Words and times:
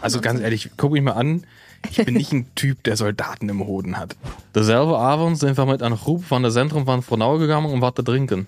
Also 0.00 0.20
ganz 0.20 0.40
ehrlich, 0.40 0.70
guck 0.76 0.92
mich 0.92 1.02
mal 1.02 1.12
an. 1.12 1.44
Ich 1.90 1.96
bin 2.04 2.14
nicht 2.14 2.32
ein 2.32 2.54
Typ, 2.54 2.82
der 2.84 2.96
Soldaten 2.96 3.48
im 3.48 3.66
Hoden 3.66 3.96
hat. 3.98 4.14
Derselbe 4.54 4.98
Abend 4.98 5.38
sind 5.38 5.56
wir 5.56 5.64
mit 5.66 5.82
einer 5.82 5.96
Gruppe 5.96 6.24
von 6.24 6.42
der 6.42 6.52
Zentrum 6.52 6.84
von 6.84 7.02
Frohnau 7.02 7.38
gegangen 7.38 7.70
und 7.72 7.80
waren 7.80 7.94
trinken. 7.94 8.46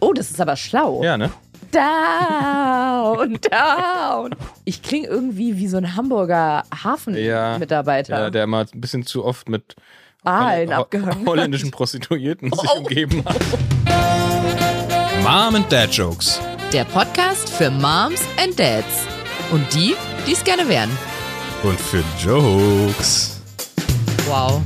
Oh, 0.00 0.12
das 0.12 0.30
ist 0.30 0.40
aber 0.40 0.56
schlau. 0.56 1.02
Ja, 1.02 1.16
ne? 1.16 1.30
Down, 1.72 3.38
down. 3.50 4.34
Ich 4.64 4.82
klinge 4.82 5.06
irgendwie 5.06 5.56
wie 5.58 5.68
so 5.68 5.76
ein 5.76 5.94
Hamburger 5.96 6.64
Ja. 6.72 6.84
Hafenmitarbeiter. 6.84 8.18
Ja, 8.18 8.30
der 8.30 8.46
mal 8.46 8.66
ein 8.72 8.80
bisschen 8.80 9.06
zu 9.06 9.24
oft 9.24 9.48
mit 9.48 9.76
Aalen 10.24 10.72
abgehangen. 10.72 11.20
hat. 11.20 11.26
holländischen 11.26 11.70
Prostituierten 11.70 12.50
sich 12.52 12.68
Oh. 12.74 12.78
umgeben 12.78 13.24
hat. 13.24 13.36
Mom 15.22 15.54
and 15.56 15.70
Dad 15.70 15.90
Jokes. 15.92 16.40
Der 16.72 16.84
Podcast 16.84 17.48
für 17.50 17.70
Moms 17.70 18.20
and 18.42 18.58
Dads. 18.58 19.04
Und 19.52 19.72
die, 19.74 19.94
die 20.26 20.32
es 20.32 20.44
gerne 20.44 20.68
wären. 20.68 20.90
Und 21.62 21.78
für 21.80 22.02
Jokes. 22.22 23.40
Wow. 24.26 24.62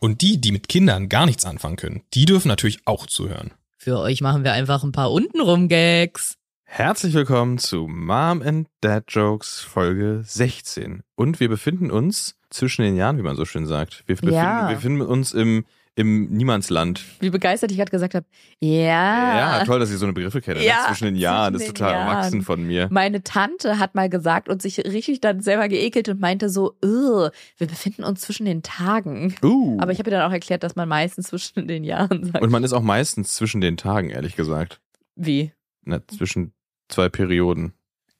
Und 0.00 0.22
die, 0.22 0.40
die 0.40 0.52
mit 0.52 0.68
Kindern 0.68 1.08
gar 1.08 1.26
nichts 1.26 1.44
anfangen 1.44 1.76
können, 1.76 2.02
die 2.14 2.24
dürfen 2.24 2.48
natürlich 2.48 2.80
auch 2.86 3.06
zuhören. 3.06 3.52
Für 3.76 3.98
euch 3.98 4.20
machen 4.20 4.44
wir 4.44 4.52
einfach 4.52 4.82
ein 4.82 4.92
paar 4.92 5.10
untenrum 5.12 5.68
Gags. 5.68 6.34
Herzlich 6.64 7.14
willkommen 7.14 7.58
zu 7.58 7.86
Mom 7.88 8.42
and 8.42 8.68
Dad 8.80 9.04
Jokes 9.08 9.60
Folge 9.60 10.22
16. 10.24 11.02
Und 11.14 11.40
wir 11.40 11.48
befinden 11.48 11.90
uns 11.90 12.36
zwischen 12.50 12.82
den 12.82 12.96
Jahren, 12.96 13.18
wie 13.18 13.22
man 13.22 13.36
so 13.36 13.44
schön 13.44 13.66
sagt. 13.66 14.04
Wir 14.06 14.16
befinden, 14.16 14.34
Ja. 14.34 14.68
wir 14.68 14.76
befinden 14.76 15.00
uns 15.02 15.32
im, 15.32 15.64
im 15.98 16.28
Niemandsland. 16.30 17.02
Wie 17.18 17.30
begeistert 17.30 17.72
ich 17.72 17.76
gerade 17.76 17.90
gesagt 17.90 18.14
habe. 18.14 18.24
Ja. 18.60 19.58
Ja, 19.58 19.64
toll, 19.64 19.80
dass 19.80 19.90
ihr 19.90 19.98
so 19.98 20.06
eine 20.06 20.12
Begriffe 20.12 20.40
kennt. 20.40 20.58
ne? 20.58 20.64
Ja, 20.64 20.84
zwischen 20.86 21.06
den 21.06 21.16
Jahren. 21.16 21.52
Das 21.54 21.62
ist 21.62 21.68
total 21.76 21.92
Jahren. 21.92 22.08
erwachsen 22.08 22.42
von 22.42 22.64
mir. 22.64 22.88
Meine 22.92 23.24
Tante 23.24 23.80
hat 23.80 23.96
mal 23.96 24.08
gesagt 24.08 24.48
und 24.48 24.62
sich 24.62 24.78
richtig 24.78 25.20
dann 25.20 25.40
selber 25.40 25.68
geekelt 25.68 26.08
und 26.08 26.20
meinte 26.20 26.50
so, 26.50 26.76
"Ugh, 26.84 27.30
wir 27.56 27.66
befinden 27.66 28.04
uns 28.04 28.20
zwischen 28.20 28.46
den 28.46 28.62
Tagen. 28.62 29.34
Uh. 29.42 29.76
Aber 29.80 29.90
ich 29.90 29.98
habe 29.98 30.08
ihr 30.10 30.16
dann 30.16 30.28
auch 30.28 30.32
erklärt, 30.32 30.62
dass 30.62 30.76
man 30.76 30.88
meistens 30.88 31.28
zwischen 31.28 31.66
den 31.66 31.82
Jahren 31.82 32.24
sagt. 32.24 32.42
Und 32.42 32.50
man 32.50 32.62
ist 32.62 32.72
auch 32.72 32.82
meistens 32.82 33.34
zwischen 33.34 33.60
den 33.60 33.76
Tagen, 33.76 34.10
ehrlich 34.10 34.36
gesagt. 34.36 34.80
Wie? 35.16 35.52
Ne, 35.84 36.02
zwischen 36.06 36.52
zwei 36.88 37.08
Perioden. 37.08 37.72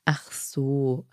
Ach 0.05 0.33
so. 0.33 1.07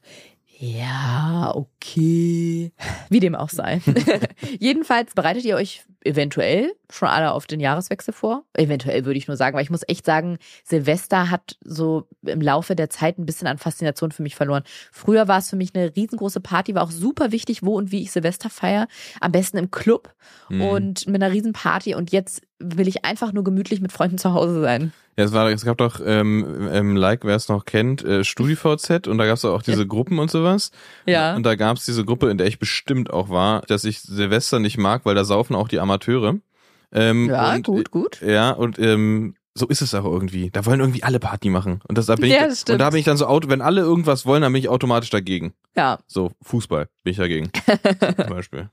Ja, 0.58 1.52
okay. 1.54 1.75
Wie 1.96 3.20
dem 3.20 3.36
auch 3.36 3.50
sei. 3.50 3.82
Jedenfalls 4.60 5.14
bereitet 5.14 5.46
ihr 5.46 5.56
euch 5.56 5.84
eventuell 6.04 6.74
schon 6.92 7.08
alle 7.08 7.32
auf 7.32 7.48
den 7.48 7.60
Jahreswechsel 7.60 8.14
vor. 8.14 8.44
Eventuell 8.54 9.06
würde 9.06 9.18
ich 9.18 9.28
nur 9.28 9.38
sagen, 9.38 9.56
weil 9.56 9.64
ich 9.64 9.70
muss 9.72 9.82
echt 9.88 10.06
sagen, 10.06 10.38
Silvester 10.64 11.32
hat 11.32 11.58
so 11.64 12.08
im 12.24 12.42
Laufe 12.42 12.76
der 12.76 12.90
Zeit 12.90 13.18
ein 13.18 13.26
bisschen 13.26 13.48
an 13.48 13.58
Faszination 13.58 14.12
für 14.12 14.22
mich 14.22 14.36
verloren. 14.36 14.64
Früher 14.92 15.28
war 15.28 15.40
es 15.40 15.50
für 15.50 15.56
mich 15.56 15.74
eine 15.74 15.96
riesengroße 15.96 16.42
Party, 16.42 16.76
war 16.76 16.84
auch 16.84 16.92
super 16.92 17.32
wichtig, 17.32 17.64
wo 17.64 17.76
und 17.76 17.92
wie 17.92 18.04
ich 18.04 18.12
Silvester 18.12 18.50
feiere. 18.50 18.88
Am 19.20 19.32
besten 19.32 19.58
im 19.58 19.72
Club 19.72 20.14
Mhm. 20.50 20.62
und 20.62 21.08
mit 21.08 21.22
einer 21.22 21.34
Riesenparty. 21.34 21.96
Und 21.96 22.12
jetzt 22.12 22.42
will 22.60 22.88
ich 22.88 23.06
einfach 23.06 23.34
nur 23.34 23.44
gemütlich 23.44 23.82
mit 23.82 23.92
Freunden 23.92 24.18
zu 24.18 24.34
Hause 24.34 24.62
sein. 24.62 24.94
Ja, 25.18 25.24
es, 25.26 25.32
war, 25.34 25.50
es 25.50 25.64
gab 25.64 25.78
doch, 25.78 26.02
ähm, 26.06 26.68
ähm, 26.72 26.96
like, 26.96 27.24
wer 27.24 27.36
es 27.36 27.48
noch 27.48 27.66
kennt, 27.66 28.04
äh, 28.04 28.24
StudiVZ 28.24 29.08
und 29.08 29.18
da 29.18 29.26
gab 29.26 29.36
es 29.38 29.46
auch 29.46 29.62
diese 29.62 29.88
Gruppen 29.88 30.20
und 30.20 30.30
sowas. 30.30 30.72
Ja. 31.06 31.36
Und 31.36 31.44
da 31.44 31.56
gab 31.56 31.75
es 31.78 31.86
diese 31.86 32.06
Gruppe, 32.06 32.30
in 32.30 32.38
der 32.38 32.48
ich 32.48 32.60
bestimmt 32.60 33.12
auch 33.12 33.30
war, 33.30 33.62
dass 33.62 33.84
ich 33.84 34.02
Silvester 34.02 34.60
nicht 34.60 34.78
mag, 34.78 35.06
weil 35.06 35.16
da 35.16 35.24
saufen 35.24 35.56
auch 35.56 35.68
die 35.68 35.80
Amateure. 35.80 36.36
Ähm, 36.92 37.30
Ja, 37.30 37.54
und, 37.56 37.66
gut, 37.66 37.92
gut. 37.92 38.22
Ja, 38.22 38.52
und 38.52 38.80
ähm, 38.80 39.36
so 39.54 39.68
ist 39.68 39.82
es 39.82 39.94
auch 39.94 40.04
irgendwie. 40.06 40.50
Da 40.52 40.66
wollen 40.66 40.80
irgendwie 40.82 41.04
alle 41.04 41.20
Party 41.20 41.50
machen. 41.50 41.82
Und 41.88 41.98
das, 41.98 42.06
da 42.08 42.16
bin 42.16 42.30
Ja, 42.30 42.48
ich, 42.48 42.60
stimmt. 42.60 42.74
und 42.76 42.80
da 42.80 42.90
bin 42.90 43.00
ich 43.00 43.06
dann 43.06 43.18
so, 43.18 43.26
auto, 43.26 43.50
wenn 43.50 43.62
alle 43.62 43.82
irgendwas 43.82 44.26
wollen, 44.26 44.42
dann 44.42 44.52
bin 44.52 44.60
ich 44.62 44.70
automatisch 44.70 45.10
dagegen. 45.10 45.54
Ja. 45.76 46.00
So, 46.08 46.32
Fußball 46.42 46.90
bin 47.04 47.12
ich 47.12 47.18
dagegen. 47.18 47.52
Zum 48.18 48.30
Beispiel. 48.30 48.70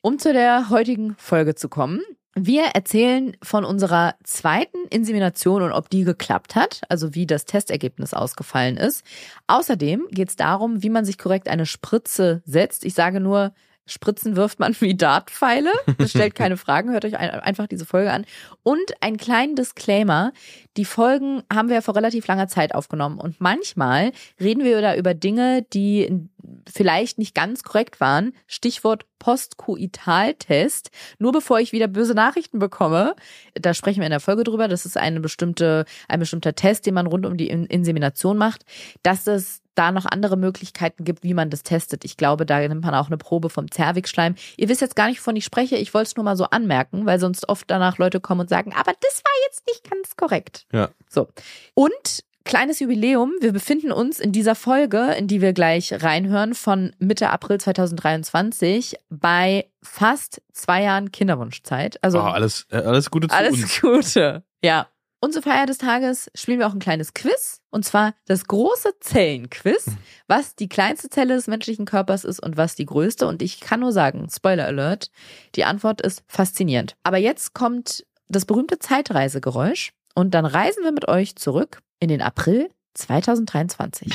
Um 0.00 0.18
zu 0.18 0.32
der 0.32 0.68
heutigen 0.70 1.14
Folge 1.18 1.54
zu 1.54 1.68
kommen. 1.68 2.00
Wir 2.34 2.64
erzählen 2.66 3.36
von 3.42 3.64
unserer 3.64 4.14
zweiten 4.22 4.86
Insemination 4.90 5.62
und 5.62 5.72
ob 5.72 5.90
die 5.90 6.04
geklappt 6.04 6.54
hat, 6.54 6.82
also 6.88 7.14
wie 7.14 7.26
das 7.26 7.46
Testergebnis 7.46 8.14
ausgefallen 8.14 8.76
ist. 8.76 9.04
Außerdem 9.46 10.06
geht 10.10 10.28
es 10.28 10.36
darum, 10.36 10.82
wie 10.82 10.90
man 10.90 11.04
sich 11.04 11.18
korrekt 11.18 11.48
eine 11.48 11.66
Spritze 11.66 12.42
setzt. 12.44 12.84
Ich 12.84 12.94
sage 12.94 13.18
nur, 13.18 13.52
Spritzen 13.88 14.36
wirft 14.36 14.60
man 14.60 14.76
wie 14.80 14.96
Dartpfeile. 14.96 15.72
Das 15.98 16.10
stellt 16.10 16.34
keine 16.34 16.56
Fragen, 16.58 16.90
hört 16.92 17.04
euch 17.04 17.18
ein, 17.18 17.30
einfach 17.30 17.66
diese 17.66 17.86
Folge 17.86 18.12
an. 18.12 18.24
Und 18.62 18.92
einen 19.00 19.16
kleinen 19.16 19.56
Disclaimer. 19.56 20.32
Die 20.76 20.84
Folgen 20.84 21.42
haben 21.52 21.68
wir 21.68 21.82
vor 21.82 21.96
relativ 21.96 22.26
langer 22.26 22.48
Zeit 22.48 22.74
aufgenommen 22.74 23.18
und 23.18 23.40
manchmal 23.40 24.12
reden 24.40 24.62
wir 24.62 24.80
da 24.80 24.94
über 24.94 25.14
Dinge, 25.14 25.62
die 25.72 26.28
vielleicht 26.70 27.18
nicht 27.18 27.34
ganz 27.34 27.62
korrekt 27.62 28.00
waren. 28.00 28.32
Stichwort 28.46 29.06
Postkoitaltest. 29.18 30.90
Nur 31.18 31.32
bevor 31.32 31.60
ich 31.60 31.72
wieder 31.72 31.88
böse 31.88 32.14
Nachrichten 32.14 32.58
bekomme, 32.58 33.16
da 33.54 33.74
sprechen 33.74 34.00
wir 34.00 34.06
in 34.06 34.12
der 34.12 34.20
Folge 34.20 34.44
drüber. 34.44 34.68
Das 34.68 34.86
ist 34.86 34.96
eine 34.96 35.20
bestimmte, 35.20 35.84
ein 36.08 36.20
bestimmter 36.20 36.54
Test, 36.54 36.86
den 36.86 36.94
man 36.94 37.06
rund 37.06 37.26
um 37.26 37.36
die 37.36 37.48
In- 37.48 37.66
Insemination 37.66 38.38
macht, 38.38 38.64
dass 39.02 39.26
es 39.26 39.62
da 39.74 39.92
noch 39.92 40.06
andere 40.06 40.36
Möglichkeiten 40.36 41.04
gibt, 41.04 41.22
wie 41.22 41.34
man 41.34 41.50
das 41.50 41.62
testet. 41.62 42.04
Ich 42.04 42.16
glaube, 42.16 42.44
da 42.44 42.58
nimmt 42.58 42.82
man 42.84 42.94
auch 42.94 43.06
eine 43.06 43.16
Probe 43.16 43.48
vom 43.48 43.70
Zervixschleim. 43.70 44.34
Ihr 44.56 44.68
wisst 44.68 44.80
jetzt 44.80 44.96
gar 44.96 45.06
nicht, 45.08 45.20
wovon 45.20 45.36
ich 45.36 45.44
spreche. 45.44 45.76
Ich 45.76 45.94
wollte 45.94 46.08
es 46.08 46.16
nur 46.16 46.24
mal 46.24 46.36
so 46.36 46.44
anmerken, 46.44 47.06
weil 47.06 47.20
sonst 47.20 47.48
oft 47.48 47.70
danach 47.70 47.98
Leute 47.98 48.20
kommen 48.20 48.40
und 48.40 48.48
sagen, 48.48 48.72
aber 48.72 48.92
das 49.00 49.22
war 49.24 49.32
jetzt 49.46 49.66
nicht 49.68 49.88
ganz 49.88 50.16
korrekt. 50.16 50.66
Ja. 50.72 50.90
So. 51.08 51.28
Und 51.74 52.24
kleines 52.48 52.80
Jubiläum. 52.80 53.34
Wir 53.40 53.52
befinden 53.52 53.92
uns 53.92 54.18
in 54.18 54.32
dieser 54.32 54.54
Folge, 54.54 55.12
in 55.12 55.28
die 55.28 55.42
wir 55.42 55.52
gleich 55.52 55.92
reinhören, 56.02 56.54
von 56.54 56.96
Mitte 56.98 57.28
April 57.28 57.60
2023 57.60 58.96
bei 59.10 59.70
fast 59.82 60.40
zwei 60.52 60.82
Jahren 60.82 61.12
Kinderwunschzeit. 61.12 62.02
Also 62.02 62.18
Oh, 62.18 62.22
alles, 62.22 62.66
äh, 62.70 62.78
alles 62.78 63.10
Gute 63.10 63.28
zu 63.28 63.36
alles 63.36 63.52
uns. 63.52 63.80
Gute. 63.80 64.42
Ja. 64.64 64.88
Und 65.20 65.34
zur 65.34 65.42
Feier 65.42 65.66
des 65.66 65.78
Tages 65.78 66.30
spielen 66.34 66.58
wir 66.58 66.68
auch 66.68 66.72
ein 66.72 66.78
kleines 66.78 67.12
Quiz. 67.12 67.60
Und 67.70 67.84
zwar 67.84 68.14
das 68.26 68.46
große 68.46 68.94
Zellenquiz, 69.00 69.84
was 70.26 70.54
die 70.54 70.68
kleinste 70.68 71.10
Zelle 71.10 71.34
des 71.34 71.48
menschlichen 71.48 71.84
Körpers 71.84 72.24
ist 72.24 72.40
und 72.40 72.56
was 72.56 72.76
die 72.76 72.86
größte. 72.86 73.26
Und 73.26 73.42
ich 73.42 73.60
kann 73.60 73.80
nur 73.80 73.92
sagen, 73.92 74.28
Spoiler 74.34 74.64
Alert, 74.64 75.10
die 75.54 75.64
Antwort 75.64 76.00
ist 76.00 76.22
faszinierend. 76.28 76.96
Aber 77.02 77.18
jetzt 77.18 77.52
kommt 77.52 78.06
das 78.28 78.46
berühmte 78.46 78.78
Zeitreisegeräusch. 78.78 79.92
Und 80.14 80.32
dann 80.34 80.46
reisen 80.46 80.82
wir 80.82 80.92
mit 80.92 81.08
euch 81.08 81.36
zurück 81.36 81.82
in 82.00 82.08
den 82.08 82.22
April 82.22 82.70
2023. 82.94 84.12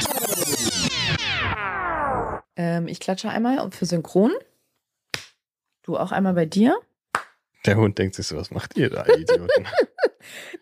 Ähm, 2.55 2.87
ich 2.87 2.99
klatsche 2.99 3.29
einmal 3.29 3.71
für 3.71 3.85
Synchron. 3.85 4.31
Du 5.83 5.97
auch 5.97 6.11
einmal 6.11 6.33
bei 6.33 6.45
dir. 6.45 6.77
Der 7.65 7.77
Hund 7.77 7.97
denkt 7.97 8.15
sich 8.15 8.27
so, 8.27 8.37
was 8.37 8.51
macht 8.51 8.77
ihr 8.77 8.89
da, 8.89 9.05
Idioten? 9.05 9.67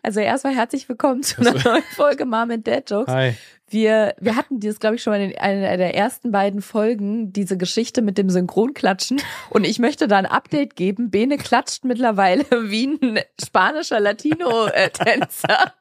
Also 0.02 0.18
erstmal 0.18 0.56
herzlich 0.56 0.88
willkommen 0.88 1.22
zu 1.22 1.40
einer 1.40 1.54
neuen 1.54 1.84
Folge 1.94 2.24
Mom 2.24 2.50
and 2.50 2.66
Dad 2.66 2.90
Jokes. 2.90 3.12
Hi. 3.12 3.34
Wir, 3.68 4.16
wir 4.18 4.34
hatten 4.34 4.58
dieses, 4.58 4.80
glaube 4.80 4.96
ich, 4.96 5.02
schon 5.04 5.12
mal 5.12 5.20
in 5.20 5.38
einer 5.38 5.76
der 5.76 5.94
ersten 5.94 6.32
beiden 6.32 6.60
Folgen, 6.60 7.32
diese 7.32 7.56
Geschichte 7.56 8.02
mit 8.02 8.18
dem 8.18 8.28
Synchronklatschen. 8.28 9.22
Und 9.50 9.62
ich 9.62 9.78
möchte 9.78 10.08
da 10.08 10.18
ein 10.18 10.26
Update 10.26 10.74
geben. 10.74 11.12
Bene 11.12 11.38
klatscht 11.38 11.84
mittlerweile 11.84 12.44
wie 12.70 12.86
ein 12.86 13.20
spanischer 13.40 14.00
Latino-Tänzer. 14.00 15.72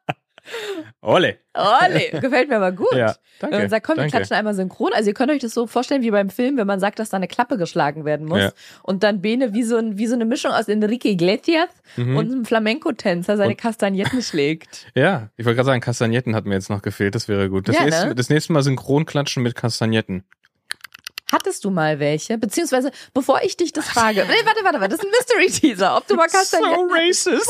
Ole. 1.02 1.38
Ole, 1.54 2.20
gefällt 2.20 2.50
mir 2.50 2.58
aber 2.58 2.72
gut. 2.72 2.94
Ja, 2.94 3.16
danke. 3.40 3.56
Wenn 3.56 3.62
man 3.64 3.70
sagt, 3.70 3.86
komm, 3.86 3.96
wir 3.96 4.04
danke. 4.04 4.18
klatschen 4.18 4.36
einmal 4.38 4.54
synchron. 4.54 4.92
Also 4.94 5.10
ihr 5.10 5.14
könnt 5.14 5.32
euch 5.32 5.40
das 5.42 5.54
so 5.54 5.68
vorstellen 5.68 6.02
wie 6.02 6.12
beim 6.12 6.30
Film, 6.30 6.58
wenn 6.58 6.68
man 6.68 6.80
sagt, 6.80 7.00
dass 7.00 7.10
da 7.10 7.18
eine 7.18 7.28
Klappe 7.28 7.58
geschlagen 7.58 8.06
werden 8.06 8.28
muss. 8.28 8.40
Ja. 8.40 8.52
Und 8.84 9.04
dann 9.04 9.22
Bene 9.22 9.54
wie 9.54 9.64
so, 9.64 9.78
ein, 9.78 9.98
wie 9.98 10.08
so 10.08 10.16
eine 10.16 10.26
Mischung 10.26 10.52
aus 10.52 10.68
Enrique 10.68 11.06
Iglesias 11.10 11.70
Mhm. 11.98 12.16
und 12.16 12.32
einem 12.32 12.46
Flamenco-Tänzer 12.46 13.36
seine 13.38 13.52
Und- 13.52 13.58
Kastagnetten 13.58 14.22
schlägt. 14.22 14.88
Ja, 14.96 15.30
ich 15.38 15.46
wollte 15.46 15.58
gerade 15.58 15.66
sagen, 15.68 15.82
Kastagnetten 15.82 16.36
hat 16.36 16.46
mir 16.46 16.54
jetzt 16.54 16.70
noch 16.70 16.82
gefehlt, 16.82 17.16
das 17.16 17.28
wäre 17.28 17.50
gut. 17.50 17.68
Das, 17.68 17.76
Ja, 17.76 17.84
nächste, 17.84 18.08
ne? 18.08 18.16
das 18.16 18.30
nächste 18.30 18.54
Mal 18.54 18.64
Synchronklatschen 18.64 19.44
mit 19.44 19.56
Kastagnetten. 19.56 20.24
Hattest 21.32 21.64
du 21.66 21.72
mal 21.72 22.00
welche? 22.00 22.38
Beziehungsweise, 22.38 22.92
bevor 23.14 23.42
ich 23.44 23.56
dich 23.58 23.72
das 23.74 23.88
frage, 23.88 24.26
nee, 24.28 24.46
warte, 24.46 24.64
warte, 24.64 24.80
warte, 24.82 24.96
das 24.98 25.00
ist 25.00 25.06
ein 25.06 25.12
Mystery-Teaser, 25.12 25.98
ob 25.98 26.08
du 26.08 26.16
mal 26.16 26.28
Kastagnetten... 26.28 26.90
racist. 26.92 27.50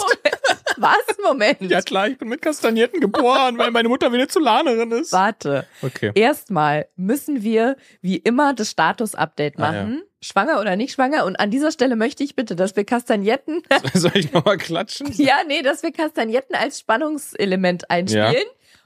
Was? 0.77 0.97
Moment. 1.23 1.61
Ja 1.61 1.81
klar, 1.81 2.07
ich 2.07 2.17
bin 2.17 2.29
mit 2.29 2.41
Kastagnetten 2.41 2.99
geboren, 2.99 3.57
weil 3.57 3.71
meine 3.71 3.89
Mutter 3.89 4.11
Venezolanerin 4.11 4.91
ist. 4.91 5.11
Warte. 5.11 5.67
Okay. 5.81 6.11
Erstmal 6.15 6.87
müssen 6.95 7.43
wir 7.43 7.75
wie 8.01 8.17
immer 8.17 8.53
das 8.53 8.69
Status-Update 8.71 9.55
Ah, 9.57 9.61
machen. 9.61 10.03
Schwanger 10.21 10.59
oder 10.61 10.75
nicht 10.75 10.93
schwanger? 10.93 11.25
Und 11.25 11.39
an 11.39 11.49
dieser 11.49 11.71
Stelle 11.71 11.95
möchte 11.95 12.23
ich 12.23 12.35
bitte, 12.35 12.55
dass 12.55 12.75
wir 12.75 12.83
Kastagnetten, 12.85 13.63
Soll 13.93 14.11
ich 14.15 14.31
nochmal 14.31 14.57
klatschen? 14.57 15.11
ja, 15.13 15.37
nee, 15.47 15.61
dass 15.63 15.81
wir 15.83 15.91
Kastagnetten 15.91 16.55
als 16.55 16.79
Spannungselement 16.79 17.89
einspielen. 17.89 18.33
Ja. 18.33 18.43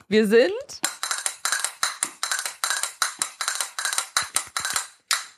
Wir 0.08 0.28
sind 0.28 0.52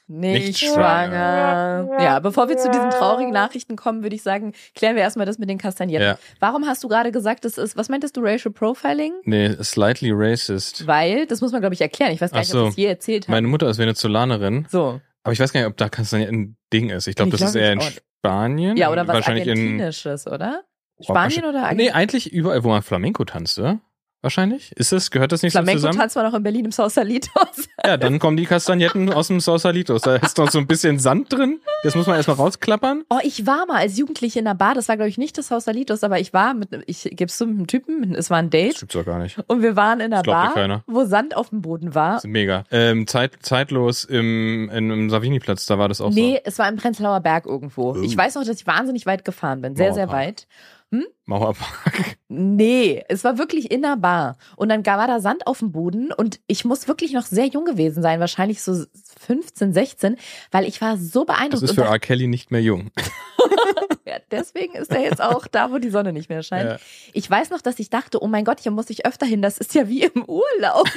Nicht, 0.10 0.48
Nicht 0.48 0.60
schwanger. 0.60 1.90
Ja, 2.00 2.20
bevor 2.20 2.48
wir 2.48 2.58
zu 2.58 2.70
diesen 2.72 2.90
traurigen 2.92 3.32
Nachrichten 3.32 3.76
kommen, 3.76 4.04
würde 4.04 4.16
ich 4.16 4.24
sagen, 4.24 4.54
klären 4.74 4.96
wir 4.96 5.04
erstmal 5.04 5.26
das 5.26 5.38
mit 5.38 5.50
den 5.50 5.58
Kastagnetten. 5.58 6.08
Ja. 6.08 6.18
Warum 6.40 6.66
hast 6.66 6.84
du 6.84 6.88
gerade 6.88 7.12
gesagt, 7.12 7.44
das 7.46 7.58
ist, 7.58 7.76
was 7.76 7.90
meintest 7.90 8.16
du, 8.16 8.22
Racial 8.22 8.54
Profiling? 8.54 9.14
Nee, 9.26 9.56
slightly 9.62 10.12
racist. 10.14 10.88
Weil, 10.88 11.26
das 11.28 11.42
muss 11.42 11.52
man, 11.52 11.62
glaube 11.62 11.74
ich, 11.76 11.82
erklären. 11.82 12.12
Ich 12.14 12.22
weiß 12.22 12.32
gar 12.32 12.40
nicht, 12.40 12.50
so. 12.50 12.62
ob 12.62 12.68
ich 12.68 12.72
es 12.72 12.78
je 12.78 12.86
erzählt 12.86 13.26
habe. 13.28 13.34
Meine 13.34 13.48
Mutter 13.48 13.70
ist 13.70 13.78
Venezolanerin, 13.80 14.66
So. 14.70 15.02
aber 15.24 15.34
ich 15.34 15.40
weiß 15.40 15.52
gar 15.52 15.60
nicht, 15.62 15.70
ob 15.70 15.76
da 15.78 15.90
Kastagnetten 15.90 16.40
ein 16.40 16.58
Ding 16.72 16.90
ist. 16.90 17.08
Ich 17.08 17.16
glaube, 17.16 17.32
das 17.32 17.42
ist 17.42 17.52
glaub 17.54 17.64
eher 17.64 17.74
in. 17.74 17.82
Spanien. 18.20 18.78
Ja, 18.78 18.90
oder 18.92 19.08
was 19.08 19.16
wahrscheinlich 19.16 19.46
in 19.48 19.52
Argentinisches, 19.58 20.26
oder? 20.28 20.64
Oh, 20.98 21.04
Spanien 21.04 21.44
oder 21.44 21.52
Nee, 21.52 21.58
Argentinien? 21.66 21.94
eigentlich 21.94 22.34
überall, 22.34 22.64
wo 22.64 22.70
man 22.70 22.82
Flamenco 22.82 23.24
tanzt, 23.26 23.60
oder? 23.60 23.80
Wahrscheinlich. 24.22 24.72
Ist 24.76 24.92
das, 24.92 25.12
gehört 25.12 25.32
das 25.32 25.44
nicht 25.44 25.54
so 25.54 25.60
Flamenco 25.60 25.78
zusammen? 25.80 25.98
tanzt 26.00 26.16
man 26.16 26.26
noch 26.26 26.34
in 26.34 26.44
Berlin 26.44 26.66
im 26.66 26.72
Sausalitos. 26.72 27.30
Ja, 27.86 27.96
dann 27.96 28.20
kommen 28.20 28.36
die 28.36 28.46
Kastagnetten 28.46 29.14
aus 29.14 29.28
dem 29.28 29.40
Sausalitos. 29.40 30.02
Da 30.02 30.16
ist 30.18 30.38
noch 30.40 30.50
so 30.52 30.58
ein 30.58 30.68
bisschen 30.68 31.00
Sand 31.00 31.32
drin. 31.32 31.60
Das 31.84 31.96
muss 31.96 32.06
man 32.08 32.16
erstmal 32.18 32.36
rausklappern. 32.36 33.04
Oh, 33.10 33.20
ich 33.24 33.46
war 33.46 33.66
mal 33.68 33.78
als 33.78 33.98
Jugendliche 33.98 34.40
in 34.40 34.46
der 34.46 34.56
Bar. 34.56 34.74
Das 34.74 34.90
war, 34.90 34.98
glaube 34.98 35.10
ich, 35.10 35.18
nicht 35.18 35.38
das 35.38 35.48
Sausalitos, 35.48 36.04
aber 36.04 36.20
ich 36.20 36.34
war 36.34 36.54
mit, 36.54 36.70
ich 36.88 37.08
gib's 37.14 37.38
zu 37.38 37.46
mit 37.46 37.56
einem 37.56 37.68
Typen. 37.68 38.14
Es 38.16 38.30
war 38.30 38.40
ein 38.40 38.50
Das 38.50 38.60
Date. 38.60 38.80
gibt's 38.80 38.94
doch 38.94 39.06
gar 39.06 39.20
nicht. 39.20 39.38
Und 39.48 39.62
wir 39.62 39.76
waren 39.78 40.00
in 40.02 40.12
Das 40.12 40.24
dir 40.24 40.32
Bar, 40.32 40.84
wo 40.88 41.06
Sand 41.06 41.38
auf 41.38 41.50
dem 41.50 41.62
Boden 41.62 41.94
war. 41.96 42.16
Das 42.16 42.24
mega. 42.26 42.64
Ähm, 42.72 43.08
zeit, 43.08 43.34
zeitlos 43.42 44.04
im, 44.04 44.70
in, 44.74 44.90
im 44.90 45.10
Savini-Platz, 45.10 45.66
da 45.68 45.78
war 45.78 45.88
das 45.88 46.02
auch 46.02 46.10
Nee, 46.10 46.42
es 46.44 46.58
war 46.60 46.68
im 46.68 46.76
Prenzlauer 46.78 47.22
Berg 47.22 47.46
irgendwo. 47.46 47.92
Oh. 47.94 48.02
Ich 48.02 48.18
weiß 48.18 48.36
noch, 48.36 48.44
dass 48.44 48.60
ich 48.60 48.68
wahnsinnig 48.68 49.06
weit 49.06 49.24
gefahren 49.24 49.62
bin. 49.62 49.76
Sehr, 49.76 49.94
sehr 49.94 50.08
Mauerpark. 50.08 50.28
weit. 50.28 50.48
So. 50.92 51.06
Mauerpark. 51.26 52.18
Nee, 52.30 53.06
es 53.08 53.24
war 53.24 53.38
wirklich 53.38 53.72
in 53.72 53.82
der 53.84 53.96
Bar. 53.96 54.38
Und 54.58 54.68
dann 54.68 54.86
war 54.86 55.08
da 55.08 55.22
Sand 55.22 55.48
auf 55.48 55.60
dem 55.60 55.72
Boden 55.72 56.12
und 56.12 56.42
ich 56.48 56.66
muss 56.66 56.90
wirklich 56.90 57.14
noch 57.14 57.26
sehr 57.26 57.46
jung 57.46 57.64
gewesen 57.64 58.04
sein, 58.04 58.20
wahrscheinlich 58.20 58.62
so 58.62 58.84
15, 59.22 59.72
16, 59.72 60.18
weil 60.52 60.66
ich 60.66 60.82
war 60.82 60.98
so 60.98 61.24
Das 61.24 61.38
beeindruckt. 61.38 61.64
ist 61.64 61.70
Und 61.70 61.76
für 61.76 61.86
R. 61.86 62.00
Kelly 62.00 62.28
nicht 62.28 62.52
mehr 62.52 62.62
jung. 62.62 62.92
ja, 64.06 64.18
deswegen 64.32 64.76
ist 64.76 64.92
er 64.92 65.02
jetzt 65.02 65.22
auch 65.22 65.48
da, 65.48 65.72
wo 65.72 65.78
die 65.78 65.90
Sonne 65.90 66.14
nicht 66.14 66.30
mehr 66.30 66.44
scheint. 66.44 66.70
Ja. 66.70 66.78
Ich 67.14 67.30
weiß 67.30 67.50
noch, 67.50 67.62
dass 67.62 67.80
ich 67.80 67.90
dachte, 67.90 68.22
oh 68.22 68.28
mein 68.28 68.46
Gott, 68.46 68.60
hier 68.60 68.72
muss 68.72 68.90
ich 68.90 69.06
öfter 69.06 69.26
hin. 69.26 69.42
Das 69.42 69.58
ist 69.58 69.74
ja 69.74 69.88
wie 69.88 70.04
im 70.04 70.26
Urlaub. 70.26 70.90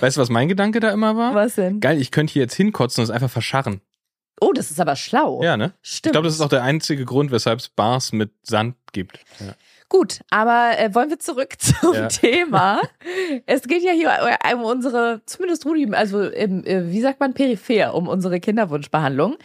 Weißt 0.00 0.16
du, 0.16 0.20
was 0.20 0.28
mein 0.28 0.48
Gedanke 0.48 0.80
da 0.80 0.90
immer 0.90 1.16
war? 1.16 1.34
Was 1.34 1.56
denn? 1.56 1.80
Geil, 1.80 2.00
ich 2.00 2.10
könnte 2.10 2.32
hier 2.32 2.42
jetzt 2.42 2.54
hinkotzen 2.54 3.02
und 3.02 3.04
es 3.04 3.10
einfach 3.10 3.30
verscharren. 3.30 3.80
Oh, 4.40 4.52
das 4.52 4.70
ist 4.70 4.80
aber 4.80 4.96
schlau. 4.96 5.42
Ja, 5.42 5.56
ne? 5.56 5.72
Stimmt. 5.82 6.06
Ich 6.06 6.12
glaube, 6.12 6.26
das 6.26 6.34
ist 6.34 6.40
auch 6.40 6.48
der 6.48 6.62
einzige 6.62 7.04
Grund, 7.04 7.30
weshalb 7.30 7.58
es 7.58 7.68
Bars 7.68 8.12
mit 8.12 8.32
Sand 8.42 8.76
gibt. 8.92 9.18
Ja. 9.40 9.54
Gut, 9.88 10.20
aber 10.30 10.78
äh, 10.78 10.94
wollen 10.94 11.10
wir 11.10 11.18
zurück 11.18 11.54
zum 11.58 11.94
Ja. 11.94 12.08
Thema. 12.08 12.80
Es 13.46 13.62
geht 13.62 13.82
ja 13.82 13.92
hier 13.92 14.10
um 14.54 14.62
unsere, 14.62 15.22
zumindest 15.26 15.64
Rudi, 15.66 15.88
also 15.94 16.22
im, 16.28 16.64
äh, 16.64 16.90
wie 16.90 17.00
sagt 17.00 17.20
man, 17.20 17.34
peripher, 17.34 17.94
um 17.94 18.08
unsere 18.08 18.40
Kinderwunschbehandlung. 18.40 19.36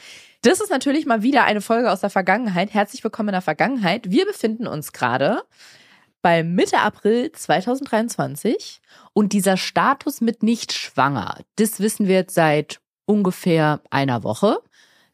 Das 0.42 0.60
ist 0.60 0.72
natürlich 0.72 1.06
mal 1.06 1.22
wieder 1.22 1.44
eine 1.44 1.62
Folge 1.62 1.92
aus 1.92 2.02
der 2.02 2.10
Vergangenheit. 2.10 2.74
Herzlich 2.74 3.04
willkommen 3.04 3.30
in 3.30 3.34
der 3.34 3.42
Vergangenheit. 3.42 4.10
Wir 4.10 4.26
befinden 4.26 4.66
uns 4.66 4.92
gerade 4.92 5.44
bei 6.24 6.44
Mitte 6.44 6.80
April 6.80 7.32
2023 7.32 8.82
und 9.14 9.34
dieser 9.34 9.58
Status 9.58 10.22
mit 10.22 10.44
nicht 10.44 10.74
schwanger, 10.74 11.38
das 11.58 11.80
wissen 11.80 12.08
wir 12.08 12.16
jetzt 12.16 12.36
seit 12.36 12.80
ungefähr 13.06 13.82
einer 13.90 14.24
Woche. 14.24 14.60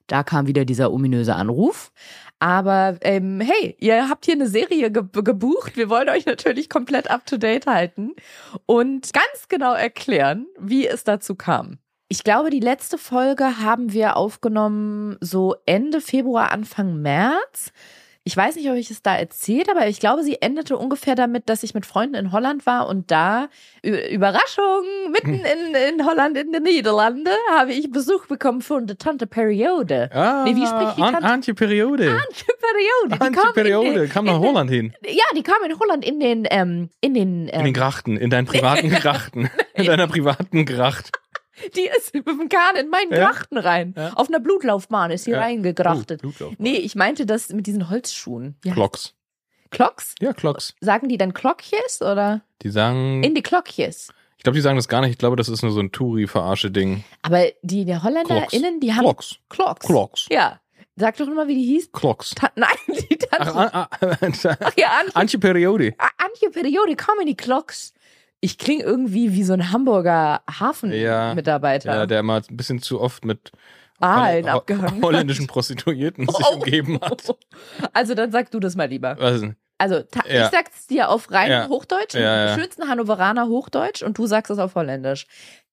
Da 0.07 0.24
kam 0.24 0.48
wieder 0.48 0.65
dieser 0.65 0.92
ominöse 0.92 1.36
Anruf. 1.36 1.92
Aber 2.39 2.98
ähm, 3.01 3.42
hey, 3.42 3.75
ihr 3.80 4.09
habt 4.09 4.25
hier 4.25 4.36
eine 4.36 4.48
Serie 4.48 4.92
ge 4.92 5.04
gebucht. 5.12 5.75
Wir 5.75 5.89
wollen 5.89 6.09
euch 6.09 6.25
natürlich 6.25 6.69
komplett 6.69 7.09
up 7.09 7.25
to 7.25 7.38
date 7.38 7.65
halten 7.65 8.13
und 8.65 9.12
ganz 9.13 9.48
genau 9.48 9.74
erklären, 9.74 10.48
wie 10.59 10.88
es 10.88 11.04
dazu 11.04 11.36
kam. 11.36 11.80
Ich 12.09 12.24
glaube, 12.24 12.50
die 12.51 12.62
letzte 12.62 12.98
Folge 12.98 13.59
haben 13.59 13.92
wir 13.92 14.15
aufgenommen 14.15 15.18
so 15.19 15.56
Ende 15.65 16.00
Februar, 16.00 16.51
Anfang 16.51 17.01
März. 17.01 17.74
Ich 18.27 18.35
weiß 18.35 18.57
nicht, 18.57 18.69
ob 18.69 18.75
ich 18.75 18.91
es 18.91 19.01
da 19.01 19.15
erzählt, 19.15 19.69
aber 19.69 19.88
ich 19.88 20.01
glaube, 20.01 20.21
sie 20.21 20.41
endete 20.41 20.75
ungefähr 20.77 21.15
damit, 21.15 21.47
dass 21.47 21.63
ich 21.63 21.74
mit 21.74 21.85
Freunden 21.85 22.15
in 22.15 22.33
Holland 22.33 22.65
war 22.65 22.89
und 22.89 23.09
da, 23.09 23.47
Überraschung, 23.81 24.83
mitten 25.12 25.35
in, 25.35 25.75
in 26.00 26.06
Holland, 26.06 26.35
in 26.38 26.51
den 26.51 26.63
Niederlande, 26.63 27.31
habe 27.56 27.71
ich 27.71 27.89
Besuch 27.89 28.25
bekommen 28.25 28.62
von 28.62 28.85
der 28.85 28.97
Tante 28.97 29.27
Periode. 29.27 30.09
Ah, 30.13 30.44
Nee, 30.44 30.57
wie 30.57 30.65
spricht 30.68 30.97
die 30.97 31.01
An 31.03 31.13
Tante? 31.13 31.27
Antje 31.29 31.53
Periode. 31.53 32.09
Antje 32.12 32.45
Periode. 32.59 33.13
Die 33.13 33.18
kam 33.18 33.27
Antje 33.27 33.53
Periode. 33.53 34.03
in 34.03 34.09
Kam 34.09 34.25
nach 34.25 34.39
Holland 34.39 34.69
hin. 34.69 34.94
Ja, 35.06 35.24
die 35.35 35.44
kam 35.44 35.56
in 35.65 35.79
Holland 35.79 36.03
in 36.06 36.19
den, 36.19 36.47
ähm, 36.50 36.89
in 37.00 37.13
den, 37.13 37.47
ähm, 37.51 37.59
In 37.59 37.65
den 37.65 37.74
Grachten. 37.74 38.18
In 38.18 38.29
deinen 38.29 38.45
privaten 38.45 38.89
Grachten. 39.01 39.50
In 39.74 39.85
deiner 39.85 40.07
privaten 40.07 40.65
Gracht. 40.65 41.12
Die 41.75 41.89
ist 41.98 42.13
mit 42.13 42.27
dem 42.27 42.50
Kahn 42.50 42.75
in 42.75 42.89
meinen 42.89 43.12
Ja. 43.12 43.18
Grachten 43.30 43.57
rein. 43.57 43.94
Ja. 43.98 44.13
Auf 44.13 44.27
einer 44.30 44.39
Blutlaufbahn 44.39 45.12
ist 45.12 45.25
sie 45.25 45.31
Ja. 45.31 45.39
reingegrachtet. 45.42 46.21
Blutlauf. 46.21 46.54
Nee, 46.57 46.77
ich 46.77 46.95
meinte 46.95 47.25
das 47.25 47.50
mit 47.50 47.68
diesen 47.68 47.89
Holzschuhen. 47.89 48.56
Ja. 48.63 48.74
Klocks. 48.74 49.13
Klocks? 49.69 50.15
Ja, 50.21 50.33
Klocks. 50.33 50.74
Sagen 50.80 51.09
die 51.09 51.18
dann 51.18 51.33
Klockjes 51.33 52.01
oder? 52.01 52.42
Die 52.62 52.69
sagen, 52.69 53.24
In 53.24 53.36
die 53.36 53.44
Klockjes. 53.44 54.09
ich 54.38 54.44
glaube, 54.44 54.56
die 54.56 54.62
sagen 54.62 54.77
das 54.77 54.88
gar 54.88 55.01
nicht. 55.01 55.12
Ich 55.12 55.18
glaube, 55.18 55.36
das 55.36 55.50
ist 55.50 55.62
nur 55.62 55.71
so 55.71 55.80
ein 55.81 55.92
Touri-Verarsche-Ding. 55.92 57.04
Aber 57.21 57.44
die, 57.63 57.83
die 57.86 57.98
HolländerInnen, 58.01 58.80
die 58.80 58.94
haben 58.94 59.01
Klocks. 59.03 59.36
Klocks. 59.50 59.86
Klocks. 59.86 60.25
Ja. 60.30 60.60
Sag 61.00 61.15
doch 61.18 61.27
nochmal, 61.27 61.48
wie 61.48 61.53
die 61.56 61.65
hieß. 61.65 61.92
Klocks. 61.92 62.31
Ta 62.31 62.50
Nein, 62.56 62.69
die 62.88 63.18
Tante. 63.18 63.53
Ach, 63.56 63.56
ah, 63.56 63.89
ah, 63.92 64.18
Ach 64.62 64.74
ja, 64.77 64.89
Antje, 65.00 65.15
Antje 65.15 65.39
Periode. 65.39 65.94
Ah, 66.00 66.10
Antje 66.18 66.50
in 67.21 67.27
die 67.27 67.36
Klocks. 67.38 67.94
Ich 68.39 68.57
klinge 68.57 68.84
irgendwie 68.84 69.34
wie 69.34 69.44
so 69.44 69.54
ein 69.54 69.72
Hamburger 69.72 70.42
Ja. 70.48 70.60
Hafenmitarbeiter. 70.60 71.94
Ja, 71.95 72.06
der 72.06 72.24
mal 72.24 72.42
ein 72.48 72.57
bisschen 72.57 72.81
zu 72.81 73.01
oft 73.01 73.25
mit 73.25 73.51
Aalen 74.00 74.48
abgehangen. 74.48 75.01
holländischen 75.04 75.48
Prostituierten 75.48 76.28
sich 76.28 76.45
Oh. 76.48 76.56
umgeben 76.56 77.00
hat. 77.01 77.24
Also 77.94 78.13
dann 78.13 78.31
sag 78.31 78.51
du 78.51 78.60
das 78.60 78.75
mal 78.75 78.88
lieber. 78.88 79.16
Was 79.19 79.42
denn? 79.42 79.56
Also 79.80 79.95
Ja. 80.28 80.45
ich 80.45 80.51
sag's 80.51 80.88
dir 80.88 81.10
auf 81.10 81.31
rein 81.31 81.50
Ja. 81.51 81.68
Hochdeutsch, 81.68 82.13
Ja, 82.16 82.48
ja. 82.48 82.56
schönsten 82.56 82.88
Hannoveraner 82.88 83.48
Hochdeutsch 83.48 84.01
und 84.04 84.18
du 84.18 84.25
sagst 84.28 84.51
es 84.51 84.60
auf 84.60 84.75
Holländisch. 84.75 85.25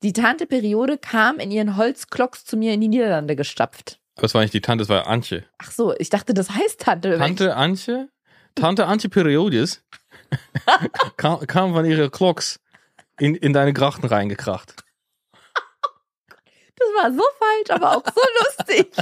Die 0.03 0.13
Tante 0.13 0.47
Periode 0.47 0.97
kam 0.99 1.39
in 1.39 1.51
ihren 1.51 1.77
Holzklocks 1.77 2.45
zu 2.45 2.57
mir 2.57 2.73
in 2.75 2.81
die 2.81 2.89
Niederlande 2.89 3.37
gestapft. 3.37 3.99
Aber 4.17 4.27
es 4.27 4.35
war 4.35 4.43
nicht 4.43 4.55
die 4.55 4.61
Tante, 4.61 4.83
es 4.85 4.89
war 4.89 5.07
Antje. 5.07 5.45
Ach 5.59 5.71
so, 5.71 5.95
ich 5.99 6.09
dachte, 6.09 6.35
das 6.35 6.51
heißt 6.51 6.81
Tante. 6.81 7.19
Tante 7.19 7.57
Antje? 7.57 8.09
Tante 8.55 8.87
Antje 8.87 9.11
Periodis 9.11 9.83
kam, 11.17 11.47
kam 11.47 11.73
von 11.73 11.85
ihrer 11.85 12.11
Klocks 12.11 12.61
in, 13.19 13.35
in 13.35 13.53
deine 13.53 13.73
Grachten 13.73 14.07
reingekracht. 14.07 14.77
Das 16.77 16.89
war 17.05 17.13
so 17.13 17.23
falsch, 17.39 17.71
aber 17.71 17.97
auch 17.97 18.03
so 18.05 18.21
lustig. 18.67 18.93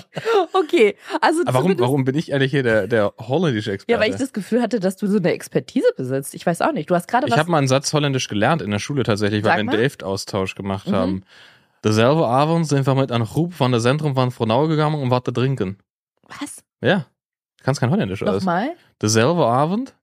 Okay, 0.53 0.97
also 1.23 1.41
Aber 1.47 1.55
warum, 1.55 1.79
warum 1.81 2.05
bin 2.05 2.15
ich 2.17 2.31
ehrlich 2.31 2.51
hier 2.51 2.63
der, 2.63 2.87
der 2.87 3.15
holländische 3.19 3.73
Experte? 3.73 3.93
Ja, 3.93 3.99
weil 4.05 4.11
ich 4.13 4.21
das 4.21 4.35
Gefühl 4.35 4.61
hatte, 4.61 4.79
dass 4.79 4.97
du 4.97 5.07
so 5.07 5.17
eine 5.17 5.33
Expertise 5.33 5.87
besitzt. 5.97 6.35
Ich 6.35 6.45
weiß 6.45 6.61
auch 6.61 6.73
nicht. 6.73 6.91
Du 6.91 6.95
hast 6.95 7.09
gerade 7.09 7.27
Ich 7.29 7.37
habe 7.37 7.51
mal 7.51 7.59
einen 7.59 7.69
Satz 7.69 7.93
Holländisch 7.95 8.29
gelernt 8.29 8.61
in 8.61 8.71
der 8.71 8.79
Schule 8.79 9.05
tatsächlich, 9.05 9.43
weil 9.43 9.53
wir 9.53 9.61
einen. 9.61 9.71
Delft-Austausch 9.71 10.55
gemacht 10.55 10.89
Mhm. 10.89 10.95
haben. 10.95 11.25
Dezelfde 11.83 12.27
Abend 12.27 12.69
sind 12.69 12.87
wir 12.87 12.95
mit 12.95 13.11
einer 13.11 13.25
Groep 13.25 13.59
van 13.59 13.73
der 13.73 13.81
Zentrum 13.81 14.15
van 14.15 14.31
Frohnau 14.31 14.69
gegangen, 14.69 15.01
um 15.01 15.11
was 15.11 15.23
zu 15.25 15.33
trinken. 15.33 15.79
was? 16.29 16.63
Ja, 16.83 17.07
kannst 17.65 17.81
kein 17.81 17.91
Holländisch 17.91 18.23
alles. 18.23 18.45
Nochmal? 18.45 18.75
Dezelfde 19.01 19.45
Abend 19.47 19.95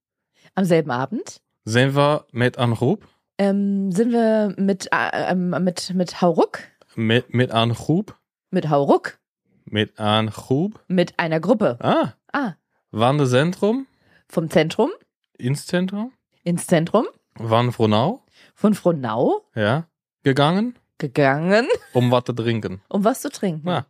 Am 0.60 0.66
selben 0.66 0.92
Abend. 0.92 1.40
Sind 1.64 1.96
wir 1.96 2.26
mit 2.34 2.58
Groep, 2.58 3.08
ähm, 3.38 3.94
sind 3.94 4.12
wir 4.12 4.54
mit, 4.58 4.88
äh, 4.92 5.32
ähm, 5.32 5.52
mit, 5.64 5.94
mit 5.94 6.22
Hauruck, 6.22 6.60
mit, 6.96 7.34
mit 7.34 7.52
Groep, 7.52 8.14
mit 8.52 8.70
Hauruck, 8.70 9.20
mit 9.64 9.98
einer 9.98 10.32
Groep, 10.32 10.78
mit 10.90 11.18
einer 11.18 11.40
Gruppe. 11.40 11.78
ah, 11.82 12.12
Ah, 12.34 12.56
van 12.92 13.18
de 13.18 13.26
Zentrum, 13.28 13.88
vom 14.28 14.50
Zentrum? 14.50 14.90
Ins 15.38 15.66
Zentrum, 15.66 16.12
ins 16.44 16.68
Zentrum. 16.68 17.06
Van 17.36 17.72
Frohnau, 17.72 18.22
von 18.54 18.74
Frohnau 18.74 19.46
ja, 19.56 19.88
gegangen, 20.24 20.78
gegangen, 20.98 21.68
um 21.94 22.12
was 22.12 22.26
zu 22.26 22.34
trinken. 22.34 22.82
um 22.90 23.06
was 23.06 23.22
zu 23.22 23.30
trinken. 23.30 23.66
Ja. 23.66 23.86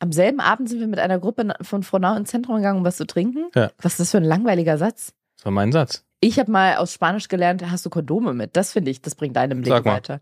Am 0.00 0.10
selben 0.10 0.40
Abend 0.40 0.68
sind 0.68 0.80
wir 0.80 0.88
mit 0.88 0.98
einer 0.98 1.20
Gruppe 1.20 1.54
von 1.62 1.84
Frohnau 1.84 2.16
ins 2.16 2.30
Zentrum 2.30 2.56
gegangen, 2.56 2.78
um 2.78 2.84
was 2.84 2.96
zu 2.96 3.06
trinken. 3.06 3.50
Ja. 3.54 3.70
Was 3.80 3.92
ist 3.92 4.00
das 4.00 4.10
für 4.10 4.16
ein 4.18 4.24
langweiliger 4.24 4.78
Satz? 4.78 5.12
Das 5.36 5.44
war 5.44 5.52
mein 5.52 5.70
Satz. 5.70 6.04
Ich 6.20 6.38
habe 6.38 6.50
mal 6.50 6.76
aus 6.76 6.92
Spanisch 6.92 7.28
gelernt, 7.28 7.62
hast 7.70 7.86
du 7.86 7.90
Kondome 7.90 8.34
mit? 8.34 8.56
Das 8.56 8.72
finde 8.72 8.90
ich, 8.90 9.00
das 9.02 9.14
bringt 9.14 9.36
deinem 9.36 9.62
Leben 9.62 9.84
weiter. 9.84 10.20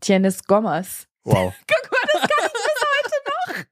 Tienes 0.00 0.44
Gomas. 0.44 1.06
Wow. 1.24 1.54
Guck 1.66 1.90
mal, 1.92 1.98
das 2.12 2.20
kann 2.20 2.30
ich 2.46 2.52
bis 2.52 3.64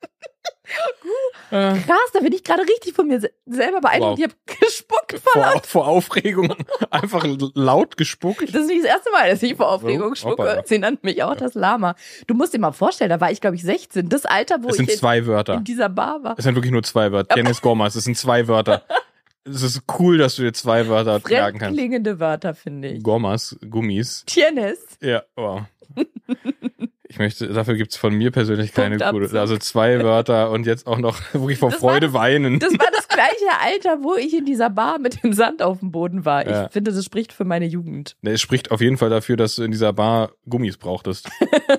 äh, 1.50 1.78
Krass, 1.86 2.10
da 2.14 2.20
bin 2.20 2.32
ich 2.32 2.42
gerade 2.42 2.62
richtig 2.62 2.94
von 2.94 3.06
mir 3.06 3.20
se 3.20 3.30
selber 3.44 3.80
beeindruckt. 3.82 4.18
Wow. 4.18 4.18
Ich 4.18 4.24
habe 4.24 4.34
gespuckt 4.60 5.18
vor 5.22 5.42
vor, 5.42 5.62
vor 5.64 5.86
Aufregung 5.88 6.54
einfach 6.90 7.26
laut 7.54 7.98
gespuckt. 7.98 8.42
Das 8.54 8.62
ist 8.62 8.68
nicht 8.68 8.84
das 8.84 8.90
erste 8.90 9.10
Mal, 9.10 9.28
dass 9.30 9.42
ich 9.42 9.54
vor 9.54 9.68
Aufregung 9.68 10.12
Oh, 10.12 10.14
spucke. 10.14 10.42
hoppala. 10.42 10.62
Sie 10.64 10.78
nannten 10.78 11.04
mich 11.06 11.22
auch 11.22 11.36
das 11.36 11.52
Lama. 11.54 11.94
Du 12.26 12.32
musst 12.34 12.54
dir 12.54 12.58
mal 12.58 12.72
vorstellen, 12.72 13.10
da 13.10 13.20
war 13.20 13.30
ich, 13.30 13.42
glaube 13.42 13.56
ich, 13.56 13.62
16. 13.62 14.08
Das 14.08 14.24
Alter, 14.24 14.62
wo 14.62 14.68
Es 14.70 14.76
sind 14.76 14.86
ich 14.88 14.94
in, 14.94 14.98
zwei 15.00 15.26
Wörter. 15.26 15.54
in 15.54 15.64
dieser 15.64 15.90
Bar 15.90 16.22
war. 16.24 16.34
Es 16.38 16.44
sind 16.44 16.54
wirklich 16.54 16.72
nur 16.72 16.82
zwei 16.82 17.12
Wörter. 17.12 17.34
Dennis 17.34 17.60
Gomas, 17.60 17.94
es 17.94 18.04
sind 18.04 18.16
zwei 18.16 18.48
Wörter. 18.48 18.82
Es 19.44 19.62
ist 19.62 19.82
cool, 19.98 20.18
dass 20.18 20.36
du 20.36 20.42
dir 20.42 20.52
zwei 20.52 20.88
Wörter 20.88 21.20
merken 21.28 21.58
kannst. 21.58 21.64
Fremdklingende 21.64 22.20
Wörter, 22.20 22.54
finde 22.54 22.88
ich. 22.88 23.02
Gomas, 23.02 23.58
Gummis. 23.68 24.24
Tienes. 24.26 24.78
Ja, 25.00 25.22
wow. 25.36 25.62
Ich 27.08 27.18
möchte, 27.18 27.46
dafür 27.48 27.74
gibt's 27.74 27.96
von 27.96 28.14
mir 28.14 28.30
persönlich 28.30 28.72
keine 28.74 28.96
gute. 28.96 29.38
Also 29.38 29.58
zwei 29.58 30.02
Wörter 30.02 30.50
und 30.50 30.64
jetzt 30.64 30.86
auch 30.86 30.98
noch 30.98 31.20
wirklich 31.34 31.58
vor 31.58 31.70
Das 31.70 31.82
war 31.82 31.90
Freude 31.90 32.14
weinen. 32.14 32.58
Das 32.58 32.72
war 32.72 32.90
das 32.90 33.06
gleiche 33.08 33.50
Alter, 33.60 34.02
wo 34.02 34.14
ich 34.14 34.34
in 34.34 34.46
dieser 34.46 34.70
Bar 34.70 34.98
mit 34.98 35.22
dem 35.22 35.34
Sand 35.34 35.62
auf 35.62 35.80
dem 35.80 35.92
Boden 35.92 36.24
war. 36.24 36.48
Ja. 36.48 36.66
Ich 36.66 36.72
finde, 36.72 36.92
das 36.92 37.04
spricht 37.04 37.34
für 37.34 37.44
meine 37.44 37.66
Jugend. 37.66 38.16
Es 38.22 38.40
spricht 38.40 38.70
auf 38.70 38.80
jeden 38.80 38.96
Fall 38.96 39.10
dafür, 39.10 39.36
dass 39.36 39.56
du 39.56 39.62
in 39.62 39.72
dieser 39.72 39.92
Bar 39.92 40.32
Gummis 40.48 40.78
brauchtest. 40.78 41.28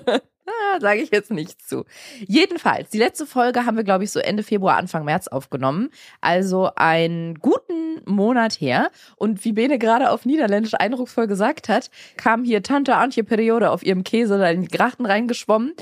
Sage 0.79 1.01
ich 1.01 1.11
jetzt 1.11 1.31
nicht 1.31 1.67
zu. 1.67 1.85
Jedenfalls, 2.27 2.89
die 2.89 2.97
letzte 2.97 3.25
Folge 3.25 3.65
haben 3.65 3.77
wir, 3.77 3.83
glaube 3.83 4.03
ich, 4.03 4.11
so 4.11 4.19
Ende 4.19 4.43
Februar, 4.43 4.77
Anfang 4.77 5.05
März 5.05 5.27
aufgenommen. 5.27 5.89
Also 6.21 6.69
einen 6.75 7.35
guten 7.35 8.01
Monat 8.05 8.53
her. 8.53 8.89
Und 9.15 9.43
wie 9.45 9.53
Bene 9.53 9.79
gerade 9.79 10.09
auf 10.09 10.25
Niederländisch 10.25 10.73
eindrucksvoll 10.73 11.27
gesagt 11.27 11.69
hat, 11.69 11.89
kam 12.17 12.43
hier 12.43 12.63
Tante 12.63 12.95
Antje 12.95 13.23
Periode 13.23 13.71
auf 13.71 13.83
ihrem 13.83 14.03
Käse 14.03 14.37
da 14.37 14.49
in 14.49 14.61
die 14.61 14.67
Grachten 14.67 15.05
reingeschwommen. 15.05 15.73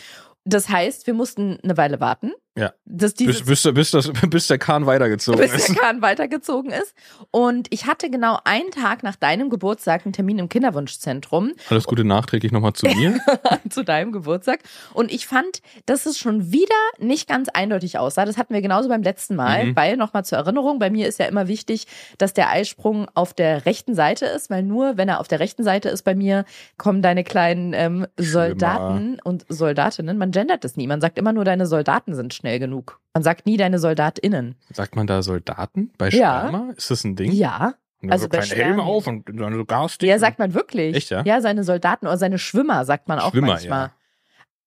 Das 0.43 0.69
heißt, 0.69 1.07
wir 1.07 1.13
mussten 1.13 1.60
eine 1.63 1.77
Weile 1.77 2.00
warten. 2.00 2.33
Ja. 2.58 2.74
Dass 2.84 3.13
Bis, 3.13 3.43
bis, 3.43 3.63
bis, 3.74 3.91
das, 3.91 4.12
bis 4.29 4.48
der 4.48 4.58
Kahn 4.58 4.86
weitergezogen 4.86 5.39
bis 5.39 5.53
ist. 5.53 5.70
der 5.70 5.75
Kahn 5.75 6.01
weitergezogen 6.01 6.72
ist. 6.72 6.93
Und 7.31 7.67
ich 7.70 7.86
hatte 7.86 8.10
genau 8.10 8.39
einen 8.43 8.72
Tag 8.72 9.03
nach 9.03 9.15
deinem 9.15 9.50
Geburtstag 9.50 10.05
einen 10.05 10.12
Termin 10.12 10.38
im 10.38 10.50
Kinderwunschzentrum 10.50 11.53
Alles 11.70 11.86
Gute 11.86 12.03
nachträglich 12.03 12.51
nochmal 12.51 12.74
zu 12.74 12.88
mir. 12.88 13.20
zu 13.70 13.84
deinem 13.84 14.12
Geburtstag. 14.12 14.60
Und 14.93 15.13
ich 15.13 15.27
fand, 15.27 15.62
dass 15.86 16.05
es 16.05 16.17
schon 16.17 16.51
wieder 16.51 16.75
nicht 17.00 17.29
ganz 17.29 17.48
eindeutig 17.48 17.98
aussah. 17.98 18.25
Das 18.25 18.38
hatten 18.38 18.53
wir 18.53 18.62
genauso 18.62 18.89
beim 18.89 19.01
letzten 19.03 19.36
Mal, 19.38 19.67
Mhm. 19.67 19.75
weil 19.77 19.96
nochmal 19.96 20.25
zur 20.25 20.38
Erinnerung, 20.39 20.77
bei 20.79 20.89
mir 20.89 21.08
ist 21.08 21.20
ja 21.20 21.27
immer 21.27 21.48
wichtig, 21.48 21.88
dass 22.17 22.34
der 22.34 22.50
Eisprung 22.50 23.08
auf 23.13 23.34
der 23.34 23.65
rechten 23.65 23.96
Seite 23.96 24.25
ist, 24.25 24.50
weil 24.50 24.63
nur 24.63 24.98
wenn 24.98 25.08
er 25.08 25.22
auf 25.22 25.27
der 25.29 25.39
rechten 25.39 25.63
Seite 25.63 25.88
ist 25.88 26.03
bei 26.03 26.15
mir, 26.15 26.43
kommen 26.77 27.01
deine 27.01 27.24
kleinen 27.24 27.72
ähm, 27.74 28.08
Soldaten 28.17 29.20
und 29.24 29.46
Soldatinnen. 29.48 30.17
Man 30.17 30.31
gendert 30.31 30.63
das 30.65 30.75
nie. 30.75 30.88
Man 30.88 31.00
sagt 31.00 31.17
immer 31.17 31.31
nur, 31.31 31.46
deine 31.46 31.65
Soldaten 31.65 32.13
sind 32.13 32.34
schnell 32.41 32.60
genug. 32.60 33.00
Man 33.13 33.24
sagt 33.24 33.45
nie 33.45 33.57
deine 33.57 33.79
SoldatInnen. 33.79 34.55
Sagt 34.74 34.95
man 34.95 35.07
da 35.07 35.21
Soldaten 35.21 35.91
bei 35.98 36.10
Ja. 36.10 36.48
Sperma? 36.48 36.71
Ist 36.75 36.91
das 36.91 37.03
ein 37.03 37.15
Ding? 37.15 37.31
Ja. 37.31 37.75
Also 38.07 38.24
so 38.24 38.29
bei 38.29 38.41
Helm 38.41 38.79
auf 38.79 39.05
und 39.07 39.29
dann 39.29 39.53
so 39.53 39.63
Gasstick. 39.63 40.10
Ja, 40.10 40.17
sagt 40.19 40.39
man 40.39 40.53
wirklich. 40.53 40.95
Echt, 40.95 41.12
ja? 41.12 41.21
Ja, 41.24 41.39
seine 41.39 41.63
Soldaten 41.63 42.07
oder 42.07 42.17
seine 42.17 42.39
Schwimmer 42.39 42.83
sagt 42.83 43.07
man 43.07 43.19
auch 43.19 43.31
Schwimmer, 43.31 43.48
manchmal. 43.48 43.88
ja. 43.88 43.91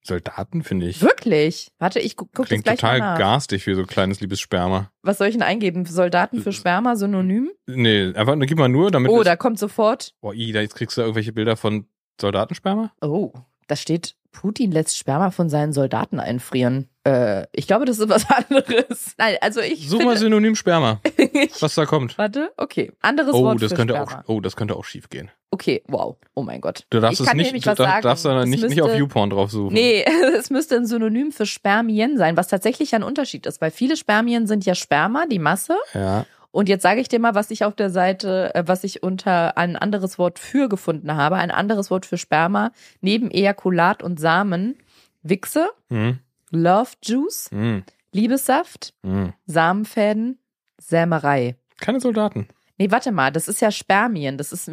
Soldaten 0.07 0.63
finde 0.63 0.87
ich. 0.87 1.01
Wirklich? 1.01 1.73
Warte, 1.79 1.99
ich 1.99 2.17
gu- 2.17 2.27
guck 2.27 2.45
das 2.45 2.49
Klingt 2.49 2.65
gleich 2.65 2.79
total 2.79 2.99
mal 2.99 3.13
nach. 3.13 3.19
garstig 3.19 3.65
für 3.65 3.75
so 3.75 3.85
kleines 3.85 4.21
liebes 4.21 4.39
Sperma. 4.39 4.91
Was 5.03 5.17
soll 5.19 5.29
ich 5.29 5.35
denn 5.35 5.43
eingeben? 5.43 5.87
Soldaten 5.87 6.43
für 6.43 6.53
Sperma, 6.53 6.95
Synonym? 6.95 7.51
Nee, 7.67 8.13
einfach 8.15 8.37
gib 8.41 8.59
mal 8.59 8.69
nur, 8.69 8.91
damit 8.91 9.11
Oh, 9.11 9.23
da 9.23 9.35
kommt 9.37 9.59
sofort. 9.59 10.13
oh, 10.21 10.33
i, 10.33 10.53
da 10.53 10.61
jetzt 10.61 10.75
kriegst 10.77 10.97
du 10.99 11.01
irgendwelche 11.01 11.33
Bilder 11.33 11.57
von 11.57 11.87
Soldatensperma? 12.21 12.93
Oh, 13.01 13.33
da 13.67 13.77
steht, 13.77 14.15
Putin 14.33 14.73
lässt 14.73 14.97
Sperma 14.99 15.31
von 15.31 15.49
seinen 15.49 15.73
Soldaten 15.73 16.19
einfrieren. 16.19 16.89
Äh, 17.05 17.47
ich 17.53 17.67
glaube, 17.69 17.85
das 17.85 17.99
ist 18.01 18.09
was 18.09 18.27
anderes. 18.51 19.15
Nein, 19.17 19.37
also 19.41 19.61
ich. 19.61 19.89
Such 19.89 20.03
mal 20.05 20.17
Synonym 20.17 20.57
Sperma, 20.57 21.01
was 21.61 21.75
da 21.77 21.87
kommt. 21.87 22.19
Warte, 22.19 22.51
okay. 22.57 22.91
Anderes 23.01 23.33
Oh, 23.35 23.45
Wort 23.45 23.63
das 23.63 23.71
für 23.71 23.77
könnte 23.77 23.95
Sperma. 23.95 24.23
auch, 24.27 24.29
oh, 24.29 24.41
das 24.41 24.57
könnte 24.57 24.75
auch 24.75 24.85
schief 24.85 25.09
gehen. 25.09 25.31
Okay, 25.53 25.85
wow. 25.87 26.17
Oh 26.35 26.43
mein 26.43 26.61
Gott. 26.61 26.85
Du 26.91 26.99
darfst 26.99 27.21
ich 27.21 27.29
es 27.29 27.35
nicht, 27.35 27.55
du 27.65 27.75
darf- 27.77 28.01
darfst 28.01 28.25
da 28.25 28.45
nicht, 28.45 28.65
nicht 28.65 28.83
auf 28.83 28.89
müsste- 28.89 28.99
YouPorn 28.99 29.31
drauf 29.31 29.53
suchen. 29.53 29.73
Nee, 29.73 30.05
es 30.37 30.51
müsste 30.51 30.75
ein 30.77 30.87
Synonym 30.87 31.31
für 31.31 31.47
Spermien 31.47 32.19
sein, 32.19 32.37
was 32.37 32.49
tatsächlich 32.49 32.93
ein 32.97 33.05
Unterschied 33.05 33.47
ist, 33.47 33.61
weil 33.61 33.71
viele 33.71 33.97
Spermien 33.97 34.49
sind 34.49 34.67
ja 34.67 34.75
Sperma, 34.75 35.27
die 35.27 35.39
Masse. 35.39 35.77
Ja. 35.93 36.27
Und 36.55 36.69
jetzt 36.69 36.83
sage 36.83 37.01
ich 37.01 37.09
dir 37.09 37.19
mal, 37.19 37.35
was 37.35 37.51
ich 37.51 37.65
auf 37.65 37.75
der 37.75 37.91
Seite, 37.91 38.55
äh, 38.55 38.63
was 38.65 38.85
ich 38.85 39.03
unter 39.03 39.59
ein 39.59 39.75
anderes 39.75 40.21
Wort 40.21 40.39
für 40.39 40.69
gefunden 40.69 41.17
habe. 41.17 41.35
Ein 41.35 41.51
anderes 41.51 41.91
Wort 41.91 42.07
für 42.07 42.17
Sperma 42.17 42.71
neben 43.01 43.29
Ejakulat 43.33 44.05
und 44.05 44.21
Samen. 44.21 44.77
Wichse, 45.25 45.69
Hm, 45.91 46.21
Love 46.53 46.91
Juice, 47.03 47.49
hm, 47.51 47.83
Liebessaft, 48.13 48.95
hm. 49.03 49.33
Samenfäden, 49.47 50.39
Sämerei. 50.79 51.57
Keine 51.81 51.99
Soldaten. 51.99 52.47
Nee, 52.79 52.93
warte 52.93 53.11
mal, 53.11 53.33
das 53.33 53.49
ist 53.49 53.61
ja 53.61 53.73
Spermien. 53.73 54.39
Das 54.39 54.53
ist, 54.53 54.71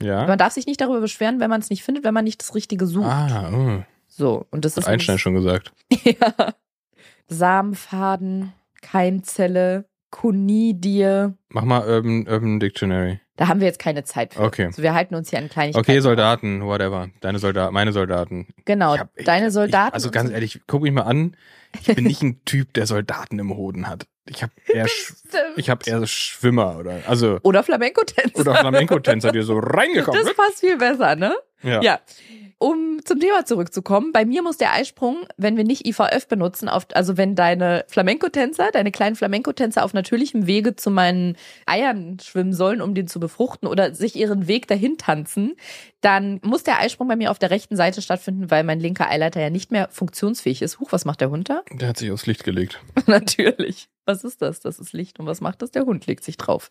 Ja. 0.00 0.26
man 0.26 0.38
darf 0.38 0.54
sich 0.54 0.66
nicht 0.66 0.80
darüber 0.80 1.00
beschweren, 1.00 1.38
wenn 1.38 1.50
man 1.50 1.60
es 1.60 1.68
nicht 1.68 1.82
findet, 1.82 2.02
wenn 2.04 2.14
man 2.14 2.24
nicht 2.24 2.40
das 2.40 2.54
Richtige 2.54 2.86
sucht. 2.86 3.06
Ah, 3.10 3.50
oh. 3.52 3.82
So, 4.08 4.46
und 4.50 4.64
das 4.64 4.76
hat 4.76 4.84
ist 4.84 4.88
Einstein 4.88 5.18
schon 5.18 5.34
gesagt. 5.34 5.72
ja. 6.04 6.54
Samenfaden, 7.28 8.52
Keimzelle, 8.80 9.84
Konidie. 10.10 11.28
Mach 11.50 11.64
mal 11.64 11.86
Urban, 11.88 12.26
Urban 12.28 12.60
Dictionary. 12.60 13.20
Da 13.36 13.48
haben 13.48 13.60
wir 13.60 13.66
jetzt 13.66 13.78
keine 13.78 14.04
Zeit 14.04 14.34
für. 14.34 14.42
Okay. 14.42 14.66
Also 14.66 14.82
wir 14.82 14.92
halten 14.92 15.14
uns 15.14 15.30
hier 15.30 15.38
an 15.38 15.48
Kleinigkeiten. 15.48 15.90
Okay, 15.90 16.00
Soldaten, 16.00 16.62
whatever. 16.64 17.08
Deine 17.20 17.38
Soldaten, 17.38 17.72
meine 17.72 17.92
Soldaten. 17.92 18.48
Genau, 18.66 18.94
Ich 18.94 19.00
hab- 19.00 19.10
ich- 19.18 19.24
deine 19.24 19.46
ich- 19.48 19.52
Soldaten. 19.54 19.94
Also 19.94 20.08
und 20.08 20.12
ganz 20.14 20.30
ehrlich, 20.30 20.60
guck 20.66 20.82
mich 20.82 20.92
mal 20.92 21.02
an. 21.02 21.36
Ich 21.80 21.94
bin 21.94 22.04
nicht 22.04 22.22
ein 22.22 22.44
Typ, 22.44 22.74
der 22.74 22.86
Soldaten 22.86 23.38
im 23.38 23.56
Hoden 23.56 23.88
hat. 23.88 24.06
Ich 24.26 24.42
habe 24.42 24.52
eher, 24.66 24.86
ich 25.56 25.70
habe 25.70 25.82
eher 25.88 26.06
Schwimmer 26.06 26.76
oder 26.78 26.98
also 27.06 27.38
Oder 27.42 27.62
Flamenco-Tänzer. 27.62 28.40
oder 28.40 28.54
Flamenco-Tänzer, 28.56 29.32
die 29.32 29.42
so 29.42 29.58
reingekommen 29.62 30.18
Das 30.20 30.26
sind. 30.28 30.36
passt 30.36 30.60
viel 30.60 30.76
besser, 30.76 31.16
ne? 31.16 31.34
Ja. 31.62 31.80
Ja. 31.82 32.00
Um 32.62 33.00
zum 33.06 33.18
Thema 33.18 33.46
zurückzukommen, 33.46 34.12
bei 34.12 34.26
mir 34.26 34.42
muss 34.42 34.58
der 34.58 34.74
Eisprung, 34.74 35.26
wenn 35.38 35.56
wir 35.56 35.64
nicht 35.64 35.86
IVF 35.86 36.28
benutzen, 36.28 36.68
auf, 36.68 36.86
also 36.92 37.16
wenn 37.16 37.34
deine 37.34 37.86
Flamenco-Tänzer, 37.88 38.70
deine 38.70 38.92
kleinen 38.92 39.16
Flamenco-Tänzer 39.16 39.82
auf 39.82 39.94
natürlichem 39.94 40.46
Wege 40.46 40.76
zu 40.76 40.90
meinen 40.90 41.38
Eiern 41.64 42.18
schwimmen 42.20 42.52
sollen, 42.52 42.82
um 42.82 42.94
den 42.94 43.08
zu 43.08 43.18
befruchten 43.18 43.66
oder 43.66 43.94
sich 43.94 44.14
ihren 44.14 44.46
Weg 44.46 44.68
dahin 44.68 44.98
tanzen, 44.98 45.56
dann 46.02 46.38
muss 46.42 46.62
der 46.62 46.78
Eisprung 46.80 47.08
bei 47.08 47.16
mir 47.16 47.30
auf 47.30 47.38
der 47.38 47.50
rechten 47.50 47.76
Seite 47.76 48.02
stattfinden, 48.02 48.50
weil 48.50 48.62
mein 48.62 48.78
linker 48.78 49.08
Eileiter 49.08 49.40
ja 49.40 49.48
nicht 49.48 49.72
mehr 49.72 49.88
funktionsfähig 49.90 50.60
ist. 50.60 50.80
Huch, 50.80 50.92
was 50.92 51.06
macht 51.06 51.22
der 51.22 51.30
Hund 51.30 51.48
da? 51.48 51.62
Der 51.72 51.88
hat 51.88 51.96
sich 51.96 52.10
aufs 52.12 52.26
Licht 52.26 52.44
gelegt. 52.44 52.78
Natürlich. 53.06 53.88
Was 54.04 54.22
ist 54.22 54.42
das? 54.42 54.60
Das 54.60 54.78
ist 54.78 54.92
Licht. 54.92 55.18
Und 55.18 55.24
was 55.24 55.40
macht 55.40 55.62
das? 55.62 55.70
Der 55.70 55.86
Hund 55.86 56.06
legt 56.06 56.24
sich 56.24 56.36
drauf. 56.36 56.68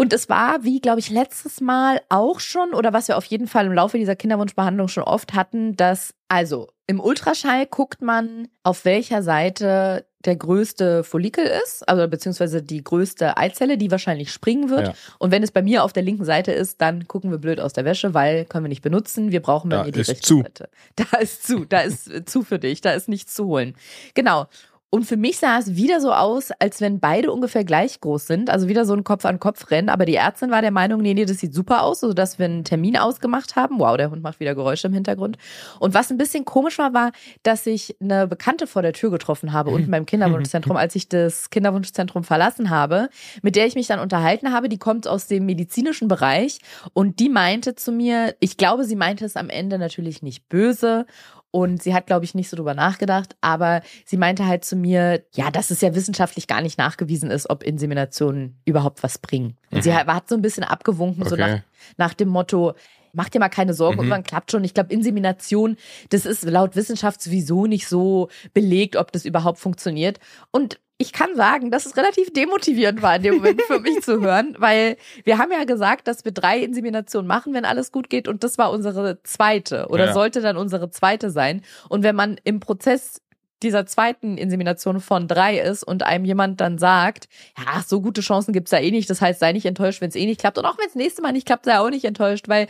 Und 0.00 0.14
es 0.14 0.30
war, 0.30 0.64
wie 0.64 0.80
glaube 0.80 0.98
ich, 0.98 1.10
letztes 1.10 1.60
Mal 1.60 2.00
auch 2.08 2.40
schon, 2.40 2.72
oder 2.72 2.94
was 2.94 3.08
wir 3.08 3.18
auf 3.18 3.26
jeden 3.26 3.46
Fall 3.46 3.66
im 3.66 3.74
Laufe 3.74 3.98
dieser 3.98 4.16
Kinderwunschbehandlung 4.16 4.88
schon 4.88 5.02
oft 5.02 5.34
hatten, 5.34 5.76
dass, 5.76 6.14
also 6.26 6.68
im 6.86 7.00
Ultraschall 7.00 7.66
guckt 7.66 8.00
man, 8.00 8.48
auf 8.62 8.86
welcher 8.86 9.22
Seite 9.22 10.06
der 10.24 10.36
größte 10.36 11.04
Follikel 11.04 11.44
ist, 11.44 11.86
also 11.86 12.08
beziehungsweise 12.08 12.62
die 12.62 12.82
größte 12.82 13.36
Eizelle, 13.36 13.76
die 13.76 13.90
wahrscheinlich 13.90 14.32
springen 14.32 14.70
wird. 14.70 14.86
Ja. 14.88 14.94
Und 15.18 15.32
wenn 15.32 15.42
es 15.42 15.50
bei 15.50 15.60
mir 15.60 15.84
auf 15.84 15.92
der 15.92 16.02
linken 16.02 16.24
Seite 16.24 16.52
ist, 16.52 16.80
dann 16.80 17.06
gucken 17.06 17.30
wir 17.30 17.38
blöd 17.38 17.60
aus 17.60 17.74
der 17.74 17.84
Wäsche, 17.84 18.14
weil 18.14 18.46
können 18.46 18.64
wir 18.64 18.70
nicht 18.70 18.82
benutzen. 18.82 19.32
Wir 19.32 19.42
brauchen 19.42 19.68
bei 19.68 19.76
Da 19.76 19.84
mir 19.84 19.92
die 19.92 20.02
zu. 20.02 20.42
Seite. 20.42 20.70
Da 20.96 21.18
ist 21.18 21.46
zu, 21.46 21.66
da 21.66 21.80
ist 21.80 22.28
zu 22.28 22.42
für 22.42 22.58
dich, 22.58 22.80
da 22.80 22.92
ist 22.92 23.08
nichts 23.10 23.34
zu 23.34 23.44
holen. 23.44 23.74
Genau. 24.14 24.46
Und 24.92 25.04
für 25.04 25.16
mich 25.16 25.38
sah 25.38 25.56
es 25.58 25.76
wieder 25.76 26.00
so 26.00 26.12
aus, 26.12 26.50
als 26.58 26.80
wenn 26.80 26.98
beide 26.98 27.30
ungefähr 27.30 27.64
gleich 27.64 28.00
groß 28.00 28.26
sind. 28.26 28.50
Also 28.50 28.66
wieder 28.66 28.84
so 28.84 28.92
ein 28.92 29.04
Kopf-an-Kopf-Rennen. 29.04 29.88
Aber 29.88 30.04
die 30.04 30.16
Ärztin 30.16 30.50
war 30.50 30.62
der 30.62 30.72
Meinung, 30.72 31.00
nee, 31.00 31.14
nee, 31.14 31.24
das 31.24 31.38
sieht 31.38 31.54
super 31.54 31.84
aus, 31.84 32.00
sodass 32.00 32.40
wir 32.40 32.46
einen 32.46 32.64
Termin 32.64 32.96
ausgemacht 32.96 33.54
haben. 33.54 33.78
Wow, 33.78 33.96
der 33.96 34.10
Hund 34.10 34.24
macht 34.24 34.40
wieder 34.40 34.56
Geräusche 34.56 34.88
im 34.88 34.92
Hintergrund. 34.92 35.38
Und 35.78 35.94
was 35.94 36.10
ein 36.10 36.18
bisschen 36.18 36.44
komisch 36.44 36.78
war, 36.78 36.92
war, 36.92 37.12
dass 37.44 37.66
ich 37.66 37.94
eine 38.00 38.26
Bekannte 38.26 38.66
vor 38.66 38.82
der 38.82 38.92
Tür 38.92 39.12
getroffen 39.12 39.52
habe, 39.52 39.70
unten 39.70 39.92
beim 39.92 40.06
Kinderwunschzentrum, 40.06 40.76
als 40.76 40.96
ich 40.96 41.08
das 41.08 41.50
Kinderwunschzentrum 41.50 42.24
verlassen 42.24 42.68
habe, 42.70 43.10
mit 43.42 43.54
der 43.54 43.66
ich 43.66 43.76
mich 43.76 43.86
dann 43.86 44.00
unterhalten 44.00 44.52
habe. 44.52 44.68
Die 44.68 44.78
kommt 44.78 45.06
aus 45.06 45.28
dem 45.28 45.46
medizinischen 45.46 46.08
Bereich 46.08 46.58
und 46.94 47.20
die 47.20 47.28
meinte 47.28 47.76
zu 47.76 47.92
mir, 47.92 48.34
ich 48.40 48.56
glaube, 48.56 48.84
sie 48.84 48.96
meinte 48.96 49.24
es 49.24 49.36
am 49.36 49.50
Ende 49.50 49.78
natürlich 49.78 50.20
nicht 50.20 50.48
böse. 50.48 51.06
Und 51.52 51.82
sie 51.82 51.94
hat, 51.94 52.06
glaube 52.06 52.24
ich, 52.24 52.34
nicht 52.34 52.48
so 52.48 52.56
drüber 52.56 52.74
nachgedacht, 52.74 53.34
aber 53.40 53.82
sie 54.04 54.16
meinte 54.16 54.46
halt 54.46 54.64
zu 54.64 54.76
mir, 54.76 55.24
ja, 55.34 55.50
dass 55.50 55.70
es 55.70 55.80
ja 55.80 55.94
wissenschaftlich 55.94 56.46
gar 56.46 56.60
nicht 56.62 56.78
nachgewiesen 56.78 57.30
ist, 57.30 57.50
ob 57.50 57.64
Inseminationen 57.64 58.60
überhaupt 58.64 59.02
was 59.02 59.18
bringen. 59.18 59.56
Und 59.72 59.82
sie 59.82 59.92
hat, 59.94 60.28
so 60.28 60.36
ein 60.36 60.42
bisschen 60.42 60.62
abgewunken, 60.64 61.28
so 61.28 61.34
nach, 61.36 61.48
Okay. 61.48 61.62
nach 61.96 62.14
dem 62.14 62.28
Motto, 62.28 62.74
mach 63.12 63.28
dir 63.28 63.38
mal 63.40 63.48
keine 63.48 63.74
Sorgen, 63.74 63.96
Mhm. 63.96 64.00
irgendwann 64.04 64.22
klappt 64.24 64.50
schon. 64.50 64.64
Ich 64.64 64.74
glaube, 64.74 64.92
Insemination, 64.92 65.76
das 66.10 66.26
ist 66.26 66.44
laut 66.44 66.76
Wissenschaft 66.76 67.20
sowieso 67.22 67.66
nicht 67.66 67.88
so 67.88 68.28
belegt, 68.54 68.96
ob 68.96 69.12
das 69.12 69.24
überhaupt 69.24 69.58
funktioniert. 69.58 70.18
Und 70.50 70.78
ich 70.98 71.12
kann 71.14 71.34
sagen, 71.34 71.70
dass 71.70 71.86
es 71.86 71.96
relativ 71.96 72.30
demotivierend 72.32 73.00
war 73.00 73.16
in 73.16 73.22
dem 73.22 73.36
Moment 73.36 73.62
für 73.62 73.80
mich 73.80 74.02
zu 74.02 74.20
hören, 74.20 74.54
weil 74.58 74.98
wir 75.24 75.38
haben 75.38 75.50
ja 75.50 75.64
gesagt, 75.64 76.06
dass 76.08 76.26
wir 76.26 76.32
drei 76.32 76.58
Inseminationen 76.58 77.26
machen, 77.26 77.54
wenn 77.54 77.64
alles 77.64 77.90
gut 77.90 78.10
geht. 78.10 78.28
Und 78.28 78.44
das 78.44 78.58
war 78.58 78.70
unsere 78.70 79.22
zweite 79.22 79.86
oder 79.88 80.06
Ja. 80.08 80.12
sollte 80.12 80.42
dann 80.42 80.58
unsere 80.58 80.90
zweite 80.90 81.30
sein. 81.30 81.62
Und 81.88 82.02
wenn 82.02 82.14
man 82.16 82.36
im 82.44 82.60
Prozess 82.60 83.22
dieser 83.62 83.84
zweiten 83.86 84.38
Insemination 84.38 85.00
von 85.00 85.28
drei 85.28 85.58
ist 85.58 85.82
und 85.84 86.02
einem 86.02 86.24
jemand 86.24 86.60
dann 86.62 86.78
sagt, 86.78 87.28
ja, 87.58 87.82
so 87.86 88.00
gute 88.00 88.20
Chancen 88.22 88.52
gibt's 88.52 88.70
da 88.70 88.78
eh 88.78 88.90
nicht, 88.90 89.08
das 89.10 89.20
heißt, 89.20 89.38
sei 89.40 89.52
nicht 89.52 89.66
enttäuscht, 89.66 90.00
wenn 90.00 90.08
es 90.08 90.16
eh 90.16 90.24
nicht 90.26 90.40
klappt. 90.40 90.56
Und 90.58 90.64
auch 90.64 90.78
wenn 90.78 90.86
es 90.86 90.94
nächste 90.94 91.20
Mal 91.22 91.32
nicht 91.32 91.46
klappt, 91.46 91.66
sei 91.66 91.78
auch 91.78 91.90
nicht 91.90 92.04
enttäuscht, 92.06 92.48
weil 92.48 92.68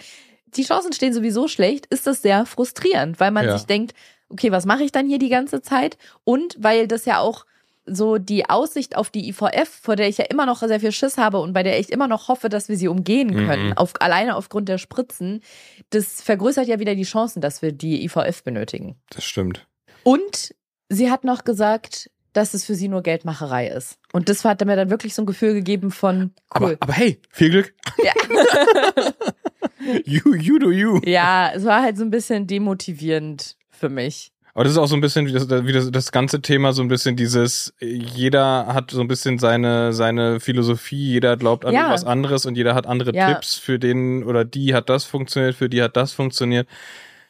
die 0.56 0.64
Chancen 0.64 0.92
stehen 0.92 1.12
sowieso 1.12 1.48
schlecht, 1.48 1.86
ist 1.86 2.06
das 2.06 2.22
sehr 2.22 2.46
frustrierend, 2.46 3.20
weil 3.20 3.30
man 3.30 3.46
Ja. 3.46 3.56
sich 3.56 3.66
denkt, 3.66 3.92
okay, 4.28 4.52
was 4.52 4.66
mache 4.66 4.82
ich 4.84 4.92
dann 4.92 5.06
hier 5.06 5.18
die 5.18 5.28
ganze 5.28 5.60
Zeit? 5.62 5.98
Und 6.24 6.56
weil 6.58 6.86
das 6.88 7.04
ja 7.04 7.18
auch 7.18 7.46
so 7.86 8.18
die 8.18 8.48
Aussicht 8.48 8.94
auf 8.96 9.10
die 9.10 9.28
IVF, 9.30 9.68
vor 9.82 9.96
der 9.96 10.06
ich 10.08 10.18
ja 10.18 10.26
immer 10.26 10.46
noch 10.46 10.60
sehr 10.62 10.78
viel 10.78 10.92
Schiss 10.92 11.16
habe 11.18 11.40
und 11.40 11.52
bei 11.52 11.62
der 11.64 11.80
ich 11.80 11.90
immer 11.90 12.06
noch 12.06 12.28
hoffe, 12.28 12.48
dass 12.48 12.68
wir 12.68 12.76
sie 12.76 12.86
umgehen 12.88 13.34
können, 13.34 13.68
Mhm. 13.68 13.72
auf, 13.78 13.94
alleine 14.00 14.36
aufgrund 14.36 14.68
der 14.68 14.78
Spritzen, 14.78 15.42
das 15.88 16.20
vergrößert 16.22 16.68
ja 16.68 16.78
wieder 16.78 16.94
die 16.94 17.02
Chancen, 17.04 17.40
dass 17.40 17.62
wir 17.62 17.72
die 17.72 18.04
IVF 18.04 18.44
benötigen. 18.44 18.96
Das 19.10 19.24
stimmt. 19.24 19.66
Und 20.04 20.54
sie 20.88 21.10
hat 21.10 21.24
noch 21.24 21.42
gesagt, 21.44 22.10
dass 22.32 22.54
es 22.54 22.64
für 22.64 22.76
sie 22.76 22.86
nur 22.86 23.02
Geldmacherei 23.02 23.66
ist. 23.68 23.98
Und 24.12 24.28
das 24.28 24.44
hat 24.44 24.64
mir 24.64 24.76
dann 24.76 24.90
wirklich 24.90 25.14
so 25.14 25.22
ein 25.22 25.26
Gefühl 25.26 25.52
gegeben 25.54 25.90
von 25.90 26.32
Aber, 26.50 26.66
cool. 26.68 26.76
aber 26.78 26.92
hey, 26.92 27.20
viel 27.30 27.50
Glück. 27.50 27.74
Ja. 28.04 28.12
You, 30.04 30.34
you 30.34 30.58
do 30.58 30.70
you. 30.70 31.00
ja, 31.04 31.50
es 31.54 31.64
war 31.64 31.82
halt 31.82 31.96
so 31.96 32.04
ein 32.04 32.10
bisschen 32.10 32.46
demotivierend 32.46 33.56
für 33.70 33.88
mich. 33.88 34.32
Aber 34.52 34.64
das 34.64 34.72
ist 34.72 34.78
auch 34.78 34.88
so 34.88 34.96
ein 34.96 35.00
bisschen 35.00 35.26
wie 35.26 35.32
das, 35.32 35.48
wie 35.48 35.72
das, 35.72 35.90
das 35.92 36.10
ganze 36.10 36.42
Thema, 36.42 36.72
so 36.72 36.82
ein 36.82 36.88
bisschen 36.88 37.14
dieses, 37.14 37.72
jeder 37.80 38.66
hat 38.74 38.90
so 38.90 39.00
ein 39.00 39.06
bisschen 39.08 39.38
seine, 39.38 39.92
seine 39.92 40.40
Philosophie, 40.40 41.12
jeder 41.12 41.36
glaubt 41.36 41.64
an 41.64 41.72
Ja. 41.72 41.90
was 41.90 42.04
anderes 42.04 42.46
und 42.46 42.56
jeder 42.56 42.74
hat 42.74 42.86
andere 42.86 43.14
Ja. 43.14 43.32
Tipps, 43.32 43.54
für 43.54 43.78
den 43.78 44.24
oder 44.24 44.44
die 44.44 44.74
hat 44.74 44.88
das 44.90 45.04
funktioniert, 45.04 45.54
für 45.54 45.68
die 45.68 45.80
hat 45.82 45.96
das 45.96 46.12
funktioniert. 46.12 46.68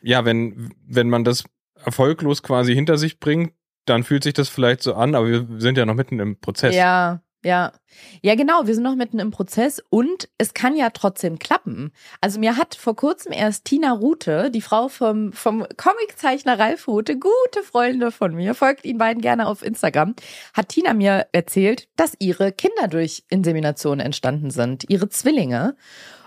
Ja, 0.02 0.24
wenn, 0.24 0.70
wenn 0.88 1.10
man 1.10 1.24
das 1.24 1.44
erfolglos 1.84 2.42
quasi 2.42 2.74
hinter 2.74 2.96
sich 2.96 3.20
bringt, 3.20 3.52
dann 3.84 4.02
fühlt 4.02 4.24
sich 4.24 4.32
das 4.34 4.48
vielleicht 4.48 4.82
so 4.82 4.94
an, 4.94 5.14
aber 5.14 5.28
wir 5.28 5.46
sind 5.58 5.76
ja 5.76 5.84
noch 5.84 5.94
mitten 5.94 6.20
im 6.20 6.40
Prozess. 6.40 6.74
Ja, 6.74 7.20
ja. 7.44 7.72
Ja, 8.22 8.34
genau, 8.34 8.66
wir 8.66 8.74
sind 8.74 8.84
noch 8.84 8.94
mitten 8.94 9.18
im 9.18 9.30
Prozess 9.30 9.82
und 9.90 10.28
es 10.38 10.54
kann 10.54 10.76
ja 10.76 10.90
trotzdem 10.90 11.38
klappen. 11.38 11.92
Also 12.20 12.38
mir 12.38 12.56
hat 12.56 12.74
vor 12.74 12.94
kurzem 12.94 13.32
erst 13.32 13.64
Tina 13.64 13.92
Rute, 13.92 14.50
die 14.50 14.60
Frau 14.60 14.88
vom, 14.88 15.32
vom 15.32 15.66
Comiczeichner 15.76 16.58
Ralf 16.58 16.86
Rute, 16.86 17.18
gute 17.18 17.62
Freunde 17.64 18.12
von 18.12 18.34
mir, 18.34 18.54
folgt 18.54 18.84
ihn 18.84 18.98
beiden 18.98 19.22
gerne 19.22 19.48
auf 19.48 19.64
Instagram, 19.64 20.14
hat 20.54 20.68
Tina 20.68 20.94
mir 20.94 21.26
erzählt, 21.32 21.88
dass 21.96 22.14
ihre 22.18 22.52
Kinder 22.52 22.88
durch 22.88 23.24
Insemination 23.28 24.00
entstanden 24.00 24.50
sind, 24.50 24.88
ihre 24.88 25.08
Zwillinge. 25.08 25.76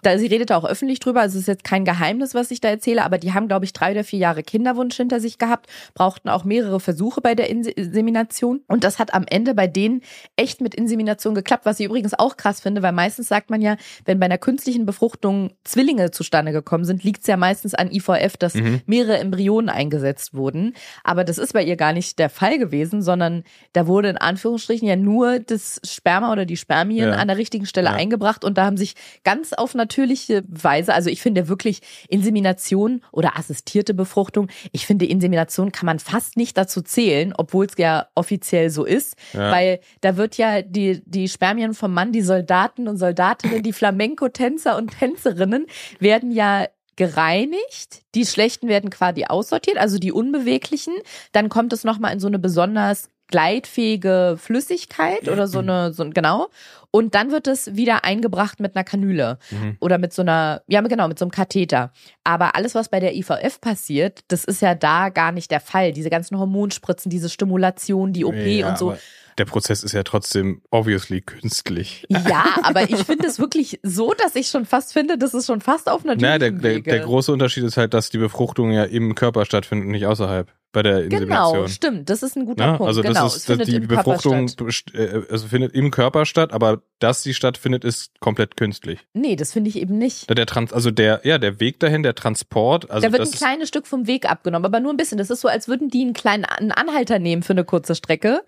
Da, 0.04 0.18
sie 0.18 0.28
redet 0.28 0.50
da 0.50 0.58
auch 0.58 0.66
öffentlich 0.66 1.00
drüber, 1.00 1.22
also 1.22 1.36
es 1.38 1.44
ist 1.44 1.48
jetzt 1.48 1.64
kein 1.64 1.86
Geheimnis, 1.86 2.36
was 2.36 2.52
ich 2.52 2.62
da 2.62 2.70
erzähle, 2.70 3.04
aber 3.04 3.18
die 3.18 3.34
haben, 3.34 3.48
glaube 3.48 3.66
ich, 3.66 3.74
drei 3.74 3.92
oder 3.92 4.04
vier 4.04 4.20
Jahre 4.20 4.44
Kinderwunsch 4.44 4.96
hinter 4.96 5.20
sich 5.20 5.38
gehabt, 5.38 5.68
brauchten 5.94 6.30
auch 6.30 6.44
mehrere 6.44 6.80
Versuche 6.80 7.22
bei 7.22 7.36
der 7.36 7.50
Inse- 7.52 7.70
Insemination 7.70 8.62
und 8.68 8.84
das 8.84 9.00
hat 9.00 9.14
am 9.14 9.26
Ende 9.30 9.54
bei 9.54 9.68
denen 9.68 10.02
echt 10.36 10.62
mit 10.62 10.76
Insemination 10.76 11.36
geklappt, 11.36 11.66
was 11.66 11.80
ich 11.80 11.86
übrigens 11.86 12.14
auch 12.14 12.38
krass 12.38 12.60
finde, 12.62 12.82
weil 12.82 12.92
meistens 12.92 13.28
sagt 13.28 13.50
man 13.50 13.62
ja, 13.62 13.78
wenn 14.06 14.20
bei 14.20 14.26
einer 14.26 14.38
künstlichen 14.38 14.86
Befruchtung 14.86 15.52
Zwillinge 15.64 16.12
zustande 16.12 16.52
gekommen 16.52 16.86
sind, 16.86 17.04
liegt 17.04 17.22
es 17.22 17.28
ja 17.28 17.38
meistens 17.38 17.74
an 17.74 17.92
IVF, 17.92 18.38
dass 18.38 18.54
Mhm. 18.56 18.82
mehrere 18.86 19.18
Embryonen 19.18 19.70
eingesetzt 19.70 20.34
wurden, 20.34 20.74
aber 21.04 21.24
das 21.24 21.38
ist 21.38 21.54
bei 21.54 21.64
ihr 21.64 21.76
gar 21.78 21.94
nicht 21.94 22.20
der 22.20 22.30
Fall 22.30 22.60
gewesen, 22.60 23.02
sondern 23.02 23.44
da 23.74 23.88
wurde 23.88 24.10
in 24.10 24.18
Anführungsstrichen 24.18 24.88
ja 24.88 24.96
nur 24.96 25.40
das 25.40 25.80
Sperma 25.86 26.32
oder 26.32 26.46
die 26.46 26.58
Spermien 26.58 27.10
Ja. 27.10 27.16
an 27.16 27.28
der 27.28 27.38
richtigen 27.38 27.66
Stelle 27.66 27.88
Ja. 27.90 27.94
eingebracht 27.96 28.44
und 28.44 28.58
da 28.58 28.66
haben 28.66 28.78
sich 28.78 28.96
ganz 29.24 29.54
auf 29.54 29.74
natürliche 29.94 30.44
Weise, 30.48 30.94
also 30.94 31.10
ich 31.10 31.22
finde 31.22 31.48
wirklich 31.48 31.82
Insemination 32.10 33.02
oder 33.12 33.38
assistierte 33.38 33.94
Befruchtung, 33.94 34.48
ich 34.72 34.88
finde 34.88 35.06
Insemination 35.06 35.72
kann 35.72 35.86
man 35.86 36.00
fast 36.00 36.36
nicht 36.36 36.58
dazu 36.58 36.82
zählen, 36.82 37.34
obwohl 37.38 37.68
es 37.68 37.78
ja 37.78 38.08
offiziell 38.16 38.72
so 38.72 38.86
ist, 38.86 39.16
Ja. 39.34 39.52
weil 39.52 39.80
da 40.02 40.18
wird 40.18 40.38
ja 40.38 40.64
die, 40.64 41.04
die 41.06 41.28
Spermien 41.30 41.76
vom 41.76 41.94
Mann, 41.94 42.12
die 42.12 42.24
Soldaten 42.24 42.88
und 42.88 42.98
Soldatinnen, 42.98 43.62
die 43.62 43.74
Flamenco-Tänzer 43.74 44.78
und 44.78 44.98
Tänzerinnen 44.98 45.68
werden 46.00 46.32
ja 46.32 46.66
gereinigt, 46.96 48.02
die 48.16 48.26
schlechten 48.26 48.68
werden 48.68 48.90
quasi 48.90 49.26
aussortiert, 49.26 49.78
also 49.78 49.98
die 50.00 50.12
unbeweglichen, 50.12 50.94
dann 51.32 51.50
kommt 51.50 51.74
es 51.74 51.84
nochmal 51.84 52.14
in 52.14 52.20
so 52.20 52.28
eine 52.28 52.40
besonders 52.40 53.10
gleitfähige 53.30 54.36
Flüssigkeit 54.40 55.28
oder 55.28 55.48
so 55.48 55.60
eine, 55.60 55.94
so 55.94 56.04
ein, 56.04 56.14
genau. 56.14 56.48
Und 56.92 57.16
dann 57.16 57.32
wird 57.32 57.48
es 57.48 57.76
wieder 57.76 58.04
eingebracht 58.06 58.60
mit 58.60 58.76
einer 58.76 58.84
Kanüle 58.84 59.40
Mhm. 59.50 59.78
oder 59.80 59.98
mit 59.98 60.14
so 60.14 60.22
einer, 60.22 60.62
ja 60.68 60.82
genau, 60.82 61.08
mit 61.08 61.18
so 61.18 61.26
einem 61.26 61.32
Katheter. 61.32 61.92
Aber 62.24 62.56
alles, 62.56 62.76
was 62.76 62.90
bei 62.90 63.00
der 63.00 63.16
IVF 63.16 63.60
passiert, 63.60 64.20
das 64.28 64.44
ist 64.46 64.62
ja 64.62 64.76
da 64.76 65.10
gar 65.10 65.32
nicht 65.32 65.50
der 65.50 65.60
Fall. 65.60 65.92
Diese 65.92 66.10
ganzen 66.12 66.38
Hormonspritzen, 66.38 67.10
diese 67.10 67.30
Stimulation, 67.30 68.14
die 68.14 68.26
OP 68.26 68.36
Ja, 68.36 68.70
und 68.70 68.78
so. 68.78 68.96
Der 69.38 69.46
Prozess 69.46 69.84
ist 69.84 69.94
ja 69.94 70.04
trotzdem 70.04 70.62
obviously 70.72 71.22
künstlich. 71.22 72.06
Ja, 72.10 72.46
aber 72.64 72.84
ich 72.90 73.04
finde 73.04 73.28
es 73.28 73.40
wirklich 73.40 73.80
so, 73.84 74.14
dass 74.14 74.36
ich 74.36 74.48
schon 74.48 74.66
fast 74.66 74.94
finde, 74.94 75.18
das 75.18 75.34
ist 75.34 75.48
schon 75.48 75.62
fast 75.62 75.90
auf 75.90 76.04
natürlichem 76.04 76.40
Naja, 76.40 76.40
der, 76.40 76.52
der, 76.52 76.80
der 76.82 77.00
große 77.00 77.32
Unterschied 77.32 77.64
ist 77.64 77.78
halt, 77.78 77.94
dass 77.94 78.10
die 78.10 78.18
Befruchtung 78.18 78.72
ja 78.72 78.84
im 78.84 79.16
Körper 79.16 79.46
stattfindet 79.46 79.86
und 79.88 79.92
nicht 79.92 80.06
außerhalb 80.06 80.52
bei 80.72 80.82
der 80.82 81.04
Insemination. 81.04 81.54
Genau, 81.54 81.68
stimmt. 81.68 82.10
Das 82.10 82.24
ist 82.24 82.36
ein 82.36 82.46
guter 82.46 82.64
Ja, 82.66 82.78
Punkt. 82.78 82.88
also 82.88 83.02
genau, 83.04 83.24
das 83.26 83.34
es 83.34 83.40
ist 83.42 83.46
findet 83.46 83.68
die 83.68 83.80
Befruchtung 83.80 84.48
statt. 84.48 84.66
best- 84.66 84.96
äh, 84.96 85.22
also 85.30 85.48
findet 85.48 85.74
im 85.76 85.92
Körper 85.92 86.26
statt, 86.26 86.52
aber 86.52 86.82
dass 86.98 87.22
sie 87.22 87.36
stattfindet, 87.36 87.84
ist 87.84 88.20
komplett 88.20 88.58
künstlich. 88.58 89.00
Nee, 89.14 89.36
das 89.36 89.54
finde 89.54 89.70
ich 89.70 89.76
eben 89.78 90.00
nicht. 90.00 90.28
Der 90.36 90.46
Trans, 90.48 90.74
also 90.74 90.90
der, 90.90 91.22
ja, 91.26 91.38
der 91.38 91.60
Weg 91.60 91.80
dahin, 91.80 92.02
der 92.02 92.16
Transport, 92.16 92.90
also 92.90 93.06
da 93.06 93.12
wird 93.12 93.22
das 93.22 93.34
ein 93.34 93.38
kleines 93.38 93.68
Stück 93.68 93.86
vom 93.86 94.08
Weg 94.08 94.28
abgenommen, 94.28 94.66
aber 94.66 94.80
nur 94.80 94.92
ein 94.92 94.98
bisschen. 94.98 95.20
Das 95.20 95.30
ist 95.30 95.42
so, 95.42 95.48
als 95.48 95.68
würden 95.68 95.90
die 95.90 96.02
einen 96.02 96.14
kleinen 96.14 96.46
einen 96.46 96.72
Anhalter 96.72 97.20
nehmen 97.20 97.44
für 97.44 97.54
eine 97.54 97.66
kurze 97.66 97.94
Strecke. 97.94 98.42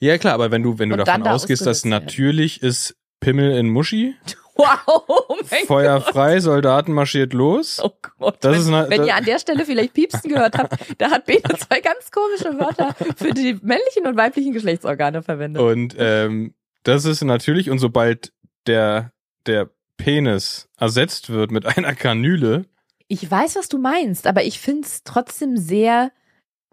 Ja 0.00 0.18
klar, 0.18 0.34
aber 0.34 0.50
wenn 0.50 0.62
du 0.62 0.78
wenn 0.78 0.88
du 0.90 0.94
Und 0.98 1.06
davon 1.06 1.24
da 1.24 1.32
ausgehst, 1.32 1.62
dass 1.62 1.78
ausgesetzt 1.78 1.90
werden. 1.90 2.04
natürlich 2.04 2.62
ist 2.62 2.96
Pimmel 3.20 3.52
in 3.56 3.68
Muschi, 3.68 4.14
Wow, 4.58 5.04
oh 5.08 5.36
mein 5.50 5.66
Feuer 5.66 6.00
Gott. 6.00 6.12
frei, 6.14 6.40
Soldaten 6.40 6.92
marschiert 6.94 7.34
los. 7.34 7.78
Oh 7.82 7.90
Gott. 8.18 8.38
Das 8.40 8.52
wenn, 8.54 8.60
ist 8.62 8.68
eine- 8.68 8.88
wenn 8.88 9.04
ihr 9.04 9.14
an 9.14 9.24
der 9.24 9.38
Stelle 9.38 9.66
vielleicht 9.66 9.92
Piepsen 9.92 10.30
gehört 10.30 10.56
habt, 10.56 10.74
da 10.98 11.10
hat 11.10 11.26
Bene 11.26 11.42
zwei 11.58 11.80
ganz 11.80 12.10
komische 12.10 12.58
Wörter 12.58 12.94
für 13.16 13.32
die 13.34 13.52
männlichen 13.62 14.06
und 14.06 14.16
weiblichen 14.16 14.52
Geschlechtsorgane 14.54 15.22
verwendet. 15.22 15.60
Und 15.62 15.94
ähm, 15.98 16.54
das 16.84 17.04
ist 17.04 17.22
natürlich, 17.22 17.68
und 17.68 17.80
sobald 17.80 18.32
der, 18.66 19.12
der 19.44 19.68
Penis 19.98 20.68
ersetzt 20.78 21.28
wird 21.28 21.50
mit 21.50 21.66
einer 21.66 21.94
Kanüle, 21.94 22.64
Ich 23.08 23.30
weiß, 23.30 23.56
was 23.56 23.68
du 23.68 23.76
meinst, 23.76 24.26
aber 24.26 24.42
ich 24.44 24.58
finde 24.58 24.86
es 24.86 25.02
trotzdem 25.04 25.58
sehr 25.58 26.12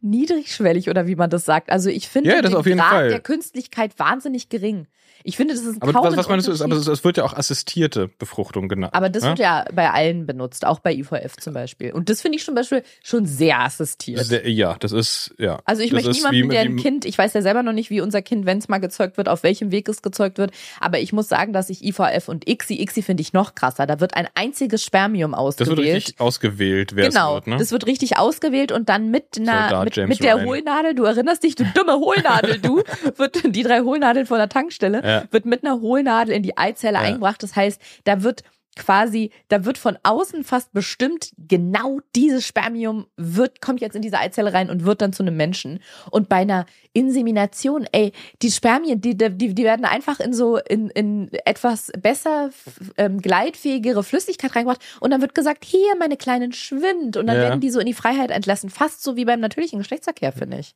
niedrigschwellig 0.03 0.89
oder 0.89 1.07
wie 1.07 1.15
man 1.15 1.29
das 1.29 1.45
sagt. 1.45 1.69
Also 1.71 1.89
ich 1.89 2.07
finde 2.07 2.29
Ja, 2.31 2.41
den 2.41 2.77
Grad 2.77 2.89
Fall. 2.89 3.09
der 3.09 3.19
Künstlichkeit 3.19 3.97
wahnsinnig 3.97 4.49
gering. 4.49 4.87
Ich 5.23 5.37
finde, 5.37 5.53
das 5.53 5.63
ist 5.63 5.81
aber 5.81 5.93
kaum 5.93 6.03
was, 6.05 6.13
ein 6.13 6.19
was 6.19 6.29
meinst 6.29 6.47
du, 6.47 6.51
ist, 6.51 6.61
aber 6.61 6.75
es, 6.75 7.03
wird 7.03 7.17
ja 7.17 7.23
auch 7.23 7.33
assistierte 7.33 8.07
Befruchtung 8.07 8.67
genannt. 8.67 8.93
aber 8.93 9.09
das 9.09 9.23
ne? 9.23 9.29
wird 9.29 9.39
ja 9.39 9.65
bei 9.73 9.89
allen 9.89 10.25
benutzt, 10.25 10.65
auch 10.65 10.79
bei 10.79 10.93
IVF 10.93 11.37
zum 11.37 11.53
Beispiel. 11.53 11.91
Und 11.91 12.09
das 12.09 12.21
finde 12.21 12.37
ich 12.37 12.45
zum 12.45 12.55
Beispiel 12.55 12.83
schon 13.03 13.25
sehr 13.25 13.61
assistiert. 13.61 14.25
Sehr, 14.25 14.49
ja, 14.49 14.75
das 14.79 14.91
ist, 14.91 15.33
ja. 15.37 15.59
Also 15.65 15.81
ich 15.81 15.91
das 15.91 16.05
möchte 16.05 16.31
niemanden, 16.31 16.49
der 16.49 16.61
ein 16.61 16.75
Kind, 16.77 17.05
ich 17.05 17.17
weiß 17.17 17.33
ja 17.33 17.41
selber 17.41 17.63
noch 17.63 17.73
nicht, 17.73 17.89
wie 17.89 18.01
unser 18.01 18.21
Kind, 18.21 18.45
wenn 18.45 18.57
es 18.57 18.67
mal 18.67 18.79
gezeugt 18.79 19.17
wird, 19.17 19.29
auf 19.29 19.43
welchem 19.43 19.71
Weg 19.71 19.87
es 19.89 20.01
gezeugt 20.01 20.37
wird, 20.37 20.51
aber 20.79 20.99
ich 20.99 21.13
muss 21.13 21.29
sagen, 21.29 21.53
dass 21.53 21.69
ich 21.69 21.83
IVF 21.83 22.27
und 22.27 22.47
ICSI, 22.47 22.81
ICSI 22.81 23.01
finde 23.01 23.21
ich 23.21 23.33
noch 23.33 23.55
krasser, 23.55 23.85
da 23.85 23.99
wird 23.99 24.15
ein 24.15 24.27
einziges 24.35 24.83
Spermium 24.83 25.31
Das 25.31 25.59
wird 25.59 25.69
ausgewählt. 25.69 25.95
richtig 25.95 26.19
ausgewählt, 26.19 26.95
wer 26.95 27.09
genau, 27.09 27.29
es 27.29 27.35
wird, 27.35 27.47
ne? 27.47 27.57
das 27.57 27.71
wird 27.71 27.85
richtig 27.85 28.17
ausgewählt 28.17 28.71
und 28.71 28.89
dann 28.89 29.09
mit 29.09 29.35
Soldat 29.35 29.85
mit, 29.97 30.09
mit 30.09 30.23
der 30.23 30.35
Ryan. 30.35 30.47
Hohlnadel, 30.47 30.95
du 30.95 31.03
erinnerst 31.03 31.43
dich, 31.43 31.55
du 31.55 31.65
dumme 31.73 31.93
Hohlnadel, 31.93 32.59
du, 32.59 32.81
wird 33.17 33.55
die 33.55 33.63
drei 33.63 33.81
Hohlnadeln 33.81 34.25
von 34.25 34.37
der 34.37 34.49
Tankstelle, 34.49 35.01
Ja. 35.03 35.12
Wird 35.31 35.45
mit 35.45 35.63
einer 35.63 35.79
Hohlnadel 35.81 36.33
in 36.35 36.43
die 36.43 36.57
Eizelle 36.57 36.97
Ja. 36.97 37.01
eingebracht. 37.03 37.41
Das 37.43 37.55
heißt, 37.55 37.81
da 38.03 38.23
wird 38.23 38.43
quasi, 38.75 39.29
da 39.49 39.65
wird 39.65 39.77
von 39.77 39.99
außen 40.01 40.43
fast 40.43 40.73
bestimmt, 40.73 41.31
genau 41.37 41.99
dieses 42.15 42.43
Spermium 42.43 43.05
wird, 43.17 43.61
kommt 43.61 43.81
jetzt 43.81 43.95
in 43.95 44.01
diese 44.01 44.17
Eizelle 44.17 44.51
rein 44.51 44.71
und 44.71 44.83
wird 44.83 44.99
dann 44.99 45.13
zu 45.13 45.21
einem 45.21 45.37
Menschen. 45.37 45.79
Und 46.09 46.27
bei 46.27 46.37
einer 46.37 46.65
Insemination, 46.91 47.85
ey, 47.91 48.13
die 48.41 48.49
Spermien, 48.49 48.99
die, 48.99 49.15
die, 49.15 49.53
die 49.53 49.63
werden 49.63 49.85
einfach 49.85 50.19
in 50.19 50.33
so, 50.33 50.57
in, 50.57 50.89
in 50.89 51.31
etwas 51.45 51.91
besser, 51.99 52.49
ähm, 52.97 53.21
gleitfähigere 53.21 54.03
Flüssigkeit 54.03 54.55
reingebracht 54.55 54.81
und 54.99 55.11
dann 55.11 55.21
wird 55.21 55.35
gesagt, 55.35 55.65
hier, 55.65 55.95
meine 55.99 56.17
Kleinen, 56.17 56.51
schwimmt. 56.51 57.15
Und 57.15 57.27
dann 57.27 57.35
Ja. 57.35 57.43
werden 57.43 57.61
die 57.61 57.69
so 57.69 57.79
in 57.79 57.85
die 57.85 57.93
Freiheit 57.93 58.31
entlassen. 58.31 58.71
Fast 58.71 59.03
so 59.03 59.15
wie 59.15 59.25
beim 59.25 59.39
natürlichen 59.39 59.77
Geschlechtsverkehr, 59.77 60.31
finde 60.31 60.57
ich. 60.57 60.73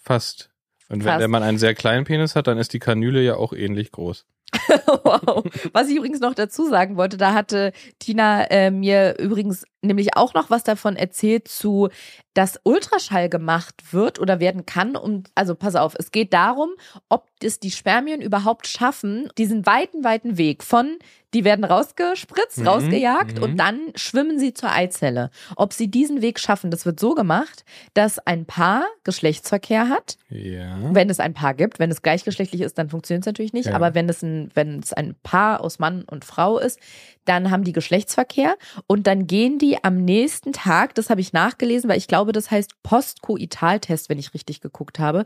Fast. 0.00 0.51
Und 0.92 1.04
wenn 1.04 1.12
Fast. 1.12 1.20
der 1.20 1.28
Mann 1.28 1.42
einen 1.42 1.56
sehr 1.56 1.74
kleinen 1.74 2.04
Penis 2.04 2.36
hat, 2.36 2.46
dann 2.48 2.58
ist 2.58 2.74
die 2.74 2.78
Kanüle 2.78 3.22
ja 3.22 3.36
auch 3.36 3.54
ähnlich 3.54 3.92
groß. 3.92 4.26
wow. 5.04 5.44
Was 5.72 5.88
ich 5.88 5.96
übrigens 5.96 6.20
noch 6.20 6.34
dazu 6.34 6.68
sagen 6.68 6.96
wollte, 6.96 7.16
da 7.16 7.32
hatte 7.34 7.72
Tina 7.98 8.44
äh, 8.50 8.70
mir 8.70 9.18
übrigens 9.18 9.64
nämlich 9.84 10.16
auch 10.16 10.32
noch 10.34 10.48
was 10.50 10.62
davon 10.62 10.94
erzählt 10.96 11.48
zu, 11.48 11.88
dass 12.34 12.60
Ultraschall 12.62 13.28
gemacht 13.28 13.74
wird 13.92 14.20
oder 14.20 14.38
werden 14.40 14.64
kann. 14.64 14.96
Und 14.96 15.30
also 15.34 15.54
pass 15.54 15.74
auf, 15.74 15.94
es 15.98 16.12
geht 16.12 16.32
darum, 16.32 16.70
ob 17.08 17.26
es 17.42 17.58
die 17.58 17.70
Spermien 17.72 18.20
überhaupt 18.22 18.66
schaffen, 18.68 19.28
diesen 19.38 19.66
weiten, 19.66 20.04
weiten 20.04 20.38
Weg 20.38 20.62
von, 20.62 20.98
die 21.34 21.44
werden 21.44 21.64
rausgespritzt, 21.64 22.58
Mhm, 22.58 22.68
rausgejagt 22.68 23.38
mhm. 23.38 23.42
und 23.42 23.56
dann 23.56 23.80
schwimmen 23.96 24.38
sie 24.38 24.54
zur 24.54 24.70
Eizelle. 24.70 25.30
Ob 25.56 25.72
sie 25.72 25.88
diesen 25.90 26.22
Weg 26.22 26.38
schaffen, 26.38 26.70
das 26.70 26.86
wird 26.86 27.00
so 27.00 27.14
gemacht, 27.14 27.64
dass 27.94 28.18
ein 28.20 28.44
Paar 28.46 28.84
Geschlechtsverkehr 29.04 29.88
hat 29.88 30.16
Ja. 30.28 30.76
wenn 30.92 31.10
es 31.10 31.20
ein 31.20 31.34
Paar 31.34 31.54
gibt. 31.54 31.78
Wenn 31.78 31.90
es 31.90 32.02
gleichgeschlechtlich 32.02 32.60
ist, 32.62 32.78
dann 32.78 32.88
funktioniert 32.88 33.22
es 33.22 33.26
natürlich 33.26 33.52
nicht. 33.52 33.66
Ja. 33.66 33.74
Aber 33.74 33.94
wenn 33.94 34.08
es 34.08 34.22
ein 34.22 34.41
wenn, 34.54 34.56
wenn 34.56 34.78
es 34.80 34.92
ein 34.92 35.14
Paar 35.22 35.60
aus 35.60 35.78
Mann 35.78 36.04
und 36.10 36.24
Frau 36.24 36.58
ist, 36.58 36.78
dann 37.24 37.50
haben 37.50 37.64
die 37.64 37.72
Geschlechtsverkehr 37.72 38.56
und 38.86 39.06
dann 39.06 39.26
gehen 39.26 39.58
die 39.58 39.82
am 39.84 39.96
nächsten 40.04 40.52
Tag, 40.52 40.94
das 40.94 41.10
habe 41.10 41.20
ich 41.20 41.32
nachgelesen, 41.32 41.88
weil 41.88 41.98
ich 41.98 42.08
glaube, 42.08 42.32
das 42.32 42.50
heißt 42.50 42.82
Postkoitaltest, 42.82 44.08
wenn 44.08 44.18
ich 44.18 44.34
richtig 44.34 44.60
geguckt 44.60 44.98
habe, 44.98 45.24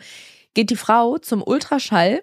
geht 0.54 0.70
die 0.70 0.76
Frau 0.76 1.18
zum 1.18 1.42
Ultraschall 1.42 2.22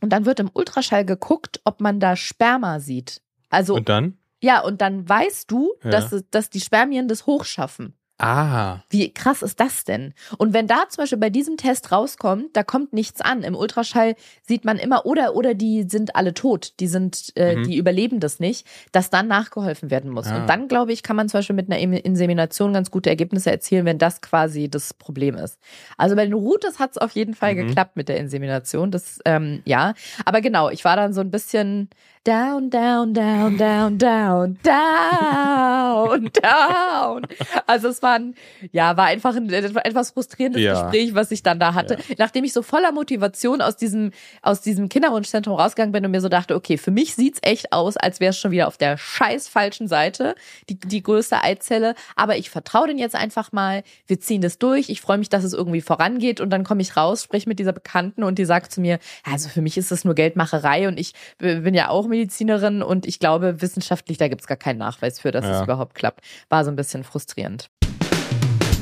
und 0.00 0.10
dann 0.12 0.24
wird 0.26 0.40
im 0.40 0.50
Ultraschall 0.52 1.04
geguckt, 1.04 1.60
ob 1.64 1.80
man 1.80 2.00
da 2.00 2.16
Sperma 2.16 2.80
sieht. 2.80 3.20
Also, 3.50 3.74
Und 3.74 3.88
dann? 3.88 4.16
ja, 4.42 4.60
und 4.62 4.80
dann 4.80 5.08
weißt 5.08 5.50
du, 5.50 5.72
Ja. 5.84 5.90
dass, 5.90 6.14
dass 6.30 6.50
die 6.50 6.60
Spermien 6.60 7.08
das 7.08 7.26
hochschaffen. 7.26 7.94
Ah. 8.20 8.82
Wie 8.90 9.12
krass 9.12 9.42
ist 9.42 9.58
das 9.60 9.84
denn? 9.84 10.12
Und 10.38 10.52
wenn 10.52 10.66
da 10.66 10.84
zum 10.88 11.02
Beispiel 11.02 11.18
bei 11.18 11.30
diesem 11.30 11.56
Test 11.56 11.90
rauskommt, 11.90 12.48
da 12.54 12.62
kommt 12.62 12.92
nichts 12.92 13.20
an. 13.20 13.42
Im 13.42 13.54
Ultraschall 13.56 14.14
sieht 14.42 14.64
man 14.64 14.76
immer, 14.78 15.06
oder, 15.06 15.34
oder 15.34 15.54
die 15.54 15.84
sind 15.88 16.14
alle 16.16 16.34
tot, 16.34 16.74
die 16.80 16.86
sind, 16.86 17.32
äh, 17.36 17.56
Mhm. 17.56 17.62
die 17.64 17.76
überleben 17.76 18.20
das 18.20 18.38
nicht, 18.40 18.66
dass 18.92 19.10
dann 19.10 19.26
nachgeholfen 19.28 19.90
werden 19.90 20.10
muss. 20.10 20.26
Ah. 20.26 20.36
Und 20.36 20.48
dann, 20.48 20.68
glaube 20.68 20.92
ich, 20.92 21.02
kann 21.02 21.16
man 21.16 21.28
zum 21.28 21.38
Beispiel 21.38 21.56
mit 21.56 21.70
einer 21.70 21.80
Em- 21.80 21.92
Insemination 21.92 22.72
ganz 22.72 22.90
gute 22.90 23.08
Ergebnisse 23.10 23.50
erzielen, 23.50 23.84
wenn 23.86 23.98
das 23.98 24.20
quasi 24.20 24.68
das 24.68 24.92
Problem 24.94 25.36
ist. 25.36 25.58
Also 25.96 26.14
bei 26.16 26.24
den 26.24 26.34
Routes 26.34 26.78
hat 26.78 26.90
es 26.92 26.98
auf 26.98 27.12
jeden 27.12 27.34
Fall 27.34 27.54
Mhm. 27.54 27.68
geklappt 27.68 27.96
mit 27.96 28.08
der 28.08 28.18
Insemination. 28.18 28.90
Das, 28.90 29.18
ähm, 29.24 29.62
ja. 29.64 29.94
Aber 30.24 30.40
genau, 30.40 30.68
ich 30.70 30.84
war 30.84 30.96
dann 30.96 31.12
so 31.12 31.20
ein 31.20 31.30
bisschen 31.30 31.88
down, 32.24 32.68
down, 32.68 33.14
down, 33.14 33.56
down, 33.56 33.96
down, 33.98 34.58
down, 34.62 36.30
down. 36.42 37.26
Also 37.66 37.88
es 37.88 38.02
war 38.02 38.09
ein, 38.14 38.34
ja, 38.72 38.96
war 38.96 39.06
einfach 39.06 39.34
ein 39.36 39.48
etwas 39.52 40.10
frustrierendes 40.12 40.62
Ja. 40.62 40.82
Gespräch, 40.82 41.14
was 41.14 41.30
ich 41.30 41.42
dann 41.42 41.58
da 41.60 41.74
hatte. 41.74 41.98
Nachdem 42.18 42.44
ich 42.44 42.52
so 42.52 42.62
voller 42.62 42.92
Motivation 42.92 43.60
aus 43.60 43.76
diesem, 43.76 44.12
aus 44.42 44.60
diesem 44.60 44.88
Kinderwunschzentrum 44.88 45.54
rausgegangen 45.54 45.92
bin 45.92 46.04
und 46.04 46.10
mir 46.10 46.20
so 46.20 46.28
dachte, 46.28 46.54
okay, 46.54 46.78
für 46.78 46.90
mich 46.90 47.14
sieht's 47.14 47.38
echt 47.42 47.72
aus, 47.72 47.96
als 47.96 48.20
wäre 48.20 48.30
es 48.30 48.38
schon 48.38 48.50
wieder 48.50 48.68
auf 48.68 48.76
der 48.78 48.96
scheiß 48.98 49.48
falschen 49.48 49.88
Seite, 49.88 50.34
die, 50.68 50.78
die 50.78 51.02
größte 51.02 51.42
Eizelle. 51.42 51.94
Aber 52.16 52.36
ich 52.36 52.50
vertraue 52.50 52.88
den 52.88 52.98
jetzt 52.98 53.14
einfach 53.14 53.52
mal. 53.52 53.82
Wir 54.06 54.20
ziehen 54.20 54.40
das 54.40 54.58
durch. 54.58 54.88
Ich 54.88 55.00
freue 55.00 55.18
mich, 55.18 55.28
dass 55.28 55.44
es 55.44 55.52
irgendwie 55.52 55.80
vorangeht. 55.80 56.40
Und 56.40 56.50
dann 56.50 56.64
komme 56.64 56.82
ich 56.82 56.96
raus, 56.96 57.22
spreche 57.24 57.48
mit 57.48 57.58
dieser 57.58 57.72
Bekannten 57.72 58.22
und 58.24 58.38
die 58.38 58.44
sagt 58.44 58.72
zu 58.72 58.80
mir, 58.80 58.98
also 59.24 59.48
für 59.48 59.62
mich 59.62 59.76
ist 59.76 59.90
das 59.90 60.04
nur 60.04 60.14
Geldmacherei 60.14 60.88
und 60.88 60.98
ich 60.98 61.12
bin 61.38 61.74
ja 61.74 61.88
auch 61.88 62.06
Medizinerin 62.06 62.82
und 62.82 63.06
ich 63.06 63.18
glaube, 63.18 63.60
wissenschaftlich, 63.62 64.18
da 64.18 64.28
gibt's 64.28 64.46
gar 64.46 64.56
keinen 64.56 64.78
Nachweis 64.78 65.20
für, 65.20 65.30
dass 65.30 65.44
Ja. 65.44 65.56
es 65.58 65.62
überhaupt 65.62 65.94
klappt. 65.94 66.20
War 66.48 66.64
so 66.64 66.70
ein 66.70 66.76
bisschen 66.76 67.04
frustrierend. 67.04 67.68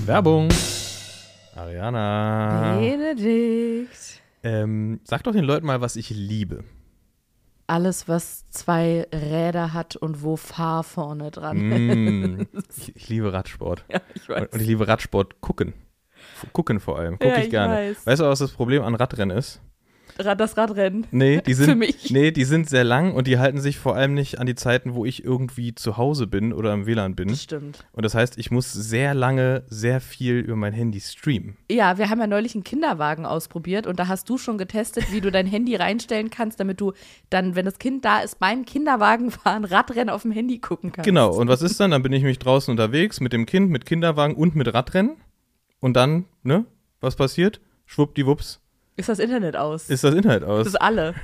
Werbung. 0.09 0.49
Ariana. 1.55 2.79
Benedikt. 2.81 4.23
Ähm, 4.43 5.01
sag 5.05 5.23
doch 5.25 5.33
den 5.33 5.45
Leuten 5.45 5.67
mal, 5.67 5.83
was 5.83 5.97
ich 5.97 6.09
liebe. 6.09 6.65
Alles, 7.67 8.09
was 8.09 8.49
zwei 8.49 9.07
Räder 9.13 9.75
hat 9.75 9.97
und 9.97 10.23
wo 10.23 10.37
Fahr 10.37 10.83
vorne 10.83 11.31
dran 11.31 11.59
Mm, 11.59 12.47
ich, 12.75 12.97
ich 12.97 13.09
liebe 13.11 13.35
Radsport. 13.35 13.85
Ja, 13.93 14.01
ich 14.15 14.27
Und, 14.31 14.51
und 14.55 14.61
ich 14.63 14.67
liebe 14.67 14.89
Radsport 14.89 15.43
gucken. 15.43 15.75
Gucken 16.55 16.81
vor 16.81 16.99
allem. 16.99 17.19
Gucke 17.19 17.29
Ja, 17.29 17.37
ich 17.37 17.45
ich 17.45 17.51
gerne. 17.51 17.75
weiß. 17.75 18.07
Weißt 18.07 18.21
du, 18.23 18.25
was 18.25 18.39
das 18.39 18.53
Problem 18.53 18.83
an 18.83 18.95
Radrennen 18.95 19.37
ist? 19.37 19.61
Das 20.17 20.57
Radrennen. 20.57 21.07
Nee, 21.11 21.41
die 21.47 21.55
sind, 21.55 21.67
Für 21.67 21.75
mich. 21.77 22.11
nee, 22.11 22.31
die 22.31 22.45
sind 22.45 22.69
sehr 22.69 22.85
lang 22.85 23.13
und 23.13 23.27
die 23.27 23.39
halten 23.39 23.61
sich 23.61 23.79
vor 23.79 23.95
allem 23.97 24.15
nicht 24.15 24.39
an 24.39 24.47
die 24.47 24.55
Zeiten, 24.55 24.95
wo 24.95 25.05
ich 25.05 25.25
irgendwie 25.25 25.75
zu 25.75 25.97
Hause 25.97 26.27
bin 26.27 26.53
oder 26.53 26.73
im 26.73 26.87
WLAN 26.87 27.15
bin. 27.15 27.29
Das 27.29 27.43
stimmt. 27.43 27.85
Und 27.93 28.05
das 28.05 28.15
heißt, 28.15 28.39
ich 28.39 28.51
muss 28.51 28.73
sehr 28.73 29.15
lange, 29.15 29.65
sehr 29.69 30.01
viel 30.01 30.37
über 30.39 30.57
mein 30.57 30.73
Handy 30.73 31.01
streamen. 31.01 31.57
Ja, 31.71 31.99
wir 31.99 32.11
haben 32.11 32.21
ja 32.21 32.27
neulich 32.27 32.55
einen 32.55 32.65
Kinderwagen 32.65 33.27
ausprobiert 33.27 33.87
und 33.87 33.99
da 33.99 34.09
hast 34.09 34.29
du 34.29 34.39
schon 34.39 34.59
getestet, 34.59 35.13
wie 35.13 35.21
du 35.21 35.31
dein 35.31 35.47
Handy 35.47 35.77
reinstellen 35.77 36.31
kannst, 36.31 36.61
damit 36.61 36.81
du 36.81 36.93
dann, 37.31 37.55
wenn 37.55 37.65
das 37.65 37.79
Kind 37.79 38.05
da 38.05 38.21
ist, 38.21 38.39
beim 38.39 38.65
Kinderwagenfahren 38.65 39.65
Radrennen 39.67 40.11
auf 40.11 40.23
dem 40.23 40.33
Handy 40.33 40.59
gucken 40.59 40.93
kannst. 40.93 41.07
Genau, 41.07 41.35
und 41.35 41.49
was 41.49 41.63
ist 41.63 41.79
dann? 41.81 41.91
Dann 41.91 42.03
bin 42.03 42.13
ich 42.13 42.23
mich 42.23 42.39
draußen 42.39 42.71
unterwegs 42.71 43.21
mit 43.21 43.33
dem 43.33 43.47
Kind, 43.47 43.71
mit 43.71 43.87
Kinderwagen 43.87 44.35
und 44.35 44.55
mit 44.57 44.73
Radrennen. 44.73 45.17
Und 45.81 45.95
dann, 45.95 46.25
ne, 46.43 46.65
was 47.01 47.17
passiert? 47.17 47.61
Schwuppdiwupps, 47.87 48.61
Ist 48.99 49.09
das 49.09 49.19
Internet 49.19 49.57
aus? 49.57 49.89
ist 49.89 50.05
das 50.05 50.15
Internet 50.15 50.43
das 50.43 50.49
aus. 50.51 50.67
ist 50.67 50.77
alle. 50.83 51.15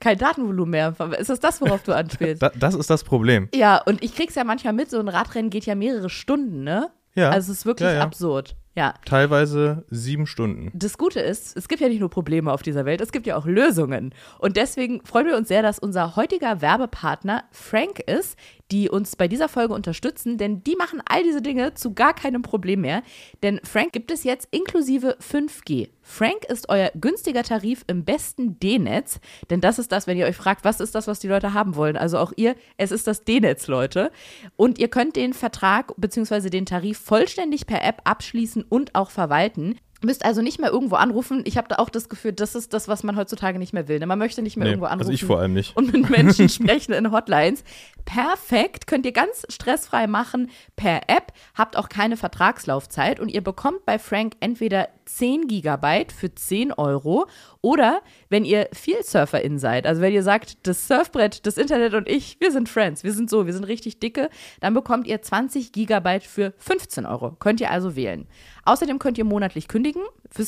Kein 0.00 0.16
Datenvolumen 0.16 0.70
mehr. 0.70 0.94
Ist 1.18 1.28
das 1.30 1.40
das, 1.40 1.60
worauf 1.60 1.82
du 1.82 1.92
anspielst? 1.92 2.40
Da, 2.42 2.50
das 2.54 2.74
ist 2.74 2.88
das 2.88 3.02
Problem. 3.02 3.48
ja, 3.54 3.82
und 3.84 4.02
ich 4.04 4.14
krieg's 4.14 4.36
ja 4.36 4.44
manchmal 4.44 4.72
mit, 4.72 4.90
so 4.90 5.00
ein 5.00 5.08
Radrennen 5.08 5.50
geht 5.50 5.66
ja 5.66 5.74
mehrere 5.74 6.08
Stunden, 6.08 6.62
ne? 6.62 6.90
Ja. 7.16 7.30
Also 7.30 7.50
es 7.50 7.58
ist 7.58 7.66
wirklich 7.66 7.88
Ja, 7.88 7.94
ja. 7.96 8.02
absurd. 8.02 8.54
Ja. 8.78 8.94
Teilweise 9.04 9.84
sieben 9.90 10.28
Stunden. 10.28 10.70
Das 10.72 10.98
Gute 10.98 11.18
ist, 11.18 11.56
es 11.56 11.66
gibt 11.66 11.80
ja 11.80 11.88
nicht 11.88 11.98
nur 11.98 12.10
Probleme 12.10 12.52
auf 12.52 12.62
dieser 12.62 12.84
Welt, 12.84 13.00
es 13.00 13.10
gibt 13.10 13.26
ja 13.26 13.36
auch 13.36 13.44
Lösungen. 13.44 14.14
Und 14.38 14.56
deswegen 14.56 15.04
freuen 15.04 15.26
wir 15.26 15.36
uns 15.36 15.48
sehr, 15.48 15.62
dass 15.62 15.80
unser 15.80 16.14
heutiger 16.14 16.60
Werbepartner 16.60 17.42
Frank 17.50 17.98
ist, 17.98 18.38
die 18.70 18.88
uns 18.88 19.16
bei 19.16 19.28
dieser 19.28 19.48
Folge 19.48 19.74
unterstützen, 19.74 20.36
denn 20.38 20.62
die 20.62 20.76
machen 20.76 21.02
all 21.06 21.22
diese 21.22 21.42
Dinge 21.42 21.74
zu 21.74 21.94
gar 21.94 22.14
keinem 22.14 22.42
Problem 22.42 22.82
mehr. 22.82 23.02
Denn 23.42 23.60
Frank 23.64 23.92
gibt 23.92 24.10
es 24.10 24.24
jetzt 24.24 24.46
inklusive 24.50 25.16
5G. 25.20 25.88
Frank 26.02 26.44
ist 26.48 26.68
euer 26.68 26.90
günstiger 26.98 27.42
Tarif 27.42 27.84
im 27.86 28.04
besten 28.04 28.58
D-Netz, 28.60 29.20
denn 29.50 29.60
das 29.60 29.78
ist 29.78 29.92
das, 29.92 30.06
wenn 30.06 30.16
ihr 30.16 30.26
euch 30.26 30.36
fragt, 30.36 30.64
was 30.64 30.80
ist 30.80 30.94
das, 30.94 31.06
was 31.06 31.18
die 31.18 31.28
Leute 31.28 31.52
haben 31.52 31.76
wollen. 31.76 31.96
Also 31.96 32.18
auch 32.18 32.32
ihr, 32.36 32.56
es 32.76 32.92
ist 32.92 33.06
das 33.06 33.24
D-Netz, 33.24 33.66
Leute. 33.66 34.10
Und 34.56 34.78
ihr 34.78 34.88
könnt 34.88 35.16
den 35.16 35.34
Vertrag 35.34 35.94
bzw. 35.96 36.48
den 36.50 36.66
Tarif 36.66 36.98
vollständig 36.98 37.66
per 37.66 37.84
App 37.84 38.02
abschließen 38.04 38.64
und 38.68 38.94
auch 38.94 39.10
verwalten. 39.10 39.76
Müsst 40.00 40.24
also 40.24 40.42
nicht 40.42 40.60
mehr 40.60 40.70
irgendwo 40.70 40.94
anrufen. 40.94 41.42
Ich 41.44 41.56
habe 41.58 41.66
da 41.66 41.76
auch 41.76 41.88
das 41.88 42.08
Gefühl, 42.08 42.32
das 42.32 42.54
ist 42.54 42.72
das, 42.72 42.86
was 42.86 43.02
man 43.02 43.16
heutzutage 43.16 43.58
nicht 43.58 43.72
mehr 43.72 43.88
will. 43.88 43.98
Ne? 43.98 44.06
Man 44.06 44.20
möchte 44.20 44.42
nicht 44.42 44.56
mehr 44.56 44.66
Nee, 44.66 44.70
irgendwo 44.74 44.86
anrufen 44.86 45.00
also 45.08 45.12
ich 45.12 45.24
vor 45.24 45.40
allem 45.40 45.54
nicht. 45.54 45.76
und 45.76 45.92
mit 45.92 46.08
Menschen 46.16 46.48
sprechen 46.48 46.92
in 46.92 47.10
Hotlines. 47.10 47.64
Perfekt, 48.04 48.86
könnt 48.86 49.04
ihr 49.06 49.12
ganz 49.12 49.44
stressfrei 49.48 50.06
machen 50.06 50.50
per 50.76 51.02
App, 51.08 51.32
habt 51.54 51.76
auch 51.76 51.88
keine 51.88 52.16
Vertragslaufzeit 52.16 53.18
und 53.18 53.28
ihr 53.28 53.42
bekommt 53.42 53.84
bei 53.86 53.98
Frank 53.98 54.34
entweder 54.38 54.88
10 55.08 55.48
Gigabyte 55.48 56.12
für 56.12 56.34
10 56.34 56.72
Euro 56.72 57.26
oder 57.60 58.02
wenn 58.28 58.44
ihr 58.44 58.68
viel 58.72 59.02
Surferin 59.02 59.58
seid, 59.58 59.86
also 59.86 60.02
wenn 60.02 60.12
ihr 60.12 60.22
sagt, 60.22 60.66
das 60.66 60.86
Surfbrett, 60.86 61.46
das 61.46 61.56
Internet 61.56 61.94
und 61.94 62.08
ich, 62.08 62.38
wir 62.40 62.52
sind 62.52 62.68
Friends, 62.68 63.02
wir 63.04 63.12
sind 63.12 63.30
so, 63.30 63.46
wir 63.46 63.52
sind 63.52 63.64
richtig 63.64 63.98
dicke, 63.98 64.28
dann 64.60 64.74
bekommt 64.74 65.06
ihr 65.06 65.20
20 65.20 65.72
Gigabyte 65.72 66.24
für 66.24 66.52
15 66.58 67.06
Euro. 67.06 67.32
Könnt 67.32 67.60
ihr 67.60 67.70
also 67.70 67.96
wählen. 67.96 68.26
Außerdem 68.64 68.98
könnt 68.98 69.16
ihr 69.16 69.24
monatlich 69.24 69.66
kündigen. 69.66 70.02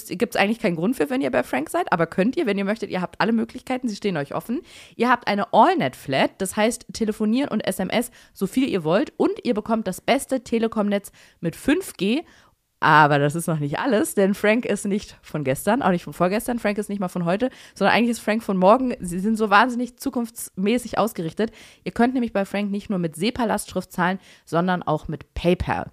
Gibt 0.09 0.35
es 0.35 0.40
eigentlich 0.40 0.59
keinen 0.59 0.77
Grund 0.77 0.96
für, 0.96 1.09
wenn 1.09 1.23
ihr 1.23 1.31
bei 1.31 1.42
Frank 1.42 1.70
seid, 1.70 1.90
aber 1.90 2.07
könnt 2.07 2.37
ihr, 2.37 2.44
wenn 2.44 2.59
ihr 2.59 2.66
möchtet. 2.66 2.90
Ihr 2.90 3.01
habt 3.01 3.18
alle 3.18 3.33
Möglichkeiten, 3.33 3.88
sie 3.88 3.96
stehen 3.96 4.18
euch 4.18 4.35
offen. 4.35 4.61
Ihr 4.94 5.09
habt 5.09 5.27
eine 5.27 5.55
AllNet-Flat, 5.55 6.33
das 6.37 6.55
heißt 6.55 6.87
telefonieren 6.92 7.49
und 7.49 7.66
SMS 7.66 8.11
so 8.35 8.46
viel 8.46 8.68
ihr 8.68 8.85
wollt 8.85 9.14
und 9.16 9.42
ihr 9.44 9.55
bekommt 9.55 9.87
das 9.87 10.03
beste 10.03 10.44
Telekom-Netz 10.44 11.12
mit 11.40 11.57
5G. 11.57 12.25
Aber 12.81 13.19
das 13.19 13.35
ist 13.35 13.47
noch 13.47 13.59
nicht 13.59 13.79
alles, 13.79 14.14
denn 14.14 14.33
Frank 14.33 14.64
ist 14.64 14.87
nicht 14.87 15.19
von 15.21 15.45
gestern, 15.45 15.83
auch 15.83 15.90
nicht 15.90 16.05
von 16.05 16.14
vorgestern. 16.14 16.59
Frank 16.59 16.79
ist 16.79 16.88
nicht 16.88 16.99
mal 16.99 17.09
von 17.09 17.27
heute, 17.27 17.51
sondern 17.75 17.95
eigentlich 17.95 18.11
ist 18.11 18.21
Frank 18.21 18.43
von 18.43 18.57
morgen. 18.57 18.95
Sie 19.01 19.21
sind 19.21 19.37
so 19.37 19.51
wahnsinnig 19.51 19.99
zukunftsmäßig 19.99 20.97
ausgerichtet. 20.97 21.53
Ihr 21.85 21.93
könnt 21.93 22.14
nämlich 22.14 22.33
bei 22.33 22.47
Frank 22.47 22.71
nicht 22.71 22.88
nur 22.88 22.99
mit 22.99 23.16
SEPA-Lastschrift 23.16 23.93
zahlen, 23.93 24.19
sondern 24.47 24.83
auch 24.83 25.09
mit 25.09 25.35
PayPal. 25.35 25.90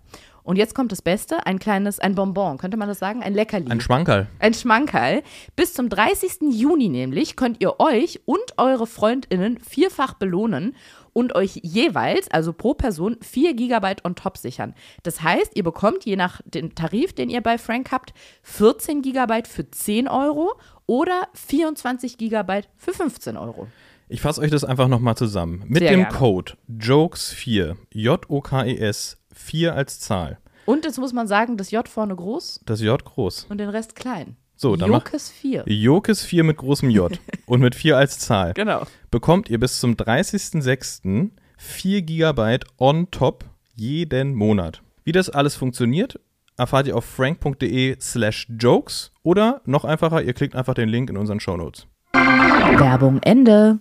Und 0.47 0.55
jetzt 0.55 0.75
kommt 0.75 0.93
das 0.93 1.01
Beste, 1.01 1.45
ein 1.45 1.59
kleines, 1.59 1.99
ein 1.99 2.15
Bonbon, 2.15 2.57
könnte 2.57 2.77
man 2.77 2.87
das 2.87 2.99
sagen? 2.99 3.21
Ein 3.21 3.33
Leckerli. 3.33 3.69
Ein 3.69 3.81
Schmankerl. 3.81 4.27
Ein 4.39 4.53
Schmankerl. 4.53 5.21
Bis 5.57 5.73
zum 5.73 5.89
30. 5.89 6.53
Juni 6.53 6.87
nämlich 6.87 7.35
könnt 7.35 7.59
ihr 7.59 7.81
euch 7.81 8.21
und 8.23 8.53
eure 8.55 8.87
FreundInnen 8.87 9.59
vierfach 9.59 10.13
belohnen 10.13 10.73
und 11.17 11.33
euch 11.33 11.59
jeweils, 11.63 12.29
also 12.29 12.53
pro 12.53 12.75
Person, 12.75 13.17
4 13.23 13.55
Gigabyte 13.55 14.05
on 14.05 14.13
top 14.13 14.37
sichern. 14.37 14.75
Das 15.01 15.23
heißt, 15.23 15.53
ihr 15.55 15.63
bekommt 15.63 16.05
je 16.05 16.15
nach 16.15 16.43
dem 16.45 16.75
Tarif, 16.75 17.13
den 17.13 17.31
ihr 17.31 17.41
bei 17.41 17.57
Frank 17.57 17.91
habt, 17.91 18.13
14 18.43 19.01
Gigabyte 19.01 19.47
für 19.47 19.67
10 19.69 20.07
Euro 20.07 20.53
oder 20.85 21.27
24 21.33 22.19
Gigabyte 22.19 22.69
für 22.77 22.93
15 22.93 23.35
Euro. 23.35 23.67
Ich 24.09 24.21
fasse 24.21 24.41
euch 24.41 24.51
das 24.51 24.63
einfach 24.63 24.87
nochmal 24.87 25.17
zusammen. 25.17 25.63
Mit 25.67 25.79
Sehr 25.79 25.89
dem 25.89 26.01
gerne. 26.01 26.15
Code 26.15 26.53
JOKES4, 26.71 27.75
J-O-K-E-S, 27.93 29.17
4 29.33 29.73
als 29.73 29.99
Zahl. 29.99 30.37
Und 30.67 30.85
jetzt 30.85 30.99
muss 30.99 31.13
man 31.13 31.27
sagen, 31.27 31.57
das 31.57 31.71
J 31.71 31.87
vorne 31.89 32.15
groß 32.15 32.61
Das 32.65 32.79
J 32.79 33.03
groß. 33.03 33.47
und 33.49 33.57
den 33.57 33.69
Rest 33.69 33.95
klein. 33.95 34.37
So, 34.59 34.75
dann 34.75 34.91
Jokes 34.91 35.29
4. 35.29 35.65
JOKES4 35.65 36.43
mit 36.43 36.57
großem 36.57 36.89
J 36.89 37.19
und 37.45 37.61
mit 37.61 37.75
4 37.75 37.95
als 37.95 38.17
Zahl. 38.17 38.53
Genau. 38.53 38.87
Bekommt 39.11 39.49
ihr 39.49 39.59
bis 39.59 39.79
zum 39.79 39.93
30.06. 39.93 41.29
4 41.59 42.01
GB 42.01 42.59
on 42.77 43.09
top 43.11 43.45
jeden 43.73 44.33
Monat. 44.33 44.81
Wie 45.03 45.11
das 45.11 45.29
alles 45.29 45.55
funktioniert, 45.55 46.19
erfahrt 46.57 46.87
ihr 46.87 46.95
auf 46.95 47.05
frank.de 47.05 47.97
slash 47.99 48.47
jokes 48.59 49.11
oder 49.23 49.61
noch 49.65 49.85
einfacher, 49.85 50.21
ihr 50.21 50.33
klickt 50.33 50.55
einfach 50.55 50.73
den 50.73 50.89
Link 50.89 51.09
in 51.09 51.17
unseren 51.17 51.39
Shownotes. 51.39 51.87
Werbung 52.13 53.21
Ende. 53.23 53.79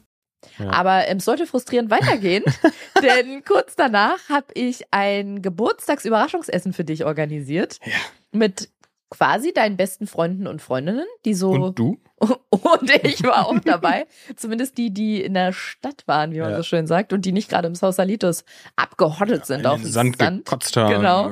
Ja. 0.59 0.71
Aber 0.71 1.09
es 1.09 1.25
sollte 1.25 1.47
frustrierend 1.47 1.91
weitergehen, 1.91 2.45
denn 3.03 3.43
kurz 3.45 3.75
danach 3.75 4.29
habe 4.29 4.47
ich 4.55 4.85
ein 4.91 5.43
Geburtstagsüberraschungsessen 5.43 6.73
für 6.73 6.85
dich 6.85 7.05
organisiert. 7.05 7.79
Mit 8.33 8.69
quasi 9.11 9.53
deinen 9.53 9.77
besten 9.77 10.07
Freunden 10.07 10.47
und 10.47 10.61
Freundinnen, 10.63 11.07
die 11.25 11.35
so 11.35 11.51
Und 11.53 11.79
du? 11.79 11.99
und 12.51 12.91
ich 13.05 13.23
war 13.23 13.47
auch 13.47 13.59
dabei, 13.65 14.07
zumindest 14.37 14.79
die, 14.79 14.91
die 14.93 15.23
in 15.23 15.35
der 15.35 15.53
Stadt 15.53 16.03
waren, 16.07 16.33
wie 16.33 16.41
man 16.41 16.51
Ja. 16.51 16.57
so 16.57 16.63
schön 16.63 16.87
sagt, 16.87 17.13
und 17.13 17.25
die 17.25 17.33
nicht 17.33 17.49
gerade 17.49 17.69
im 17.69 17.75
Sausalitos 17.75 18.45
abgehottet 18.75 19.47
sind 19.47 19.61
In 19.61 19.67
auf 19.67 19.77
den 19.77 19.85
dem 19.85 19.93
Sand, 19.93 20.17
Sand. 20.19 20.45
gekotzt 20.47 20.77
haben. 20.77 20.95
Genau. 20.95 21.29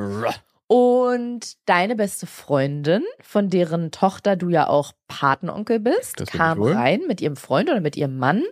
Und 0.66 1.56
deine 1.66 1.94
beste 1.94 2.26
Freundin, 2.26 3.02
von 3.20 3.50
deren 3.50 3.90
Tochter 3.90 4.34
du 4.36 4.48
ja 4.48 4.66
auch 4.66 4.92
Patenonkel 5.08 5.78
bist, 5.78 6.20
Das 6.20 6.30
kam 6.30 6.62
rein 6.62 7.02
mit 7.06 7.20
ihrem 7.20 7.36
Freund 7.36 7.68
oder 7.70 7.80
mit 7.80 7.96
ihrem 7.96 8.18
Mann. 8.18 8.42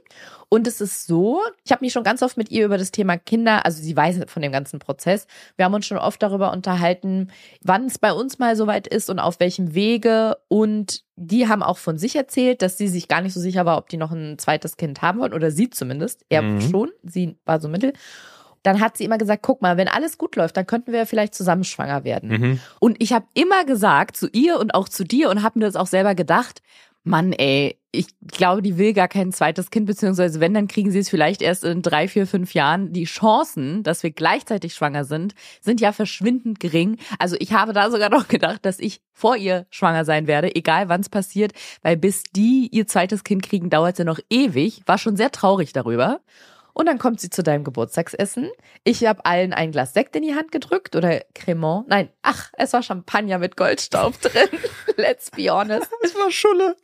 Und 0.51 0.67
es 0.67 0.83
ist 0.83 1.07
so, 1.07 1.41
ich 1.65 1.73
habe 1.73 1.83
mich 1.83 1.95
schon 1.95 2.05
ganz 2.05 2.23
oft 2.23 2.37
mit 2.37 2.51
ihr 2.51 2.67
über 2.67 2.77
das 2.77 2.91
Thema 2.91 3.17
Kinder, 3.17 3.65
also 3.65 3.83
sie 3.83 3.97
weiß 3.97 4.21
von 4.27 4.43
dem 4.43 4.53
ganzen 4.53 4.79
Prozess. 4.79 5.27
Wir 5.57 5.65
haben 5.65 5.73
uns 5.73 5.87
schon 5.87 5.97
oft 5.97 6.23
darüber 6.23 6.53
unterhalten, 6.53 7.31
wann 7.63 7.87
es 7.87 7.99
bei 7.99 8.13
uns 8.13 8.39
mal 8.39 8.55
soweit 8.55 8.87
ist 8.87 9.09
und 9.09 9.19
auf 9.19 9.41
welchem 9.41 9.75
Wege. 9.75 10.37
Und 10.49 11.05
die 11.17 11.49
haben 11.49 11.63
auch 11.63 11.79
von 11.79 11.97
sich 11.97 12.15
erzählt, 12.17 12.61
dass 12.61 12.77
sie 12.77 12.89
sich 12.89 13.09
gar 13.09 13.23
nicht 13.23 13.33
so 13.33 13.41
sicher 13.41 13.65
war, 13.65 13.79
ob 13.79 13.89
die 13.89 13.97
noch 13.97 14.13
ein 14.13 14.39
zweites 14.39 14.77
Kind 14.77 15.01
haben 15.01 15.21
wollen 15.21 15.33
oder 15.33 15.51
sie 15.51 15.71
zumindest. 15.71 16.27
Er 16.29 16.43
Mhm. 16.43 16.61
schon, 16.61 16.91
sie 17.03 17.39
war 17.47 17.59
so 17.59 17.69
mittel. 17.69 17.95
Dann 18.63 18.81
hat 18.81 18.97
sie 18.97 19.05
immer 19.05 19.19
gesagt, 19.19 19.43
guck 19.43 19.63
mal, 19.63 19.77
wenn 19.77 19.89
alles 19.89 20.19
gut 20.19 20.37
läuft, 20.37 20.57
dann 20.57 20.67
könnten 20.67 20.93
wir 20.93 21.07
vielleicht 21.07 21.35
zusammen 21.35 21.65
schwanger 21.65 22.05
werden. 22.05 22.29
Mhm. 22.29 22.61
Und 22.79 22.97
ich 23.03 23.13
habe 23.13 23.27
immer 23.35 23.65
gesagt 23.65 24.17
zu 24.17 24.29
ihr 24.33 24.59
und 24.59 24.75
auch 24.75 24.89
zu 24.89 25.05
dir 25.05 25.31
und 25.31 25.43
habe 25.43 25.59
mir 25.59 25.67
das 25.67 25.77
auch 25.77 25.87
selber 25.87 26.15
gedacht, 26.15 26.63
Mann, 27.05 27.33
ey, 27.33 27.79
ich 27.91 28.07
glaube, 28.27 28.63
die 28.63 28.79
will 28.79 28.93
gar 28.93 29.09
kein 29.09 29.33
zweites 29.33 29.71
Kind, 29.71 29.87
beziehungsweise 29.87 30.41
wenn, 30.41 30.55
dann 30.55 30.69
kriegen 30.69 30.91
sie 30.91 31.01
es 31.01 31.11
vielleicht 31.11 31.43
erst 31.43 31.65
in 31.65 31.83
drei, 31.83 32.07
vier, 32.07 32.27
fünf 32.27 32.55
Jahren. 32.55 32.93
Die 32.93 33.05
Chancen, 33.05 33.83
dass 33.83 34.03
wir 34.03 34.13
gleichzeitig 34.13 34.75
schwanger 34.75 35.05
sind, 35.05 35.35
sind 35.61 35.81
ja 35.81 35.93
verschwindend 35.93 36.61
gering. 36.61 36.99
Also 37.19 37.37
ich 37.41 37.53
habe 37.53 37.73
da 37.73 37.91
sogar 37.91 38.09
noch 38.09 38.29
gedacht, 38.29 38.65
dass 38.65 38.79
ich 38.79 39.03
vor 39.13 39.37
ihr 39.37 39.67
schwanger 39.71 40.05
sein 40.05 40.27
werde, 40.27 40.55
egal 40.55 40.89
wann 40.89 41.01
es 41.01 41.09
passiert, 41.09 41.53
weil 41.83 41.97
bis 41.97 42.23
die 42.35 42.69
ihr 42.73 42.87
zweites 42.87 43.25
Kind 43.25 43.43
kriegen, 43.43 43.69
dauert 43.69 43.95
es 43.95 43.99
ja 43.99 44.05
noch 44.05 44.21
ewig. 44.31 44.83
War 44.87 44.97
schon 44.97 45.17
sehr 45.17 45.33
traurig 45.33 45.73
darüber. 45.73 46.21
Und 46.75 46.87
dann 46.87 46.99
kommt 46.99 47.21
sie 47.21 47.31
zu 47.31 47.43
deinem 47.43 47.65
Geburtstagsessen. 47.65 48.51
Ich 48.85 49.05
habe 49.05 49.25
allen 49.25 49.53
ein 49.53 49.73
Glas 49.73 49.93
Sekt 49.93 50.17
in 50.17 50.23
die 50.23 50.35
Hand 50.35 50.53
gedrückt 50.53 50.97
oder 50.97 51.21
Cremant. 51.35 51.89
Nein, 51.89 52.09
ach, 52.23 52.51
es 52.57 52.73
war 52.73 52.83
Champagner 52.83 53.39
mit 53.39 53.57
Goldstaub 53.57 54.21
drin. 54.21 54.49
Let's 54.97 55.31
be 55.31 55.53
honest. 55.53 55.91
Es 56.03 56.15
war 56.15 56.31
Schulle. 56.31 56.77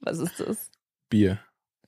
Was 0.00 0.18
ist 0.18 0.40
das? 0.40 0.70
Bier. 1.10 1.38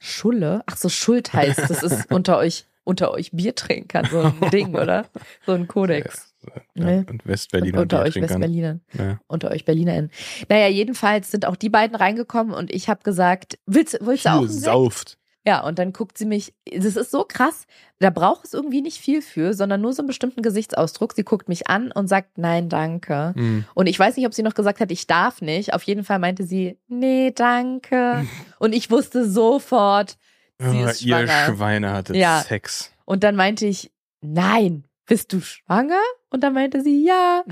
Schulle? 0.00 0.62
Ach 0.66 0.76
so, 0.76 0.88
Schuld 0.88 1.32
heißt, 1.32 1.58
das 1.70 1.82
ist 1.82 2.06
unter 2.12 2.38
euch, 2.38 2.66
unter 2.84 3.10
euch 3.12 3.30
Biertrinkern, 3.32 4.06
so 4.10 4.20
ein 4.20 4.50
Ding, 4.50 4.74
oder? 4.74 5.06
So 5.44 5.52
ein 5.52 5.66
Kodex. 5.66 6.34
Ja, 6.74 6.84
Nee. 6.84 7.04
Und 7.08 7.26
Westberliner 7.26 7.80
unter 7.80 7.98
euch 7.98 8.14
Biertrinkern. 8.14 8.40
Westberlinern. 8.42 8.80
Ja. 8.96 9.20
Unter 9.26 9.50
euch 9.50 9.64
BerlinerInnen. 9.64 10.10
Naja, 10.48 10.68
jedenfalls 10.68 11.30
sind 11.30 11.46
auch 11.46 11.56
die 11.56 11.68
beiden 11.68 11.96
reingekommen 11.96 12.54
und 12.54 12.70
ich 12.72 12.88
habe 12.88 13.02
gesagt, 13.02 13.58
willst, 13.66 13.98
willst 14.00 14.26
du 14.26 14.30
auch 14.30 14.38
einen 14.38 14.48
Sekt? 14.48 15.18
Ja, 15.48 15.60
und 15.66 15.78
dann 15.78 15.94
guckt 15.94 16.18
sie 16.18 16.26
mich, 16.26 16.52
das 16.70 16.94
ist 16.96 17.10
so 17.10 17.24
krass, 17.26 17.64
da 18.00 18.10
braucht 18.10 18.44
es 18.44 18.52
irgendwie 18.52 18.82
nicht 18.82 18.98
viel 18.98 19.22
für, 19.22 19.54
sondern 19.54 19.80
nur 19.80 19.94
so 19.94 20.02
einen 20.02 20.06
bestimmten 20.06 20.42
Gesichtsausdruck. 20.42 21.14
Sie 21.14 21.24
guckt 21.24 21.48
mich 21.48 21.68
an 21.68 21.90
und 21.90 22.06
sagt, 22.06 22.36
nein, 22.36 22.68
danke. 22.68 23.32
Mhm. 23.34 23.64
Und 23.72 23.86
ich 23.86 23.98
weiß 23.98 24.18
nicht, 24.18 24.26
ob 24.26 24.34
sie 24.34 24.42
noch 24.42 24.52
gesagt 24.52 24.78
hat, 24.80 24.90
ich 24.90 25.06
darf 25.06 25.40
nicht. 25.40 25.72
Auf 25.72 25.84
jeden 25.84 26.04
Fall 26.04 26.18
meinte 26.18 26.44
sie, 26.44 26.76
nee, 26.86 27.32
danke. 27.34 28.26
Und 28.58 28.74
ich 28.74 28.90
wusste 28.90 29.26
sofort, 29.26 30.18
sie 30.58 30.82
Ah, 30.84 30.90
ist 30.90 31.00
ihr 31.00 31.16
schwanger. 31.16 31.46
Schweine 31.46 31.92
hattet 31.94 32.16
Ja. 32.16 32.40
Sex. 32.40 32.92
Und 33.06 33.24
dann 33.24 33.34
meinte 33.34 33.64
ich, 33.64 33.90
nein, 34.20 34.84
bist 35.06 35.32
du 35.32 35.40
schwanger? 35.40 36.02
Und 36.28 36.42
dann 36.44 36.52
meinte 36.52 36.82
sie, 36.82 37.06
ja. 37.06 37.42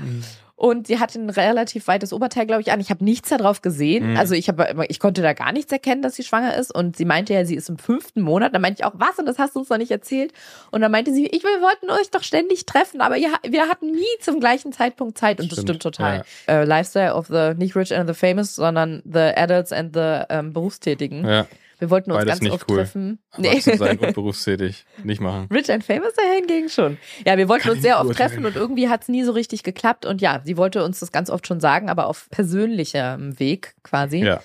Und 0.59 0.87
sie 0.87 0.99
hatte 0.99 1.19
ein 1.19 1.29
relativ 1.29 1.87
weites 1.87 2.11
Oberteil, 2.11 2.47
glaube 2.47 2.63
ich, 2.63 2.71
an. 2.71 2.79
Ich 2.79 2.89
habe 2.89 3.03
nichts 3.03 3.29
darauf 3.29 3.61
gesehen. 3.61 4.13
Mhm. 4.13 4.17
Also 4.17 4.33
ich 4.33 4.49
habe, 4.49 4.87
ich 4.89 4.99
konnte 4.99 5.21
da 5.21 5.33
gar 5.33 5.51
nichts 5.51 5.71
erkennen, 5.71 6.01
dass 6.01 6.15
sie 6.15 6.23
schwanger 6.23 6.55
ist. 6.55 6.73
Und 6.73 6.97
sie 6.97 7.05
meinte 7.05 7.35
ja, 7.35 7.45
sie 7.45 7.53
ist 7.53 7.69
im 7.69 7.77
fünften 7.77 8.21
Monat. 8.21 8.55
Dann 8.55 8.63
meinte 8.63 8.81
ich 8.81 8.85
auch, 8.85 8.95
was? 8.95 9.19
Und 9.19 9.27
das 9.27 9.37
hast 9.37 9.55
du 9.55 9.59
uns 9.59 9.69
noch 9.69 9.77
nicht 9.77 9.91
erzählt. 9.91 10.33
Und 10.71 10.81
dann 10.81 10.91
meinte 10.91 11.13
sie, 11.13 11.27
ich, 11.27 11.43
wir 11.43 11.61
wollten 11.61 11.91
euch 11.91 12.09
doch 12.09 12.23
ständig 12.23 12.65
treffen, 12.65 13.01
aber 13.01 13.17
ihr, 13.17 13.29
wir 13.47 13.67
hatten 13.69 13.91
nie 13.91 14.01
zum 14.19 14.39
gleichen 14.39 14.73
Zeitpunkt 14.73 15.19
Zeit. 15.19 15.39
Und 15.39 15.51
das 15.51 15.59
Stimmt, 15.59 15.83
stimmt 15.83 15.95
total. 15.95 16.23
Äh, 16.47 16.63
Lifestyle 16.63 17.13
of 17.13 17.27
the 17.27 17.53
nicht 17.55 17.75
rich 17.75 17.95
and 17.95 18.09
the 18.09 18.15
famous, 18.15 18.55
sondern 18.55 19.03
the 19.05 19.19
adults 19.35 19.71
and 19.71 19.93
the 19.93 20.23
ähm, 20.29 20.53
Berufstätigen. 20.53 21.23
Ja, 21.23 21.45
Wir 21.79 21.89
wollten 21.89 22.11
uns 22.11 22.19
Beides 22.19 22.33
ganz 22.33 22.41
nicht 22.41 22.53
oft 22.53 22.69
cool. 22.69 22.77
treffen. 22.77 23.19
erwachsen 23.37 23.77
sein 23.77 23.99
und 23.99 24.13
berufstätig. 24.15 24.85
Nicht 25.03 25.21
machen. 25.21 25.47
Rich 25.53 25.71
and 25.71 25.83
Famous 25.83 26.13
daher 26.15 26.35
hingegen 26.35 26.69
schon. 26.69 26.97
Ja, 27.25 27.37
wir 27.37 27.47
wollten 27.47 27.63
Kann 27.63 27.73
uns 27.73 27.81
sehr 27.81 27.99
oft 27.99 28.15
treffen 28.17 28.45
und 28.45 28.55
irgendwie 28.55 28.89
hat 28.89 29.03
es 29.03 29.07
nie 29.09 29.23
so 29.23 29.31
richtig 29.31 29.63
geklappt. 29.63 30.05
Und 30.05 30.21
ja, 30.21 30.41
sie 30.43 30.57
wollte 30.57 30.83
uns 30.83 30.99
das 30.99 31.11
ganz 31.11 31.29
oft 31.29 31.45
schon 31.45 31.59
sagen, 31.59 31.89
aber 31.89 32.07
auf 32.07 32.29
persönlichem 32.31 33.39
Weg 33.39 33.75
quasi. 33.83 34.19
Ja. 34.23 34.41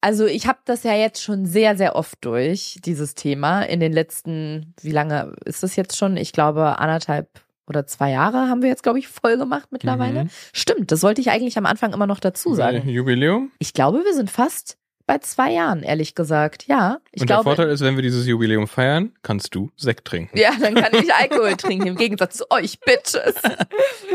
Also 0.00 0.26
ich 0.26 0.46
habe 0.48 0.58
das 0.64 0.82
ja 0.82 0.94
jetzt 0.94 1.22
schon 1.22 1.46
sehr, 1.46 1.76
sehr 1.76 1.94
oft 1.94 2.18
durch, 2.22 2.78
dieses 2.84 3.14
Thema. 3.14 3.62
In 3.62 3.78
den 3.78 3.92
letzten, 3.92 4.74
wie 4.80 4.90
lange 4.90 5.34
ist 5.44 5.62
das 5.62 5.76
jetzt 5.76 5.96
schon? 5.96 6.16
Ich 6.16 6.32
glaube, 6.32 6.80
anderthalb 6.80 7.28
oder 7.68 7.86
zwei 7.86 8.10
Jahre 8.10 8.48
haben 8.48 8.62
wir 8.62 8.68
jetzt, 8.68 8.82
glaube 8.82 8.98
ich, 8.98 9.06
voll 9.06 9.38
gemacht 9.38 9.68
mittlerweile. 9.70 10.24
Mhm. 10.24 10.30
Stimmt, 10.52 10.90
das 10.90 11.02
wollte 11.02 11.20
ich 11.20 11.30
eigentlich 11.30 11.56
am 11.56 11.66
Anfang 11.66 11.92
immer 11.92 12.08
noch 12.08 12.18
dazu 12.18 12.54
sagen. 12.54 12.88
Jubiläum. 12.88 13.52
Ich 13.60 13.74
glaube, 13.74 14.04
wir 14.04 14.14
sind 14.14 14.30
fast 14.30 14.76
bei 15.12 15.18
zwei 15.18 15.52
Jahren, 15.52 15.82
ehrlich 15.82 16.14
gesagt. 16.14 16.66
Ja, 16.68 16.98
ich 17.10 17.20
und 17.20 17.26
glaube. 17.26 17.44
der 17.44 17.54
Vorteil 17.54 17.68
ist, 17.68 17.82
wenn 17.82 17.96
wir 17.96 18.02
dieses 18.02 18.26
Jubiläum 18.26 18.66
feiern, 18.66 19.12
kannst 19.22 19.54
du 19.54 19.70
Sekt 19.76 20.06
trinken. 20.06 20.38
Ja, 20.38 20.52
dann 20.58 20.74
kann 20.74 20.94
ich 20.94 21.12
Alkohol 21.14 21.54
trinken, 21.56 21.86
im 21.86 21.96
Gegensatz 21.96 22.38
zu 22.38 22.50
euch, 22.50 22.80
Bitches. 22.80 23.34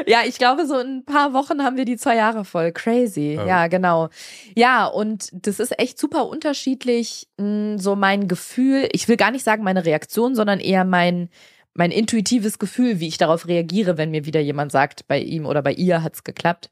Ja, 0.07 0.19
ich 0.25 0.38
glaube, 0.38 0.65
so 0.65 0.79
in 0.79 0.99
ein 0.99 1.05
paar 1.05 1.33
Wochen 1.33 1.62
haben 1.63 1.75
wir 1.75 1.86
die 1.86 1.97
zwei 1.97 2.15
Jahre 2.15 2.45
voll. 2.45 2.71
Crazy. 2.71 3.38
Oh. 3.39 3.45
Ja, 3.45 3.67
genau. 3.67 4.10
Ja, 4.55 4.86
und 4.86 5.29
das 5.33 5.60
ist 5.60 5.77
echt 5.77 5.99
super 5.99 6.27
unterschiedlich, 6.27 7.27
mh, 7.38 7.77
so 7.77 7.95
mein 7.95 8.27
Gefühl. 8.27 8.88
Ich 8.93 9.07
will 9.07 9.17
gar 9.17 9.31
nicht 9.31 9.43
sagen 9.43 9.63
meine 9.63 9.86
Reaktion, 9.86 10.33
sondern 10.33 10.60
eher 10.60 10.86
mein, 10.86 11.29
mein 11.73 11.91
intuitives 11.91 12.57
Gefühl, 12.57 12.99
wie 12.99 13.07
ich 13.07 13.17
darauf 13.17 13.47
reagiere, 13.47 13.97
wenn 13.97 14.12
mir 14.12 14.25
wieder 14.25 14.39
jemand 14.39 14.71
sagt, 14.71 15.07
bei 15.07 15.19
ihm 15.19 15.45
oder 15.45 15.62
bei 15.62 15.73
ihr 15.73 16.01
hat's 16.01 16.23
geklappt. 16.23 16.69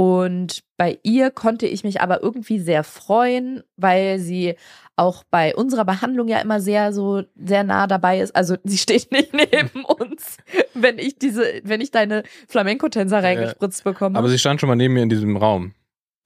Und 0.00 0.62
bei 0.76 1.00
ihr 1.02 1.32
konnte 1.32 1.66
ich 1.66 1.82
mich 1.82 2.00
aber 2.00 2.22
irgendwie 2.22 2.60
sehr 2.60 2.84
freuen, 2.84 3.64
weil 3.76 4.20
sie 4.20 4.54
auch 4.94 5.24
bei 5.28 5.56
unserer 5.56 5.84
Behandlung 5.84 6.28
ja 6.28 6.38
immer 6.38 6.60
sehr 6.60 6.92
so 6.92 7.24
sehr 7.34 7.64
nah 7.64 7.88
dabei 7.88 8.20
ist. 8.20 8.36
Also 8.36 8.54
sie 8.64 8.78
steht 8.78 9.10
nicht 9.10 9.34
neben 9.34 9.84
uns, 9.84 10.36
wenn 10.72 11.00
ich 11.00 11.18
diese, 11.18 11.42
wenn 11.64 11.80
ich 11.80 11.90
deine 11.90 12.22
Flamenco-Tänzer 12.46 13.24
reingespritzt 13.24 13.82
bekomme. 13.82 14.16
Aber 14.16 14.28
sie 14.28 14.38
stand 14.38 14.60
schon 14.60 14.68
mal 14.68 14.76
neben 14.76 14.94
mir 14.94 15.02
in 15.02 15.08
diesem 15.08 15.36
Raum. 15.36 15.74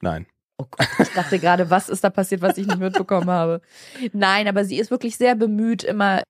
Nein. 0.02 0.26
Oh 0.62 0.66
Gott, 0.70 0.88
ich 1.01 1.09
dachte 1.14 1.38
gerade, 1.38 1.70
was 1.70 1.88
ist 1.88 2.05
da 2.05 2.11
passiert, 2.11 2.42
was 2.42 2.57
ich 2.59 2.66
nicht 2.66 2.79
mitbekommen 2.79 3.31
habe. 3.31 3.61
Nein, 4.12 4.48
aber 4.48 4.64
sie 4.64 4.79
ist 4.79 4.90
wirklich 4.90 5.16
sehr 5.16 5.35
bemüht, 5.35 5.83
immer 5.85 6.22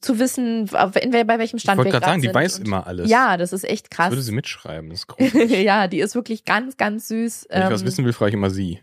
zu 0.00 0.18
wissen, 0.18 0.68
in, 1.00 1.10
bei 1.10 1.38
welchem 1.38 1.56
Ich 1.56 1.62
Stand 1.62 1.76
wollte 1.78 1.88
wir 1.92 2.00
gerade 2.00 2.12
sagen, 2.12 2.22
die 2.22 2.32
weiß 2.34 2.58
immer 2.60 2.86
alles. 2.86 3.10
Ja, 3.10 3.36
das 3.36 3.52
ist 3.52 3.64
echt 3.64 3.86
Das 3.90 3.96
krass. 3.96 4.10
würde 4.10 4.22
sie 4.22 4.32
mitschreiben. 4.32 4.88
Das 4.90 5.00
ist 5.00 5.06
gruselig. 5.08 5.50
ja, 5.64 5.86
die 5.86 6.00
ist 6.00 6.14
wirklich 6.14 6.44
ganz, 6.44 6.76
ganz 6.78 7.08
süß. 7.08 7.46
Wenn 7.50 7.62
ich 7.64 7.70
was 7.70 7.80
Ähm, 7.82 7.86
wissen 7.86 8.04
will, 8.06 8.12
frage 8.14 8.30
ich 8.30 8.34
immer 8.34 8.50
sie. 8.50 8.80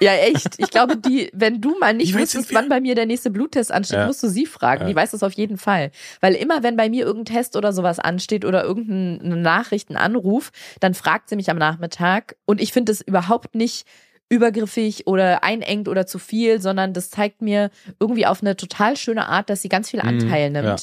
Ja, 0.00 0.12
echt. 0.12 0.56
Ich 0.58 0.70
glaube, 0.70 0.96
die, 0.98 1.30
wenn 1.32 1.60
du 1.60 1.78
mal 1.78 1.94
nicht 1.94 2.14
wüsstest, 2.14 2.52
wann 2.54 2.68
bei 2.68 2.80
mir 2.80 2.94
der 2.94 3.06
nächste 3.06 3.30
Bluttest 3.30 3.72
ansteht, 3.72 3.98
Ja. 3.98 4.06
musst 4.06 4.22
du 4.22 4.28
sie 4.28 4.44
fragen. 4.46 4.82
Ja. 4.82 4.88
Die 4.88 4.94
weiß 4.96 5.12
das 5.12 5.22
auf 5.22 5.32
jeden 5.32 5.56
Fall. 5.56 5.90
Weil 6.20 6.34
immer, 6.34 6.62
wenn 6.62 6.76
bei 6.76 6.88
mir 6.90 7.06
irgendein 7.06 7.34
Test 7.36 7.56
oder 7.56 7.72
sowas 7.72 7.98
ansteht 7.98 8.44
oder 8.44 8.62
irgendeine 8.64 9.36
Nachricht, 9.36 9.88
ein 9.90 9.96
Anruf, 9.96 10.50
dann 10.80 10.92
fragt 10.94 11.30
sie 11.30 11.36
mich 11.36 11.50
am 11.50 11.56
Nachmittag. 11.58 12.36
Und 12.44 12.60
ich 12.60 12.72
finde 12.72 12.92
es 12.92 13.00
überhaupt 13.00 13.54
nicht 13.54 13.86
übergriffig 14.28 15.06
oder 15.06 15.42
einengt 15.42 15.88
oder 15.88 16.06
zu 16.06 16.18
viel, 16.18 16.60
sondern 16.60 16.92
das 16.92 17.10
zeigt 17.10 17.40
mir 17.42 17.70
irgendwie 17.98 18.26
auf 18.26 18.42
eine 18.42 18.56
total 18.56 18.96
schöne 18.96 19.26
Art, 19.26 19.48
dass 19.50 19.62
sie 19.62 19.68
ganz 19.68 19.90
viel 19.90 20.00
Mhm, 20.02 20.08
Anteil 20.08 20.50
nimmt. 20.50 20.66
ja. 20.66 20.76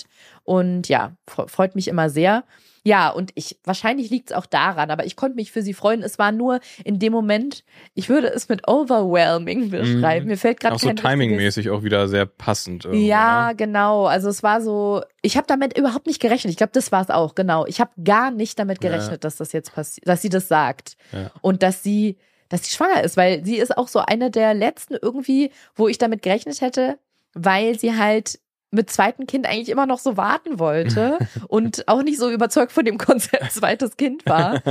Und 0.43 0.87
ja, 0.89 1.13
fre- 1.29 1.47
freut 1.47 1.75
mich 1.75 1.87
immer 1.87 2.09
sehr. 2.09 2.43
Ja, 2.87 3.09
und 3.09 3.31
ich, 3.33 3.57
wahrscheinlich 3.63 4.11
liegt 4.11 4.29
es 4.29 4.37
auch 4.37 4.45
daran, 4.45 4.91
aber 4.91 5.07
ich 5.07 5.15
konnte 5.15 5.35
mich 5.37 5.51
für 5.51 5.63
sie 5.63 5.73
freuen. 5.73 6.03
Es 6.03 6.19
war 6.19 6.31
nur 6.31 6.59
in 6.83 6.99
dem 6.99 7.11
Moment, 7.13 7.63
ich 7.95 8.09
würde 8.09 8.27
es 8.27 8.47
mit 8.47 8.67
overwhelming 8.67 9.71
beschreiben. 9.71 10.27
Mir 10.27 10.37
fällt 10.37 10.59
gerade 10.59 10.73
Mhm. 10.73 10.77
Auch 10.77 10.81
so 10.81 10.91
timingmäßig 10.93 11.71
auch 11.71 11.81
wieder 11.81 12.07
sehr 12.07 12.27
passend. 12.27 12.87
ja, 12.91 13.47
ne? 13.49 13.55
genau. 13.55 14.05
Also 14.05 14.29
es 14.29 14.43
war 14.43 14.61
so, 14.61 15.01
ich 15.23 15.35
habe 15.35 15.47
damit 15.47 15.75
überhaupt 15.77 16.05
nicht 16.05 16.19
gerechnet. 16.21 16.51
Ich 16.51 16.57
glaube, 16.57 16.73
das 16.73 16.91
war 16.91 17.01
es 17.01 17.09
auch, 17.09 17.33
genau. 17.33 17.65
Ich 17.65 17.79
habe 17.79 17.89
gar 18.03 18.29
nicht 18.29 18.59
damit 18.59 18.83
Ja. 18.83 18.91
gerechnet, 18.91 19.23
dass 19.23 19.37
das 19.37 19.51
jetzt 19.51 19.73
passiert, 19.73 20.07
dass 20.07 20.21
sie 20.21 20.29
das 20.29 20.47
sagt. 20.47 20.95
Ja. 21.11 21.31
Und 21.41 21.63
dass 21.63 21.81
sie, 21.81 22.17
dass 22.49 22.63
sie 22.63 22.75
schwanger 22.75 23.03
ist, 23.03 23.17
weil 23.17 23.43
sie 23.43 23.57
ist 23.57 23.77
auch 23.77 23.87
so 23.87 23.99
eine 23.99 24.31
der 24.31 24.53
letzten 24.53 24.95
irgendwie, 24.95 25.51
wo 25.75 25.87
ich 25.87 25.97
damit 25.97 26.21
gerechnet 26.21 26.61
hätte, 26.61 26.99
weil 27.33 27.77
sie 27.79 27.97
halt 27.97 28.39
mit 28.71 28.89
zweiten 28.89 29.25
Kind 29.25 29.47
eigentlich 29.47 29.69
immer 29.69 29.85
noch 29.85 29.99
so 29.99 30.17
warten 30.17 30.59
wollte 30.59 31.17
und 31.47 31.87
auch 31.87 32.03
nicht 32.03 32.19
so 32.19 32.29
überzeugt 32.29 32.71
von 32.71 32.85
dem 32.85 32.97
Konzept 32.97 33.51
zweites 33.51 33.97
Kind 33.97 34.25
war. 34.25 34.61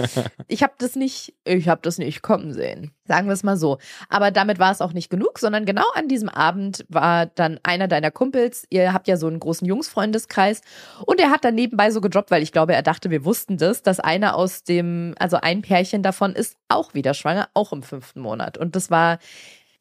Ich 0.49 0.63
habe 0.63 0.75
das 0.79 0.95
nicht, 0.97 1.35
ich 1.45 1.69
habe 1.69 1.81
das 1.83 1.99
nicht 1.99 2.23
kommen 2.23 2.53
sehen. 2.53 2.93
Sagen 3.07 3.29
wir 3.29 3.35
es 3.35 3.43
mal 3.43 3.57
so. 3.57 3.79
Aber 4.09 4.31
damit 4.31 4.59
war 4.59 4.73
es 4.73 4.81
auch 4.81 4.93
nicht 4.93 5.11
genug, 5.11 5.39
sondern 5.39 5.65
genau 5.65 5.85
an 5.95 6.09
diesem 6.09 6.29
Abend 6.29 6.85
war 6.89 7.27
dann 7.27 7.61
einer 7.63 7.89
deiner 7.89 8.11
Kumpels, 8.11 8.67
ihr 8.71 8.93
habt 8.93 9.09
ja 9.09 9.17
so 9.17 9.27
einen 9.27 9.41
großen 9.41 9.67
Jungsfreundeskreis 9.67 10.61
und 11.05 11.21
er 11.21 11.31
hat 11.31 11.45
dann 11.45 11.55
nebenbei 11.55 11.91
so 11.91 12.01
gedroppt, 12.01 12.31
weil 12.31 12.43
ich 12.43 12.53
glaube, 12.53 12.75
er 12.75 12.83
dachte, 12.83 13.11
wir 13.11 13.25
wussten 13.25 13.57
das, 13.57 13.83
dass 13.83 14.01
einer 14.01 14.37
aus 14.37 14.65
dem, 14.65 15.15
also 15.19 15.39
ein 15.41 15.63
Pärchen 15.63 16.03
davon 16.03 16.35
ist 16.35 16.57
auch 16.69 16.95
wieder 16.95 17.15
schwanger, 17.15 17.49
auch 17.55 17.73
im 17.73 17.83
fünften 17.83 18.21
Monat. 18.21 18.59
Und 18.59 18.77
das 18.77 18.91
war 18.91 19.19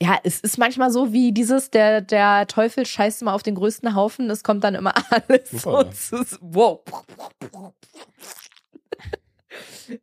ja, 0.04 0.20
es 0.24 0.42
ist 0.42 0.58
manchmal 0.58 0.92
so 0.92 1.13
wie 1.13 1.32
dieses, 1.32 1.72
der, 1.72 2.02
der 2.02 2.46
Teufel 2.48 2.86
scheißt 2.86 3.22
immer 3.22 3.34
auf 3.34 3.42
den 3.42 3.56
größten 3.56 3.96
Haufen, 3.96 4.30
es 4.30 4.44
kommt 4.44 4.63
dann 4.66 4.76
immer 4.76 4.94
alles 5.10 5.50
Super. 5.50 5.89
so 5.94 6.24
zu, 6.24 6.38
wow. 6.42 6.82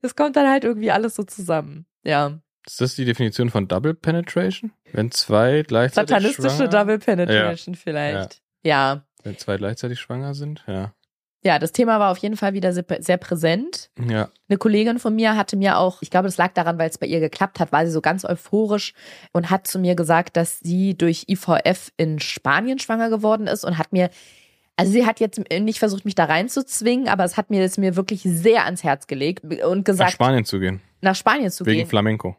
Es 0.01 0.17
kommt 0.17 0.37
dann 0.37 0.49
halt 0.49 0.65
irgendwie 0.65 0.91
alles 0.91 1.17
so 1.17 1.23
zusammen. 1.23 1.85
Ja. 2.03 2.41
Ist 2.67 2.81
das 2.81 2.95
die 2.95 3.05
Definition 3.05 3.51
von 3.51 3.69
Double 3.69 3.93
Penetration? 3.93 4.73
Wenn 4.93 5.11
zwei 5.11 5.65
gleichzeitig 5.67 6.11
Satanistische 6.11 6.51
schwanger, 6.51 6.69
Double 6.69 6.99
Penetration 6.99 7.75
vielleicht. 7.75 8.41
Ja. 8.63 9.05
Wenn 9.23 9.37
zwei 9.37 9.59
gleichzeitig 9.59 10.01
schwanger 10.01 10.35
sind? 10.35 10.65
Ja. 10.67 10.95
Ja, 11.43 11.59
das 11.59 11.73
Thema 11.73 11.99
war 11.99 12.11
auf 12.11 12.19
jeden 12.19 12.37
Fall 12.37 12.53
wieder 12.53 12.73
sehr, 12.73 13.17
präsent. 13.17 13.91
Ja. 13.99 14.29
Eine 14.49 14.59
Kollegin 14.59 14.99
von 14.99 15.15
mir 15.15 15.37
hatte 15.37 15.57
mir 15.57 15.79
auch, 15.79 16.03
ich 16.03 16.11
glaube, 16.11 16.29
das 16.29 16.37
lag 16.37 16.53
daran, 16.53 16.79
weil 16.79 16.91
es 16.91 16.99
bei 16.99 17.07
ihr 17.07 17.21
geklappt 17.21 17.61
hat, 17.61 17.73
war 17.73 17.87
sie 17.87 17.93
so 17.93 18.03
ganz 18.03 18.27
euphorisch 18.27 18.93
und 19.33 19.49
hat 19.49 19.67
zu 19.67 19.79
mir 19.79 19.95
gesagt, 19.95 20.37
dass 20.37 20.59
sie 20.61 20.97
durch 20.97 21.25
IVF 21.29 21.93
in 21.97 22.19
Spanien 22.21 22.79
schwanger 22.79 23.09
geworden 23.09 23.47
ist 23.47 23.65
und 23.65 23.79
hat 23.79 23.91
mir, 23.93 24.11
also 24.77 24.93
sie 24.93 25.07
hat 25.07 25.19
jetzt 25.19 25.41
nicht 25.51 25.79
versucht, 25.79 26.05
mich 26.05 26.15
da 26.15 26.27
reinzuzwingen, 26.27 27.09
aber 27.09 27.25
es 27.25 27.39
hat 27.39 27.49
mir 27.49 27.63
das 27.63 27.79
mir 27.79 27.97
wirklich 27.97 28.21
sehr 28.23 28.67
ans 28.67 28.85
Herz 28.85 29.07
gelegt 29.07 29.43
und 29.45 29.79
Nach 29.79 29.85
gesagt, 29.85 30.13
Spanien 30.13 30.45
zu 30.45 30.59
gehen. 30.61 30.83
nach 31.01 31.17
Spanien 31.17 31.51
zu 31.51 31.65
Wegen 31.65 31.79
gehen. 31.79 31.89
Flamenco. 31.89 32.37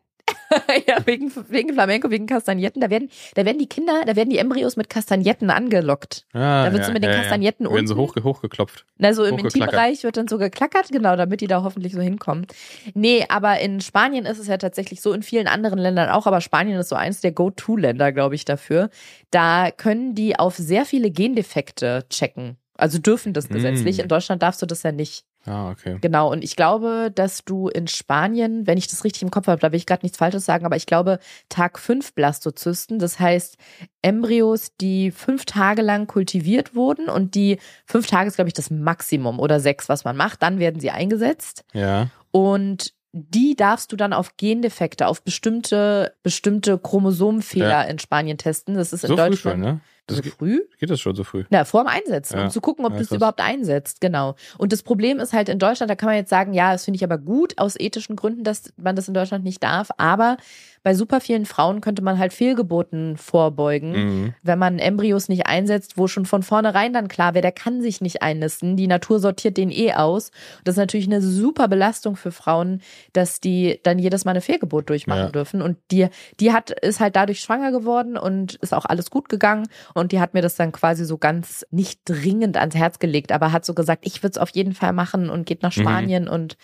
ja, 0.87 1.05
wegen, 1.05 1.31
wegen 1.49 1.73
Flamenco, 1.73 2.09
wegen 2.09 2.25
Kastagnetten. 2.27 2.81
Da 2.81 2.89
werden, 2.89 3.09
da 3.35 3.45
werden 3.45 3.57
die 3.59 3.67
Kinder, 3.67 4.01
da 4.05 4.15
werden 4.15 4.29
die 4.29 4.37
Embryos 4.37 4.75
mit 4.75 4.89
Kastagnetten 4.89 5.49
angelockt. 5.49 6.25
Ah, 6.33 6.65
Da 6.65 6.73
wird 6.73 6.85
so 6.85 6.91
mit 6.91 7.03
den 7.03 7.11
Kastagnetten 7.11 7.69
Werden 7.71 7.87
so 7.87 7.95
hoch, 7.95 8.15
hochgeklopft. 8.21 8.85
Na, 8.97 9.13
so 9.13 9.23
im. 9.23 9.37
Intimbereich 9.37 10.03
wird 10.03 10.17
dann 10.17 10.27
so 10.27 10.37
geklackert, 10.37 10.89
genau, 10.91 11.15
damit 11.15 11.41
die 11.41 11.47
da 11.47 11.63
hoffentlich 11.63 11.93
so 11.93 12.01
hinkommen. 12.01 12.45
Nee, 12.93 13.25
aber 13.29 13.59
in 13.59 13.81
Spanien 13.81 14.25
ist 14.25 14.39
es 14.39 14.47
ja 14.47 14.57
tatsächlich 14.57 15.01
so, 15.01 15.13
in 15.13 15.23
vielen 15.23 15.47
anderen 15.47 15.79
Ländern 15.79 16.09
auch, 16.09 16.27
aber 16.27 16.41
Spanien 16.41 16.79
ist 16.79 16.89
so 16.89 16.95
eins 16.95 17.21
der 17.21 17.31
Go-To-Länder, 17.31 18.11
glaube 18.11 18.35
ich, 18.35 18.45
dafür. 18.45 18.89
Da 19.31 19.71
können 19.71 20.15
die 20.15 20.37
auf 20.37 20.55
sehr 20.57 20.85
viele 20.85 21.11
Gendefekte 21.11 22.05
checken. 22.09 22.57
Also 22.77 22.97
dürfen 22.99 23.33
das 23.33 23.49
Mm. 23.49 23.53
gesetzlich. 23.53 23.99
In 23.99 24.07
Deutschland 24.07 24.41
darfst 24.41 24.61
du 24.61 24.65
das 24.65 24.83
ja 24.83 24.91
nicht. 24.91 25.23
Ah, 25.45 25.71
okay. 25.71 25.97
Genau, 26.01 26.31
und 26.31 26.43
ich 26.43 26.55
glaube, 26.55 27.11
dass 27.13 27.43
du 27.43 27.67
in 27.67 27.87
Spanien, 27.87 28.67
wenn 28.67 28.77
ich 28.77 28.87
das 28.87 29.03
richtig 29.03 29.23
im 29.23 29.31
Kopf 29.31 29.47
habe, 29.47 29.59
da 29.59 29.71
will 29.71 29.77
ich 29.77 29.87
gerade 29.87 30.05
nichts 30.05 30.17
Falsches 30.19 30.45
sagen, 30.45 30.65
aber 30.65 30.75
ich 30.75 30.85
glaube, 30.85 31.17
Tag 31.49 31.79
5 31.79 32.13
Blastozysten, 32.13 32.99
das 32.99 33.19
heißt 33.19 33.57
Embryos, 34.01 34.75
die 34.79 35.11
fünf 35.11 35.45
Tage 35.45 35.81
lang 35.81 36.07
kultiviert 36.07 36.75
wurden 36.75 37.09
und 37.09 37.35
die 37.35 37.57
fünf 37.85 38.07
Tage 38.07 38.27
ist, 38.27 38.35
glaube 38.35 38.49
ich, 38.49 38.53
das 38.53 38.69
Maximum 38.69 39.39
oder 39.39 39.59
sechs, 39.59 39.89
was 39.89 40.03
man 40.03 40.15
macht, 40.15 40.41
dann 40.43 40.59
werden 40.59 40.79
sie 40.79 40.91
eingesetzt 40.91 41.63
Ja. 41.73 42.09
und 42.31 42.93
die 43.13 43.55
darfst 43.57 43.91
du 43.91 43.97
dann 43.97 44.13
auf 44.13 44.37
Gendefekte, 44.37 45.05
auf 45.07 45.21
bestimmte, 45.23 46.13
bestimmte 46.23 46.77
Chromosomenfehler 46.77 47.67
Ja. 47.67 47.81
in 47.81 47.99
Spanien 47.99 48.37
testen. 48.37 48.75
Das 48.75 48.93
ist 48.93 49.03
in 49.03 49.09
So 49.09 49.17
früh 49.17 49.23
Deutschland. 49.29 49.39
schon, 49.65 49.73
ne? 49.73 49.81
Das 50.07 50.17
so 50.17 50.23
geht, 50.23 50.33
früh? 50.33 50.61
geht 50.79 50.89
das 50.89 50.99
schon 50.99 51.15
so 51.15 51.23
früh? 51.23 51.43
Na, 51.51 51.63
vor 51.63 51.83
dem 51.83 51.87
Einsetzen, 51.87 52.37
Ja. 52.37 52.43
um 52.45 52.49
zu 52.49 52.59
gucken, 52.59 52.85
ob 52.85 52.93
Ja, 52.93 52.97
das 52.99 53.07
krass. 53.09 53.15
überhaupt 53.17 53.39
einsetzt, 53.39 54.01
genau. 54.01 54.35
Und 54.57 54.73
das 54.73 54.83
Problem 54.83 55.19
ist 55.19 55.31
halt 55.31 55.47
in 55.47 55.59
Deutschland, 55.59 55.89
da 55.89 55.95
kann 55.95 56.07
man 56.07 56.15
jetzt 56.17 56.29
sagen, 56.29 56.53
ja, 56.53 56.71
das 56.73 56.85
finde 56.85 56.97
ich 56.97 57.03
aber 57.03 57.17
gut 57.17 57.57
aus 57.57 57.79
ethischen 57.79 58.15
Gründen, 58.15 58.43
dass 58.43 58.73
man 58.77 58.95
das 58.95 59.07
in 59.07 59.13
Deutschland 59.13 59.43
nicht 59.43 59.63
darf, 59.63 59.89
aber 59.97 60.37
bei 60.83 60.95
super 60.95 61.21
vielen 61.21 61.45
Frauen 61.45 61.79
könnte 61.81 62.01
man 62.01 62.17
halt 62.17 62.33
Fehlgeburten 62.33 63.17
vorbeugen, 63.17 63.91
Mhm. 63.91 64.33
wenn 64.43 64.57
man 64.59 64.79
Embryos 64.79 65.29
nicht 65.29 65.45
einsetzt, 65.47 65.97
wo 65.97 66.07
schon 66.07 66.25
von 66.25 66.43
vornherein 66.43 66.91
dann 66.93 67.07
klar 67.07 67.33
wäre, 67.33 67.41
der 67.43 67.51
kann 67.51 67.81
sich 67.81 68.01
nicht 68.01 68.21
einnisten, 68.21 68.77
die 68.77 68.87
Natur 68.87 69.19
sortiert 69.19 69.57
den 69.57 69.69
eh 69.71 69.93
aus. 69.93 70.31
Das 70.63 70.73
ist 70.73 70.79
natürlich 70.79 71.05
eine 71.07 71.21
super 71.21 71.67
Belastung 71.67 72.15
für 72.15 72.31
Frauen, 72.31 72.81
dass 73.13 73.39
die 73.39 73.79
dann 73.83 73.99
jedes 73.99 74.25
Mal 74.25 74.31
eine 74.31 74.41
Fehlgeburt 74.41 74.89
durchmachen 74.89 75.21
Ja. 75.25 75.29
dürfen 75.31 75.61
und 75.61 75.77
die, 75.91 76.07
die 76.39 76.51
hat, 76.51 76.71
ist 76.71 76.99
halt 76.99 77.15
dadurch 77.15 77.39
schwanger 77.41 77.71
geworden 77.71 78.17
und 78.17 78.55
ist 78.55 78.73
auch 78.73 78.85
alles 78.85 79.09
gut 79.11 79.29
gegangen 79.29 79.67
und 79.93 80.11
die 80.11 80.19
hat 80.19 80.33
mir 80.33 80.41
das 80.41 80.55
dann 80.55 80.71
quasi 80.71 81.05
so 81.05 81.17
ganz 81.17 81.65
nicht 81.71 82.01
dringend 82.05 82.57
ans 82.57 82.75
Herz 82.75 82.99
gelegt, 82.99 83.31
aber 83.31 83.51
hat 83.51 83.65
so 83.65 83.73
gesagt, 83.73 84.05
ich 84.05 84.23
würde 84.23 84.31
es 84.31 84.37
auf 84.37 84.49
jeden 84.49 84.73
Fall 84.73 84.93
machen 84.93 85.29
und 85.29 85.45
geht 85.45 85.61
nach 85.63 85.75
Mhm. 85.75 85.81
Spanien 85.81 86.27
und 86.27 86.57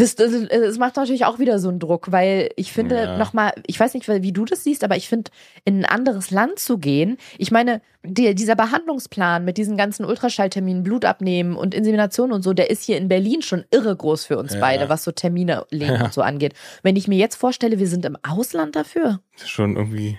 das, 0.00 0.14
das, 0.16 0.32
das 0.48 0.78
macht 0.78 0.96
natürlich 0.96 1.24
auch 1.24 1.38
wieder 1.38 1.58
so 1.58 1.68
einen 1.68 1.78
Druck, 1.78 2.10
weil 2.10 2.50
ich 2.56 2.72
finde, 2.72 2.96
Ja. 2.96 3.16
nochmal, 3.18 3.52
ich 3.66 3.78
weiß 3.78 3.94
nicht, 3.94 4.08
wie 4.08 4.32
du 4.32 4.44
das 4.44 4.64
siehst, 4.64 4.82
aber 4.84 4.96
ich 4.96 5.08
finde, 5.08 5.30
in 5.64 5.78
ein 5.80 5.84
anderes 5.84 6.30
Land 6.30 6.58
zu 6.58 6.78
gehen, 6.78 7.16
ich 7.38 7.50
meine, 7.50 7.80
die, 8.02 8.34
dieser 8.34 8.56
Behandlungsplan 8.56 9.44
mit 9.44 9.58
diesen 9.58 9.76
ganzen 9.76 10.04
Ultraschallterminen, 10.04 10.82
Blut 10.82 11.04
abnehmen 11.04 11.54
und 11.56 11.74
Insemination 11.74 12.32
und 12.32 12.42
so, 12.42 12.52
der 12.54 12.70
ist 12.70 12.82
hier 12.84 12.96
in 12.96 13.08
Berlin 13.08 13.42
schon 13.42 13.64
irre 13.70 13.94
groß 13.94 14.24
für 14.24 14.38
uns 14.38 14.54
Ja. 14.54 14.60
beide, 14.60 14.88
was 14.88 15.04
so 15.04 15.12
Termine 15.12 15.66
legen 15.70 15.94
Ja. 15.96 16.04
und 16.04 16.12
so 16.14 16.22
angeht. 16.22 16.54
Wenn 16.82 16.96
ich 16.96 17.06
mir 17.08 17.18
jetzt 17.18 17.36
vorstelle, 17.36 17.78
wir 17.78 17.86
sind 17.88 18.04
im 18.04 18.16
Ausland 18.26 18.74
dafür. 18.76 19.20
Das 19.34 19.42
ist 19.44 19.50
schon 19.50 19.76
irgendwie. 19.76 20.18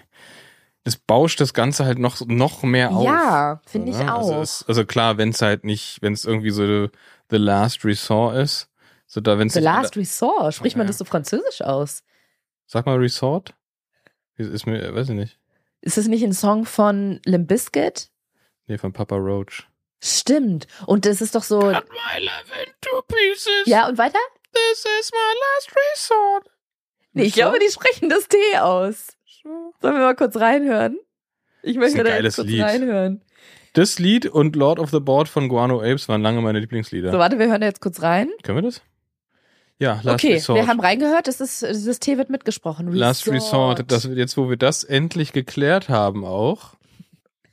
Das 0.84 0.96
bauscht 0.96 1.40
das 1.40 1.54
Ganze 1.54 1.86
halt 1.86 2.00
noch, 2.00 2.22
noch 2.26 2.64
mehr 2.64 2.92
auf. 2.92 3.06
Ja, 3.06 3.62
finde 3.68 3.92
ich 3.92 3.98
auch. 3.98 4.18
Also, 4.18 4.42
es, 4.42 4.66
also 4.68 4.84
klar, 4.84 5.18
wenn 5.20 5.30
es 5.30 5.42
halt 5.42 5.64
nicht, 5.64 6.00
wenn 6.02 6.14
es 6.14 6.26
irgendwie 6.26 6.50
so 6.50 6.66
the, 6.66 6.90
the 7.30 7.38
last 7.38 7.86
resort 7.86 8.36
ist, 8.38 8.68
so 9.12 9.20
da, 9.20 9.38
wenn 9.38 9.48
es 9.48 9.56
The 9.56 9.60
Last 9.60 9.98
Resort, 9.98 10.54
spricht 10.54 10.78
man 10.78 10.88
das 10.88 10.98
so 10.98 11.04
französisch 11.04 11.62
aus? 11.62 12.02
Sag 12.66 12.86
mal 12.86 12.96
Resort? 12.96 13.54
Ist, 14.38 14.50
ist 14.50 14.66
mir, 14.66 14.96
weiß 14.96 15.10
ich 15.10 15.16
nicht. 15.16 15.38
Ist 15.82 15.98
es 15.98 16.08
nicht 16.08 16.24
ein 16.24 16.32
Song 16.32 16.64
von 16.64 17.20
Limp 17.26 17.50
Bizkit? 17.50 18.10
Nee, 18.68 18.78
von 18.78 18.94
Papa 18.94 19.18
Roach. 19.18 19.68
Stimmt. 20.00 20.66
Und 20.86 21.06
das 21.06 21.20
ist 21.20 21.36
doch 21.36 21.44
so. 21.44 21.60
my 21.60 21.74
love 21.74 21.82
in 22.64 22.72
two 22.80 23.02
pieces. 23.10 23.66
Ja, 23.66 23.90
und 23.90 23.98
weiter? 23.98 24.18
This 24.54 24.86
is 25.02 25.12
my 25.12 25.18
last 25.42 25.76
resort. 25.76 26.50
Nee, 27.12 27.24
ich 27.24 27.34
glaube, 27.34 27.60
die 27.60 27.70
sprechen 27.70 28.08
das 28.08 28.30
T 28.30 28.38
aus. 28.60 29.08
Sollen 29.44 29.96
wir 29.96 30.04
mal 30.04 30.16
kurz 30.16 30.38
reinhören? 30.38 30.98
Ich 31.64 31.76
möchte 31.76 32.02
da 32.06 32.18
jetzt 32.18 32.38
kurz 32.38 32.48
Lied. 32.48 32.64
reinhören. 32.64 33.26
Das 33.74 34.00
Lied 34.00 34.26
und 34.26 34.56
Lord 34.56 34.80
of 34.80 34.90
the 34.92 35.02
Board 35.02 35.28
von 35.28 35.50
Guano 35.50 35.82
Apes 35.82 36.08
waren 36.08 36.22
lange 36.22 36.40
meine 36.40 36.62
Lieblingslieder. 36.62 37.12
So, 37.12 37.20
warte, 37.20 37.38
wir 37.40 37.48
hören 37.48 37.60
da 37.60 37.68
jetzt 37.68 37.82
kurz 37.82 38.02
rein. 38.02 38.30
Können 38.44 38.60
wir 38.60 38.62
das? 38.62 38.82
Ja, 39.82 40.00
Last 40.04 40.24
okay, 40.24 40.34
Resort. 40.34 40.60
wir 40.60 40.68
haben 40.68 40.80
reingehört, 40.80 41.28
das, 41.28 41.42
ist, 41.42 41.64
das 41.64 42.00
T 42.00 42.16
wird 42.20 42.30
mitgesprochen. 42.30 42.92
Last 42.94 43.28
Resort, 43.28 43.92
das, 43.92 44.04
jetzt 44.04 44.38
wo 44.38 44.48
wir 44.48 44.56
das 44.56 44.84
endlich 44.84 45.34
geklärt 45.34 45.90
haben 45.90 46.24
auch, 46.24 46.76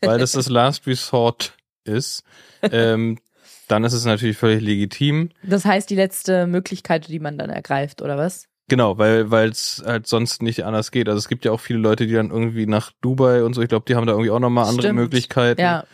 weil 0.03 0.19
das 0.19 0.33
das 0.33 0.51
Last 0.51 0.87
Resort 0.87 1.55
ist, 1.85 2.25
ähm, 2.61 3.19
dann 3.67 3.83
ist 3.83 3.95
es 3.95 4.05
natürlich 4.05 4.37
völlig 4.37 4.61
legitim. 4.61 5.31
das 5.43 5.65
heißt, 5.65 5.89
die 5.89 5.95
letzte 5.95 6.47
Möglichkeit, 6.47 7.09
die 7.09 7.19
man 7.19 7.39
dann 7.39 7.49
ergreift, 7.49 8.03
oder 8.03 8.19
was? 8.19 8.47
Genau, 8.69 8.99
weil 8.99 9.31
weil 9.31 9.49
es 9.49 9.83
halt 9.87 10.07
sonst 10.07 10.43
nicht 10.43 10.67
anders 10.67 10.91
geht. 10.91 11.09
Also 11.09 11.17
es 11.17 11.29
gibt 11.29 11.47
ja 11.47 11.53
auch 11.53 11.61
viele 11.61 11.79
Leute, 11.79 12.07
die 12.07 12.13
dann 12.13 12.31
irgendwie 12.31 12.67
nach 12.67 12.93
Dubai 13.01 13.43
und 13.43 13.55
so, 13.55 13.63
ich 13.63 13.71
glaube, 13.71 13.87
die 13.89 13.95
haben 13.95 14.07
da 14.07 14.13
irgendwie 14.13 14.33
auch 14.33 14.39
nochmal 14.39 14.67
andere 14.67 14.89
Stimmt. 14.89 14.99
Möglichkeiten. 14.99 15.63
Ja, 15.63 15.85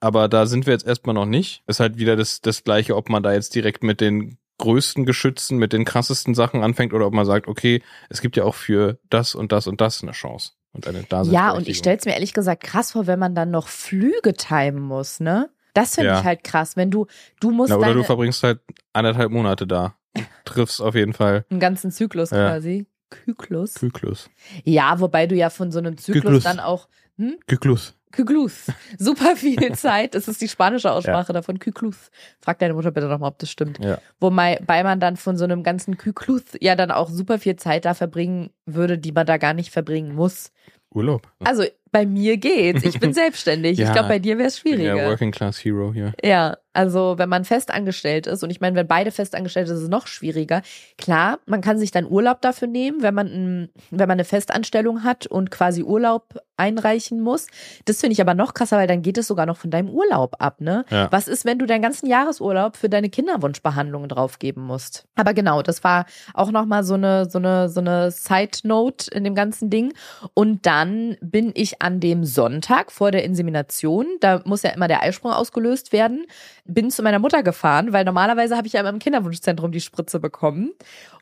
Aber 0.00 0.28
da 0.28 0.46
sind 0.46 0.64
wir 0.64 0.72
jetzt 0.72 0.86
erstmal 0.86 1.14
noch 1.14 1.26
nicht. 1.26 1.62
Ist 1.66 1.80
halt 1.80 1.98
wieder 1.98 2.16
das, 2.16 2.40
das 2.40 2.64
Gleiche, 2.64 2.96
ob 2.96 3.10
man 3.10 3.22
da 3.22 3.34
jetzt 3.34 3.54
direkt 3.54 3.82
mit 3.82 4.00
den 4.00 4.38
größten 4.62 5.04
Geschützen, 5.06 5.58
mit 5.58 5.72
den 5.72 5.84
krassesten 5.84 6.34
Sachen 6.34 6.62
anfängt 6.62 6.92
oder 6.94 7.06
ob 7.06 7.12
man 7.14 7.26
sagt, 7.26 7.48
okay, 7.48 7.82
es 8.08 8.20
gibt 8.20 8.36
ja 8.36 8.44
auch 8.44 8.54
für 8.54 8.98
das 9.10 9.34
und 9.34 9.52
das 9.52 9.66
und 9.66 9.80
das 9.80 10.02
eine 10.02 10.12
Chance 10.12 10.52
und 10.72 10.86
eine 10.86 11.02
Daseinsberechtigung. 11.02 11.34
ja 11.34 11.50
und 11.52 11.68
ich 11.68 11.78
stell's 11.78 12.04
mir 12.04 12.12
ehrlich 12.14 12.32
gesagt 12.32 12.62
krass 12.62 12.92
vor, 12.92 13.06
wenn 13.06 13.18
man 13.18 13.34
dann 13.34 13.50
noch 13.50 13.68
Flüge 13.68 14.32
timen 14.34 14.80
muss, 14.82 15.20
ne? 15.20 15.50
Das 15.74 15.94
finde 15.94 16.10
Ja. 16.10 16.18
ich 16.20 16.24
halt 16.24 16.44
krass, 16.44 16.76
wenn 16.76 16.90
du, 16.90 17.06
du 17.40 17.50
musst 17.50 17.70
Na, 17.70 17.76
oder 17.76 17.94
du 17.94 18.02
verbringst 18.04 18.42
halt 18.42 18.60
anderthalb 18.92 19.30
Monate 19.32 19.66
da. 19.66 19.96
Triffst 20.44 20.80
auf 20.82 20.94
jeden 20.94 21.14
Fall 21.14 21.44
einen 21.50 21.60
ganzen 21.60 21.90
Zyklus 21.90 22.30
Ja. 22.30 22.48
quasi. 22.50 22.86
Zyklus. 23.24 23.74
Zyklus. 23.74 24.30
Ja, 24.64 25.00
wobei 25.00 25.26
du 25.26 25.34
ja 25.34 25.50
von 25.50 25.70
so 25.72 25.78
einem 25.78 25.96
Zyklus 25.98 26.22
Zyklus. 26.22 26.44
dann 26.44 26.60
auch, 26.60 26.88
hm? 27.16 27.36
Zyklus. 27.48 27.94
Kyklus. 28.12 28.66
Super 28.98 29.36
viel 29.36 29.72
Zeit. 29.76 30.14
Das 30.14 30.28
ist 30.28 30.40
die 30.40 30.48
spanische 30.48 30.92
Aussprache 30.92 31.32
davon. 31.32 31.58
Kyklus. 31.58 32.10
Frag 32.40 32.58
deine 32.58 32.74
Mutter 32.74 32.90
bitte 32.90 33.08
nochmal, 33.08 33.30
ob 33.30 33.38
das 33.38 33.50
stimmt. 33.50 33.82
Ja. 33.84 33.98
Wobei 34.20 34.60
man 34.84 35.00
dann 35.00 35.16
von 35.16 35.36
so 35.36 35.44
einem 35.44 35.62
ganzen 35.62 35.96
Kyklus 35.96 36.42
ja 36.60 36.76
dann 36.76 36.90
auch 36.90 37.08
super 37.08 37.38
viel 37.38 37.56
Zeit 37.56 37.84
da 37.84 37.94
verbringen 37.94 38.50
würde, 38.66 38.98
die 38.98 39.12
man 39.12 39.26
da 39.26 39.36
gar 39.38 39.54
nicht 39.54 39.70
verbringen 39.70 40.14
muss. 40.14 40.52
Urlaub. 40.94 41.26
Also 41.42 41.64
bei 41.90 42.06
mir 42.06 42.36
geht's. 42.36 42.84
Ich 42.84 43.00
bin 43.00 43.12
selbstständig. 43.14 43.78
Ja. 43.78 43.86
ich 43.86 43.92
glaube, 43.92 44.08
bei 44.08 44.18
dir 44.18 44.38
wäre 44.38 44.48
es 44.48 44.58
schwieriger. 44.58 44.96
Ja, 44.96 45.08
Working 45.08 45.30
Class 45.30 45.58
Hero 45.64 45.92
hier. 45.92 46.12
Ja, 46.22 46.56
also 46.72 47.14
wenn 47.18 47.28
man 47.28 47.44
festangestellt 47.44 48.26
ist 48.26 48.42
und 48.42 48.50
ich 48.50 48.60
meine, 48.60 48.76
wenn 48.76 48.86
beide 48.86 49.10
festangestellt 49.10 49.68
sind, 49.68 49.76
ist 49.76 49.82
es 49.82 49.88
noch 49.88 50.06
schwieriger. 50.06 50.62
Klar, 50.98 51.38
man 51.46 51.60
kann 51.60 51.78
sich 51.78 51.90
dann 51.90 52.10
Urlaub 52.10 52.40
dafür 52.40 52.68
nehmen, 52.68 53.02
wenn 53.02 53.14
man, 53.14 53.68
wenn 53.90 54.08
man 54.08 54.12
eine 54.12 54.24
Festanstellung 54.24 55.04
hat 55.04 55.26
und 55.26 55.50
quasi 55.50 55.82
Urlaub 55.82 56.40
einreichen 56.56 57.20
muss. 57.20 57.48
Das 57.86 58.00
finde 58.00 58.12
ich 58.12 58.20
aber 58.20 58.34
noch 58.34 58.54
krasser, 58.54 58.76
weil 58.76 58.86
dann 58.86 59.02
geht 59.02 59.18
es 59.18 59.26
sogar 59.26 59.46
noch 59.46 59.56
von 59.56 59.70
deinem 59.70 59.90
Urlaub 59.90 60.36
ab, 60.38 60.60
ne? 60.60 60.84
Ja. 60.90 61.10
Was 61.10 61.26
ist, 61.26 61.44
wenn 61.44 61.58
du 61.58 61.66
deinen 61.66 61.82
ganzen 61.82 62.06
Jahresurlaub 62.06 62.76
für 62.76 62.88
deine 62.88 63.10
Kinderwunschbehandlungen 63.10 64.08
draufgeben 64.08 64.62
musst? 64.62 65.06
Aber 65.16 65.34
genau, 65.34 65.62
das 65.62 65.82
war 65.82 66.06
auch 66.34 66.52
nochmal 66.52 66.84
so 66.84 66.94
eine, 66.94 67.28
so 67.28 67.38
eine, 67.38 67.68
so 67.68 67.80
eine 67.80 68.10
Side-Note 68.10 69.10
in 69.10 69.24
dem 69.24 69.34
ganzen 69.34 69.70
Ding. 69.70 69.92
Und 70.34 70.64
dann 70.66 71.16
bin 71.20 71.50
ich 71.54 71.82
an 71.82 72.00
dem 72.00 72.24
Sonntag 72.24 72.92
vor 72.92 73.10
der 73.10 73.24
Insemination, 73.24 74.06
da 74.20 74.42
muss 74.44 74.62
ja 74.62 74.70
immer 74.70 74.88
der 74.88 75.02
Eisprung 75.02 75.32
ausgelöst 75.32 75.92
werden, 75.92 76.26
bin 76.64 76.90
zu 76.90 77.02
meiner 77.02 77.18
Mutter 77.18 77.42
gefahren, 77.42 77.92
weil 77.92 78.04
normalerweise 78.04 78.56
habe 78.56 78.66
ich 78.66 78.74
ja 78.74 78.80
immer 78.80 78.90
im 78.90 78.98
Kinderwunschzentrum 78.98 79.72
die 79.72 79.80
Spritze 79.80 80.20
bekommen. 80.20 80.72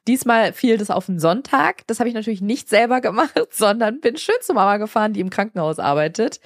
Diesmal 0.07 0.53
fiel 0.53 0.77
das 0.77 0.91
auf 0.91 1.07
den 1.07 1.19
Sonntag. 1.19 1.87
Das 1.87 1.99
habe 1.99 2.09
ich 2.09 2.15
natürlich 2.15 2.43
nicht 2.43 2.69
selber 2.69 3.01
gemacht, 3.01 3.39
sondern 3.51 4.01
bin 4.01 4.17
schön 4.17 4.37
zu 4.43 4.55
Mama 4.55 4.77
gefahren, 4.77 5.13
die 5.13 5.21
im 5.21 5.31
Krankenhaus 5.31 5.79
arbeitet. 5.79 6.41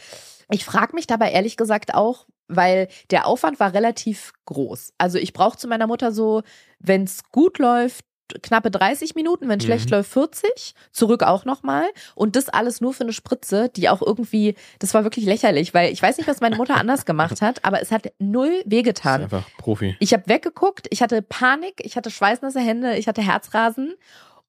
Ich 0.51 0.65
frage 0.65 0.95
mich 0.95 1.07
dabei 1.07 1.33
ehrlich 1.33 1.57
gesagt 1.57 1.95
auch, 1.95 2.27
weil 2.49 2.89
der 3.11 3.27
Aufwand 3.27 3.59
war 3.59 3.73
relativ 3.73 4.33
groß. 4.45 4.93
Also 4.99 5.19
ich 5.19 5.33
brauche 5.33 5.59
zu 5.59 5.67
meiner 5.67 5.87
Mutter 5.87 6.13
so, 6.13 6.43
wenn 6.79 7.05
es 7.05 7.31
gut 7.31 7.59
läuft, 7.59 8.05
knappe 8.43 8.71
30 8.71 9.15
Minuten, 9.15 9.49
wenn 9.49 9.59
es 9.59 9.65
Mhm. 9.65 9.69
schlecht 9.69 9.91
läuft 9.91 10.11
40, 10.13 10.75
zurück 10.93 11.23
auch 11.23 11.45
nochmal 11.45 11.85
und 12.15 12.37
das 12.37 12.49
alles 12.49 12.81
nur 12.81 12.95
für 12.95 13.03
eine 13.05 13.13
Spritze, 13.13 13.69
die 13.69 13.89
auch 13.89 14.03
irgendwie, 14.03 14.55
das 14.79 14.95
war 14.95 15.05
wirklich 15.05 15.25
lächerlich, 15.27 15.75
weil 15.75 15.93
ich 15.93 16.01
weiß 16.03 16.17
nicht, 16.19 16.27
was 16.29 16.41
meine 16.41 16.57
Mutter 16.57 16.77
anders 16.77 17.05
gemacht 17.05 17.41
hat, 17.43 17.65
aber 17.65 17.81
es 17.83 17.91
hat 17.91 18.13
null 18.19 18.49
Ist 18.65 18.71
wehgetan. 18.71 19.23
einfach 19.25 19.47
Profi. 19.59 19.97
Ich 20.01 20.13
habe 20.13 20.25
weggeguckt, 20.27 20.87
ich 20.91 21.03
hatte 21.03 21.23
Panik, 21.23 21.81
ich 21.85 21.97
hatte 21.97 22.11
schweißnasse 22.11 22.61
Hände, 22.61 22.97
ich 22.97 23.09
hatte 23.09 23.23
Herzrasen 23.23 23.95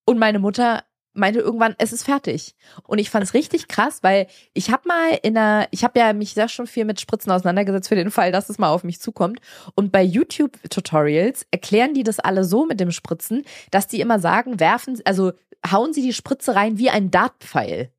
und 0.05 0.17
meine 0.19 0.39
Mutter 0.39 0.83
meinte 1.15 1.39
irgendwann, 1.39 1.75
es 1.77 1.93
ist 1.93 2.03
fertig. 2.03 2.55
Und 2.83 2.99
ich 2.99 3.09
fand 3.09 3.23
es 3.23 3.33
richtig 3.33 3.67
krass, 3.67 3.99
weil 4.01 4.27
ich 4.53 4.71
habe 4.71 4.87
mal 4.87 5.19
in 5.23 5.37
einer, 5.37 5.67
ich 5.71 5.83
habe 5.83 5.99
ja 5.99 6.13
mich 6.13 6.33
sehr 6.33 6.49
schon 6.49 6.67
viel 6.67 6.85
mit 6.85 6.99
Spritzen 6.99 7.31
auseinandergesetzt 7.31 7.89
für 7.89 7.95
den 7.95 8.11
Fall, 8.11 8.31
dass 8.31 8.49
es 8.49 8.57
mal 8.57 8.69
auf 8.69 8.83
mich 8.83 8.99
zukommt. 8.99 9.39
Und 9.75 9.91
bei 9.91 10.03
YouTube-Tutorials 10.03 11.47
erklären 11.51 11.93
die 11.93 12.03
das 12.03 12.19
alle 12.19 12.43
so 12.43 12.65
mit 12.65 12.79
dem 12.79 12.91
Spritzen, 12.91 13.43
dass 13.71 13.87
die 13.87 14.01
immer 14.01 14.19
sagen, 14.19 14.59
werfen, 14.59 15.01
also 15.05 15.31
hauen 15.71 15.93
sie 15.93 16.01
die 16.01 16.13
Spritze 16.13 16.55
rein 16.55 16.77
wie 16.77 16.89
ein 16.89 17.11
Dartpfeil. 17.11 17.91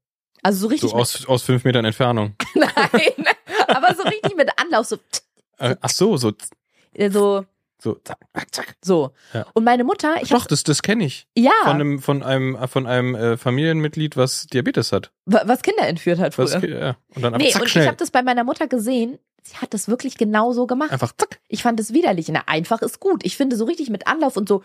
Also 0.42 0.60
so 0.60 0.66
richtig 0.68 0.90
So 0.90 0.96
aus, 0.96 1.26
aus 1.26 1.42
fünf 1.42 1.64
Metern 1.64 1.84
Entfernung. 1.84 2.36
nein, 2.54 3.26
aber 3.66 3.94
so 3.94 4.02
richtig 4.02 4.36
mit 4.36 4.50
Anlauf, 4.60 4.86
so, 4.86 4.96
Äh, 5.58 5.74
ach 5.80 5.90
so, 5.90 6.16
so, 6.16 6.32
so, 7.10 7.44
so, 7.78 7.94
zack, 8.04 8.18
zack, 8.34 8.54
zack. 8.54 8.76
so. 8.82 9.12
Ja. 9.34 9.46
Und 9.54 9.64
meine 9.64 9.84
Mutter, 9.84 10.14
ich 10.22 10.30
Doch, 10.30 10.42
hab, 10.42 10.48
das, 10.48 10.62
das 10.64 10.82
kenne 10.82 11.04
ich. 11.04 11.26
ja, 11.36 11.50
Von 11.64 11.72
einem, 11.74 11.98
von 12.00 12.22
einem, 12.22 12.56
von 12.68 12.86
einem 12.86 13.14
äh, 13.14 13.36
Familienmitglied, 13.36 14.16
was 14.16 14.46
Diabetes 14.46 14.92
hat. 14.92 15.12
wa- 15.26 15.42
was 15.44 15.62
Kinder 15.62 15.86
entführt 15.86 16.18
hat 16.18 16.34
früher. 16.34 16.44
Was, 16.54 16.62
ja. 16.62 16.96
Und 17.14 17.22
dann 17.22 17.34
Nee, 17.34 17.50
zack, 17.50 17.62
und 17.62 17.68
schnell. 17.68 17.84
ich 17.84 17.88
habe 17.88 17.98
das 17.98 18.10
bei 18.10 18.22
meiner 18.22 18.44
Mutter 18.44 18.66
gesehen. 18.66 19.18
Sie 19.42 19.56
hat 19.58 19.74
das 19.74 19.88
wirklich 19.88 20.16
genau 20.16 20.52
so 20.52 20.66
gemacht. 20.66 20.90
einfach 20.90 21.12
zack. 21.16 21.38
Ich 21.48 21.62
fand 21.62 21.78
es 21.78 21.92
widerlich. 21.92 22.26
Na, 22.30 22.42
einfach 22.46 22.82
ist 22.82 22.98
gut. 22.98 23.24
Ich 23.24 23.36
finde 23.36 23.54
so 23.56 23.64
richtig 23.64 23.90
mit 23.90 24.06
Anlauf 24.08 24.36
und 24.36 24.48
so. 24.48 24.64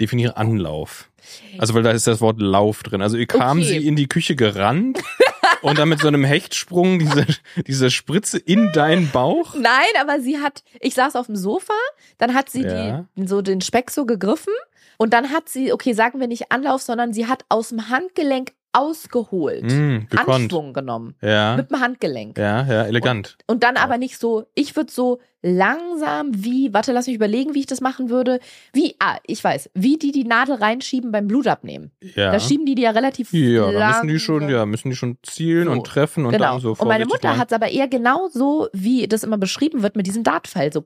Definiere 0.00 0.36
Anlauf. 0.36 1.10
Also, 1.58 1.72
weil 1.74 1.82
da 1.84 1.90
ist 1.92 2.06
das 2.06 2.20
Wort 2.20 2.40
Lauf 2.40 2.82
drin. 2.82 3.00
Also, 3.00 3.16
ihr 3.16 3.26
kam 3.26 3.58
Okay. 3.58 3.66
sie 3.68 3.86
in 3.86 3.96
die 3.96 4.08
Küche 4.08 4.34
gerannt 4.36 5.00
und 5.64 5.78
dann 5.78 5.88
mit 5.88 6.00
so 6.00 6.08
einem 6.08 6.24
Hechtsprung 6.24 6.98
diese, 6.98 7.26
diese 7.66 7.90
Spritze 7.90 8.38
in 8.38 8.70
deinen 8.72 9.10
Bauch. 9.10 9.54
Nein, 9.54 9.88
aber 10.00 10.20
sie 10.20 10.38
hat, 10.38 10.62
ich 10.80 10.94
saß 10.94 11.16
auf 11.16 11.26
dem 11.26 11.36
Sofa, 11.36 11.72
dann 12.18 12.34
hat 12.34 12.50
sie 12.50 12.62
Ja. 12.62 13.06
die, 13.16 13.26
so 13.26 13.42
den 13.42 13.60
Speck 13.60 13.90
so 13.90 14.04
gegriffen 14.06 14.52
und 14.98 15.12
dann 15.12 15.30
hat 15.30 15.48
sie, 15.48 15.72
okay, 15.72 15.92
sagen 15.92 16.20
wir 16.20 16.28
nicht 16.28 16.52
Anlauf, 16.52 16.82
sondern 16.82 17.12
sie 17.12 17.26
hat 17.26 17.44
aus 17.48 17.70
dem 17.70 17.88
Handgelenk 17.88 18.52
ausgeholt. 18.74 19.64
Mm, 19.64 20.06
gekonnt. 20.10 20.28
Anschwung 20.28 20.72
genommen. 20.72 21.14
Ja. 21.22 21.56
Mit 21.56 21.70
dem 21.70 21.80
Handgelenk. 21.80 22.36
Ja, 22.38 22.66
ja, 22.66 22.82
elegant. 22.84 23.36
Und 23.46 23.62
dann 23.62 23.76
Ja. 23.76 23.82
aber 23.82 23.98
nicht 23.98 24.18
so, 24.18 24.44
ich 24.54 24.74
würde 24.76 24.92
so 24.92 25.20
langsam 25.42 26.30
wie, 26.32 26.72
warte, 26.72 26.92
lass 26.92 27.06
mich 27.06 27.16
überlegen, 27.16 27.54
wie 27.54 27.60
ich 27.60 27.66
das 27.66 27.80
machen 27.80 28.08
würde. 28.10 28.40
Wie, 28.72 28.94
ah, 28.98 29.18
ich 29.26 29.42
weiß, 29.44 29.70
wie 29.74 29.98
die 29.98 30.10
die 30.12 30.24
Nadel 30.24 30.56
reinschieben 30.56 31.12
beim 31.12 31.26
Blutabnehmen. 31.28 31.92
Ja. 32.00 32.32
Da 32.32 32.40
schieben 32.40 32.66
die 32.66 32.74
die 32.74 32.82
ja 32.82 32.90
relativ 32.90 33.32
ja, 33.32 33.70
da 33.70 33.88
müssen 33.88 34.08
die 34.08 34.18
schon, 34.18 34.48
ja, 34.48 34.66
müssen 34.66 34.90
die 34.90 34.96
schon 34.96 35.18
zielen 35.22 35.66
So. 35.66 35.72
und 35.72 35.86
treffen 35.86 36.24
und 36.26 36.32
genau. 36.32 36.52
dann 36.52 36.60
so 36.60 36.70
und 36.72 36.88
meine 36.88 37.06
Mutter 37.06 37.36
hat 37.36 37.50
es 37.50 37.54
aber 37.54 37.68
eher 37.68 37.88
genau 37.88 38.28
so, 38.28 38.68
wie 38.72 39.06
das 39.06 39.22
immer 39.22 39.38
beschrieben 39.38 39.82
wird, 39.82 39.96
mit 39.96 40.06
diesem 40.06 40.22
Dartpfeil. 40.24 40.72
So, 40.72 40.84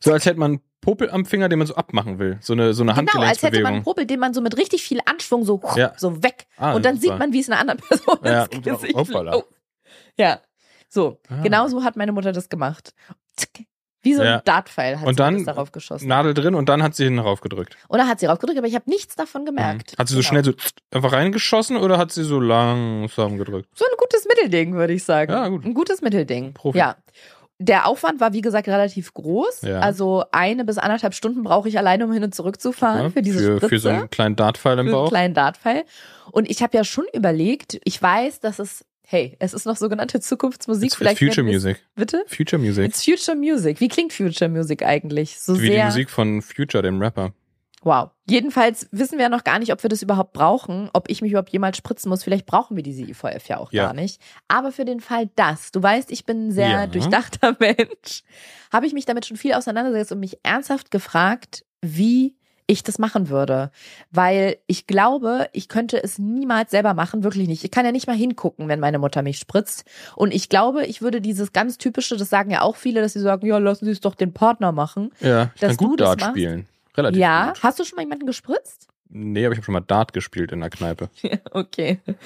So 0.00 0.12
als 0.12 0.26
hätte 0.26 0.38
man 0.40 0.60
Popel 0.80 1.10
am 1.10 1.24
Finger, 1.26 1.48
den 1.48 1.58
man 1.58 1.66
so 1.66 1.74
abmachen 1.74 2.18
will. 2.18 2.38
So 2.40 2.52
eine, 2.52 2.72
so 2.72 2.82
eine 2.82 2.94
genau, 2.94 3.20
als 3.20 3.42
hätte 3.42 3.60
man 3.62 3.74
einen. 3.74 3.82
Popel, 3.82 4.06
den 4.06 4.20
man 4.20 4.32
so 4.32 4.40
mit 4.40 4.56
richtig 4.56 4.82
viel 4.82 5.00
Anschwung 5.06 5.44
so, 5.44 5.60
Ja. 5.76 5.92
so 5.96 6.22
weg. 6.22 6.46
Ah, 6.56 6.74
und 6.74 6.84
dann 6.84 6.96
super. 6.96 7.12
sieht 7.14 7.18
man, 7.18 7.32
wie 7.32 7.40
es 7.40 7.48
einer 7.50 7.60
anderen 7.60 7.80
Person 7.88 8.18
Ja, 8.24 8.44
ins 8.44 8.64
Gesicht 8.64 8.94
läuft. 8.94 9.46
Ja, 10.16 10.40
so. 10.88 11.20
Ah. 11.28 11.42
Genau 11.42 11.68
so 11.68 11.82
hat 11.84 11.96
meine 11.96 12.12
Mutter 12.12 12.32
das 12.32 12.48
gemacht. 12.48 12.94
Zick. 13.36 13.66
Wie 14.02 14.14
so 14.14 14.22
Ja. 14.22 14.36
ein 14.36 14.42
Dartpfeil 14.44 15.00
hat 15.00 15.06
Und 15.08 15.14
sie 15.14 15.18
dann 15.18 15.34
das 15.34 15.44
darauf 15.44 15.72
geschossen. 15.72 16.06
Nadel 16.06 16.32
drin 16.32 16.54
und 16.54 16.68
dann 16.68 16.84
hat 16.84 16.94
sie 16.94 17.04
hinten 17.04 17.18
raufgedrückt. 17.18 17.76
Und 17.88 17.98
dann 17.98 18.06
hat 18.08 18.20
sie 18.20 18.26
raufgedrückt, 18.26 18.56
aber 18.58 18.68
ich 18.68 18.76
habe 18.76 18.88
nichts 18.88 19.16
davon 19.16 19.44
gemerkt. 19.44 19.96
Hat 19.98 20.06
sie 20.06 20.14
so 20.14 20.20
Genau. 20.20 20.28
schnell 20.28 20.44
so 20.44 20.52
einfach 20.92 21.12
reingeschossen 21.12 21.76
oder 21.76 21.98
hat 21.98 22.12
sie 22.12 22.22
so 22.22 22.38
langsam 22.38 23.36
gedrückt? 23.38 23.68
So 23.76 23.84
ein 23.84 23.96
gutes 23.98 24.24
Mittelding, 24.26 24.74
würde 24.74 24.92
ich 24.92 25.02
sagen. 25.02 25.32
Ja, 25.32 25.48
gut. 25.48 25.64
Ein 25.64 25.74
gutes 25.74 26.00
Mittelding. 26.00 26.54
Profi. 26.54 26.78
Ja. 26.78 26.96
Der 27.60 27.86
Aufwand 27.88 28.20
war, 28.20 28.32
wie 28.32 28.40
gesagt, 28.40 28.68
relativ 28.68 29.12
groß. 29.14 29.62
Ja. 29.62 29.80
Also 29.80 30.24
eine 30.30 30.64
bis 30.64 30.78
anderthalb 30.78 31.12
Stunden 31.14 31.42
brauche 31.42 31.68
ich 31.68 31.76
alleine, 31.76 32.04
um 32.04 32.12
hin 32.12 32.22
und 32.22 32.34
zurück 32.34 32.60
zu 32.60 32.70
fahren 32.72 33.02
Ja, 33.04 33.10
für 33.10 33.22
diese 33.22 33.38
für, 33.40 33.56
Spritze. 33.56 33.68
für 33.68 33.78
so 33.80 33.88
einen 33.88 34.10
kleinen 34.10 34.36
Dartpfeil 34.36 34.74
im 34.78 34.86
für 34.86 34.92
einen 34.92 34.92
Bauch. 34.92 35.08
kleinen 35.08 35.34
Dartpfeil. 35.34 35.84
Und 36.30 36.48
ich 36.48 36.62
habe 36.62 36.76
ja 36.76 36.84
schon 36.84 37.04
überlegt, 37.12 37.80
ich 37.82 38.00
weiß, 38.00 38.38
dass 38.40 38.60
es, 38.60 38.84
hey, 39.04 39.36
es 39.40 39.54
ist 39.54 39.66
noch 39.66 39.76
sogenannte 39.76 40.20
Zukunftsmusik. 40.20 40.84
It's, 40.84 40.92
it's 40.92 40.98
Vielleicht 40.98 41.18
Future 41.18 41.44
wir 41.46 41.56
es- 41.56 41.64
Music. 41.64 41.82
Bitte? 41.96 42.24
Future 42.28 42.62
Music. 42.62 42.84
It's 42.86 43.04
Future 43.04 43.36
Music. 43.36 43.80
Wie 43.80 43.88
klingt 43.88 44.12
Future 44.12 44.48
Music 44.48 44.84
eigentlich? 44.84 45.40
So 45.40 45.56
Wie 45.58 45.66
die 45.66 45.72
sehr. 45.72 45.86
Musik 45.86 46.10
von 46.10 46.42
Future, 46.42 46.82
dem 46.84 47.00
Rapper. 47.02 47.32
Wow. 47.82 48.10
Jedenfalls 48.28 48.88
wissen 48.90 49.18
wir 49.18 49.24
ja 49.24 49.28
noch 49.28 49.44
gar 49.44 49.58
nicht, 49.58 49.72
ob 49.72 49.82
wir 49.82 49.88
das 49.88 50.02
überhaupt 50.02 50.32
brauchen, 50.32 50.90
ob 50.92 51.08
ich 51.08 51.22
mich 51.22 51.30
überhaupt 51.30 51.50
jemals 51.50 51.76
spritzen 51.76 52.08
muss. 52.08 52.24
Vielleicht 52.24 52.44
brauchen 52.46 52.76
wir 52.76 52.82
diese 52.82 53.02
IVF 53.02 53.48
ja 53.48 53.58
auch 53.58 53.72
Ja. 53.72 53.86
gar 53.86 53.94
nicht. 53.94 54.20
Aber 54.48 54.72
für 54.72 54.84
den 54.84 55.00
Fall 55.00 55.30
das, 55.36 55.70
du 55.70 55.82
weißt, 55.82 56.10
ich 56.10 56.26
bin 56.26 56.48
ein 56.48 56.52
sehr 56.52 56.70
Ja. 56.70 56.86
durchdachter 56.86 57.56
Mensch, 57.60 58.24
habe 58.72 58.86
ich 58.86 58.92
mich 58.94 59.04
damit 59.04 59.26
schon 59.26 59.36
viel 59.36 59.52
auseinandergesetzt 59.54 60.12
und 60.12 60.20
mich 60.20 60.38
ernsthaft 60.42 60.90
gefragt, 60.90 61.64
wie 61.80 62.36
ich 62.70 62.82
das 62.82 62.98
machen 62.98 63.30
würde. 63.30 63.70
Weil 64.10 64.56
ich 64.66 64.86
glaube, 64.86 65.48
ich 65.52 65.68
könnte 65.68 66.02
es 66.02 66.18
niemals 66.18 66.70
selber 66.70 66.92
machen, 66.92 67.22
wirklich 67.24 67.48
nicht. 67.48 67.64
Ich 67.64 67.70
kann 67.70 67.86
ja 67.86 67.92
nicht 67.92 68.06
mal 68.08 68.16
hingucken, 68.16 68.68
wenn 68.68 68.78
meine 68.80 68.98
Mutter 68.98 69.22
mich 69.22 69.38
spritzt. 69.38 69.84
Und 70.16 70.34
ich 70.34 70.50
glaube, 70.50 70.84
ich 70.84 71.00
würde 71.00 71.22
dieses 71.22 71.54
ganz 71.54 71.78
typische, 71.78 72.16
das 72.18 72.28
sagen 72.28 72.50
ja 72.50 72.60
auch 72.60 72.76
viele, 72.76 73.00
dass 73.00 73.14
sie 73.14 73.20
sagen, 73.20 73.46
ja, 73.46 73.56
lassen 73.56 73.86
Sie 73.86 73.90
es 73.92 74.00
doch 74.00 74.14
den 74.14 74.34
Partner 74.34 74.72
machen. 74.72 75.12
Ja, 75.20 75.50
ich 75.54 75.60
Dass 75.62 75.76
kann 75.78 75.84
du 75.86 75.90
gut 75.92 76.00
das 76.00 76.16
Dart 76.16 76.30
spielen. 76.32 76.66
Relativ 76.98 77.20
ja. 77.20 77.48
gut. 77.52 77.62
Hast 77.62 77.78
du 77.78 77.84
schon 77.84 77.96
mal 77.96 78.02
jemanden 78.02 78.26
gespritzt? 78.26 78.88
Nee, 79.10 79.46
aber 79.46 79.54
ich 79.54 79.58
habe 79.58 79.64
schon 79.64 79.72
mal 79.72 79.80
Dart 79.80 80.12
gespielt 80.12 80.52
in 80.52 80.60
der 80.60 80.68
Kneipe. 80.70 81.08
Okay. 81.52 82.00
Hat 82.06 82.16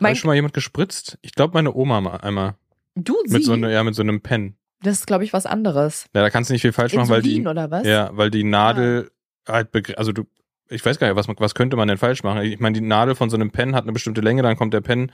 Mein, 0.00 0.16
schon 0.16 0.26
mal 0.28 0.34
jemand 0.34 0.52
gespritzt? 0.54 1.16
Ich 1.22 1.32
glaube, 1.32 1.54
meine 1.54 1.72
Oma 1.74 2.00
mal 2.00 2.16
einmal. 2.16 2.54
du, 2.96 3.14
Mit 3.22 3.30
sie? 3.30 3.42
so, 3.42 3.54
ne, 3.56 3.72
ja, 3.72 3.84
mit 3.84 3.94
so 3.94 4.02
einem 4.02 4.20
Pen. 4.20 4.56
das 4.82 4.94
ist, 4.98 5.06
glaube 5.06 5.22
ich, 5.24 5.32
was 5.32 5.46
anderes. 5.46 6.06
Ja, 6.14 6.22
da 6.22 6.30
kannst 6.30 6.50
du 6.50 6.54
nicht 6.54 6.62
viel 6.62 6.72
falsch 6.72 6.94
machen, 6.94 7.08
weil 7.08 7.22
die, 7.22 7.36
Insulin 7.36 7.48
oder 7.48 7.70
was? 7.70 7.86
ja, 7.86 8.10
weil 8.14 8.30
die 8.32 8.42
Nadel 8.44 9.10
halt, 9.46 9.72
begr- 9.72 9.94
also 9.94 10.10
du, 10.12 10.24
ich 10.68 10.84
weiß 10.84 10.98
gar 10.98 11.06
nicht, 11.06 11.16
was, 11.16 11.28
was 11.38 11.54
könnte 11.54 11.76
man 11.76 11.86
denn 11.88 11.98
falsch 11.98 12.22
machen? 12.24 12.42
Ich 12.42 12.58
meine, 12.58 12.74
die 12.80 12.84
Nadel 12.86 13.14
von 13.14 13.30
so 13.30 13.36
einem 13.36 13.50
Pen 13.52 13.74
hat 13.76 13.84
eine 13.84 13.92
bestimmte 13.92 14.20
Länge, 14.20 14.42
dann 14.42 14.56
kommt 14.56 14.74
der 14.74 14.80
Pen, 14.80 15.12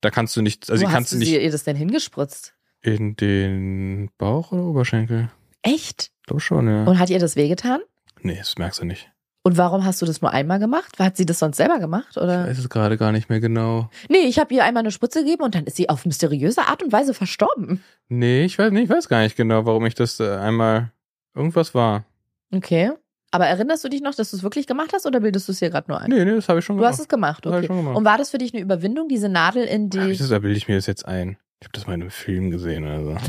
da 0.00 0.10
kannst 0.10 0.36
du 0.36 0.42
nicht, 0.42 0.70
also 0.70 0.82
Wo 0.82 0.86
hast 0.88 0.94
kannst 0.94 1.12
du 1.12 1.16
nicht 1.18 1.28
sie, 1.28 1.38
ihr 1.42 1.50
das 1.50 1.64
denn 1.64 1.76
hingespritzt? 1.76 2.54
in 2.80 3.16
den 3.16 4.10
Bauch 4.18 4.52
oder 4.52 4.62
Oberschenkel. 4.64 5.30
Echt? 5.62 6.10
Ich 6.20 6.26
glaube 6.26 6.40
schon, 6.40 6.68
ja. 6.68 6.84
Und 6.84 6.98
hat 6.98 7.08
ihr 7.10 7.18
das 7.18 7.34
wehgetan? 7.34 7.80
Nee, 8.24 8.36
das 8.38 8.56
merkst 8.58 8.80
du 8.80 8.84
nicht. 8.84 9.10
Und 9.46 9.58
warum 9.58 9.84
hast 9.84 10.00
du 10.00 10.06
das 10.06 10.22
nur 10.22 10.32
einmal 10.32 10.58
gemacht? 10.58 10.98
Hat 10.98 11.18
sie 11.18 11.26
das 11.26 11.38
sonst 11.38 11.58
selber 11.58 11.78
gemacht? 11.78 12.08
Ich 12.12 12.16
Oder? 12.16 12.46
weiß 12.46 12.58
es 12.58 12.70
gerade 12.70 12.96
gar 12.96 13.12
nicht 13.12 13.28
mehr 13.28 13.40
genau. 13.40 13.90
Nee, 14.08 14.20
ich 14.26 14.38
habe 14.38 14.54
ihr 14.54 14.64
einmal 14.64 14.80
eine 14.80 14.90
Spritze 14.90 15.20
gegeben 15.22 15.42
und 15.42 15.54
dann 15.54 15.64
ist 15.64 15.76
sie 15.76 15.90
auf 15.90 16.06
mysteriöse 16.06 16.62
Art 16.62 16.82
und 16.82 16.92
Weise 16.92 17.12
verstorben. 17.12 17.84
Nee, 18.08 18.44
ich 18.46 18.58
weiß 18.58 18.72
nicht, 18.72 18.84
ich 18.84 18.88
weiß 18.90 19.06
gar 19.08 19.20
nicht 19.20 19.36
genau, 19.36 19.66
warum 19.66 19.84
ich 19.84 19.94
das 19.94 20.18
äh, 20.18 20.36
einmal 20.36 20.92
irgendwas 21.34 21.74
war. 21.74 22.04
Okay. 22.54 22.92
Aber 23.32 23.46
erinnerst 23.46 23.84
du 23.84 23.88
dich 23.90 24.00
noch, 24.00 24.14
dass 24.14 24.30
du 24.30 24.36
es 24.36 24.42
wirklich 24.42 24.66
gemacht 24.66 24.92
hast 24.94 25.04
oder 25.06 25.20
bildest 25.20 25.48
du 25.48 25.52
es 25.52 25.58
hier 25.58 25.68
gerade 25.68 25.90
nur 25.90 26.00
ein? 26.00 26.08
Nee, 26.08 26.24
nee, 26.24 26.34
das 26.36 26.48
habe 26.48 26.60
ich 26.60 26.64
schon 26.64 26.76
Du 26.76 26.80
gemacht. 26.82 26.92
hast 26.94 27.00
es 27.00 27.08
gemacht, 27.08 27.44
hab 27.44 27.52
okay. 27.52 27.62
ich 27.64 27.68
gemacht. 27.68 27.96
Und 27.96 28.04
war 28.06 28.16
das 28.16 28.30
für 28.30 28.38
dich 28.38 28.54
eine 28.54 28.62
Überwindung, 28.62 29.08
diese 29.08 29.28
Nadel 29.28 29.64
in 29.64 29.84
Hab 29.84 29.90
die. 29.90 30.10
ich 30.12 30.18
das, 30.18 30.28
da 30.30 30.38
bilde 30.38 30.56
ich 30.56 30.68
mir 30.68 30.76
das 30.76 30.86
jetzt 30.86 31.04
ein. 31.06 31.36
Ich 31.60 31.66
habe 31.66 31.72
das 31.72 31.86
mal 31.86 31.94
in 31.94 32.00
einem 32.02 32.10
Film 32.10 32.50
gesehen 32.50 32.84
oder 32.84 33.02
so. 33.04 33.16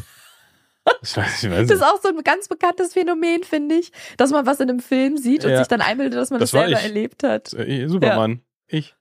Ich 1.02 1.18
weiß, 1.18 1.44
ich 1.44 1.50
weiß 1.52 1.68
Das 1.68 1.78
ist 1.78 1.84
auch 1.84 2.02
so 2.02 2.10
ein 2.10 2.24
ganz 2.24 2.48
bekanntes 2.48 2.94
Phänomen, 2.94 3.44
finde 3.44 3.76
ich, 3.76 3.92
dass 4.18 4.32
man 4.32 4.46
was 4.46 4.60
in 4.60 4.70
einem 4.70 4.80
Film 4.80 5.18
sieht 5.18 5.44
und 5.46 5.52
Ja. 5.52 5.58
sich 5.60 5.68
dann 5.68 5.82
einbildet, 5.82 6.20
dass 6.20 6.30
man 6.30 6.40
das, 6.40 6.52
Das 6.52 6.62
selber 6.62 6.80
erlebt 6.80 7.24
hat. 7.24 7.54
Äh, 7.54 7.88
Supermann. 7.88 8.42
Ich. 8.68 8.96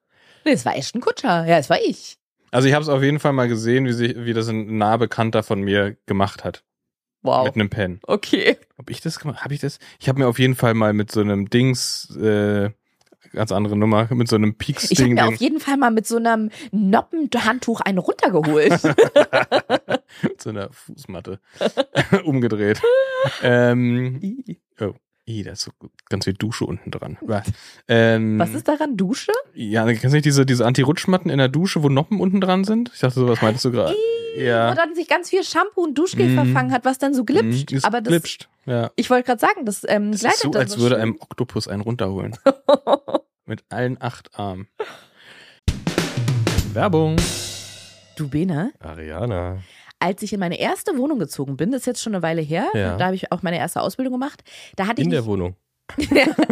Nee, 0.44 0.52
es 0.52 0.64
war 0.64 0.76
Ashton 0.76 1.00
Kutscher. 1.00 1.46
Ja, 1.46 1.58
es 1.58 1.70
war 1.70 1.80
ich. 1.80 2.16
Also 2.50 2.68
ich 2.68 2.74
habe 2.74 2.82
es 2.82 2.88
auf 2.88 3.02
jeden 3.02 3.18
Fall 3.20 3.32
mal 3.32 3.48
gesehen, 3.48 3.86
wie, 3.86 3.92
sich, 3.92 4.14
wie 4.16 4.32
das 4.32 4.48
ein 4.48 4.78
nah 4.78 4.96
Bekannter 4.96 5.42
von 5.42 5.60
mir 5.60 5.96
gemacht 6.06 6.44
hat. 6.44 6.62
Wow. 7.22 7.46
Mit 7.46 7.54
einem 7.54 7.70
Pen. 7.70 8.00
Okay. 8.06 8.58
Ob 8.76 8.90
ich 8.90 9.00
das 9.00 9.18
gemacht 9.18 9.42
habe? 9.42 9.54
ich 9.54 9.60
das? 9.60 9.78
Ich 9.98 10.08
habe 10.08 10.18
mir 10.18 10.28
auf 10.28 10.38
jeden 10.38 10.54
Fall 10.54 10.74
mal 10.74 10.92
mit 10.92 11.10
so 11.10 11.20
einem 11.20 11.48
Dings 11.48 12.14
äh, 12.16 12.70
ganz 13.32 13.52
andere 13.52 13.76
Nummer 13.76 14.08
mit 14.12 14.28
so 14.28 14.36
einem 14.36 14.56
Ich 14.58 15.00
habe 15.00 15.10
mir 15.10 15.26
auf 15.26 15.36
jeden 15.36 15.60
Fall 15.60 15.76
mal 15.76 15.90
mit 15.90 16.06
so 16.06 16.16
einem 16.16 16.50
Noppenhandtuch 16.72 17.80
einen 17.80 17.98
runtergeholt. 17.98 18.82
mit 20.22 20.42
so 20.42 20.50
einer 20.50 20.70
Fußmatte 20.72 21.40
umgedreht. 22.24 22.80
ähm, 23.42 24.20
oh, 24.80 24.94
i, 25.26 25.42
da 25.42 25.52
ist 25.52 25.62
so 25.62 25.70
ganz 26.10 26.24
viel 26.24 26.34
Dusche 26.34 26.66
unten 26.66 26.90
dran. 26.90 27.16
Ähm, 27.88 28.38
Was 28.38 28.52
ist 28.54 28.68
daran? 28.68 28.96
Dusche? 28.96 29.32
Ja, 29.54 29.84
kennst 29.86 30.04
du 30.04 30.08
nicht 30.10 30.24
diese, 30.26 30.44
diese 30.44 30.66
Anti-Rutschmatten 30.66 31.30
in 31.30 31.38
der 31.38 31.48
Dusche, 31.48 31.82
wo 31.82 31.88
Noppen 31.88 32.20
unten 32.20 32.40
dran 32.40 32.64
sind? 32.64 32.90
Ich 32.94 33.00
dachte, 33.00 33.14
sowas 33.20 33.40
meintest 33.40 33.64
du 33.64 33.70
gerade. 33.72 33.94
Wo 34.36 34.40
Ja. 34.40 34.74
dann 34.74 34.94
sich 34.94 35.08
ganz 35.08 35.30
viel 35.30 35.42
Shampoo 35.44 35.82
und 35.84 35.94
Duschgel 35.96 36.28
Mm. 36.28 36.34
verfangen 36.34 36.72
hat, 36.72 36.84
was 36.84 36.98
dann 36.98 37.14
so 37.14 37.24
glitscht. 37.24 37.72
Ist 37.72 37.84
Aber 37.84 38.00
das, 38.00 38.10
glitscht. 38.10 38.48
Ja. 38.66 38.90
ich 38.96 39.08
wollte 39.08 39.26
gerade 39.26 39.40
sagen, 39.40 39.64
das 39.64 39.82
ähm, 39.88 40.10
Es 40.12 40.20
gleitet 40.20 40.36
ist 40.38 40.42
so, 40.42 40.50
dann 40.50 40.62
als 40.62 40.72
so 40.72 40.80
würde 40.80 40.96
schön. 40.96 41.02
einem 41.02 41.16
Oktopus 41.20 41.68
einen 41.68 41.82
runterholen. 41.82 42.36
Mit 43.46 43.62
allen 43.70 43.96
acht 44.02 44.38
Armen. 44.38 44.68
Werbung. 46.72 47.16
Du 48.16 48.28
Bene, 48.28 48.72
Ariana. 48.80 49.58
Als 50.00 50.22
ich 50.22 50.32
in 50.32 50.40
meine 50.40 50.58
erste 50.58 50.96
Wohnung 50.98 51.18
gezogen 51.18 51.56
bin, 51.56 51.70
das 51.72 51.82
ist 51.82 51.86
jetzt 51.86 52.02
schon 52.02 52.14
eine 52.14 52.22
Weile 52.22 52.42
her, 52.42 52.66
Ja. 52.74 52.96
da 52.96 53.06
habe 53.06 53.14
ich 53.16 53.32
auch 53.32 53.42
meine 53.42 53.58
erste 53.58 53.80
Ausbildung 53.80 54.12
gemacht, 54.12 54.42
da 54.76 54.86
hatte 54.86 55.00
In 55.02 55.08
ich 55.08 55.10
der 55.12 55.20
nicht, 55.20 55.28
Wohnung. 55.28 55.56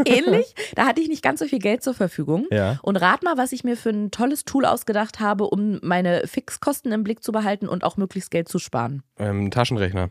ähnlich, 0.04 0.54
da 0.74 0.86
hatte 0.86 1.00
ich 1.00 1.08
nicht 1.08 1.22
ganz 1.22 1.40
so 1.40 1.46
viel 1.46 1.58
Geld 1.58 1.82
zur 1.82 1.94
Verfügung. 1.94 2.46
Ja. 2.50 2.78
Und 2.82 2.96
rat 2.96 3.22
mal, 3.22 3.36
was 3.38 3.52
ich 3.52 3.64
mir 3.64 3.76
für 3.78 3.88
ein 3.90 4.10
tolles 4.10 4.44
Tool 4.44 4.66
ausgedacht 4.66 5.20
habe, 5.20 5.44
um 5.44 5.78
meine 5.82 6.26
Fixkosten 6.26 6.92
im 6.92 7.02
Blick 7.02 7.22
zu 7.22 7.32
behalten 7.32 7.66
und 7.68 7.82
auch 7.84 7.96
möglichst 7.96 8.30
Geld 8.30 8.48
zu 8.48 8.58
sparen. 8.58 9.02
Ähm, 9.18 9.50
Taschenrechner. 9.50 10.10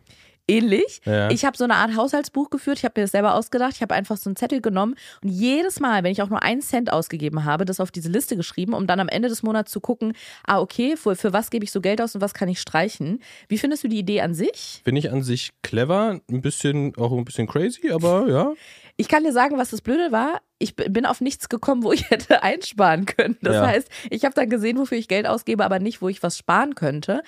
Ähnlich. 0.51 1.01
Ja. 1.05 1.29
Ich 1.29 1.45
habe 1.45 1.57
so 1.57 1.63
eine 1.63 1.75
Art 1.75 1.95
Haushaltsbuch 1.95 2.49
geführt. 2.49 2.77
Ich 2.77 2.85
habe 2.85 2.99
mir 2.99 3.03
das 3.03 3.11
selber 3.11 3.35
ausgedacht. 3.35 3.73
Ich 3.75 3.81
habe 3.81 3.93
einfach 3.93 4.17
so 4.17 4.29
einen 4.29 4.35
Zettel 4.35 4.61
genommen 4.61 4.95
und 5.23 5.29
jedes 5.29 5.79
Mal, 5.79 6.03
wenn 6.03 6.11
ich 6.11 6.21
auch 6.21 6.29
nur 6.29 6.43
einen 6.43 6.61
Cent 6.61 6.91
ausgegeben 6.91 7.45
habe, 7.45 7.65
das 7.65 7.79
auf 7.79 7.91
diese 7.91 8.09
Liste 8.09 8.35
geschrieben, 8.35 8.73
um 8.73 8.87
dann 8.87 8.99
am 8.99 9.07
Ende 9.07 9.29
des 9.29 9.43
Monats 9.43 9.71
zu 9.71 9.79
gucken, 9.79 10.13
ah, 10.45 10.59
okay, 10.59 10.95
für, 10.97 11.15
für 11.15 11.33
was 11.33 11.49
gebe 11.49 11.63
ich 11.63 11.71
so 11.71 11.81
Geld 11.81 12.01
aus 12.01 12.15
und 12.15 12.21
was 12.21 12.33
kann 12.33 12.49
ich 12.49 12.59
streichen. 12.59 13.21
Wie 13.47 13.57
findest 13.57 13.83
du 13.83 13.87
die 13.87 13.99
Idee 13.99 14.21
an 14.21 14.33
sich? 14.33 14.81
Finde 14.83 14.99
ich 14.99 15.11
an 15.11 15.23
sich 15.23 15.51
clever, 15.61 16.19
ein 16.29 16.41
bisschen, 16.41 16.95
auch 16.97 17.11
ein 17.11 17.25
bisschen 17.25 17.47
crazy, 17.47 17.91
aber 17.91 18.27
ja. 18.29 18.53
Ich 18.97 19.07
kann 19.07 19.23
dir 19.23 19.33
sagen, 19.33 19.57
was 19.57 19.71
das 19.71 19.81
Blöde 19.81 20.11
war. 20.11 20.41
Ich 20.61 20.75
bin 20.75 21.05
auf 21.05 21.21
nichts 21.21 21.49
gekommen, 21.49 21.83
wo 21.83 21.91
ich 21.91 22.09
hätte 22.09 22.43
einsparen 22.43 23.05
können. 23.05 23.37
Das 23.41 23.55
Ja. 23.55 23.67
heißt, 23.67 23.89
ich 24.09 24.23
habe 24.25 24.35
dann 24.35 24.49
gesehen, 24.49 24.77
wofür 24.77 24.97
ich 24.97 25.07
Geld 25.07 25.27
ausgebe, 25.27 25.65
aber 25.65 25.79
nicht, 25.79 26.01
wo 26.01 26.09
ich 26.09 26.21
was 26.23 26.37
sparen 26.37 26.75
könnte. 26.75 27.23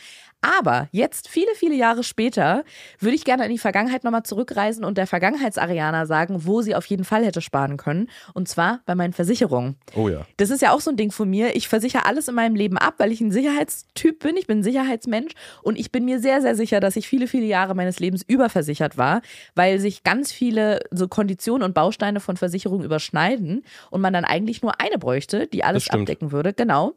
Aber 0.46 0.90
jetzt, 0.92 1.30
viele, 1.30 1.48
viele 1.56 1.74
Jahre 1.74 2.04
später, 2.04 2.66
würde 3.00 3.16
ich 3.16 3.24
gerne 3.24 3.46
in 3.46 3.50
die 3.52 3.58
Vergangenheit 3.58 4.04
nochmal 4.04 4.24
zurückreisen 4.24 4.84
und 4.84 4.98
der 4.98 5.08
Vergangenheitsarianer 5.08 6.06
sagen, 6.06 6.46
wo 6.46 6.62
sie 6.62 6.76
auf 6.76 6.86
jeden 6.88 7.06
Fall 7.06 7.24
hätte 7.24 7.40
sparen 7.40 7.78
können. 7.78 8.10
Und 8.34 8.50
zwar 8.50 8.82
bei 8.86 8.94
meinen 8.94 9.14
Versicherungen. 9.14 9.78
Oh 9.96 10.10
ja. 10.10 10.26
Das 10.36 10.50
ist 10.50 10.62
ja 10.62 10.74
auch 10.74 10.82
so 10.82 10.90
ein 10.92 10.98
Ding 10.98 11.12
von 11.14 11.30
mir. 11.30 11.56
Ich 11.56 11.70
versichere 11.70 12.06
alles 12.06 12.28
in 12.28 12.36
meinem 12.36 12.56
Leben 12.58 12.78
ab, 12.78 12.96
weil 12.98 13.14
ich 13.14 13.22
ein 13.22 13.32
Sicherheitstyp 13.32 14.20
bin. 14.20 14.36
Ich 14.36 14.46
bin 14.46 14.60
ein 14.60 14.64
Sicherheitsmensch 14.64 15.32
und 15.62 15.80
ich 15.80 15.94
bin 15.94 16.04
mir 16.04 16.20
sehr, 16.20 16.42
sehr 16.42 16.58
sicher, 16.58 16.82
dass 16.82 16.98
ich 16.98 17.08
viele, 17.08 17.28
viele 17.28 17.46
Jahre 17.46 17.74
meines 17.74 18.02
Lebens 18.02 18.22
überversichert 18.28 18.98
war, 18.98 19.22
weil 19.56 19.80
sich 19.80 20.04
ganz 20.04 20.34
viele 20.34 20.82
so 20.92 21.08
Konditionen 21.08 21.64
und 21.64 21.74
Bausteine 21.74 22.20
von 22.20 22.36
Versicherungen 22.36 22.84
überschneiden 22.84 23.14
und 23.92 24.02
man 24.02 24.14
dann 24.14 24.26
eigentlich 24.26 24.62
nur 24.62 24.80
eine 24.80 24.98
bräuchte, 24.98 25.48
die 25.48 25.64
alles 25.64 25.90
abdecken 25.90 26.32
würde. 26.32 26.54
Genau. 26.54 26.94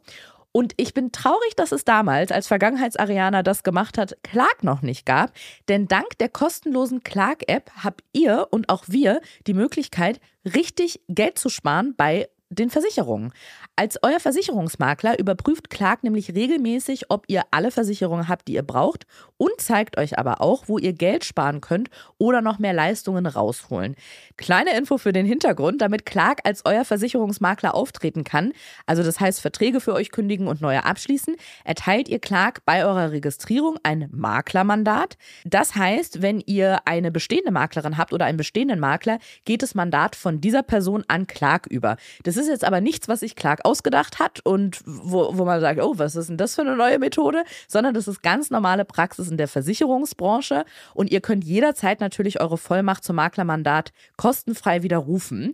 Und 0.51 0.73
ich 0.77 0.95
bin 0.95 1.11
traurig, 1.11 1.55
dass 1.55 1.71
es 1.71 1.85
damals, 1.85 2.31
als 2.31 2.47
Vergangenheitsarianer 2.47 3.43
das 3.43 3.61
gemacht 3.61 3.97
hat, 3.97 4.17
Clark 4.23 4.63
noch 4.63 4.81
nicht 4.81 5.05
gab. 5.05 5.31
Denn 5.67 5.87
dank 5.87 6.17
der 6.19 6.29
kostenlosen 6.29 7.03
Clark-App 7.03 7.69
habt 7.83 8.01
ihr 8.11 8.47
und 8.49 8.69
auch 8.69 8.85
wir 8.87 9.21
die 9.45 9.53
Möglichkeit, 9.53 10.19
richtig 10.45 11.01
Geld 11.09 11.37
zu 11.37 11.49
sparen 11.49 11.93
bei 11.95 12.27
den 12.49 12.69
Versicherungen. 12.69 13.33
Als 13.75 13.99
euer 14.01 14.19
Versicherungsmakler 14.19 15.19
überprüft 15.19 15.69
Clark 15.69 16.03
nämlich 16.03 16.33
regelmäßig, 16.33 17.09
ob 17.09 17.25
ihr 17.27 17.43
alle 17.51 17.71
Versicherungen 17.71 18.27
habt, 18.27 18.47
die 18.47 18.53
ihr 18.53 18.63
braucht 18.63 19.05
und 19.35 19.51
zeigt 19.59 19.97
euch 19.97 20.17
aber 20.17 20.41
auch, 20.41 20.63
wo 20.67 20.77
ihr 20.77 20.93
Geld 20.93 21.25
sparen 21.25 21.61
könnt 21.61 21.89
oder 22.17 22.41
noch 22.41 22.57
mehr 22.57 22.73
Leistungen 22.73 23.25
rausholen. 23.25 23.95
Kleine 24.37 24.75
Info 24.77 24.97
für 24.97 25.11
den 25.11 25.25
Hintergrund, 25.25 25.81
damit 25.81 26.05
Clark 26.05 26.39
als 26.45 26.63
euer 26.65 26.85
Versicherungsmakler 26.85 27.75
auftreten 27.75 28.23
kann, 28.23 28.53
also 28.85 29.03
das 29.03 29.19
heißt 29.19 29.41
Verträge 29.41 29.81
für 29.81 29.93
euch 29.93 30.11
kündigen 30.11 30.47
und 30.47 30.61
neue 30.61 30.85
abschließen, 30.85 31.35
erteilt 31.65 32.07
ihr 32.07 32.19
Clark 32.19 32.63
bei 32.65 32.85
eurer 32.85 33.11
Registrierung 33.11 33.77
ein 33.83 34.07
Maklermandat. 34.11 35.17
Das 35.45 35.75
heißt, 35.75 36.21
wenn 36.21 36.41
ihr 36.45 36.79
eine 36.85 37.11
bestehende 37.11 37.51
Maklerin 37.51 37.97
habt 37.97 38.13
oder 38.13 38.25
einen 38.25 38.37
bestehenden 38.37 38.79
Makler, 38.79 39.19
geht 39.43 39.61
das 39.61 39.75
Mandat 39.75 40.15
von 40.15 40.39
dieser 40.39 40.63
Person 40.63 41.03
an 41.07 41.27
Clark 41.27 41.67
über. 41.67 41.97
Das 42.23 42.36
ist 42.37 42.47
jetzt 42.47 42.63
aber 42.63 42.81
nichts, 42.81 43.07
was 43.07 43.21
sich 43.21 43.35
Clark 43.35 43.61
ausgedacht 43.63 44.19
hat 44.19 44.39
und 44.45 44.81
wo, 44.85 45.37
wo 45.37 45.45
man 45.45 45.61
sagt, 45.61 45.81
oh, 45.81 45.93
was 45.97 46.15
ist 46.15 46.29
denn 46.29 46.37
das 46.37 46.55
für 46.55 46.61
eine 46.61 46.75
neue 46.75 46.99
Methode, 46.99 47.43
sondern 47.67 47.93
das 47.93 48.07
ist 48.07 48.21
ganz 48.21 48.49
normale 48.49 48.85
Praxis 48.85 49.29
in 49.29 49.37
der 49.37 49.47
Versicherungsbranche 49.47 50.65
und 50.93 51.11
ihr 51.11 51.21
könnt 51.21 51.43
jederzeit 51.43 51.99
natürlich 51.99 52.39
eure 52.39 52.57
Vollmacht 52.57 53.03
zum 53.03 53.15
Maklermandat 53.15 53.91
kostenfrei 54.17 54.83
widerrufen. 54.83 55.53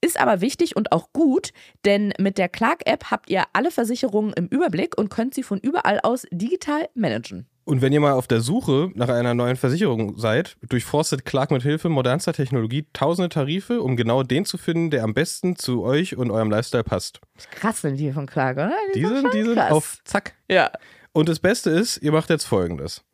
Ist 0.00 0.20
aber 0.20 0.40
wichtig 0.40 0.76
und 0.76 0.92
auch 0.92 1.12
gut, 1.12 1.50
denn 1.84 2.12
mit 2.18 2.38
der 2.38 2.48
Clark-App 2.48 3.10
habt 3.10 3.30
ihr 3.30 3.44
alle 3.52 3.72
Versicherungen 3.72 4.32
im 4.32 4.46
Überblick 4.46 4.96
und 4.96 5.10
könnt 5.10 5.34
sie 5.34 5.42
von 5.42 5.58
überall 5.58 5.98
aus 6.00 6.24
digital 6.30 6.88
managen. 6.94 7.48
Und 7.68 7.82
wenn 7.82 7.92
ihr 7.92 8.00
mal 8.00 8.12
auf 8.12 8.26
der 8.26 8.40
Suche 8.40 8.90
nach 8.94 9.10
einer 9.10 9.34
neuen 9.34 9.56
Versicherung 9.56 10.16
seid, 10.16 10.56
durchforstet 10.66 11.26
Clark 11.26 11.50
mit 11.50 11.60
Hilfe 11.60 11.90
modernster 11.90 12.32
Technologie 12.32 12.86
tausende 12.94 13.28
Tarife, 13.28 13.82
um 13.82 13.94
genau 13.94 14.22
den 14.22 14.46
zu 14.46 14.56
finden, 14.56 14.88
der 14.88 15.04
am 15.04 15.12
besten 15.12 15.54
zu 15.54 15.82
euch 15.82 16.16
und 16.16 16.30
eurem 16.30 16.50
Lifestyle 16.50 16.82
passt. 16.82 17.20
Krass 17.50 17.82
sind 17.82 17.98
die 17.98 18.10
von 18.10 18.24
Clark, 18.24 18.56
oder? 18.56 18.72
Die 18.94 19.04
sind 19.04 19.16
sind, 19.20 19.34
die 19.34 19.42
sind 19.42 19.56
krass. 19.56 19.70
auf 19.70 19.98
Zack. 20.04 20.32
Ja. 20.50 20.70
Und 21.12 21.28
das 21.28 21.40
Beste 21.40 21.68
ist, 21.68 21.98
ihr 21.98 22.10
macht 22.10 22.30
jetzt 22.30 22.44
folgendes. 22.44 23.04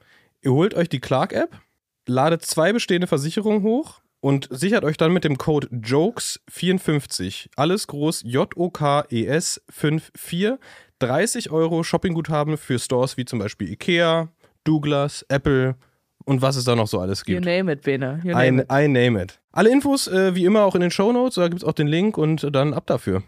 Ihr 0.41 0.53
holt 0.53 0.75
euch 0.75 0.89
die 0.89 1.01
Clark-App, 1.01 1.59
ladet 2.07 2.45
zwei 2.45 2.73
bestehende 2.73 3.09
Versicherungen 3.09 3.65
hoch 3.65 4.03
und 4.21 4.47
sichert 4.53 4.85
euch 4.85 4.97
dann 4.97 5.13
mit 5.13 5.25
dem 5.25 5.37
Code 5.37 5.67
JOKES54, 5.67 7.49
alles 7.57 7.89
groß 7.89 8.23
J-O-K-E-S 8.25 9.63
54, 9.69 10.61
30 11.01 11.51
Euro 11.51 11.83
Shoppingguthaben 11.83 12.57
für 12.57 12.79
Stores 12.79 13.17
wie 13.17 13.25
zum 13.25 13.41
Beispiel 13.41 13.69
Ikea, 13.73 14.29
Douglas, 14.65 15.25
Apple 15.29 15.77
und 16.25 16.43
was 16.43 16.57
es 16.57 16.65
da 16.65 16.75
noch 16.75 16.89
so 16.89 16.99
alles 17.01 17.21
You 17.27 17.35
gibt. 17.35 17.45
name 17.47 17.73
it, 17.73 17.83
Bene. 17.83 18.21
You 18.25 18.31
I, 18.31 18.51
name 18.51 18.63
it. 18.63 18.73
I 18.73 18.89
name 18.89 19.23
it. 19.23 19.39
Alle 19.53 19.71
Infos 19.71 20.09
äh, 20.09 20.35
wie 20.35 20.45
immer 20.47 20.65
auch 20.65 20.75
in 20.75 20.81
den 20.81 20.91
Shownotes, 20.91 21.35
da 21.37 21.49
gibt 21.49 21.63
es 21.63 21.69
auch 21.69 21.75
den 21.75 21.87
Link 21.87 22.17
und 22.19 22.49
dann 22.55 22.75
ab 22.75 22.87
dafür. 22.87 23.23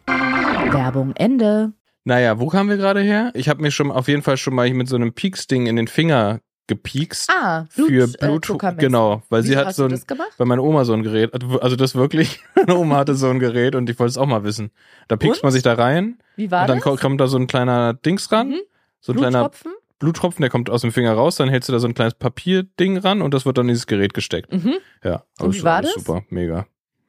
Werbung 0.70 1.12
Ende. 1.16 1.72
Naja, 2.05 2.39
wo 2.39 2.47
kamen 2.49 2.70
wir 2.70 2.76
gerade 2.76 3.01
her? 3.01 3.30
Ich 3.34 3.49
habe 3.49 3.62
mir 3.62 3.70
schon 3.70 3.91
auf 3.91 4.09
jeden 4.09 4.22
Fall 4.22 4.37
schon 4.37 4.55
mal 4.55 4.68
mit 4.72 4.89
so 4.89 4.97
einem 4.97 5.12
Peaks-Ding 5.12 5.66
in 5.66 5.76
den 5.76 5.89
Finger 5.89 6.41
gepiekst. 6.68 7.30
Ah, 7.30 7.64
für 7.68 7.87
Blut, 7.87 8.14
äh, 8.14 8.26
Bluetooth. 8.26 8.45
Zuckermessen. 8.47 8.78
genau, 8.80 9.22
weil 9.28 9.43
sie 9.43 9.51
Wieso 9.51 9.61
hat 9.61 9.66
hast 9.68 9.76
so 9.76 9.82
du 9.84 9.89
ein, 9.89 9.91
das 9.93 10.07
gemacht? 10.07 10.32
weil 10.37 10.47
meine 10.47 10.62
Oma 10.62 10.84
so 10.84 10.95
ein 10.95 11.03
Gerät, 11.05 11.30
also 11.61 11.76
das 11.76 11.95
wirklich, 11.95 12.41
meine 12.57 12.76
Oma 12.76 12.97
hatte 12.97 13.14
so 13.14 13.28
ein 13.28 13.39
Gerät 13.39 13.74
und 13.76 13.89
ich 13.89 13.99
wollte 14.01 14.11
es 14.11 14.18
auch 14.18 14.26
mal 14.26 14.43
wissen. 14.45 14.70
Da 15.09 15.16
piekst 15.16 15.41
Und? 15.43 15.45
man 15.45 15.53
sich 15.53 15.62
da 15.62 15.74
rein 15.74 16.18
Wie 16.37 16.51
war 16.51 16.62
und 16.62 16.68
dann 16.68 16.78
das? 16.78 16.84
ko- 16.84 16.97
kommt 16.97 17.20
da 17.20 17.28
so 17.28 17.37
ein 17.39 17.47
kleiner 17.47 17.95
Dings 17.95 18.30
ran, 18.32 18.49
Mhm. 18.51 18.61
so 19.01 19.12
ein 19.12 19.18
kleiner 19.18 19.51
Bluttropfen? 19.99 20.43
Der 20.43 20.51
kommt 20.51 20.71
aus 20.71 20.83
dem 20.83 20.93
Finger 20.93 21.13
raus, 21.13 21.37
dann 21.37 21.49
hältst 21.49 21.69
du 21.69 21.73
da 21.73 21.79
so 21.79 21.87
ein 21.89 21.95
kleines 21.95 22.15
Papierding 22.15 22.99
ran 22.99 23.23
und 23.23 23.33
das 23.35 23.47
wird 23.47 23.59
dann 23.59 23.67
in 23.67 23.75
dieses 23.75 23.87
Gerät 23.87 24.15
gesteckt. 24.15 24.53
Mhm. 24.53 24.75
Ja, 25.03 25.25
Und 25.41 25.55
wie 25.55 25.63
war 25.63 25.83
das? 25.83 25.95
Super, 25.95 26.23
mega. 26.29 26.67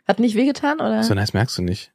Hat 0.07 0.19
nicht 0.19 0.35
wehgetan, 0.35 0.79
oder? 0.79 1.03
So 1.03 1.13
nice 1.13 1.33
merkst 1.33 1.57
du 1.57 1.61
nicht. 1.63 1.91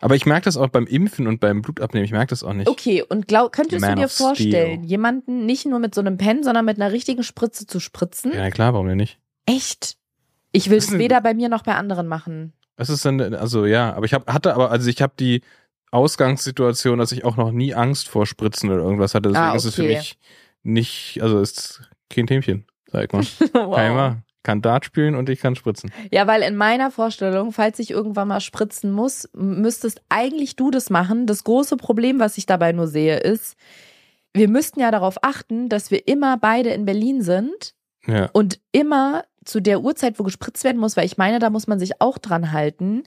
Aber 0.00 0.14
ich 0.14 0.26
merke 0.26 0.44
das 0.44 0.56
auch 0.56 0.68
beim 0.68 0.86
Impfen 0.86 1.26
und 1.26 1.40
beim 1.40 1.62
Blutabnehmen, 1.62 2.04
ich 2.04 2.12
merke 2.12 2.28
das 2.30 2.42
auch 2.42 2.52
nicht. 2.52 2.68
Okay, 2.68 3.02
und 3.08 3.28
glaub, 3.28 3.52
könntest 3.52 3.80
Man 3.80 3.92
du 3.92 4.00
dir 4.00 4.04
of 4.06 4.12
Steel. 4.12 4.26
vorstellen, 4.26 4.84
jemanden 4.84 5.46
nicht 5.46 5.64
nur 5.64 5.78
mit 5.78 5.94
so 5.94 6.00
einem 6.02 6.18
Pen, 6.18 6.42
sondern 6.42 6.64
mit 6.64 6.76
einer 6.80 6.92
richtigen 6.92 7.22
Spritze 7.22 7.66
zu 7.66 7.80
spritzen? 7.80 8.32
Ja, 8.34 8.50
klar, 8.50 8.74
warum 8.74 8.88
denn 8.88 8.98
nicht? 8.98 9.18
Echt? 9.46 9.96
Ich 10.52 10.68
will 10.70 10.78
es 10.78 10.92
weder 10.98 11.20
bei 11.20 11.34
mir 11.34 11.48
noch 11.48 11.62
bei 11.62 11.74
anderen 11.76 12.08
machen. 12.08 12.52
Was 12.76 12.90
ist 12.90 13.04
denn, 13.06 13.34
also 13.34 13.64
ja, 13.64 13.94
aber 13.94 14.04
ich 14.04 14.12
hab, 14.12 14.30
hatte 14.30 14.54
aber, 14.54 14.70
also 14.70 14.90
ich 14.90 15.00
habe 15.00 15.14
die 15.18 15.40
Ausgangssituation, 15.96 16.98
dass 16.98 17.12
ich 17.12 17.24
auch 17.24 17.36
noch 17.36 17.50
nie 17.50 17.74
Angst 17.74 18.08
vor 18.08 18.26
Spritzen 18.26 18.70
oder 18.70 18.82
irgendwas 18.82 19.14
hatte. 19.14 19.30
Deswegen 19.30 19.50
Ah, 19.50 19.54
ist 19.56 19.64
es 19.64 19.74
für 19.74 19.82
okay. 19.82 19.96
mich 19.96 20.18
nicht, 20.62 21.18
also 21.22 21.40
ist 21.40 21.82
kein 22.10 22.26
Themchen, 22.26 22.66
sag 22.90 23.04
ich 23.06 23.12
mal. 23.12 23.24
Wow. 23.66 23.76
Mal. 23.94 24.22
Kann 24.42 24.62
Dart 24.62 24.84
spielen 24.84 25.16
und 25.16 25.28
ich 25.28 25.40
kann 25.40 25.56
spritzen. 25.56 25.90
Ja, 26.12 26.28
weil 26.28 26.42
in 26.42 26.54
meiner 26.54 26.92
Vorstellung, 26.92 27.50
falls 27.50 27.80
ich 27.80 27.90
irgendwann 27.90 28.28
mal 28.28 28.40
spritzen 28.40 28.92
muss, 28.92 29.28
müsstest 29.34 30.02
eigentlich 30.08 30.54
du 30.54 30.70
das 30.70 30.88
machen. 30.88 31.26
Das 31.26 31.42
große 31.42 31.76
Problem, 31.76 32.20
was 32.20 32.38
ich 32.38 32.46
dabei 32.46 32.70
nur 32.70 32.86
sehe, 32.86 33.16
ist, 33.18 33.56
wir 34.32 34.48
müssten 34.48 34.78
ja 34.78 34.92
darauf 34.92 35.16
achten, 35.22 35.68
dass 35.68 35.90
wir 35.90 36.06
immer 36.06 36.36
beide 36.36 36.70
in 36.70 36.84
Berlin 36.84 37.22
sind 37.22 37.74
Ja. 38.06 38.30
und 38.34 38.60
immer 38.70 39.24
zu 39.44 39.58
der 39.60 39.80
Uhrzeit, 39.80 40.18
wo 40.20 40.22
gespritzt 40.22 40.62
werden 40.62 40.78
muss, 40.80 40.96
weil 40.96 41.06
ich 41.06 41.18
meine, 41.18 41.40
da 41.40 41.50
muss 41.50 41.66
man 41.66 41.80
sich 41.80 42.00
auch 42.00 42.18
dran 42.18 42.52
halten, 42.52 43.02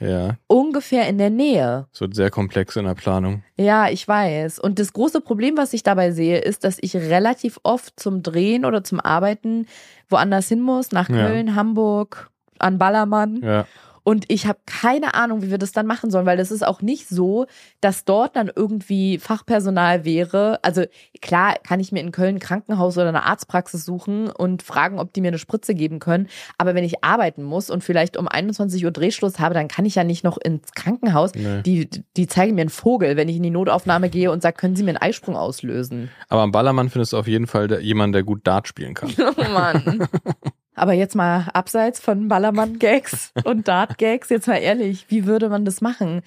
Ja. 0.00 0.36
ungefähr 0.46 1.06
in 1.08 1.18
der 1.18 1.30
Nähe. 1.30 1.86
Es 1.92 2.00
wird 2.00 2.14
sehr 2.14 2.30
komplex 2.30 2.76
in 2.76 2.86
der 2.86 2.94
Planung. 2.94 3.42
Ja, 3.56 3.88
ich 3.88 4.06
weiß. 4.08 4.58
Und 4.58 4.78
das 4.78 4.92
große 4.92 5.20
Problem, 5.20 5.56
was 5.56 5.72
ich 5.74 5.82
dabei 5.82 6.10
sehe, 6.12 6.38
ist, 6.38 6.64
dass 6.64 6.78
ich 6.80 6.96
relativ 6.96 7.60
oft 7.62 7.98
zum 8.00 8.22
Drehen 8.22 8.64
oder 8.64 8.82
zum 8.82 8.98
Arbeiten 9.00 9.66
woanders 10.08 10.48
hin 10.48 10.60
muss, 10.60 10.90
nach 10.92 11.08
Ja. 11.08 11.26
Köln, 11.26 11.54
Hamburg, 11.54 12.30
an 12.58 12.78
Ballermann. 12.78 13.40
Ja. 13.42 13.66
Und 14.10 14.24
ich 14.26 14.48
habe 14.48 14.58
keine 14.66 15.14
Ahnung, 15.14 15.40
wie 15.40 15.52
wir 15.52 15.58
das 15.58 15.70
dann 15.70 15.86
machen 15.86 16.10
sollen, 16.10 16.26
weil 16.26 16.36
das 16.36 16.50
ist 16.50 16.66
auch 16.66 16.82
nicht 16.82 17.08
so, 17.08 17.46
dass 17.80 18.04
dort 18.04 18.34
dann 18.34 18.50
irgendwie 18.52 19.18
Fachpersonal 19.18 20.04
wäre. 20.04 20.58
Also 20.62 20.82
klar 21.22 21.54
kann 21.62 21.78
ich 21.78 21.92
mir 21.92 22.00
in 22.00 22.10
Köln 22.10 22.34
ein 22.34 22.40
Krankenhaus 22.40 22.98
oder 22.98 23.10
eine 23.10 23.22
Arztpraxis 23.22 23.84
suchen 23.84 24.28
und 24.28 24.64
fragen, 24.64 24.98
ob 24.98 25.12
die 25.12 25.20
mir 25.20 25.28
eine 25.28 25.38
Spritze 25.38 25.76
geben 25.76 26.00
können. 26.00 26.26
Aber 26.58 26.74
wenn 26.74 26.82
ich 26.82 27.04
arbeiten 27.04 27.44
muss 27.44 27.70
und 27.70 27.84
vielleicht 27.84 28.16
um 28.16 28.26
21 28.26 28.84
Uhr 28.84 28.90
Drehschluss 28.90 29.38
habe, 29.38 29.54
dann 29.54 29.68
kann 29.68 29.86
ich 29.86 29.94
ja 29.94 30.02
nicht 30.02 30.24
noch 30.24 30.38
ins 30.38 30.72
Krankenhaus. 30.72 31.32
Nee. 31.36 31.62
Die, 31.62 31.88
die 32.16 32.26
zeigen 32.26 32.56
mir 32.56 32.62
einen 32.62 32.70
Vogel, 32.70 33.16
wenn 33.16 33.28
ich 33.28 33.36
in 33.36 33.44
die 33.44 33.50
Notaufnahme 33.50 34.08
gehe 34.10 34.32
und 34.32 34.42
sage, 34.42 34.56
können 34.56 34.74
Sie 34.74 34.82
mir 34.82 34.90
einen 34.90 35.02
Eisprung 35.02 35.36
auslösen? 35.36 36.10
Aber 36.28 36.40
am 36.40 36.50
Ballermann 36.50 36.90
findest 36.90 37.12
du 37.12 37.16
auf 37.16 37.28
jeden 37.28 37.46
Fall 37.46 37.80
jemanden, 37.80 38.14
der 38.14 38.24
gut 38.24 38.44
Dart 38.44 38.66
spielen 38.66 38.94
kann. 38.94 39.14
Oh 39.36 39.52
Mann. 39.52 40.08
Aber 40.74 40.92
jetzt 40.92 41.14
mal 41.14 41.48
abseits 41.52 42.00
von 42.00 42.28
Ballermann-Gags 42.28 43.32
und 43.44 43.68
Dart-Gags, 43.68 44.28
jetzt 44.28 44.46
mal 44.46 44.56
ehrlich, 44.56 45.06
wie 45.08 45.26
würde 45.26 45.48
man 45.48 45.64
das 45.64 45.80
machen? 45.80 46.22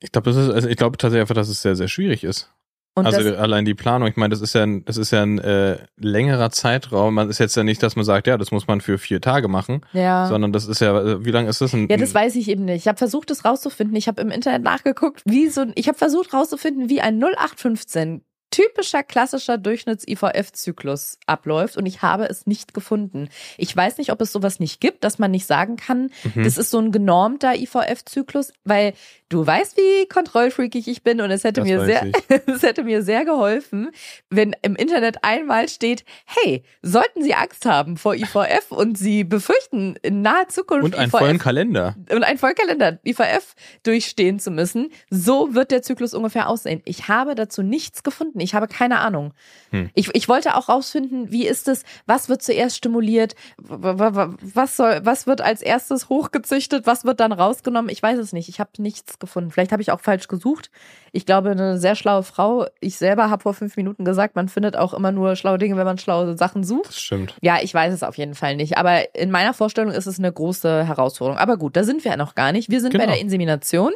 Ich 0.00 0.12
glaube, 0.12 0.30
das 0.30 0.36
ist, 0.36 0.50
also 0.50 0.68
ich 0.68 0.76
glaube 0.76 0.98
tatsächlich 0.98 1.22
einfach, 1.22 1.34
dass 1.34 1.48
es 1.48 1.62
sehr, 1.62 1.76
sehr 1.76 1.88
schwierig 1.88 2.24
ist. 2.24 2.50
Und 2.96 3.06
also 3.06 3.22
das, 3.28 3.36
allein 3.38 3.64
die 3.64 3.74
Planung, 3.74 4.06
ich 4.06 4.16
meine, 4.16 4.30
das 4.30 4.40
ist 4.40 4.54
ja 4.54 4.62
ein, 4.62 4.84
das 4.84 4.98
ist 4.98 5.10
ja 5.10 5.22
ein 5.22 5.40
äh, 5.40 5.78
längerer 5.96 6.50
Zeitraum. 6.50 7.14
Man 7.14 7.28
ist 7.28 7.38
jetzt 7.38 7.56
ja 7.56 7.64
nicht, 7.64 7.82
dass 7.82 7.96
man 7.96 8.04
sagt, 8.04 8.28
ja, 8.28 8.38
das 8.38 8.52
muss 8.52 8.68
man 8.68 8.80
für 8.80 8.98
vier 8.98 9.20
Tage 9.20 9.48
machen, 9.48 9.80
ja. 9.92 10.26
sondern 10.28 10.52
das 10.52 10.68
ist 10.68 10.80
ja, 10.80 10.96
äh, 11.00 11.24
wie 11.24 11.32
lange 11.32 11.48
ist 11.48 11.60
das? 11.60 11.74
Ein, 11.74 11.88
Ja, 11.88 11.96
das 11.96 12.14
weiß 12.14 12.36
ich 12.36 12.48
eben 12.48 12.64
nicht. 12.64 12.82
Ich 12.82 12.88
habe 12.88 12.96
versucht, 12.96 13.30
das 13.30 13.44
rauszufinden. 13.44 13.96
Ich 13.96 14.06
habe 14.06 14.22
im 14.22 14.30
Internet 14.30 14.62
nachgeguckt, 14.62 15.22
wie 15.24 15.48
so 15.48 15.62
ein, 15.62 15.72
ich 15.74 15.88
habe 15.88 15.98
versucht 15.98 16.32
rauszufinden, 16.32 16.88
wie 16.88 17.00
ein 17.00 17.18
0815 17.18 18.22
typischer 18.54 19.02
klassischer 19.02 19.58
Durchschnitts-IVF-Zyklus 19.58 21.18
abläuft 21.26 21.76
und 21.76 21.86
ich 21.86 22.02
habe 22.02 22.26
es 22.28 22.46
nicht 22.46 22.74
gefunden. 22.74 23.28
Ich 23.58 23.74
weiß 23.76 23.98
nicht, 23.98 24.12
ob 24.12 24.20
es 24.20 24.32
sowas 24.32 24.60
nicht 24.60 24.80
gibt, 24.80 25.04
dass 25.04 25.18
man 25.18 25.30
nicht 25.30 25.46
sagen 25.46 25.76
kann, 25.76 26.10
Mhm. 26.34 26.44
das 26.44 26.56
ist 26.58 26.70
so 26.70 26.78
ein 26.78 26.92
genormter 26.92 27.54
IVF-Zyklus, 27.56 28.52
weil 28.64 28.92
du 29.28 29.44
weißt, 29.46 29.76
wie 29.76 30.06
kontrollfreakig 30.08 30.86
ich 30.86 31.02
bin 31.02 31.20
und 31.20 31.30
es 31.30 31.42
hätte 31.44 31.62
Das 31.62 31.68
mir 31.68 31.84
sehr, 31.84 32.12
es 32.46 32.62
hätte 32.62 32.84
mir 32.84 33.02
sehr 33.02 33.24
geholfen, 33.24 33.90
wenn 34.30 34.54
im 34.62 34.76
Internet 34.76 35.24
einmal 35.24 35.68
steht, 35.68 36.04
hey, 36.24 36.62
sollten 36.82 37.22
Sie 37.22 37.34
Angst 37.34 37.66
haben 37.66 37.96
vor 37.96 38.14
IVF 38.14 38.70
und 38.70 38.96
Sie 38.96 39.24
befürchten 39.24 39.96
in 40.02 40.22
naher 40.22 40.48
Zukunft 40.48 40.84
und 40.84 40.94
einen 40.94 41.08
IVF 41.10 41.18
vollen 41.18 41.38
Kalender. 41.38 41.96
und 42.12 42.22
einen 42.22 42.38
Vollkalender 42.38 42.98
IVF 43.04 43.54
durchstehen 43.82 44.38
zu 44.38 44.50
müssen. 44.50 44.90
So 45.10 45.54
wird 45.54 45.70
der 45.70 45.82
Zyklus 45.82 46.14
ungefähr 46.14 46.48
aussehen. 46.48 46.82
Ich 46.84 47.08
habe 47.08 47.34
dazu 47.34 47.62
nichts 47.62 48.02
gefunden. 48.02 48.40
Ich 48.44 48.54
habe 48.54 48.68
keine 48.68 49.00
Ahnung. 49.00 49.32
Hm. 49.70 49.90
Ich, 49.94 50.14
ich 50.14 50.28
wollte 50.28 50.54
auch 50.56 50.68
rausfinden, 50.68 51.32
wie 51.32 51.46
ist 51.46 51.66
es, 51.68 51.82
was 52.06 52.28
wird 52.28 52.42
zuerst 52.42 52.76
stimuliert, 52.76 53.34
was 53.58 54.76
soll, 54.76 55.00
was 55.04 55.26
wird 55.26 55.40
als 55.40 55.62
erstes 55.62 56.08
hochgezüchtet, 56.08 56.86
was 56.86 57.04
wird 57.04 57.20
dann 57.20 57.32
rausgenommen. 57.32 57.90
Ich 57.90 58.02
weiß 58.02 58.18
es 58.18 58.32
nicht. 58.32 58.48
Ich 58.48 58.60
habe 58.60 58.70
nichts 58.78 59.18
gefunden. 59.18 59.50
Vielleicht 59.50 59.72
habe 59.72 59.82
ich 59.82 59.90
auch 59.90 60.00
falsch 60.00 60.28
gesucht. 60.28 60.70
Ich 61.12 61.26
glaube, 61.26 61.50
eine 61.50 61.78
sehr 61.78 61.94
schlaue 61.94 62.22
Frau. 62.22 62.66
Ich 62.80 62.96
selber 62.96 63.30
habe 63.30 63.42
vor 63.42 63.54
fünf 63.54 63.76
Minuten 63.76 64.04
gesagt, 64.04 64.34
man 64.36 64.48
findet 64.48 64.76
auch 64.76 64.94
immer 64.94 65.12
nur 65.12 65.36
schlaue 65.36 65.58
Dinge, 65.58 65.76
wenn 65.76 65.84
man 65.84 65.98
schlaue 65.98 66.36
Sachen 66.36 66.64
sucht. 66.64 66.88
Das 66.88 67.00
stimmt. 67.00 67.36
Ja, 67.40 67.58
ich 67.62 67.72
weiß 67.72 67.92
es 67.94 68.02
auf 68.02 68.18
jeden 68.18 68.34
Fall 68.34 68.56
nicht. 68.56 68.76
Aber 68.78 69.14
in 69.14 69.30
meiner 69.30 69.54
Vorstellung 69.54 69.92
ist 69.92 70.06
es 70.06 70.18
eine 70.18 70.32
große 70.32 70.84
Herausforderung. 70.86 71.38
Aber 71.38 71.56
gut, 71.56 71.76
da 71.76 71.84
sind 71.84 72.04
wir 72.04 72.10
ja 72.12 72.16
noch 72.16 72.34
gar 72.34 72.52
nicht. 72.52 72.70
Wir 72.70 72.80
sind 72.80 72.92
bei 72.92 72.98
Genau. 72.98 73.12
der 73.12 73.20
Insemination 73.20 73.92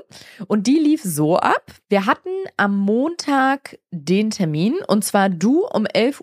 und 0.47 0.67
die 0.67 0.79
lief 0.79 1.03
so 1.03 1.37
ab. 1.37 1.65
Wir 1.89 2.07
hatten 2.07 2.29
am 2.57 2.77
Montag 2.77 3.79
den 3.91 4.31
Termin 4.39 4.77
und 4.87 5.05
zwar 5.05 5.29
du 5.29 5.67
um 5.67 5.85
11.20 5.85 6.23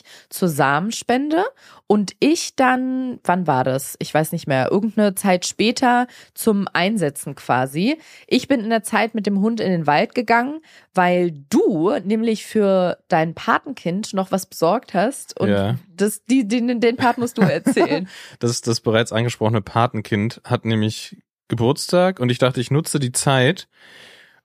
Uhr 0.00 0.04
zur 0.28 0.48
Samenspende 0.48 1.44
und 1.86 2.12
ich 2.20 2.56
dann, 2.56 3.20
wann 3.24 3.46
war 3.46 3.64
das? 3.64 3.96
Ich 4.00 4.12
weiß 4.12 4.32
nicht 4.32 4.46
mehr, 4.46 4.70
irgendeine 4.70 5.14
Zeit 5.14 5.46
später 5.46 6.08
zum 6.34 6.68
Einsetzen 6.74 7.34
quasi. 7.34 7.98
Ich 8.26 8.48
bin 8.48 8.60
in 8.60 8.68
der 8.68 8.82
Zeit 8.82 9.14
mit 9.14 9.24
dem 9.24 9.40
Hund 9.40 9.60
in 9.60 9.70
den 9.70 9.86
Wald 9.86 10.14
gegangen, 10.14 10.60
weil 10.92 11.32
du 11.48 11.90
nämlich 12.04 12.44
für 12.44 12.98
dein 13.08 13.34
Patenkind 13.34 14.12
noch 14.12 14.30
was 14.30 14.44
besorgt 14.44 14.92
hast 14.92 15.40
und 15.40 15.48
Ja. 15.48 15.76
das, 15.88 16.26
die, 16.26 16.46
den, 16.46 16.80
den 16.80 16.96
Part 16.96 17.16
musst 17.16 17.38
du 17.38 17.42
erzählen. 17.42 18.08
Das, 18.40 18.60
das 18.60 18.80
bereits 18.80 19.12
angesprochene 19.12 19.62
Patenkind 19.62 20.42
hat 20.44 20.64
nämlich 20.66 21.16
Geburtstag 21.48 22.20
und 22.20 22.30
ich 22.30 22.38
dachte, 22.38 22.60
ich 22.60 22.70
nutze 22.70 22.98
die 22.98 23.12
Zeit 23.12 23.68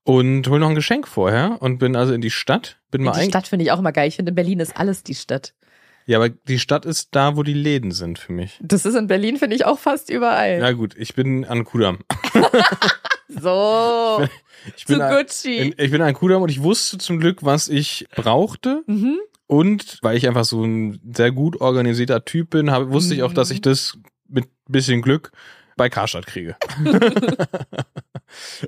und 0.07 0.47
hol 0.47 0.57
noch 0.59 0.69
ein 0.69 0.75
Geschenk 0.75 1.05
vorher 1.07 1.57
und 1.61 1.79
bin 1.79 1.95
also 1.97 2.13
in 2.13 2.21
die 2.21 2.31
Stadt. 2.31 2.77
Bin 2.91 3.03
mal 3.03 3.11
die 3.19 3.27
Stadt 3.27 3.47
finde 3.47 3.65
ich 3.65 3.71
auch 3.71 3.79
immer 3.79 3.91
geil. 3.91 4.07
Ich 4.07 4.15
finde, 4.15 4.29
in 4.29 4.35
Berlin 4.35 4.59
ist 4.61 4.77
alles 4.77 5.03
die 5.03 5.15
Stadt. 5.15 5.53
Ja, 6.05 6.17
aber 6.17 6.29
die 6.29 6.59
Stadt 6.59 6.85
ist 6.85 7.09
da, 7.11 7.35
wo 7.35 7.43
die 7.43 7.53
Läden 7.53 7.91
sind 7.91 8.17
für 8.17 8.31
mich. 8.31 8.57
Das 8.61 8.85
ist 8.85 8.95
in 8.95 9.07
Berlin, 9.07 9.35
finde 9.35 9.57
ich, 9.57 9.65
auch 9.65 9.77
fast 9.77 10.09
überall. 10.09 10.59
Na 10.61 10.71
gut, 10.71 10.95
ich 10.97 11.13
bin 11.15 11.43
an 11.43 11.65
Kudamm. 11.65 11.99
So, 13.27 14.25
Ich 14.77 14.85
zu 14.85 14.93
bin, 14.93 15.01
an, 15.01 15.13
Gucci. 15.17 15.73
ich 15.77 15.91
bin 15.91 16.01
an 16.01 16.13
Kudamm 16.13 16.41
und 16.41 16.49
ich 16.49 16.63
wusste 16.63 16.97
zum 16.97 17.19
Glück, 17.19 17.43
was 17.43 17.67
ich 17.67 18.07
brauchte. 18.15 18.83
Mhm. 18.87 19.17
Und 19.47 19.99
weil 20.01 20.15
ich 20.17 20.27
einfach 20.27 20.45
so 20.45 20.63
ein 20.63 20.99
sehr 21.13 21.31
gut 21.31 21.59
organisierter 21.61 22.23
Typ 22.25 22.51
bin, 22.51 22.71
habe, 22.71 22.91
wusste 22.91 23.13
ich 23.13 23.23
auch, 23.23 23.33
dass 23.33 23.49
Mhm. 23.49 23.55
ich 23.55 23.61
das 23.61 23.97
mit 24.29 24.45
bisschen 24.67 25.01
Glück 25.01 25.31
bei 25.77 25.89
Karstadt 25.89 26.25
kriege. 26.27 26.55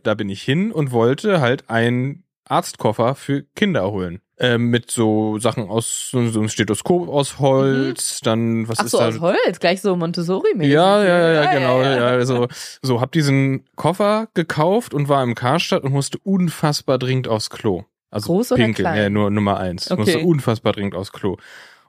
da 0.04 0.14
bin 0.14 0.30
ich 0.30 0.42
hin 0.42 0.72
und 0.72 0.92
wollte 0.92 1.42
halt 1.42 1.70
einen 1.70 2.24
Arztkoffer 2.46 3.16
für 3.16 3.44
Kinder 3.56 3.92
holen. 3.92 4.22
Ähm, 4.42 4.68
mit 4.70 4.90
so 4.90 5.38
Sachen 5.38 5.70
aus, 5.70 6.08
so 6.12 6.26
so 6.30 6.40
ein 6.40 6.48
Stethoskop 6.48 7.10
aus 7.10 7.40
Holz, 7.40 8.22
dann, 8.22 8.70
was 8.70 8.78
Mhm. 8.78 8.82
Ach 8.82 8.86
ist 8.86 8.92
so, 8.92 8.98
da? 9.00 9.08
aus 9.10 9.20
Holz, 9.20 9.60
gleich 9.60 9.82
so 9.82 9.98
Montessori-mäßig. 9.98 10.72
Ja, 10.72 11.04
ja, 11.04 11.20
ja, 11.20 11.44
ja, 11.44 11.54
genau. 11.54 11.82
ja, 11.82 11.90
Ja, 11.92 11.98
ja. 11.98 12.06
also, 12.08 12.48
so, 12.82 13.02
hab 13.02 13.12
diesen 13.12 13.66
Koffer 13.76 14.30
gekauft 14.36 14.94
und 14.94 15.10
war 15.10 15.22
im 15.24 15.36
Karstadt 15.36 15.84
und 15.84 15.92
musste 15.92 16.20
unfassbar 16.24 16.98
dringend 16.98 17.28
aufs 17.28 17.50
Klo. 17.50 17.84
Also 18.12 18.28
Groß 18.28 18.54
oder 18.54 18.64
pinkeln, 18.64 18.86
klein? 18.86 18.98
ja, 18.98 19.10
nur 19.10 19.30
Nummer 19.30 19.58
eins. 19.60 19.92
Okay. 19.92 20.00
Musste 20.00 20.20
unfassbar 20.20 20.72
dringend 20.72 20.96
aufs 20.96 21.12
Klo. 21.12 21.36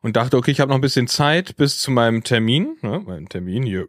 Und 0.02 0.16
dachte, 0.16 0.36
okay, 0.36 0.50
ich 0.50 0.58
habe 0.60 0.70
noch 0.70 0.76
ein 0.76 0.80
bisschen 0.82 1.06
Zeit 1.06 1.54
bis 1.56 1.78
zu 1.78 1.92
meinem 1.92 2.24
Termin. 2.24 2.76
Ne, 2.82 3.00
mein 3.06 3.28
Termin 3.28 3.62
hier. 3.62 3.86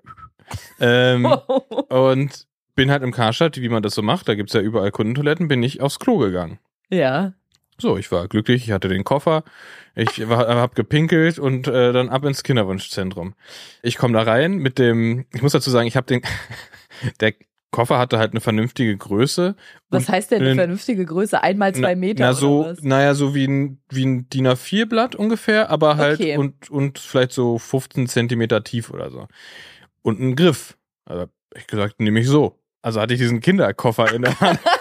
Ähm, 0.80 1.26
und 1.90 2.48
bin 2.76 2.92
halt 2.92 3.04
im 3.04 3.12
Karstadt, 3.12 3.58
wie 3.58 3.70
man 3.70 3.84
das 3.84 3.96
so 3.96 4.02
macht, 4.02 4.28
da 4.28 4.36
gibt's 4.36 4.54
ja 4.54 4.62
überall 4.62 4.92
Kundentoiletten, 4.92 5.48
bin 5.48 5.62
ich 5.64 5.82
aufs 5.82 6.00
Klo 6.00 6.18
gegangen. 6.18 6.60
ja. 6.90 7.34
So, 7.78 7.98
ich 7.98 8.12
war 8.12 8.28
glücklich, 8.28 8.66
ich 8.66 8.72
hatte 8.72 8.90
den 8.90 9.04
Koffer, 9.04 9.44
ich 9.96 10.30
war, 10.30 10.48
hab 10.48 10.76
gepinkelt 10.76 11.40
und 11.40 11.68
äh, 11.68 11.92
dann 11.92 12.10
ab 12.10 12.24
ins 12.26 12.44
Kinderwunschzentrum. 12.44 13.34
Ich 13.82 13.98
komme 13.98 14.14
da 14.14 14.22
rein 14.22 14.58
mit 14.58 14.78
dem, 14.78 15.26
ich 15.34 15.42
muss 15.42 15.54
dazu 15.54 15.72
sagen, 15.72 15.88
ich 15.88 15.96
habe 15.96 16.06
den, 16.06 16.22
der 17.22 17.34
Koffer 17.72 17.98
hatte 17.98 18.20
halt 18.20 18.34
eine 18.34 18.42
vernünftige 18.42 18.96
Größe. 18.96 19.56
Was 19.90 20.10
heißt 20.10 20.30
denn 20.30 20.44
eine 20.44 20.54
vernünftige 20.56 21.06
Größe? 21.06 21.42
Einmal 21.42 21.74
zwei 21.74 21.96
Meter 21.96 22.26
Na, 22.26 22.34
so, 22.34 22.60
oder 22.60 22.72
was? 22.72 22.84
naja, 22.84 23.16
so 23.16 23.34
wie 23.34 23.48
ein, 23.48 23.82
wie 23.90 24.06
ein 24.06 24.30
DIN 24.30 24.48
A4-Blatt 24.48 25.16
ungefähr, 25.16 25.72
aber 25.72 25.98
halt 25.98 26.20
Okay. 26.20 26.38
und, 26.38 26.70
und 26.70 27.00
vielleicht 27.00 27.32
so 27.32 27.58
15 27.58 28.06
Zentimeter 28.08 28.64
tief 28.64 28.92
oder 28.92 29.10
so. 29.10 29.28
Und 30.04 30.20
ein 30.20 30.36
Griff. 30.36 30.78
Also 31.06 31.28
ich 31.56 31.68
gesagt, 31.68 32.00
nehme 32.00 32.20
ich 32.20 32.28
so. 32.28 32.60
Also 32.82 33.00
hatte 33.00 33.14
ich 33.14 33.20
diesen 33.20 33.40
Kinderkoffer 33.40 34.14
in 34.14 34.24
der 34.24 34.40
Hand. 34.40 34.60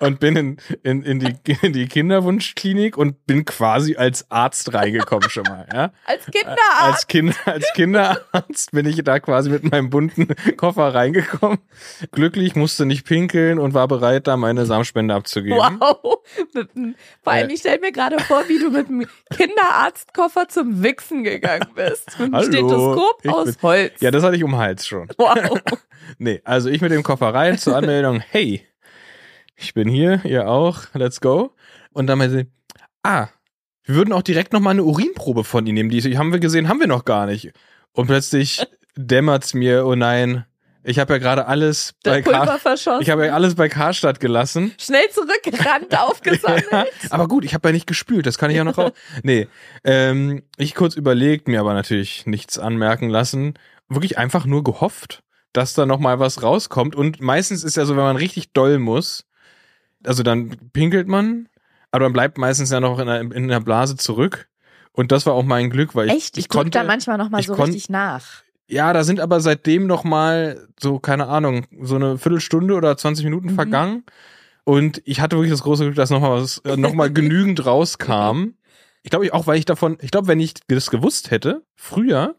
und 0.00 0.20
bin 0.20 0.36
in, 0.36 0.56
in, 0.82 1.02
in, 1.02 1.18
die, 1.20 1.34
in 1.62 1.72
die 1.72 1.86
Kinderwunschklinik 1.86 2.96
und 2.96 3.26
bin 3.26 3.44
quasi 3.44 3.96
als 3.96 4.30
Arzt 4.30 4.72
reingekommen 4.74 5.28
schon 5.30 5.42
mal. 5.44 5.66
Ja? 5.72 5.92
Als 6.06 6.26
Kinderarzt. 6.26 6.60
Als, 6.80 7.06
kind, 7.06 7.34
als 7.46 7.72
Kinderarzt 7.74 8.70
bin 8.72 8.86
ich 8.86 9.02
da 9.02 9.18
quasi 9.20 9.50
mit 9.50 9.70
meinem 9.70 9.90
bunten 9.90 10.28
Koffer 10.56 10.94
reingekommen. 10.94 11.58
Glücklich, 12.12 12.54
musste 12.56 12.86
nicht 12.86 13.06
pinkeln 13.06 13.58
und 13.58 13.74
war 13.74 13.88
bereit, 13.88 14.26
da 14.26 14.36
meine 14.36 14.66
Samenspende 14.66 15.14
abzugeben. 15.14 15.58
Wow. 15.58 16.20
Vor 17.22 17.32
allem, 17.32 17.50
Äh. 17.50 17.52
ich 17.54 17.60
stelle 17.60 17.80
mir 17.80 17.92
gerade 17.92 18.18
vor, 18.20 18.44
wie 18.48 18.58
du 18.58 18.70
mit 18.70 18.88
dem 18.88 19.06
Kinderarztkoffer 19.36 20.48
zum 20.48 20.82
Wichsen 20.82 21.24
gegangen 21.24 21.66
bist. 21.74 22.18
Mit 22.18 22.28
dem 22.28 22.34
Hallo, 22.34 22.46
Stethoskop 22.46 23.26
aus 23.28 23.44
bin- 23.56 23.62
Holz. 23.62 23.92
Ja, 24.00 24.10
das 24.10 24.22
hatte 24.22 24.36
ich 24.36 24.44
um 24.44 24.52
den 24.52 24.58
Hals 24.60 24.86
schon. 24.86 25.08
wow. 25.18 25.60
Nee, 26.18 26.40
also 26.44 26.68
ich 26.70 26.80
mit 26.80 26.90
dem 26.90 27.02
Koffer 27.04 27.32
rein 27.32 27.56
zur 27.56 27.76
Anmeldung, 27.76 28.20
hey, 28.30 28.66
ich 29.60 29.74
bin 29.74 29.88
hier, 29.88 30.24
ihr 30.24 30.48
auch, 30.48 30.82
let's 30.94 31.20
go. 31.20 31.54
Und 31.92 32.06
dann 32.06 32.18
meinte 32.18 32.36
sie, 32.36 32.46
ah, 33.02 33.28
wir 33.84 33.94
würden 33.94 34.12
auch 34.12 34.22
direkt 34.22 34.52
noch 34.52 34.60
mal 34.60 34.70
eine 34.70 34.84
Urinprobe 34.84 35.44
von 35.44 35.66
Ihnen 35.66 35.74
nehmen. 35.74 35.90
Die 35.90 36.18
haben 36.18 36.32
wir 36.32 36.40
gesehen, 36.40 36.68
haben 36.68 36.80
wir 36.80 36.86
noch 36.86 37.04
gar 37.04 37.26
nicht. 37.26 37.52
Und 37.92 38.06
plötzlich 38.06 38.66
dämmert's 38.96 39.54
mir, 39.54 39.86
oh 39.86 39.94
nein, 39.94 40.44
ich 40.82 40.98
habe 40.98 41.12
ja 41.14 41.18
gerade 41.18 41.46
alles 41.46 41.94
bei 42.02 42.16
Der 42.16 42.22
Pulver 42.22 42.46
Kar 42.46 42.58
verschossen. 42.58 43.02
ich 43.02 43.10
habe 43.10 43.26
ja 43.26 43.34
alles 43.34 43.54
bei 43.54 43.68
Karstadt 43.68 44.18
gelassen. 44.18 44.72
Schnell 44.78 45.08
zurückgerannt, 45.10 45.94
aufgesammelt. 45.98 46.66
Ja, 46.70 46.86
aber 47.10 47.28
gut, 47.28 47.44
ich 47.44 47.52
habe 47.52 47.68
ja 47.68 47.72
nicht 47.72 47.86
gespült, 47.86 48.26
das 48.26 48.38
kann 48.38 48.50
ich 48.50 48.56
ja 48.56 48.64
noch 48.64 48.78
raus. 48.78 48.92
Nee, 49.22 49.48
ähm, 49.84 50.42
ich 50.56 50.74
kurz 50.74 50.96
überlegt, 50.96 51.48
mir 51.48 51.60
aber 51.60 51.74
natürlich 51.74 52.24
nichts 52.26 52.58
anmerken 52.58 53.10
lassen. 53.10 53.54
Wirklich 53.88 54.16
einfach 54.16 54.46
nur 54.46 54.64
gehofft, 54.64 55.22
dass 55.52 55.74
da 55.74 55.84
noch 55.84 55.98
mal 55.98 56.18
was 56.18 56.42
rauskommt. 56.42 56.94
Und 56.94 57.20
meistens 57.20 57.62
ist 57.64 57.76
ja 57.76 57.84
so, 57.84 57.96
wenn 57.96 58.04
man 58.04 58.16
richtig 58.16 58.52
doll 58.52 58.78
muss, 58.78 59.26
also 60.04 60.22
dann 60.22 60.56
pinkelt 60.72 61.08
man, 61.08 61.48
aber 61.90 62.04
dann 62.04 62.12
bleibt 62.12 62.38
meistens 62.38 62.70
ja 62.70 62.80
noch 62.80 62.98
in 62.98 63.06
der, 63.06 63.20
in 63.20 63.48
der 63.48 63.60
Blase 63.60 63.96
zurück. 63.96 64.48
Und 64.92 65.12
das 65.12 65.24
war 65.26 65.34
auch 65.34 65.44
mein 65.44 65.70
Glück, 65.70 65.94
weil 65.94 66.08
ich, 66.08 66.14
Echt? 66.14 66.36
Ich, 66.36 66.44
ich 66.44 66.48
gucke 66.48 66.64
konnte, 66.64 66.78
da 66.78 66.84
manchmal 66.84 67.16
noch 67.18 67.30
mal 67.30 67.40
ich 67.40 67.46
so 67.46 67.54
richtig 67.54 67.88
nach. 67.88 68.24
Ja, 68.68 68.92
da 68.92 69.02
sind 69.04 69.20
aber 69.20 69.40
seitdem 69.40 69.86
noch 69.86 70.04
mal 70.04 70.68
so, 70.78 70.98
keine 70.98 71.26
Ahnung, 71.26 71.66
so 71.80 71.96
eine 71.96 72.18
Viertelstunde 72.18 72.74
oder 72.74 72.96
20 72.96 73.24
Minuten 73.24 73.48
Mhm. 73.48 73.54
vergangen. 73.54 74.04
Und 74.64 75.02
ich 75.04 75.20
hatte 75.20 75.36
wirklich 75.36 75.50
das 75.50 75.62
große 75.62 75.84
Glück, 75.84 75.96
dass 75.96 76.10
noch 76.10 76.20
mal 76.20 76.40
was, 76.40 76.58
äh, 76.58 76.76
noch 76.76 76.92
mal 76.94 77.10
genügend 77.12 77.64
rauskam. 77.66 78.50
Ich 79.02 79.10
glaube, 79.10 79.24
ich 79.24 79.32
auch, 79.32 79.46
weil 79.46 79.58
ich 79.58 79.64
davon, 79.64 79.96
ich 80.00 80.10
glaube, 80.10 80.28
wenn 80.28 80.38
ich 80.40 80.54
das 80.68 80.90
gewusst 80.90 81.30
hätte, 81.30 81.62
früher, 81.74 82.36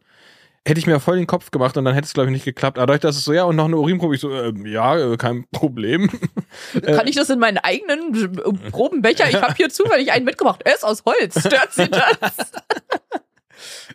hätte 0.67 0.79
ich 0.79 0.85
mir 0.87 0.99
voll 0.99 1.17
den 1.17 1.27
Kopf 1.27 1.51
gemacht 1.51 1.75
und 1.77 1.85
dann 1.85 1.93
hätte 1.93 2.05
es, 2.05 2.13
glaube 2.13 2.29
ich, 2.29 2.33
nicht 2.33 2.45
geklappt. 2.45 2.77
Aber 2.77 2.87
dadurch, 2.87 3.01
dass 3.01 3.17
es 3.17 3.23
so, 3.23 3.33
ja, 3.33 3.43
und 3.43 3.55
noch 3.55 3.65
eine 3.65 3.77
Urinprobe, 3.77 4.15
ich 4.15 4.21
so, 4.21 4.31
ähm, 4.31 4.65
ja, 4.65 4.97
äh, 4.97 5.17
kein 5.17 5.45
Problem. 5.51 6.09
Kann 6.85 7.07
ich 7.07 7.15
das 7.15 7.29
in 7.29 7.39
meinen 7.39 7.57
eigenen 7.57 8.37
äh, 8.37 8.69
Probenbecher? 8.69 9.27
Ich 9.29 9.41
habe 9.41 9.53
hier 9.55 9.69
zufällig 9.71 10.11
einen 10.11 10.25
mitgebracht. 10.25 10.61
Er 10.63 10.75
ist 10.75 10.83
aus 10.83 11.03
Holz. 11.05 11.39
Stört 11.39 11.73
Sie 11.73 11.89
das? 11.89 12.51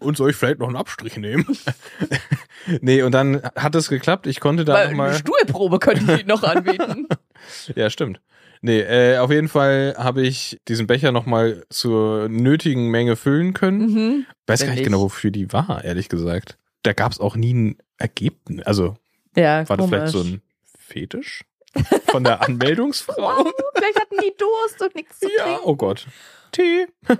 Und 0.00 0.16
soll 0.16 0.30
ich 0.30 0.36
vielleicht 0.36 0.58
noch 0.58 0.68
einen 0.68 0.76
Abstrich 0.76 1.16
nehmen? 1.16 1.46
nee, 2.80 3.02
und 3.02 3.12
dann 3.12 3.42
hat 3.54 3.74
es 3.74 3.88
geklappt. 3.88 4.26
Ich 4.26 4.40
konnte 4.40 4.64
da 4.64 4.74
Weil 4.74 4.84
noch 4.84 4.90
eine 4.90 4.96
mal. 4.96 5.14
Stuhlprobe 5.14 5.78
könnte 5.78 6.14
ich 6.14 6.26
noch 6.26 6.42
anbieten. 6.42 7.06
Ja, 7.74 7.90
stimmt. 7.90 8.20
Nee, 8.62 8.80
äh, 8.80 9.18
auf 9.18 9.30
jeden 9.30 9.48
Fall 9.48 9.94
habe 9.98 10.22
ich 10.22 10.60
diesen 10.68 10.86
Becher 10.86 11.12
nochmal 11.12 11.64
zur 11.70 12.28
nötigen 12.28 12.90
Menge 12.90 13.16
füllen 13.16 13.52
können. 13.54 13.78
Mhm. 13.92 14.26
Weiß 14.46 14.60
gar 14.60 14.70
nicht 14.70 14.78
ich- 14.80 14.84
genau, 14.84 15.00
wofür 15.00 15.30
die 15.30 15.52
war, 15.52 15.84
ehrlich 15.84 16.08
gesagt. 16.08 16.58
Da 16.82 16.92
gab 16.92 17.12
es 17.12 17.20
auch 17.20 17.36
nie 17.36 17.52
ein 17.54 17.78
Ergebnis. 17.98 18.64
Also 18.66 18.96
Ja, 19.36 19.68
war 19.68 19.76
das 19.76 19.84
komisch. 19.86 19.88
vielleicht 19.90 20.12
so 20.12 20.20
ein 20.20 20.42
Fetisch 20.78 21.44
von 22.06 22.24
der 22.24 22.42
Anmeldungsfrau? 22.42 23.14
Oh, 23.46 23.52
vielleicht 23.74 24.00
hatten 24.00 24.16
die 24.22 24.34
Durst 24.38 24.80
und 24.82 24.94
nichts 24.94 25.18
zu 25.20 25.28
ja, 25.36 25.44
trinken. 25.44 25.60
oh 25.64 25.76
Gott. 25.76 26.06
Tee. 26.52 26.86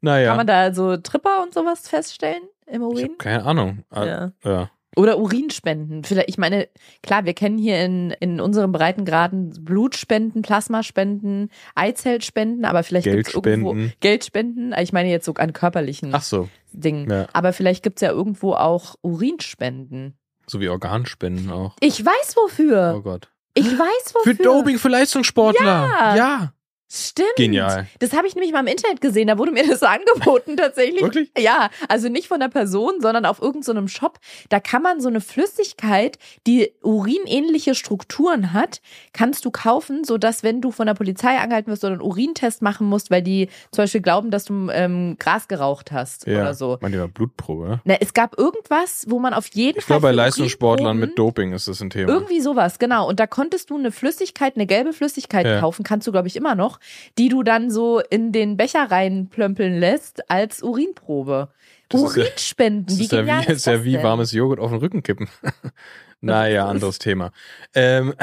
naja. 0.00 0.28
Kann 0.28 0.36
man 0.38 0.46
da 0.46 0.72
so 0.74 0.96
Tripper 0.96 1.42
und 1.42 1.54
sowas 1.54 1.86
feststellen 1.88 2.42
im 2.66 2.82
Urin? 2.82 3.16
keine 3.18 3.44
Ahnung. 3.44 3.84
Ah, 3.90 4.04
Ja. 4.04 4.32
ja. 4.44 4.70
Oder 4.94 5.18
Urinspenden. 5.18 6.04
Vielleicht, 6.04 6.28
ich 6.28 6.38
meine, 6.38 6.68
klar, 7.02 7.24
wir 7.24 7.32
kennen 7.32 7.56
hier 7.56 7.82
in, 7.82 8.10
in 8.20 8.40
unserem 8.40 8.72
Breitengraden 8.72 9.64
Blutspenden, 9.64 10.42
Plasmaspenden, 10.42 11.50
Eizellspenden, 11.74 12.64
aber 12.66 12.82
vielleicht 12.82 13.06
gibt's 13.06 13.34
irgendwo 13.34 13.72
Geldspenden. 13.72 13.92
Geldspenden. 14.00 14.74
Ich 14.78 14.92
meine 14.92 15.10
jetzt 15.10 15.24
so 15.24 15.34
an 15.34 15.52
körperlichen 15.54 16.14
Ach 16.14 16.22
so. 16.22 16.48
Dingen. 16.72 17.10
Ja. 17.10 17.26
Aber 17.32 17.52
vielleicht 17.52 17.82
gibt's 17.82 18.02
ja 18.02 18.10
irgendwo 18.10 18.52
auch 18.52 18.96
Urinspenden. 19.02 20.14
So 20.46 20.60
wie 20.60 20.68
Organspenden 20.68 21.50
auch. 21.50 21.76
Ich 21.80 22.04
weiß 22.04 22.36
wofür. 22.36 22.94
Oh 22.98 23.02
Gott. 23.02 23.30
Ich 23.54 23.66
weiß 23.66 24.14
wofür. 24.14 24.34
Für 24.34 24.42
Doping, 24.42 24.78
für 24.78 24.88
Leistungssportler. 24.88 25.64
Ja. 25.66 26.16
ja. 26.16 26.52
Stimmt. 26.94 27.28
Genial. 27.36 27.86
Das 28.00 28.12
habe 28.12 28.26
ich 28.26 28.34
nämlich 28.34 28.52
mal 28.52 28.60
im 28.60 28.66
Internet 28.66 29.00
gesehen. 29.00 29.28
Da 29.28 29.38
wurde 29.38 29.50
mir 29.52 29.66
das 29.68 29.80
so 29.80 29.86
angeboten 29.86 30.56
tatsächlich. 30.58 31.00
Wirklich? 31.02 31.30
Ja, 31.38 31.70
also 31.88 32.08
nicht 32.10 32.28
von 32.28 32.38
der 32.38 32.48
Person, 32.48 32.94
sondern 33.00 33.24
auf 33.24 33.40
irgendeinem 33.40 33.88
Shop. 33.88 34.18
Da 34.50 34.60
kann 34.60 34.82
man 34.82 35.00
so 35.00 35.08
eine 35.08 35.20
Flüssigkeit, 35.22 36.18
die 36.46 36.70
urinähnliche 36.82 37.74
Strukturen 37.74 38.52
hat, 38.52 38.80
kannst 39.12 39.44
du 39.44 39.50
kaufen, 39.50 40.04
sodass 40.04 40.42
wenn 40.42 40.60
du 40.60 40.70
von 40.70 40.86
der 40.86 40.94
Polizei 40.94 41.38
angehalten 41.38 41.70
wirst 41.70 41.82
oder 41.84 41.94
einen 41.94 42.02
Urintest 42.02 42.60
machen 42.62 42.86
musst, 42.88 43.10
weil 43.10 43.22
die 43.22 43.48
zum 43.70 43.84
Beispiel 43.84 44.02
glauben, 44.02 44.30
dass 44.30 44.44
du 44.44 44.68
ähm, 44.70 45.16
Gras 45.18 45.48
geraucht 45.48 45.92
hast 45.92 46.26
Ja. 46.26 46.40
oder 46.42 46.54
so. 46.54 46.78
Meine 46.82 47.08
Blutprobe. 47.08 47.68
ne? 47.68 47.80
Na, 47.84 47.94
es 48.00 48.12
gab 48.12 48.38
irgendwas, 48.38 49.06
wo 49.08 49.18
man 49.18 49.32
auf 49.34 49.46
jeden 49.54 49.78
Ich 49.78 49.84
Fall. 49.84 49.98
glaube, 49.98 50.08
bei 50.08 50.12
Leistungssportlern 50.12 50.96
mit 50.98 51.18
Doping 51.18 51.52
ist 51.52 51.68
das 51.68 51.80
ein 51.80 51.90
Thema. 51.90 52.12
Irgendwie 52.12 52.40
sowas, 52.40 52.78
genau. 52.78 53.08
Und 53.08 53.18
da 53.18 53.26
konntest 53.26 53.70
du 53.70 53.76
eine 53.78 53.92
Flüssigkeit, 53.92 54.56
eine 54.56 54.66
gelbe 54.66 54.92
Flüssigkeit 54.92 55.46
Ja. 55.46 55.60
kaufen, 55.60 55.82
kannst 55.84 56.06
du, 56.06 56.12
glaube 56.12 56.28
ich, 56.28 56.36
immer 56.36 56.54
noch, 56.54 56.78
die 57.18 57.28
du 57.28 57.42
dann 57.42 57.70
so 57.70 58.00
in 58.00 58.32
den 58.32 58.56
Becher 58.56 58.90
reinplömpeln 58.90 59.78
lässt 59.78 60.30
als 60.30 60.62
Urinprobe. 60.62 61.48
Das 61.88 62.02
ist 62.02 62.16
ja- 62.16 62.22
Urinspenden, 62.24 62.86
Das 62.86 62.98
wie 62.98 63.04
ist 63.04 63.12
ja 63.12 63.20
genial 63.20 63.46
wie, 63.48 63.52
ist 63.52 63.66
ja 63.66 63.84
wie 63.84 63.92
denn? 63.92 64.02
warmes 64.02 64.32
Joghurt 64.32 64.60
auf 64.60 64.70
den 64.70 64.80
Rücken 64.80 65.02
kippen. 65.02 65.28
naja, 66.20 66.66
anderes 66.66 66.98
Thema. 66.98 67.32
Ähm, 67.74 68.14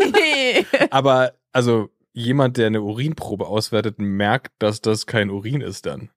aber 0.90 1.32
also 1.52 1.90
jemand, 2.12 2.56
der 2.56 2.66
eine 2.66 2.82
Urinprobe 2.82 3.46
auswertet, 3.46 3.98
merkt, 3.98 4.52
dass 4.58 4.80
das 4.80 5.06
kein 5.06 5.30
Urin 5.30 5.60
ist 5.60 5.86
dann. 5.86 6.10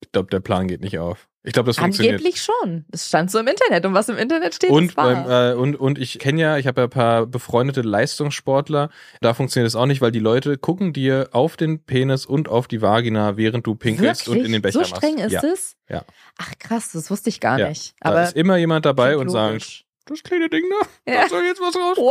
Ich 0.00 0.12
glaube, 0.12 0.30
der 0.30 0.40
Plan 0.40 0.68
geht 0.68 0.80
nicht 0.80 0.98
auf. 0.98 1.28
Ich 1.42 1.52
glaube, 1.52 1.68
das 1.68 1.78
funktioniert. 1.78 2.16
Angeblich 2.16 2.42
schon. 2.42 2.84
Das 2.90 3.08
stand 3.08 3.30
so 3.30 3.38
im 3.38 3.46
Internet. 3.46 3.84
Und 3.86 3.94
was 3.94 4.08
im 4.08 4.16
Internet 4.18 4.54
steht, 4.54 4.70
Und, 4.70 4.94
beim, 4.94 5.28
äh, 5.28 5.54
und, 5.54 5.76
und 5.76 5.98
ich 5.98 6.18
kenne 6.18 6.40
ja, 6.40 6.56
ich 6.58 6.66
habe 6.66 6.82
ja 6.82 6.86
ein 6.86 6.90
paar 6.90 7.26
befreundete 7.26 7.80
Leistungssportler. 7.82 8.90
Da 9.20 9.34
funktioniert 9.34 9.68
es 9.68 9.74
auch 9.76 9.86
nicht, 9.86 10.00
weil 10.00 10.10
die 10.12 10.18
Leute 10.18 10.58
gucken 10.58 10.92
dir 10.92 11.28
auf 11.32 11.56
den 11.56 11.82
Penis 11.84 12.26
und 12.26 12.48
auf 12.48 12.68
die 12.68 12.82
Vagina, 12.82 13.36
während 13.36 13.66
du 13.66 13.74
pinkelst 13.74 14.26
Wirklich? 14.26 14.40
und 14.40 14.46
in 14.46 14.52
den 14.52 14.62
Becher 14.62 14.80
So 14.80 14.84
streng 14.84 15.14
machst. 15.16 15.26
ist 15.26 15.32
ja. 15.42 15.48
es? 15.48 15.76
Ja. 15.88 16.04
Ach 16.38 16.52
krass, 16.58 16.92
das 16.92 17.10
wusste 17.10 17.28
ich 17.30 17.40
gar 17.40 17.58
Ja. 17.58 17.68
nicht. 17.68 17.94
Da 18.00 18.10
Aber 18.10 18.22
ist 18.24 18.36
immer 18.36 18.56
jemand 18.56 18.84
dabei 18.84 19.16
und 19.16 19.30
sagt, 19.30 19.84
das 20.06 20.22
kleine 20.22 20.48
Ding 20.48 20.64
da, 21.06 21.12
Ja. 21.12 21.22
da 21.22 21.28
soll 21.28 21.44
jetzt 21.44 21.60
was 21.60 21.74
rauskommen. 21.76 22.10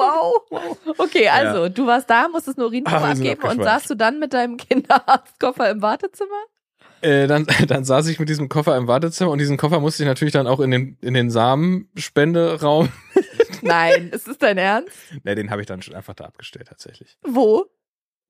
Wow. 0.52 0.78
Okay, 0.98 1.30
also 1.30 1.70
du 1.70 1.86
warst 1.86 2.10
da, 2.10 2.28
musstest 2.28 2.58
eine 2.58 2.68
Urinprobe 2.68 2.98
Ah, 2.98 3.12
abgeben 3.12 3.42
und 3.42 3.50
abgeschweift. 3.50 3.64
saßt 3.64 3.90
du 3.92 3.96
dann 3.96 4.20
mit 4.20 4.34
deinem 4.34 4.58
Kinderarztkoffer 4.58 5.70
im 5.70 5.82
Wartezimmer? 5.82 6.30
Äh, 7.02 7.28
dann, 7.28 7.46
dann 7.68 7.84
saß 7.84 8.08
ich 8.08 8.20
mit 8.20 8.30
diesem 8.30 8.50
Koffer 8.50 8.78
im 8.78 8.88
Wartezimmer 8.88 9.32
und 9.32 9.40
diesen 9.40 9.58
Koffer 9.58 9.80
musste 9.80 10.04
ich 10.04 10.08
natürlich 10.08 10.34
dann 10.34 10.48
auch 10.48 10.60
in 10.60 10.72
den, 10.72 10.98
in 11.02 11.14
den 11.14 11.30
Samenspenderaum. 11.30 12.90
Nein, 13.62 14.10
ist 14.10 14.28
es 14.28 14.38
dein 14.38 14.58
Ernst? 14.58 14.96
Ne, 15.24 15.36
den 15.36 15.50
habe 15.50 15.62
ich 15.62 15.68
dann 15.68 15.82
schon 15.82 15.96
einfach 15.96 16.14
da 16.14 16.26
abgestellt 16.26 16.68
tatsächlich. 16.68 17.18
Wo? 17.24 17.66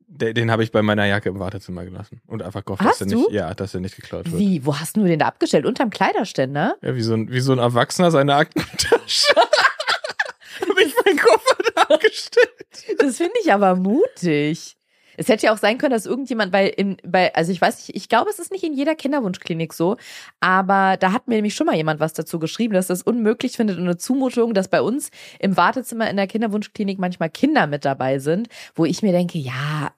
Den, 0.10 0.34
den 0.36 0.52
habe 0.52 0.64
ich 0.64 0.72
bei 0.72 0.82
meiner 0.82 1.06
Jacke 1.06 1.30
im 1.30 1.40
Wartezimmer 1.40 1.84
gelassen 1.84 2.22
und 2.28 2.42
einfach 2.42 2.64
gehofft, 2.64 2.82
Hast 2.82 3.02
dass 3.02 3.12
er 3.12 3.18
nicht, 3.18 3.32
ja, 3.32 3.54
dass 3.54 3.74
er 3.74 3.82
nicht 3.82 3.98
geklaut 3.98 4.32
wird. 4.32 4.40
Wie? 4.40 4.66
Wo 4.66 4.78
hast 4.80 4.96
du 4.96 5.04
den 5.04 5.20
da 5.20 5.28
abgestellt? 5.28 5.66
Unterm 5.66 5.90
Kleiderständer? 5.90 6.78
Ja, 6.82 6.96
wie 6.96 7.02
so 7.02 7.14
ein, 7.14 7.30
wie 7.30 7.42
so 7.42 7.52
ein 7.52 7.60
Erwachsener 7.60 8.10
seine 8.10 8.36
Aktentasche. 8.36 9.36
habe 10.70 10.84
ich 10.84 10.96
meinen 11.04 11.18
Koffer 11.18 11.58
da 11.76 11.82
abgestellt. 11.82 13.00
Das 13.00 13.18
finde 13.18 13.34
ich 13.44 13.52
aber 13.52 13.76
mutig. 13.76 14.78
Es 15.18 15.28
hätte 15.28 15.48
ja 15.48 15.54
auch 15.54 15.58
sein 15.58 15.78
können, 15.78 15.92
dass 15.92 16.06
irgendjemand 16.06 16.52
bei, 16.52 16.68
in, 16.68 16.98
bei, 17.04 17.34
also 17.36 17.52
ich 17.52 17.60
weiß 17.60 17.88
nicht, 17.88 17.96
ich 17.96 18.08
glaube, 18.08 18.30
es 18.30 18.40
ist 18.40 18.52
nicht 18.52 18.64
in 18.64 18.74
jeder 18.74 18.96
Kinderwunschklinik 18.96 19.74
so, 19.74 19.98
aber 20.40 20.96
da 20.98 21.12
hat 21.12 21.28
mir 21.28 21.36
nämlich 21.36 21.56
schon 21.56 21.68
mal 21.68 21.76
jemand 21.76 22.00
was 22.00 22.14
dazu 22.14 22.40
geschrieben, 22.40 22.74
dass 22.74 22.88
das 22.88 23.02
unmöglich 23.02 23.58
findet 23.58 23.78
und 23.78 23.84
eine 23.84 23.98
Zumutung, 23.98 24.54
dass 24.54 24.68
bei 24.68 24.82
uns 24.82 25.10
im 25.40 25.58
Wartezimmer 25.58 26.10
in 26.10 26.16
der 26.16 26.28
Kinderwunschklinik 26.28 27.00
manchmal 27.00 27.30
Kinder 27.30 27.68
mit 27.68 27.84
dabei 27.84 28.20
sind, 28.20 28.48
wo 28.76 28.86
ich 28.86 29.02
mir 29.02 29.12
denke, 29.12 29.38
ja, 29.40 29.92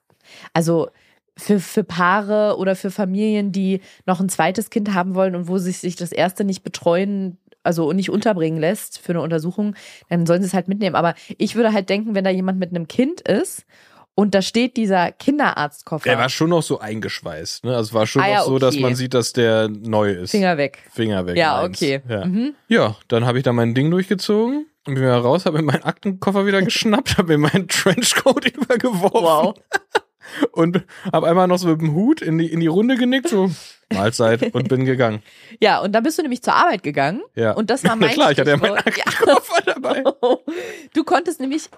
also 0.52 0.88
für, 1.36 1.60
für 1.60 1.84
Paare 1.84 2.56
oder 2.58 2.76
für 2.76 2.90
Familien, 2.90 3.52
die 3.52 3.80
noch 4.06 4.20
ein 4.20 4.28
zweites 4.28 4.70
Kind 4.70 4.94
haben 4.94 5.14
wollen 5.14 5.34
und 5.34 5.48
wo 5.48 5.58
sich, 5.58 5.78
sich 5.78 5.96
das 5.96 6.12
erste 6.12 6.44
nicht 6.44 6.62
betreuen, 6.62 7.38
also 7.62 7.92
nicht 7.92 8.10
unterbringen 8.10 8.58
lässt 8.58 8.98
für 8.98 9.12
eine 9.12 9.22
Untersuchung, 9.22 9.74
dann 10.08 10.26
sollen 10.26 10.42
sie 10.42 10.48
es 10.48 10.54
halt 10.54 10.68
mitnehmen. 10.68 10.96
Aber 10.96 11.14
ich 11.38 11.56
würde 11.56 11.72
halt 11.72 11.88
denken, 11.88 12.14
wenn 12.14 12.24
da 12.24 12.30
jemand 12.30 12.58
mit 12.58 12.70
einem 12.70 12.88
Kind 12.88 13.20
ist 13.22 13.66
und 14.20 14.34
da 14.34 14.42
steht 14.42 14.76
dieser 14.76 15.12
Kinderarztkoffer, 15.12 16.04
Der 16.08 16.18
war 16.18 16.28
schon 16.28 16.50
noch 16.50 16.62
so 16.62 16.78
eingeschweißt, 16.78 17.64
ne? 17.64 17.76
Also 17.76 17.88
es 17.88 17.94
war 17.94 18.06
schon 18.06 18.22
Ah, 18.22 18.26
noch 18.26 18.32
ja, 18.34 18.42
so, 18.44 18.58
dass 18.58 18.74
okay. 18.74 18.82
man 18.82 18.94
sieht, 18.94 19.14
dass 19.14 19.32
der 19.32 19.68
neu 19.68 20.10
ist. 20.12 20.30
Finger 20.32 20.56
weg. 20.56 20.78
Finger 20.92 21.26
weg. 21.26 21.36
Ja, 21.36 21.60
eins. 21.60 21.76
okay. 21.80 22.02
Ja, 22.08 22.24
Mhm. 22.26 22.54
ja 22.68 22.96
dann 23.08 23.24
habe 23.24 23.38
ich 23.38 23.44
da 23.44 23.52
mein 23.52 23.74
Ding 23.74 23.90
durchgezogen 23.90 24.66
und 24.86 24.94
bin 24.94 25.02
wieder 25.02 25.16
raus, 25.16 25.46
habe 25.46 25.58
mir 25.58 25.64
meinen 25.64 25.82
Aktenkoffer 25.84 26.46
wieder 26.46 26.62
geschnappt, 26.62 27.16
habe 27.18 27.36
mir 27.36 27.48
meinen 27.50 27.66
Trenchcoat 27.68 28.44
übergeworfen 28.54 29.10
Wow. 29.22 29.54
und 30.52 30.84
habe 31.12 31.26
einmal 31.28 31.48
noch 31.48 31.58
so 31.58 31.68
mit 31.68 31.80
dem 31.80 31.94
Hut 31.94 32.22
in 32.22 32.38
die, 32.38 32.46
in 32.46 32.60
die 32.60 32.66
Runde 32.68 32.96
genickt, 32.96 33.28
so 33.28 33.50
Mahlzeit 33.92 34.54
und 34.54 34.68
bin 34.68 34.84
gegangen. 34.84 35.22
Ja, 35.60 35.80
und 35.80 35.92
dann 35.92 36.02
bist 36.04 36.16
du 36.18 36.22
nämlich 36.22 36.42
zur 36.42 36.54
Arbeit 36.54 36.82
gegangen. 36.84 37.22
Ja. 37.34 37.52
Und 37.52 37.70
das 37.70 37.82
war 37.82 37.96
Na 37.96 38.06
mein 38.06 38.14
klar, 38.14 38.30
ich 38.30 38.38
hatte 38.38 38.50
ja 38.50 38.56
meinen. 38.56 38.76
Aktenkoffer 38.76 39.62
dabei. 39.66 40.04
Du 40.94 41.02
konntest 41.04 41.40
nämlich. 41.40 41.68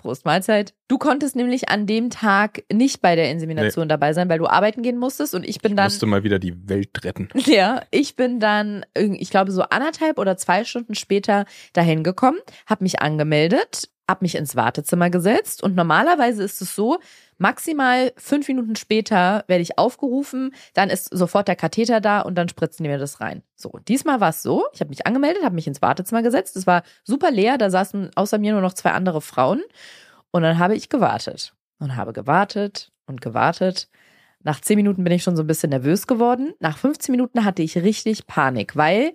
Prost 0.00 0.24
Mahlzeit. 0.24 0.72
Du 0.88 0.96
konntest 0.98 1.36
nämlich 1.36 1.68
an 1.68 1.86
dem 1.86 2.08
Tag 2.10 2.64
nicht 2.72 3.00
bei 3.02 3.14
der 3.16 3.30
Insemination 3.30 3.88
dabei 3.88 4.12
sein, 4.12 4.28
weil 4.28 4.38
du 4.38 4.46
arbeiten 4.46 4.82
gehen 4.82 4.96
musstest 4.98 5.34
und 5.34 5.46
ich 5.46 5.60
bin 5.60 5.72
Ich 5.72 5.76
dann. 5.76 5.84
musste 5.86 6.06
mal 6.06 6.24
wieder 6.24 6.38
die 6.38 6.68
Welt 6.68 7.04
retten. 7.04 7.28
Ja, 7.46 7.82
ich 7.90 8.16
bin 8.16 8.40
dann, 8.40 8.84
ich 8.96 9.30
glaube, 9.30 9.50
so 9.52 9.62
anderthalb 9.62 10.18
oder 10.18 10.36
zwei 10.36 10.64
Stunden 10.64 10.94
später 10.94 11.44
dahin 11.72 12.02
gekommen, 12.04 12.38
habe 12.66 12.84
mich 12.84 13.00
angemeldet, 13.02 13.88
habe 14.10 14.24
mich 14.24 14.34
ins 14.34 14.56
Wartezimmer 14.56 15.08
gesetzt 15.08 15.62
und 15.62 15.76
normalerweise 15.76 16.42
ist 16.42 16.60
es 16.60 16.74
so, 16.74 16.98
maximal 17.38 18.12
fünf 18.16 18.48
Minuten 18.48 18.76
später 18.76 19.44
werde 19.46 19.62
ich 19.62 19.78
aufgerufen, 19.78 20.52
dann 20.74 20.90
ist 20.90 21.08
sofort 21.16 21.48
der 21.48 21.56
Katheter 21.56 22.00
da 22.00 22.20
und 22.20 22.34
dann 22.34 22.48
spritzen 22.48 22.84
die 22.84 22.90
mir 22.90 22.98
das 22.98 23.20
rein. 23.20 23.42
So, 23.54 23.78
diesmal 23.88 24.20
war 24.20 24.30
es 24.30 24.42
so, 24.42 24.66
ich 24.74 24.80
habe 24.80 24.90
mich 24.90 25.06
angemeldet, 25.06 25.44
habe 25.44 25.54
mich 25.54 25.66
ins 25.66 25.80
Wartezimmer 25.80 26.22
gesetzt, 26.22 26.56
es 26.56 26.66
war 26.66 26.82
super 27.04 27.30
leer, 27.30 27.56
da 27.56 27.70
saßen 27.70 28.10
außer 28.14 28.38
mir 28.38 28.52
nur 28.52 28.60
noch 28.60 28.74
zwei 28.74 28.90
andere 28.90 29.22
Frauen 29.22 29.62
und 30.32 30.42
dann 30.42 30.58
habe 30.58 30.74
ich 30.74 30.88
gewartet 30.88 31.54
und 31.78 31.96
habe 31.96 32.12
gewartet 32.12 32.90
und 33.06 33.20
gewartet. 33.20 33.88
Nach 34.42 34.60
zehn 34.60 34.76
Minuten 34.76 35.04
bin 35.04 35.12
ich 35.12 35.22
schon 35.22 35.36
so 35.36 35.42
ein 35.42 35.46
bisschen 35.46 35.70
nervös 35.70 36.06
geworden. 36.06 36.54
Nach 36.60 36.78
15 36.78 37.12
Minuten 37.12 37.44
hatte 37.44 37.62
ich 37.62 37.76
richtig 37.76 38.26
Panik, 38.26 38.74
weil 38.74 39.12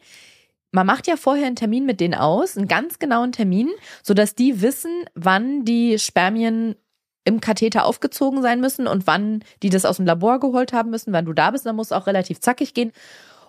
man 0.76 0.86
macht 0.86 1.08
ja 1.08 1.16
vorher 1.16 1.48
einen 1.48 1.56
Termin 1.56 1.86
mit 1.86 2.02
denen 2.02 2.14
aus, 2.14 2.58
einen 2.58 2.68
ganz 2.68 3.00
genauen 3.00 3.32
Termin, 3.32 3.70
sodass 4.04 4.36
die 4.36 4.62
wissen, 4.62 5.06
wann 5.16 5.64
die 5.64 5.98
Spermien 5.98 6.76
im 7.24 7.40
Katheter 7.40 7.86
aufgezogen 7.86 8.42
sein 8.42 8.60
müssen 8.60 8.86
und 8.86 9.08
wann 9.08 9.44
die 9.64 9.70
das 9.70 9.86
aus 9.86 9.96
dem 9.98 10.06
Labor 10.06 10.40
geholt 10.40 10.74
haben 10.74 10.92
müssen, 10.92 11.14
wann 11.14 11.26
du 11.26 11.34
da 11.34 11.52
bist. 11.52 11.66
Dann 11.66 11.78
muss 11.78 11.94
auch 11.94 12.08
relativ 12.08 12.42
zackig 12.42 12.74
gehen. 12.74 12.92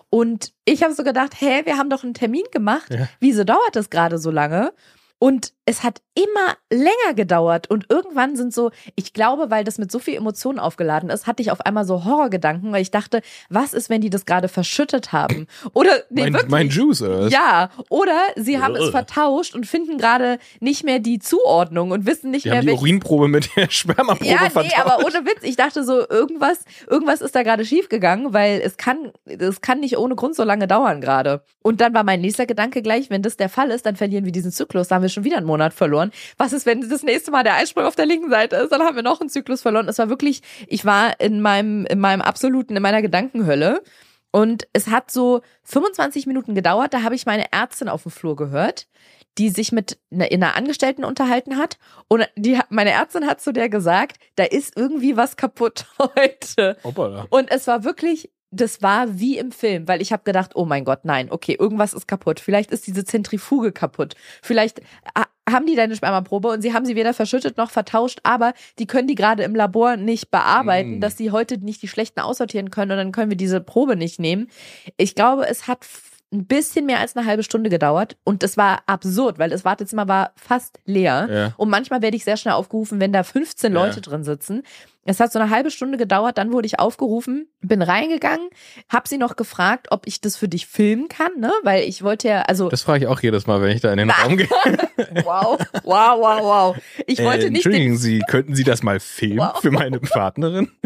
Und 0.09 0.53
ich 0.63 0.83
habe 0.83 0.93
so 0.93 1.03
gedacht, 1.03 1.33
hä, 1.39 1.63
wir 1.65 1.77
haben 1.77 1.89
doch 1.89 2.05
einen 2.05 2.13
Termin 2.13 2.45
gemacht. 2.51 2.89
Ja. 2.89 3.09
Wieso 3.19 3.43
dauert 3.43 3.75
das 3.75 3.89
gerade 3.89 4.17
so 4.17 4.31
lange? 4.31 4.73
Und 5.19 5.51
es 5.65 5.83
hat 5.83 6.01
immer 6.17 6.55
länger 6.73 7.13
gedauert 7.15 7.69
und 7.69 7.85
irgendwann 7.89 8.35
sind 8.35 8.51
so, 8.51 8.71
ich 8.95 9.13
glaube, 9.13 9.51
weil 9.51 9.63
das 9.63 9.77
mit 9.77 9.91
so 9.91 9.99
viel 9.99 10.15
Emotionen 10.15 10.57
aufgeladen 10.57 11.11
ist, 11.11 11.27
hatte 11.27 11.43
ich 11.43 11.51
auf 11.51 11.61
einmal 11.61 11.85
so 11.85 12.05
Horrorgedanken, 12.05 12.71
weil 12.71 12.81
ich 12.81 12.89
dachte, 12.89 13.21
was 13.49 13.73
ist, 13.75 13.89
wenn 13.91 14.01
die 14.01 14.09
das 14.09 14.25
gerade 14.25 14.47
verschüttet 14.47 15.11
haben? 15.13 15.45
Oder 15.73 15.91
nee, 16.09 16.23
mein, 16.23 16.33
wirklich. 16.33 16.51
mein 16.51 16.69
Juice, 16.69 17.03
oder? 17.03 17.25
was? 17.25 17.31
ja, 17.33 17.69
oder 17.89 18.17
sie 18.35 18.59
haben 18.59 18.75
es 18.75 18.85
Ugh. 18.85 18.91
vertauscht 18.91 19.53
und 19.53 19.67
finden 19.67 19.99
gerade 19.99 20.39
nicht 20.59 20.83
mehr 20.83 20.97
die 20.97 21.19
Zuordnung 21.19 21.91
und 21.91 22.07
wissen 22.07 22.31
nicht 22.31 22.45
Die 22.45 22.49
mehr, 22.49 22.57
haben 22.57 22.63
die 22.65 22.69
welches- 22.71 22.81
Urinprobe 22.81 23.27
mit 23.27 23.55
der 23.55 23.69
Spermaprobe 23.69 24.25
ja, 24.25 24.39
nee, 24.43 24.49
vertauscht. 24.49 24.79
aber 24.79 25.05
ohne 25.05 25.23
Witz. 25.25 25.43
Ich 25.43 25.55
dachte 25.55 25.83
so, 25.83 26.07
irgendwas, 26.09 26.59
irgendwas 26.89 27.21
ist 27.21 27.35
da 27.35 27.43
gerade 27.43 27.63
schiefgegangen, 27.63 28.33
weil 28.33 28.59
es 28.61 28.77
kann, 28.77 29.11
es 29.25 29.61
kann 29.61 29.81
nicht 29.81 29.97
ohne 29.97 30.15
Grund 30.15 30.35
so 30.35 30.43
lange 30.43 30.67
dauern 30.67 30.99
gerade. 30.99 31.43
Und 31.61 31.79
dann 31.81 31.93
war 31.93 32.03
mein 32.03 32.21
nächster 32.21 32.45
Gedanke 32.47 32.81
gleich, 32.81 33.09
wenn 33.11 33.21
das 33.21 33.37
der 33.37 33.49
Fall 33.49 33.69
ist, 33.69 33.85
dann 33.85 33.95
verlieren 33.95 34.25
wir 34.25 34.31
diesen 34.31 34.51
Zyklus. 34.51 34.87
Da 34.87 34.95
haben 34.95 35.01
wir 35.03 35.09
schon 35.09 35.23
wieder 35.25 35.37
einen 35.37 35.45
Monat 35.45 35.73
verloren. 35.73 36.06
Was 36.37 36.53
ist, 36.53 36.65
wenn 36.65 36.87
das 36.87 37.03
nächste 37.03 37.31
Mal 37.31 37.43
der 37.43 37.55
Eisprung 37.55 37.85
auf 37.85 37.95
der 37.95 38.05
linken 38.05 38.29
Seite 38.29 38.55
ist? 38.57 38.71
Dann 38.71 38.81
haben 38.81 38.95
wir 38.95 39.03
noch 39.03 39.21
einen 39.21 39.29
Zyklus 39.29 39.61
verloren. 39.61 39.87
Es 39.87 39.97
war 39.97 40.09
wirklich, 40.09 40.41
ich 40.67 40.85
war 40.85 41.19
in 41.19 41.41
meinem, 41.41 41.85
in 41.85 41.99
meinem 41.99 42.21
absoluten, 42.21 42.75
in 42.75 42.81
meiner 42.81 43.01
Gedankenhölle. 43.01 43.81
Und 44.31 44.67
es 44.73 44.87
hat 44.87 45.09
so 45.09 45.41
25 45.63 46.27
Minuten 46.27 46.53
gedauert. 46.53 46.93
Da 46.93 47.03
habe 47.03 47.15
ich 47.15 47.25
meine 47.25 47.51
Ärztin 47.51 47.89
auf 47.89 48.03
dem 48.03 48.11
Flur 48.11 48.35
gehört, 48.35 48.87
die 49.37 49.49
sich 49.49 49.71
mit 49.71 49.99
einer, 50.11 50.25
einer 50.31 50.55
Angestellten 50.55 51.03
unterhalten 51.03 51.57
hat. 51.57 51.77
Und 52.07 52.27
die, 52.35 52.59
meine 52.69 52.91
Ärztin 52.91 53.25
hat 53.25 53.41
zu 53.41 53.51
der 53.51 53.69
gesagt, 53.69 54.17
da 54.35 54.43
ist 54.43 54.75
irgendwie 54.75 55.17
was 55.17 55.37
kaputt 55.37 55.85
heute. 55.99 56.77
Hoppala. 56.83 57.25
Und 57.29 57.49
es 57.51 57.67
war 57.67 57.83
wirklich, 57.83 58.31
das 58.51 58.81
war 58.81 59.19
wie 59.19 59.37
im 59.37 59.51
Film, 59.51 59.87
weil 59.87 60.01
ich 60.01 60.11
habe 60.13 60.23
gedacht, 60.23 60.51
oh 60.55 60.65
mein 60.65 60.85
Gott, 60.85 60.99
nein, 61.03 61.27
okay, 61.31 61.55
irgendwas 61.59 61.93
ist 61.93 62.07
kaputt. 62.07 62.39
Vielleicht 62.39 62.71
ist 62.71 62.87
diese 62.87 63.03
Zentrifuge 63.03 63.71
kaputt. 63.71 64.15
Vielleicht 64.41 64.81
ah, 65.15 65.25
haben 65.49 65.65
die 65.65 65.75
deine 65.75 65.95
Spermaprobe 65.95 66.49
und 66.49 66.61
sie 66.61 66.73
haben 66.73 66.85
sie 66.85 66.95
weder 66.95 67.13
verschüttet 67.13 67.57
noch 67.57 67.71
vertauscht, 67.71 68.19
aber 68.23 68.53
die 68.79 68.87
können 68.87 69.07
die 69.07 69.15
gerade 69.15 69.43
im 69.43 69.55
Labor 69.55 69.97
nicht 69.97 70.31
bearbeiten, 70.31 70.97
Mm. 70.97 71.01
dass 71.01 71.17
sie 71.17 71.31
heute 71.31 71.57
nicht 71.57 71.81
die 71.81 71.87
schlechten 71.87 72.19
aussortieren 72.19 72.71
können 72.71 72.91
und 72.91 72.97
dann 72.97 73.11
können 73.11 73.31
wir 73.31 73.37
diese 73.37 73.61
Probe 73.61 73.95
nicht 73.95 74.19
nehmen. 74.19 74.49
Ich 74.97 75.15
glaube, 75.15 75.47
es 75.47 75.67
hat 75.67 75.85
ein 76.33 76.45
bisschen 76.45 76.85
mehr 76.85 76.99
als 76.99 77.15
eine 77.15 77.25
halbe 77.25 77.41
Stunde 77.43 77.69
gedauert 77.69 78.17
und 78.25 78.43
das 78.43 78.57
war 78.57 78.81
absurd, 78.85 79.39
weil 79.39 79.49
das 79.49 79.63
Wartezimmer 79.63 80.09
war 80.09 80.31
fast 80.35 80.79
leer. 80.83 81.27
Ja. 81.31 81.53
Und 81.55 81.69
manchmal 81.69 82.01
werde 82.01 82.17
ich 82.17 82.25
sehr 82.25 82.35
schnell 82.35 82.53
aufgerufen, 82.55 82.99
wenn 82.99 83.13
da 83.13 83.23
15 83.23 83.73
Ja. 83.73 83.85
Leute 83.85 84.01
drin 84.01 84.23
sitzen. 84.25 84.63
Es 85.05 85.21
hat 85.21 85.31
so 85.31 85.39
eine 85.39 85.49
halbe 85.49 85.71
Stunde 85.71 85.97
gedauert, 85.97 86.37
dann 86.37 86.51
wurde 86.51 86.65
ich 86.65 86.79
aufgerufen, 86.79 87.47
bin 87.61 87.81
reingegangen, 87.81 88.49
hab 88.89 89.07
sie 89.07 89.17
noch 89.17 89.37
gefragt, 89.37 89.87
ob 89.91 90.05
ich 90.05 90.19
das 90.19 90.35
für 90.35 90.49
dich 90.49 90.67
filmen 90.67 91.07
kann, 91.07 91.31
ne? 91.39 91.49
Weil 91.63 91.83
ich 91.87 92.03
wollte 92.03 92.27
ja, 92.27 92.41
also 92.41 92.67
Das 92.67 92.81
frage 92.81 93.05
ich 93.05 93.07
auch 93.07 93.21
jedes 93.21 93.47
Mal, 93.47 93.61
wenn 93.61 93.69
ich 93.73 93.79
da 93.79 93.89
in 93.93 93.97
den 93.99 94.09
Raum 94.09 94.35
gehe. 94.35 94.49
wow, 95.23 95.57
wow, 95.85 96.19
wow, 96.19 96.41
wow. 96.41 96.77
Ich 97.05 97.23
wollte 97.23 97.45
äh, 97.45 97.49
nicht 97.51 97.65
Entschuldigen 97.65 97.95
Sie, 97.95 98.19
könnten 98.27 98.53
Sie 98.53 98.65
das 98.65 98.83
mal 98.83 98.99
filmen 98.99 99.37
Wow. 99.39 99.61
für 99.61 99.71
meine 99.71 99.99
Partnerin? 100.01 100.71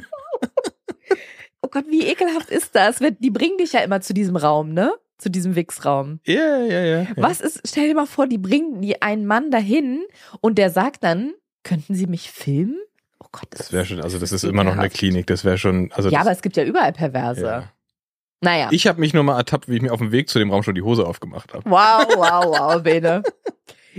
Oh 1.63 1.67
Gott, 1.69 1.85
wie 1.89 2.07
ekelhaft 2.07 2.49
ist 2.49 2.75
das? 2.75 2.99
Die 3.19 3.29
bringen 3.29 3.57
dich 3.59 3.73
ja 3.73 3.81
immer 3.81 4.01
zu 4.01 4.13
diesem 4.15 4.35
Raum, 4.35 4.73
ne? 4.73 4.93
Zu 5.22 5.30
diesem 5.30 5.55
Wichsraum. 5.55 6.19
Ja, 6.26 6.57
ja, 6.57 6.82
ja. 6.82 7.01
ja. 7.01 7.07
Was 7.15 7.41
ist, 7.41 7.61
stell 7.67 7.88
dir 7.88 7.93
mal 7.93 8.07
vor, 8.07 8.26
die 8.26 8.39
bringen 8.39 8.82
die 8.82 9.03
einen 9.03 9.28
Mann 9.28 9.51
dahin 9.51 10.03
und 10.39 10.57
der 10.57 10.72
sagt 10.72 11.03
dann, 11.03 11.34
könnten 11.63 11.93
Sie 11.93 12.07
mich 12.07 12.32
filmen? 12.32 12.80
Oh 13.19 13.28
Gott, 13.32 13.47
Das 13.51 13.72
wäre 13.72 13.86
schon, 13.86 14.01
also 14.01 14.17
das 14.17 14.32
ist 14.32 14.43
immer 14.43 14.63
noch 14.63 14.76
eine. 14.76 14.89
Klinik, 14.89 15.28
das 15.28 15.45
wäre 15.45 15.59
schon, 15.59 15.91
also 15.91 16.09
Ja, 16.09 16.17
das, 16.17 16.28
aber 16.28 16.32
es 16.36 16.41
gibt 16.41 16.57
ja 16.57 16.63
überall 16.63 16.91
Perverse. 16.91 17.45
ja. 17.45 17.72
Naja. 18.43 18.69
Ich 18.72 18.88
habe 18.88 18.99
mich 18.99 19.13
nur 19.13 19.22
mal 19.22 19.38
ertappt, 19.38 19.69
wie 19.69 19.76
ich 19.76 19.84
mir 19.84 19.93
auf 19.93 19.99
dem 19.99 20.11
Weg 20.11 20.28
zu 20.28 20.39
dem 20.39 20.49
Raum 20.49 20.63
schon 20.63 20.74
die 20.74 20.82
Hose 20.82 21.05
aufgemacht 21.05 21.53
habe. 21.53 21.69
Wow, 21.69 22.07
wow, 22.15 22.45
wow, 22.47 22.82
Bene. 22.84 23.22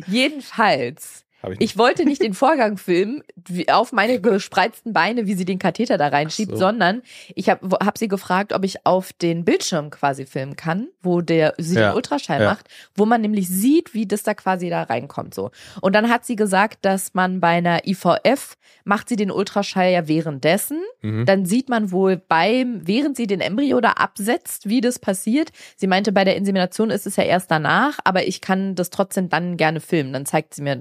Jedenfalls, 0.08 1.24
ich 1.50 1.60
ich 1.60 1.78
wollte 1.78 2.04
nicht 2.04 2.22
den 2.22 2.34
Vorgang 2.34 2.76
filmen, 2.76 3.22
auf 3.70 3.92
meine 3.92 4.20
gespreizten 4.20 4.92
Beine, 4.92 5.26
wie 5.26 5.34
sie 5.34 5.44
den 5.44 5.60
Katheter 5.60 5.98
da 5.98 6.08
reinschiebt, 6.08 6.52
so. 6.52 6.56
sondern 6.58 7.02
ich 7.34 7.48
habe 7.48 7.76
hab 7.84 7.98
sie 7.98 8.08
gefragt, 8.08 8.52
ob 8.52 8.64
ich 8.64 8.84
auf 8.86 9.12
den 9.12 9.44
Bildschirm 9.44 9.90
quasi 9.90 10.26
filmen 10.26 10.56
kann, 10.56 10.88
wo 11.02 11.20
der 11.20 11.54
sie 11.58 11.74
Ja, 11.76 11.90
den 11.90 11.96
Ultraschall 11.96 12.40
ja. 12.42 12.50
macht, 12.50 12.68
wo 12.94 13.06
man 13.06 13.20
nämlich 13.20 13.48
sieht, 13.48 13.94
wie 13.94 14.06
das 14.06 14.22
da 14.22 14.34
quasi 14.34 14.70
da 14.70 14.82
reinkommt 14.84 15.34
so. 15.34 15.50
Und 15.80 15.94
dann 15.94 16.08
hat 16.08 16.24
sie 16.24 16.36
gesagt, 16.36 16.78
dass 16.84 17.14
man 17.14 17.40
bei 17.40 17.48
einer 17.48 17.86
IVF 17.86 18.56
macht 18.84 19.08
sie 19.08 19.16
den 19.16 19.30
Ultraschall 19.30 19.90
ja 19.92 20.08
währenddessen 20.08 20.80
Mhm. 21.02 21.26
dann 21.26 21.46
sieht 21.46 21.68
man 21.68 21.90
wohl 21.90 22.16
beim, 22.16 22.80
während 22.86 23.16
sie 23.16 23.26
den 23.26 23.40
Embryo 23.40 23.80
da 23.80 23.90
absetzt, 23.92 24.68
wie 24.68 24.80
das 24.80 24.98
passiert. 25.00 25.50
Sie 25.76 25.88
meinte, 25.88 26.12
bei 26.12 26.24
der 26.24 26.36
Insemination 26.36 26.90
ist 26.90 27.06
es 27.06 27.16
ja 27.16 27.24
erst 27.24 27.50
danach, 27.50 27.98
aber 28.04 28.26
ich 28.26 28.40
kann 28.40 28.74
das 28.76 28.90
trotzdem 28.90 29.28
dann 29.28 29.56
gerne 29.56 29.80
filmen. 29.80 30.12
Dann 30.12 30.26
zeigt 30.26 30.54
sie 30.54 30.62
mir, 30.62 30.80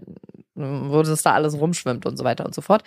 wo 0.53 1.01
das 1.01 1.24
da 1.24 1.32
alles 1.34 1.59
rumschwimmt 1.59 2.05
und 2.05 2.17
so 2.17 2.24
weiter 2.24 2.45
und 2.45 2.53
so 2.53 2.61
fort. 2.61 2.84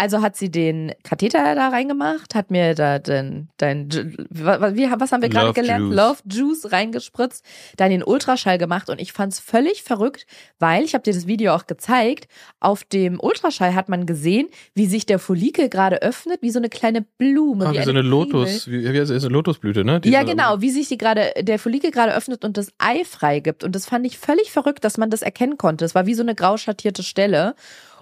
Also 0.00 0.22
hat 0.22 0.34
sie 0.34 0.50
den 0.50 0.92
Katheter 1.04 1.54
da 1.54 1.68
reingemacht, 1.68 2.34
hat 2.34 2.50
mir 2.50 2.74
da 2.74 2.98
den, 2.98 3.50
dein, 3.58 3.86
was, 4.30 4.74
wie, 4.74 4.88
haben 4.88 5.22
wir 5.22 5.28
gerade 5.28 5.52
gelernt? 5.52 5.92
Juice. 5.92 5.94
Love 5.94 6.18
Juice 6.24 6.72
reingespritzt, 6.72 7.44
dann 7.76 7.90
den 7.90 8.02
Ultraschall 8.02 8.56
gemacht 8.56 8.88
und 8.88 8.98
ich 8.98 9.12
fand's 9.12 9.40
völlig 9.40 9.82
verrückt, 9.82 10.26
weil, 10.58 10.84
ich 10.84 10.94
habe 10.94 11.02
dir 11.02 11.12
das 11.12 11.26
Video 11.26 11.52
auch 11.52 11.66
gezeigt, 11.66 12.28
auf 12.60 12.82
dem 12.84 13.20
Ultraschall 13.20 13.74
hat 13.74 13.90
man 13.90 14.06
gesehen, 14.06 14.48
wie 14.74 14.86
sich 14.86 15.04
der 15.04 15.18
Follikel 15.18 15.68
gerade 15.68 16.00
öffnet, 16.00 16.40
wie 16.40 16.50
so 16.50 16.60
eine 16.60 16.70
kleine 16.70 17.02
Blume. 17.02 17.66
Ah, 17.66 17.72
wie 17.74 17.82
so 17.82 17.90
eine 17.90 18.00
Lotus, 18.00 18.68
wie, 18.70 18.90
wie 18.90 18.96
das? 18.96 19.10
eine 19.10 19.28
Lotusblüte, 19.28 19.84
ne? 19.84 20.00
Die 20.00 20.08
Ja, 20.08 20.22
genau, 20.22 20.62
wie 20.62 20.70
sich 20.70 20.88
die 20.88 20.96
gerade, 20.96 21.34
der 21.42 21.58
Follikel 21.58 21.90
gerade 21.90 22.14
öffnet 22.14 22.42
und 22.46 22.56
das 22.56 22.72
Ei 22.78 23.04
freigibt. 23.04 23.64
Und 23.64 23.74
das 23.74 23.84
fand 23.84 24.06
ich 24.06 24.18
völlig 24.18 24.50
verrückt, 24.50 24.82
dass 24.82 24.96
man 24.96 25.10
das 25.10 25.20
erkennen 25.20 25.58
konnte. 25.58 25.84
Es 25.84 25.94
war 25.94 26.06
wie 26.06 26.14
so 26.14 26.22
eine 26.22 26.34
grau 26.34 26.56
schattierte 26.56 27.02
Stelle. 27.02 27.54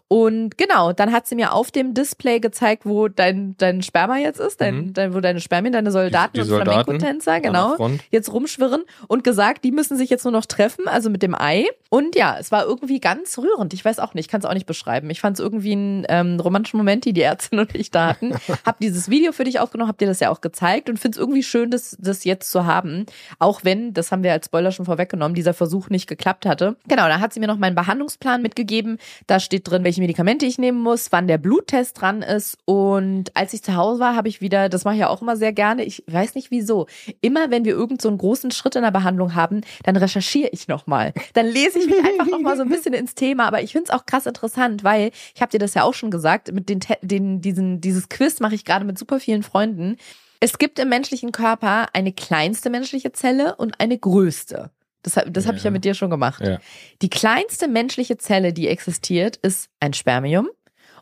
Und 0.08 0.56
genau, 0.56 0.92
dann 0.94 1.12
hat 1.12 1.26
sie 1.26 1.34
mir 1.34 1.52
auf 1.52 1.70
dem 1.70 1.92
Display 1.92 2.40
gezeigt, 2.40 2.86
wo 2.86 3.08
dein, 3.08 3.56
dein 3.58 3.82
Sperma 3.82 4.16
jetzt 4.16 4.40
ist, 4.40 4.58
dein, 4.60 4.76
Mhm. 4.76 4.92
dein, 4.94 5.14
wo 5.14 5.20
deine 5.20 5.38
Spermien, 5.40 5.72
deine 5.74 5.90
Soldaten 5.90 6.32
die 6.34 6.40
und 6.40 6.46
Soldaten 6.46 6.84
Flamenco-Tänzer, 6.84 7.40
genau, 7.40 7.76
jetzt 8.10 8.32
rumschwirren 8.32 8.84
und 9.06 9.22
gesagt, 9.22 9.64
die 9.64 9.70
müssen 9.70 9.98
sich 9.98 10.08
jetzt 10.08 10.24
nur 10.24 10.32
noch 10.32 10.46
treffen, 10.46 10.88
also 10.88 11.10
mit 11.10 11.22
dem 11.22 11.34
Ei. 11.34 11.66
Und 11.90 12.16
ja, 12.16 12.36
es 12.38 12.50
war 12.50 12.64
irgendwie 12.64 13.00
ganz 13.00 13.36
rührend. 13.38 13.74
Ich 13.74 13.84
weiß 13.84 13.98
auch 13.98 14.14
nicht, 14.14 14.26
ich 14.26 14.30
kann 14.30 14.40
es 14.40 14.46
auch 14.46 14.54
nicht 14.54 14.66
beschreiben. 14.66 15.10
Ich 15.10 15.20
fand 15.20 15.38
es 15.38 15.44
irgendwie 15.44 15.72
einen 15.72 16.06
ähm, 16.08 16.40
romantischen 16.40 16.78
Moment, 16.78 17.04
die 17.04 17.12
die 17.12 17.22
Ärztin 17.22 17.58
und 17.58 17.74
ich 17.74 17.90
da 17.90 18.08
hatten. 18.08 18.34
hab 18.64 18.78
dieses 18.80 19.10
Video 19.10 19.32
für 19.32 19.44
dich 19.44 19.60
aufgenommen, 19.60 19.88
hab 19.88 19.98
dir 19.98 20.08
das 20.08 20.20
ja 20.20 20.30
auch 20.30 20.40
gezeigt 20.40 20.88
und 20.88 20.98
finde 20.98 21.16
es 21.16 21.20
irgendwie 21.20 21.42
schön, 21.42 21.70
das, 21.70 21.96
das 22.00 22.24
jetzt 22.24 22.50
zu 22.50 22.64
haben. 22.64 23.04
Auch 23.38 23.60
wenn, 23.64 23.92
das 23.92 24.10
haben 24.10 24.22
wir 24.22 24.32
als 24.32 24.46
Spoiler 24.46 24.72
schon 24.72 24.86
vorweggenommen, 24.86 25.34
dieser 25.34 25.52
Versuch 25.54 25.90
nicht 25.90 26.06
geklappt 26.06 26.46
hatte. 26.46 26.76
Genau, 26.88 27.08
da 27.08 27.20
hat 27.20 27.34
sie 27.34 27.40
mir 27.40 27.46
noch 27.46 27.58
meinen 27.58 27.74
Behandlungsplan 27.74 28.40
mitgegeben. 28.40 28.98
Da 29.26 29.38
steht 29.40 29.68
drin, 29.68 29.84
welche 29.84 29.97
Medikamente 30.00 30.46
ich 30.46 30.58
nehmen 30.58 30.80
muss, 30.80 31.12
wann 31.12 31.28
der 31.28 31.38
Bluttest 31.38 32.00
dran 32.00 32.22
ist. 32.22 32.58
Und 32.64 33.34
als 33.34 33.52
ich 33.52 33.62
zu 33.62 33.74
Hause 33.74 34.00
war, 34.00 34.16
habe 34.16 34.28
ich 34.28 34.40
wieder, 34.40 34.68
das 34.68 34.84
mache 34.84 34.94
ich 34.94 35.00
ja 35.00 35.08
auch 35.08 35.22
immer 35.22 35.36
sehr 35.36 35.52
gerne, 35.52 35.84
ich 35.84 36.04
weiß 36.06 36.34
nicht 36.34 36.50
wieso, 36.50 36.86
immer 37.20 37.50
wenn 37.50 37.64
wir 37.64 37.72
irgend 37.72 38.02
so 38.02 38.08
einen 38.08 38.18
großen 38.18 38.50
Schritt 38.50 38.76
in 38.76 38.82
der 38.82 38.90
Behandlung 38.90 39.34
haben, 39.34 39.62
dann 39.84 39.96
recherchiere 39.96 40.50
ich 40.52 40.68
nochmal. 40.68 41.12
Dann 41.34 41.46
lese 41.46 41.78
ich 41.78 41.86
mich 41.86 42.04
einfach 42.04 42.26
nochmal 42.26 42.56
so 42.56 42.62
ein 42.62 42.68
bisschen 42.68 42.94
ins 42.94 43.14
Thema. 43.14 43.46
Aber 43.46 43.62
ich 43.62 43.72
finde 43.72 43.90
es 43.90 43.90
auch 43.90 44.06
krass 44.06 44.26
interessant, 44.26 44.84
weil, 44.84 45.10
ich 45.34 45.40
habe 45.40 45.50
dir 45.50 45.58
das 45.58 45.74
ja 45.74 45.82
auch 45.82 45.94
schon 45.94 46.10
gesagt, 46.10 46.52
mit 46.52 46.68
den, 46.68 46.80
den, 47.02 47.40
diesen, 47.40 47.80
dieses 47.80 48.08
Quiz 48.08 48.40
mache 48.40 48.54
ich 48.54 48.64
gerade 48.64 48.84
mit 48.84 48.98
super 48.98 49.20
vielen 49.20 49.42
Freunden. 49.42 49.96
Es 50.40 50.58
gibt 50.58 50.78
im 50.78 50.88
menschlichen 50.88 51.32
Körper 51.32 51.88
eine 51.94 52.12
kleinste 52.12 52.70
menschliche 52.70 53.12
Zelle 53.12 53.56
und 53.56 53.80
eine 53.80 53.98
größte. 53.98 54.70
Das, 55.02 55.14
das 55.28 55.46
habe 55.46 55.56
ich 55.56 55.62
ja 55.64 55.68
Ja. 55.68 55.72
mit 55.72 55.84
dir 55.84 55.94
schon 55.94 56.10
gemacht. 56.10 56.42
Ja. 56.44 56.58
Die 57.02 57.10
kleinste 57.10 57.68
menschliche 57.68 58.16
Zelle, 58.18 58.52
die 58.52 58.68
existiert, 58.68 59.36
ist 59.36 59.68
ein 59.80 59.92
Spermium. 59.94 60.48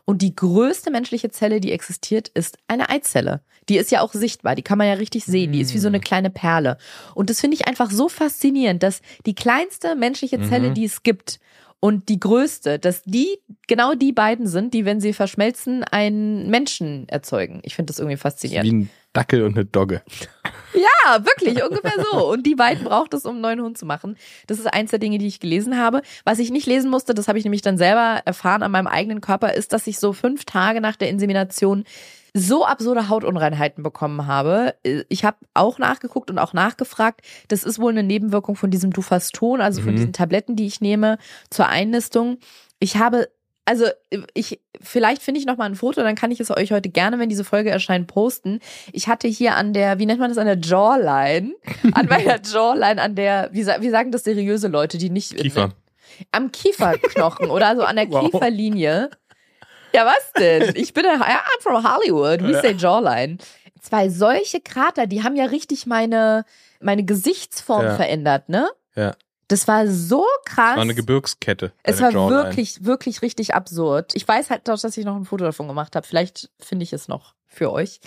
Und 0.05 0.21
die 0.21 0.33
größte 0.35 0.89
menschliche 0.89 1.29
Zelle, 1.31 1.59
die 1.59 1.73
existiert, 1.73 2.29
ist 2.29 2.57
eine 2.67 2.89
Eizelle. 2.89 3.41
Die 3.67 3.75
ist 3.77 3.91
ja 3.91 3.99
auch 4.01 4.13
sichtbar, 4.13 4.55
die 4.55 4.61
kann 4.61 4.77
man 4.77 4.87
ja 4.87 4.93
richtig 4.93 5.25
sehen. 5.25 5.51
Die 5.51 5.59
ist 5.59 5.73
wie 5.73 5.79
so 5.79 5.89
eine 5.89 5.99
kleine 5.99 6.29
Perle. 6.29 6.77
Und 7.13 7.29
das 7.29 7.41
finde 7.41 7.55
ich 7.55 7.67
einfach 7.67 7.91
so 7.91 8.07
faszinierend, 8.07 8.83
dass 8.83 9.01
die 9.25 9.35
kleinste 9.35 9.95
menschliche 9.95 10.41
Zelle, 10.41 10.69
Mhm. 10.69 10.73
die 10.75 10.85
es 10.85 11.03
gibt, 11.03 11.39
und 11.81 12.07
die 12.09 12.19
größte, 12.19 12.79
dass 12.79 13.03
die 13.03 13.37
genau 13.67 13.93
die 13.95 14.11
beiden 14.13 14.47
sind, 14.47 14.73
die, 14.73 14.85
wenn 14.85 14.99
sie 15.01 15.11
verschmelzen, 15.13 15.83
einen 15.83 16.49
Menschen 16.49 17.07
erzeugen. 17.09 17.59
Ich 17.63 17.75
finde 17.75 17.91
das 17.91 17.99
irgendwie 17.99 18.17
faszinierend. 18.17 18.65
Wie 18.71 18.73
ein 18.75 18.89
Dackel 19.17 19.41
und 19.43 19.55
eine 19.55 19.65
Dogge. 19.65 20.03
Ja, 20.75 21.25
wirklich, 21.25 21.63
ungefähr 21.63 21.93
so. 22.11 22.31
Und 22.31 22.45
die 22.45 22.53
beiden 22.53 22.83
braucht 22.83 23.13
es, 23.15 23.25
um 23.25 23.33
einen 23.33 23.41
neuen 23.41 23.61
Hund 23.61 23.77
zu 23.79 23.85
machen. 23.87 24.15
Das 24.45 24.59
ist 24.59 24.67
eins 24.67 24.91
der 24.91 24.99
Dinge, 24.99 25.17
die 25.17 25.25
ich 25.25 25.39
gelesen 25.39 25.77
habe. 25.79 26.03
Was 26.23 26.37
ich 26.37 26.51
nicht 26.51 26.67
lesen 26.67 26.91
musste, 26.91 27.15
das 27.15 27.27
habe 27.27 27.39
ich 27.39 27.45
nämlich 27.45 27.63
dann 27.63 27.79
selber 27.79 28.21
erfahren 28.25 28.61
an 28.61 28.71
meinem 28.71 28.85
eigenen 28.85 29.19
Körper, 29.19 29.53
ist, 29.55 29.73
dass 29.73 29.87
ich 29.87 29.97
so 29.97 30.13
fünf 30.13 30.45
Tage 30.45 30.79
nach 30.81 30.95
der 30.95 31.09
Insemination 31.09 31.83
so 32.35 32.63
absurde 32.63 33.09
Hautunreinheiten 33.09 33.81
bekommen 33.83 34.27
habe. 34.27 34.75
Ich 35.09 35.25
habe 35.25 35.37
auch 35.55 35.79
nachgeguckt 35.79 36.29
und 36.29 36.37
auch 36.37 36.53
nachgefragt. 36.53 37.21
Das 37.47 37.63
ist 37.63 37.79
wohl 37.79 37.91
eine 37.91 38.03
Nebenwirkung 38.03 38.55
von 38.55 38.69
diesem 38.69 38.91
Dufaston, 38.91 39.61
also 39.61 39.81
von 39.81 39.93
Mhm. 39.93 39.95
diesen 39.95 40.13
Tabletten, 40.13 40.55
die 40.55 40.67
ich 40.67 40.79
nehme 40.79 41.17
zur 41.49 41.67
Einnistung. 41.67 42.37
Ich 42.77 42.97
habe 42.97 43.29
also 43.67 43.85
ich, 44.33 44.61
vielleicht 44.81 45.21
finde 45.21 45.39
ich 45.41 45.45
noch 45.45 45.57
mal 45.57 45.65
ein 45.65 45.75
Foto, 45.75 46.01
dann 46.01 46.15
kann 46.15 46.31
ich 46.31 46.39
es 46.39 46.49
euch 46.49 46.71
heute 46.71 46.87
gerne, 46.89 47.19
wenn 47.19 47.27
diese 47.27 47.43
Folge 47.43 47.69
erscheint, 47.69 48.07
posten. 48.07 48.61
Ich 48.93 49.07
hatte 49.09 49.27
hier 49.27 49.55
an 49.55 49.73
der, 49.73 49.99
wie 49.99 50.05
nennt 50.05 50.19
man 50.21 50.29
das, 50.29 50.37
an 50.37 50.45
der 50.47 50.57
Jawline, 50.57 51.53
an 51.91 52.05
meiner 52.09 52.39
Jawline, 52.41 53.01
an 53.01 53.15
der, 53.15 53.49
wie, 53.51 53.65
wie 53.65 53.89
sagen 53.89 54.11
das 54.11 54.23
seriöse 54.23 54.69
Leute, 54.69 54.97
die 54.97 55.09
nicht 55.09 55.35
Kiefer. 55.35 55.73
am 56.31 56.51
Kieferknochen 56.51 57.49
oder 57.49 57.75
so 57.75 57.83
an 57.83 57.97
der 57.97 58.09
Wow. 58.09 58.31
Kieferlinie. 58.31 59.09
Ja, 59.93 60.05
was 60.05 60.31
denn? 60.39 60.73
Ich 60.75 60.93
bin 60.93 61.03
ja, 61.05 61.15
I'm 61.15 61.61
from 61.61 61.83
Hollywood. 61.83 62.41
We 62.43 62.53
say 62.61 62.71
Jawline. 62.71 63.37
Zwei 63.81 64.09
solche 64.09 64.59
Krater, 64.61 65.07
die 65.07 65.23
haben 65.23 65.35
ja 65.35 65.45
richtig 65.45 65.85
meine, 65.85 66.45
meine 66.81 67.03
Gesichtsform 67.03 67.85
Ja. 67.85 67.95
verändert, 67.95 68.49
ne? 68.49 68.67
Ja. 68.95 69.13
Das 69.47 69.67
war 69.67 69.87
so 69.87 70.25
krass. 70.45 70.75
War 70.75 70.83
eine 70.83 70.95
Gebirgskette. 70.95 71.71
es 71.83 72.01
war 72.01 72.11
Jawline. 72.11 72.43
wirklich, 72.43 72.83
wirklich 72.83 73.21
richtig 73.21 73.55
absurd. 73.55 74.11
Ich 74.15 74.27
weiß 74.27 74.49
halt 74.49 74.67
doch, 74.67 74.79
dass 74.79 74.97
ich 74.97 75.05
noch 75.05 75.15
ein 75.15 75.25
Foto 75.25 75.45
davon 75.45 75.67
gemacht 75.67 75.95
habe. 75.95 76.05
Vielleicht 76.05 76.49
finde 76.59 76.83
ich 76.83 76.91
es 76.91 77.07
noch 77.07 77.33
für 77.45 77.71
euch. 77.71 78.01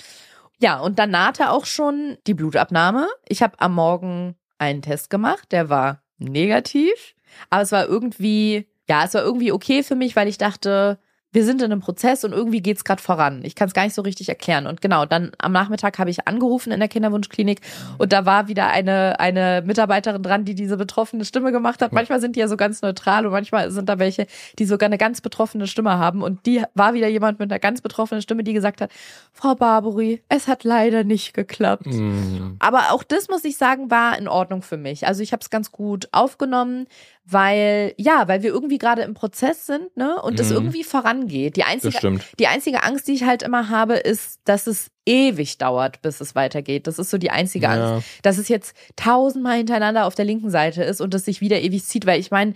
Ja, 0.59 0.79
und 0.79 0.99
dann 0.99 1.11
nahte 1.11 1.51
auch 1.51 1.65
schon 1.65 2.19
die 2.27 2.35
Blutabnahme. 2.35 3.09
Ich 3.27 3.43
habe 3.43 3.59
am 3.61 3.75
Morgen 3.75 4.37
einen 4.59 4.83
Test 4.83 5.09
gemacht, 5.09 5.53
der 5.53 5.71
war 5.71 6.03
negativ, 6.19 7.15
aber 7.49 7.63
es 7.63 7.73
war 7.73 7.87
irgendwie, 7.87 8.69
ja, 8.87 9.05
es 9.05 9.15
war 9.15 9.23
irgendwie 9.23 9.53
okay 9.53 9.83
für 9.83 9.95
mich, 9.95 10.17
weil 10.17 10.29
ich 10.29 10.37
dachte, 10.37 10.99
wir 11.33 11.45
sind 11.45 11.63
in 11.63 11.71
einem 11.71 11.81
Prozess 11.81 12.25
und 12.25 12.33
irgendwie 12.33 12.61
geht's 12.61 12.85
gerade 12.85 13.01
voran. 13.01 13.41
Ich 13.45 13.55
kann 13.55 13.69
es 13.69 13.75
gar 13.75 13.85
nicht 13.85 13.95
so 13.95 14.03
richtig 14.03 14.29
erklären. 14.29 14.67
Und 14.67 14.81
genau, 14.81 15.07
dann 15.07 15.31
am 15.39 15.53
Nachmittag 15.53 15.99
habe 15.99 16.11
ich 16.11 16.27
angerufen 16.27 16.73
in 16.73 16.81
der 16.81 16.89
Kinderwunschklinik 16.89 17.61
und 17.99 18.13
da 18.13 18.27
war 18.27 18.49
wieder 18.49 18.69
eine, 18.69 19.21
eine 19.21 19.63
Mitarbeiterin 19.65 20.23
dran, 20.23 20.45
die 20.45 20.55
diese 20.55 20.77
betroffene 20.77 21.25
Stimme 21.25 21.53
gemacht 21.53 21.83
hat. 21.83 21.93
Manchmal 21.93 22.21
sind 22.21 22.35
die 22.35 22.41
ja 22.41 22.49
so 22.49 22.57
ganz 22.57 22.83
neutral 22.83 23.27
und 23.27 23.33
manchmal 23.33 23.71
sind 23.71 23.89
da 23.89 23.99
welche, 23.99 24.27
die 24.59 24.65
sogar 24.65 24.87
eine 24.87 24.99
ganz 24.99 25.21
betroffene 25.21 25.69
Stimme 25.69 25.99
haben. 25.99 26.23
Und 26.23 26.47
die 26.47 26.63
war 26.75 26.95
wieder 26.95 27.09
jemand 27.09 27.39
mit 27.39 27.51
einer 27.51 27.61
ganz 27.61 27.81
betroffenen 27.81 28.23
Stimme, 28.23 28.43
die 28.43 28.53
gesagt 28.53 28.81
hat, 28.81 28.91
Frau 29.33 29.55
Barbary, 29.55 30.23
es 30.29 30.49
hat 30.49 30.65
leider 30.65 31.05
nicht 31.05 31.35
geklappt. 31.35 31.87
Mm. 31.87 32.57
Aber 32.59 32.91
auch 32.91 33.05
das 33.05 33.29
muss 33.29 33.45
ich 33.45 33.57
sagen, 33.57 33.91
war 33.91 34.19
in 34.19 34.27
Ordnung 34.27 34.63
für 34.63 34.77
mich. 34.77 35.07
Also 35.07 35.23
ich 35.23 35.33
habe 35.33 35.41
es 35.41 35.51
ganz 35.51 35.71
gut 35.71 36.09
aufgenommen, 36.11 36.87
weil 37.33 37.95
ja, 37.97 38.29
weil 38.29 38.43
wir 38.43 38.51
irgendwie 38.51 38.79
gerade 38.79 39.03
im 39.03 39.15
Prozess 39.15 39.67
sind, 39.67 39.97
ne, 39.97 40.21
und 40.23 40.39
es 40.41 40.51
Mhm. 40.51 40.57
irgendwie 40.57 40.85
vorangeht. 40.85 41.57
Die 41.57 41.61
Das 41.61 41.69
einzige 41.71 42.19
die 42.39 42.47
einzige 42.47 42.83
Angst, 42.83 43.09
die 43.09 43.13
ich 43.13 43.25
halt 43.25 43.43
immer 43.43 43.69
habe, 43.69 43.95
ist, 43.95 44.41
dass 44.45 44.67
es 44.67 44.91
ewig 45.07 45.59
dauert, 45.59 46.03
bis 46.03 46.21
es 46.21 46.35
weitergeht. 46.35 46.87
Das 46.87 46.99
ist 46.99 47.11
so 47.11 47.19
die 47.19 47.31
einzige 47.31 47.67
Ja. 47.67 47.95
Angst, 47.95 48.07
dass 48.23 48.39
es 48.39 48.49
jetzt 48.49 48.75
tausendmal 48.97 49.57
hintereinander 49.59 50.07
auf 50.07 50.15
der 50.15 50.25
linken 50.25 50.51
Seite 50.51 50.83
ist 50.83 51.01
und 51.01 51.15
es 51.15 51.25
sich 51.25 51.41
wieder 51.41 51.61
ewig 51.61 51.85
zieht, 51.85 52.07
weil 52.07 52.21
ich 52.21 52.31
meine, 52.31 52.55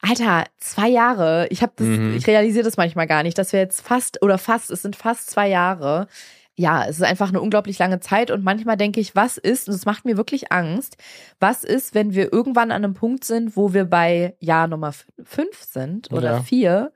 Alter, 0.00 0.44
zwei 0.58 0.88
Jahre. 0.88 1.46
Ich 1.50 1.62
habe 1.62 1.72
das, 1.76 1.86
Mhm. 1.86 2.16
ich 2.16 2.26
realisiere 2.26 2.64
das 2.64 2.76
manchmal 2.76 3.06
gar 3.06 3.22
nicht, 3.22 3.38
dass 3.38 3.52
wir 3.54 3.60
jetzt 3.60 3.80
fast 3.80 4.20
oder 4.22 4.36
fast, 4.38 4.70
es 4.70 4.82
sind 4.82 4.96
fast 4.96 5.30
zwei 5.30 5.48
Jahre. 5.48 6.08
Ja, 6.56 6.84
es 6.86 6.96
ist 6.98 7.02
einfach 7.02 7.30
eine 7.30 7.40
unglaublich 7.40 7.78
lange 7.80 7.98
Zeit 7.98 8.30
und 8.30 8.44
manchmal 8.44 8.76
denke 8.76 9.00
ich, 9.00 9.16
was 9.16 9.38
ist, 9.38 9.68
und 9.68 9.74
es 9.74 9.86
macht 9.86 10.04
mir 10.04 10.16
wirklich 10.16 10.52
Angst, 10.52 10.96
was 11.40 11.64
ist, 11.64 11.94
wenn 11.96 12.14
wir 12.14 12.32
irgendwann 12.32 12.70
an 12.70 12.84
einem 12.84 12.94
Punkt 12.94 13.24
sind, 13.24 13.56
wo 13.56 13.74
wir 13.74 13.84
bei 13.86 14.36
Jahr 14.38 14.68
Nummer 14.68 14.92
fünf 15.24 15.62
sind 15.64 16.12
oder 16.12 16.30
Ja. 16.34 16.42
vier 16.42 16.92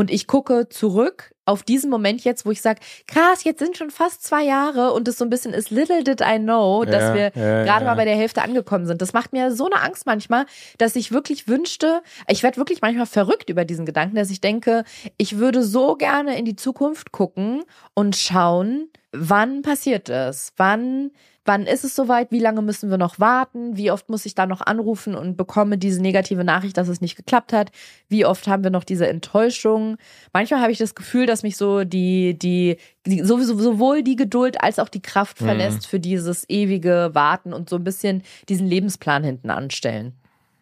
und 0.00 0.10
ich 0.10 0.26
gucke 0.26 0.70
zurück 0.70 1.34
auf 1.44 1.62
diesen 1.62 1.90
Moment 1.90 2.24
jetzt, 2.24 2.46
wo 2.46 2.50
ich 2.50 2.62
sage, 2.62 2.80
krass, 3.06 3.44
jetzt 3.44 3.58
sind 3.58 3.76
schon 3.76 3.90
fast 3.90 4.22
zwei 4.22 4.42
Jahre 4.44 4.94
und 4.94 5.06
es 5.08 5.18
so 5.18 5.26
ein 5.26 5.30
bisschen 5.30 5.52
ist 5.52 5.70
little 5.70 6.02
did 6.02 6.22
I 6.22 6.38
know, 6.38 6.86
dass 6.86 7.02
Ja, 7.02 7.14
wir 7.14 7.22
ja, 7.34 7.64
gerade 7.64 7.84
ja. 7.84 7.90
mal 7.90 7.96
bei 7.96 8.06
der 8.06 8.16
Hälfte 8.16 8.40
angekommen 8.40 8.86
sind. 8.86 9.02
Das 9.02 9.12
macht 9.12 9.34
mir 9.34 9.52
so 9.54 9.66
eine 9.66 9.82
Angst 9.82 10.06
manchmal, 10.06 10.46
dass 10.78 10.96
ich 10.96 11.12
wirklich 11.12 11.48
wünschte, 11.48 12.00
ich 12.28 12.42
werde 12.42 12.56
wirklich 12.56 12.80
manchmal 12.80 13.04
verrückt 13.04 13.50
über 13.50 13.66
diesen 13.66 13.84
Gedanken, 13.84 14.16
dass 14.16 14.30
ich 14.30 14.40
denke, 14.40 14.84
ich 15.18 15.36
würde 15.36 15.62
so 15.62 15.96
gerne 15.96 16.38
in 16.38 16.46
die 16.46 16.56
Zukunft 16.56 17.12
gucken 17.12 17.62
und 17.92 18.16
schauen, 18.16 18.88
wann 19.12 19.60
passiert 19.60 20.08
es? 20.08 20.54
Wann 20.56 21.10
Wann 21.46 21.64
ist 21.66 21.84
es 21.84 21.96
soweit? 21.96 22.30
Wie 22.30 22.38
lange 22.38 22.60
müssen 22.60 22.90
wir 22.90 22.98
noch 22.98 23.18
warten? 23.18 23.76
Wie 23.76 23.90
oft 23.90 24.10
muss 24.10 24.26
ich 24.26 24.34
da 24.34 24.44
noch 24.46 24.60
anrufen 24.60 25.14
und 25.14 25.36
bekomme 25.38 25.78
diese 25.78 26.02
negative 26.02 26.44
Nachricht, 26.44 26.76
dass 26.76 26.88
es 26.88 27.00
nicht 27.00 27.16
geklappt 27.16 27.52
hat? 27.54 27.70
Wie 28.08 28.26
oft 28.26 28.46
haben 28.46 28.62
wir 28.62 28.70
noch 28.70 28.84
diese 28.84 29.08
Enttäuschung? 29.08 29.96
Manchmal 30.34 30.60
habe 30.60 30.70
ich 30.72 30.76
das 30.78 30.94
Gefühl, 30.94 31.24
dass 31.24 31.42
mich 31.42 31.56
so 31.56 31.84
die, 31.84 32.38
die, 32.38 32.76
die 33.06 33.22
sowieso, 33.24 33.58
sowohl 33.58 34.02
die 34.02 34.16
Geduld 34.16 34.62
als 34.62 34.78
auch 34.78 34.90
die 34.90 35.00
Kraft 35.02 35.40
Mhm. 35.40 35.44
verlässt 35.46 35.86
für 35.86 35.98
dieses 35.98 36.44
ewige 36.50 37.10
Warten 37.14 37.54
und 37.54 37.70
so 37.70 37.76
ein 37.76 37.84
bisschen 37.84 38.22
diesen 38.50 38.66
Lebensplan 38.66 39.24
hinten 39.24 39.48
anstellen. 39.50 40.12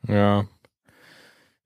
Ja. 0.06 0.44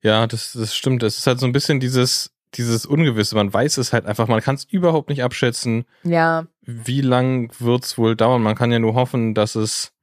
Ja, 0.01 0.27
das, 0.27 0.53
das 0.53 0.75
stimmt. 0.75 1.03
Es 1.03 1.17
ist 1.19 1.27
halt 1.27 1.39
so 1.39 1.45
ein 1.45 1.51
bisschen 1.53 1.79
dieses, 1.79 2.31
dieses 2.55 2.85
Ungewisse. 2.85 3.35
Man 3.35 3.53
weiß 3.53 3.77
es 3.77 3.93
halt 3.93 4.05
einfach, 4.05 4.27
man 4.27 4.41
kann 4.41 4.55
es 4.55 4.65
überhaupt 4.65 5.09
nicht 5.09 5.23
abschätzen, 5.23 5.85
Ja, 6.03 6.45
wie 6.65 7.01
lang 7.01 7.51
wird's 7.59 7.97
wohl 7.97 8.15
dauern. 8.15 8.41
Man 8.41 8.55
kann 8.55 8.71
ja 8.71 8.79
nur 8.79 8.95
hoffen, 8.95 9.33
dass 9.33 9.55
es 9.55 9.93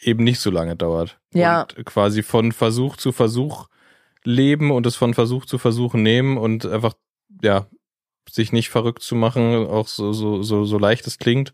eben 0.00 0.24
nicht 0.24 0.40
so 0.40 0.50
lange 0.50 0.76
dauert. 0.76 1.18
Ja. 1.32 1.62
Und 1.62 1.84
quasi 1.84 2.22
von 2.22 2.52
Versuch 2.52 2.96
zu 2.96 3.12
Versuch 3.12 3.68
leben 4.24 4.70
und 4.70 4.86
es 4.86 4.96
von 4.96 5.14
Versuch 5.14 5.44
zu 5.46 5.58
Versuch 5.58 5.94
nehmen 5.94 6.38
und 6.38 6.66
einfach, 6.66 6.94
ja, 7.42 7.66
sich 8.30 8.52
nicht 8.52 8.70
verrückt 8.70 9.02
zu 9.02 9.14
machen, 9.14 9.66
auch 9.66 9.86
so, 9.86 10.12
so, 10.12 10.42
so, 10.42 10.64
so 10.64 10.78
leicht 10.78 11.06
es 11.06 11.18
klingt. 11.18 11.52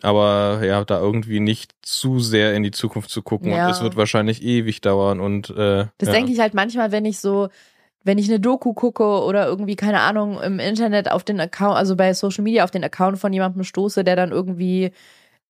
Aber 0.00 0.60
ja, 0.64 0.84
da 0.84 1.00
irgendwie 1.00 1.40
nicht 1.40 1.74
zu 1.82 2.20
sehr 2.20 2.54
in 2.54 2.62
die 2.62 2.70
Zukunft 2.70 3.10
zu 3.10 3.22
gucken. 3.22 3.50
Ja. 3.50 3.66
Und 3.66 3.72
es 3.72 3.82
wird 3.82 3.96
wahrscheinlich 3.96 4.42
ewig 4.42 4.80
dauern 4.80 5.20
und 5.20 5.50
äh, 5.50 5.86
Das 5.98 6.08
ja. 6.08 6.12
denke 6.12 6.32
ich 6.32 6.38
halt 6.38 6.54
manchmal, 6.54 6.92
wenn 6.92 7.04
ich 7.04 7.18
so, 7.18 7.48
wenn 8.04 8.18
ich 8.18 8.28
eine 8.28 8.40
Doku 8.40 8.72
gucke 8.74 9.04
oder 9.04 9.46
irgendwie, 9.46 9.76
keine 9.76 10.00
Ahnung, 10.00 10.40
im 10.40 10.58
Internet 10.58 11.10
auf 11.10 11.24
den 11.24 11.40
Account, 11.40 11.76
also 11.76 11.96
bei 11.96 12.12
Social 12.14 12.44
Media 12.44 12.64
auf 12.64 12.70
den 12.70 12.84
Account 12.84 13.18
von 13.18 13.32
jemandem 13.32 13.64
stoße, 13.64 14.04
der 14.04 14.16
dann 14.16 14.30
irgendwie, 14.30 14.92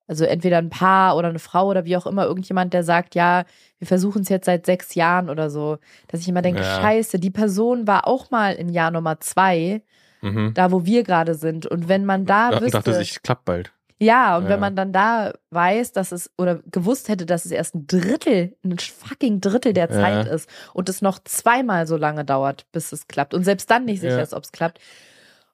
also 0.07 0.25
entweder 0.25 0.59
ein 0.59 0.71
Paar 0.71 1.17
oder 1.17 1.29
eine 1.29 1.39
Frau 1.39 1.69
oder 1.69 1.85
wie 1.85 1.97
auch 1.97 2.07
immer, 2.07 2.25
irgendjemand, 2.25 2.73
der 2.73 2.83
sagt, 2.83 3.15
ja, 3.15 3.45
wir 3.79 3.87
versuchen 3.87 4.23
es 4.23 4.29
jetzt 4.29 4.47
seit 4.47 4.67
sechs 4.67 4.95
Jahren 4.95 5.29
oder 5.31 5.51
so, 5.51 5.79
dass 6.09 6.21
ich 6.21 6.29
immer 6.29 6.43
denke, 6.43 6.63
Ja. 6.63 6.81
scheiße, 6.81 7.19
die 7.19 7.31
Person 7.31 7.87
war 7.87 8.07
auch 8.09 8.31
mal 8.31 8.55
in 8.55 8.71
Jahr 8.71 8.91
Nummer 8.91 9.21
zwei, 9.21 9.83
Mhm. 10.21 10.53
da 10.55 10.73
wo 10.73 10.85
wir 10.85 11.05
gerade 11.05 11.35
sind. 11.35 11.67
Und 11.67 11.89
wenn 11.89 12.05
man 12.05 12.27
da 12.27 12.51
Ja, 12.51 12.61
wüsste, 12.61 12.71
dachte 12.79 12.95
sich, 12.95 13.23
klappt 13.23 13.45
bald. 13.45 13.73
Ja, 14.01 14.37
und 14.37 14.45
Ja. 14.45 14.49
wenn 14.51 14.61
man 14.61 14.77
dann 14.77 14.93
da 14.93 15.33
weiß, 15.51 15.93
dass 15.93 16.13
es 16.13 16.31
oder 16.39 16.61
gewusst 16.71 17.09
hätte, 17.09 17.27
dass 17.27 17.45
es 17.45 17.51
erst 17.51 17.75
ein 17.75 17.87
Drittel, 17.87 18.57
ein 18.65 18.79
fucking 18.79 19.41
Drittel 19.41 19.73
der 19.73 19.91
Ja. 19.91 19.95
Zeit 19.95 20.27
ist 20.29 20.49
und 20.75 20.89
es 20.89 21.03
noch 21.03 21.19
zweimal 21.25 21.87
so 21.87 21.97
lange 21.97 22.25
dauert, 22.25 22.67
bis 22.73 22.93
es 22.93 23.07
klappt 23.09 23.35
und 23.35 23.45
selbst 23.45 23.71
dann 23.71 23.85
nicht 23.85 24.01
sicher 24.01 24.17
Ja. 24.19 24.23
ist, 24.23 24.35
ob 24.35 24.45
es 24.45 24.53
klappt. 24.53 24.79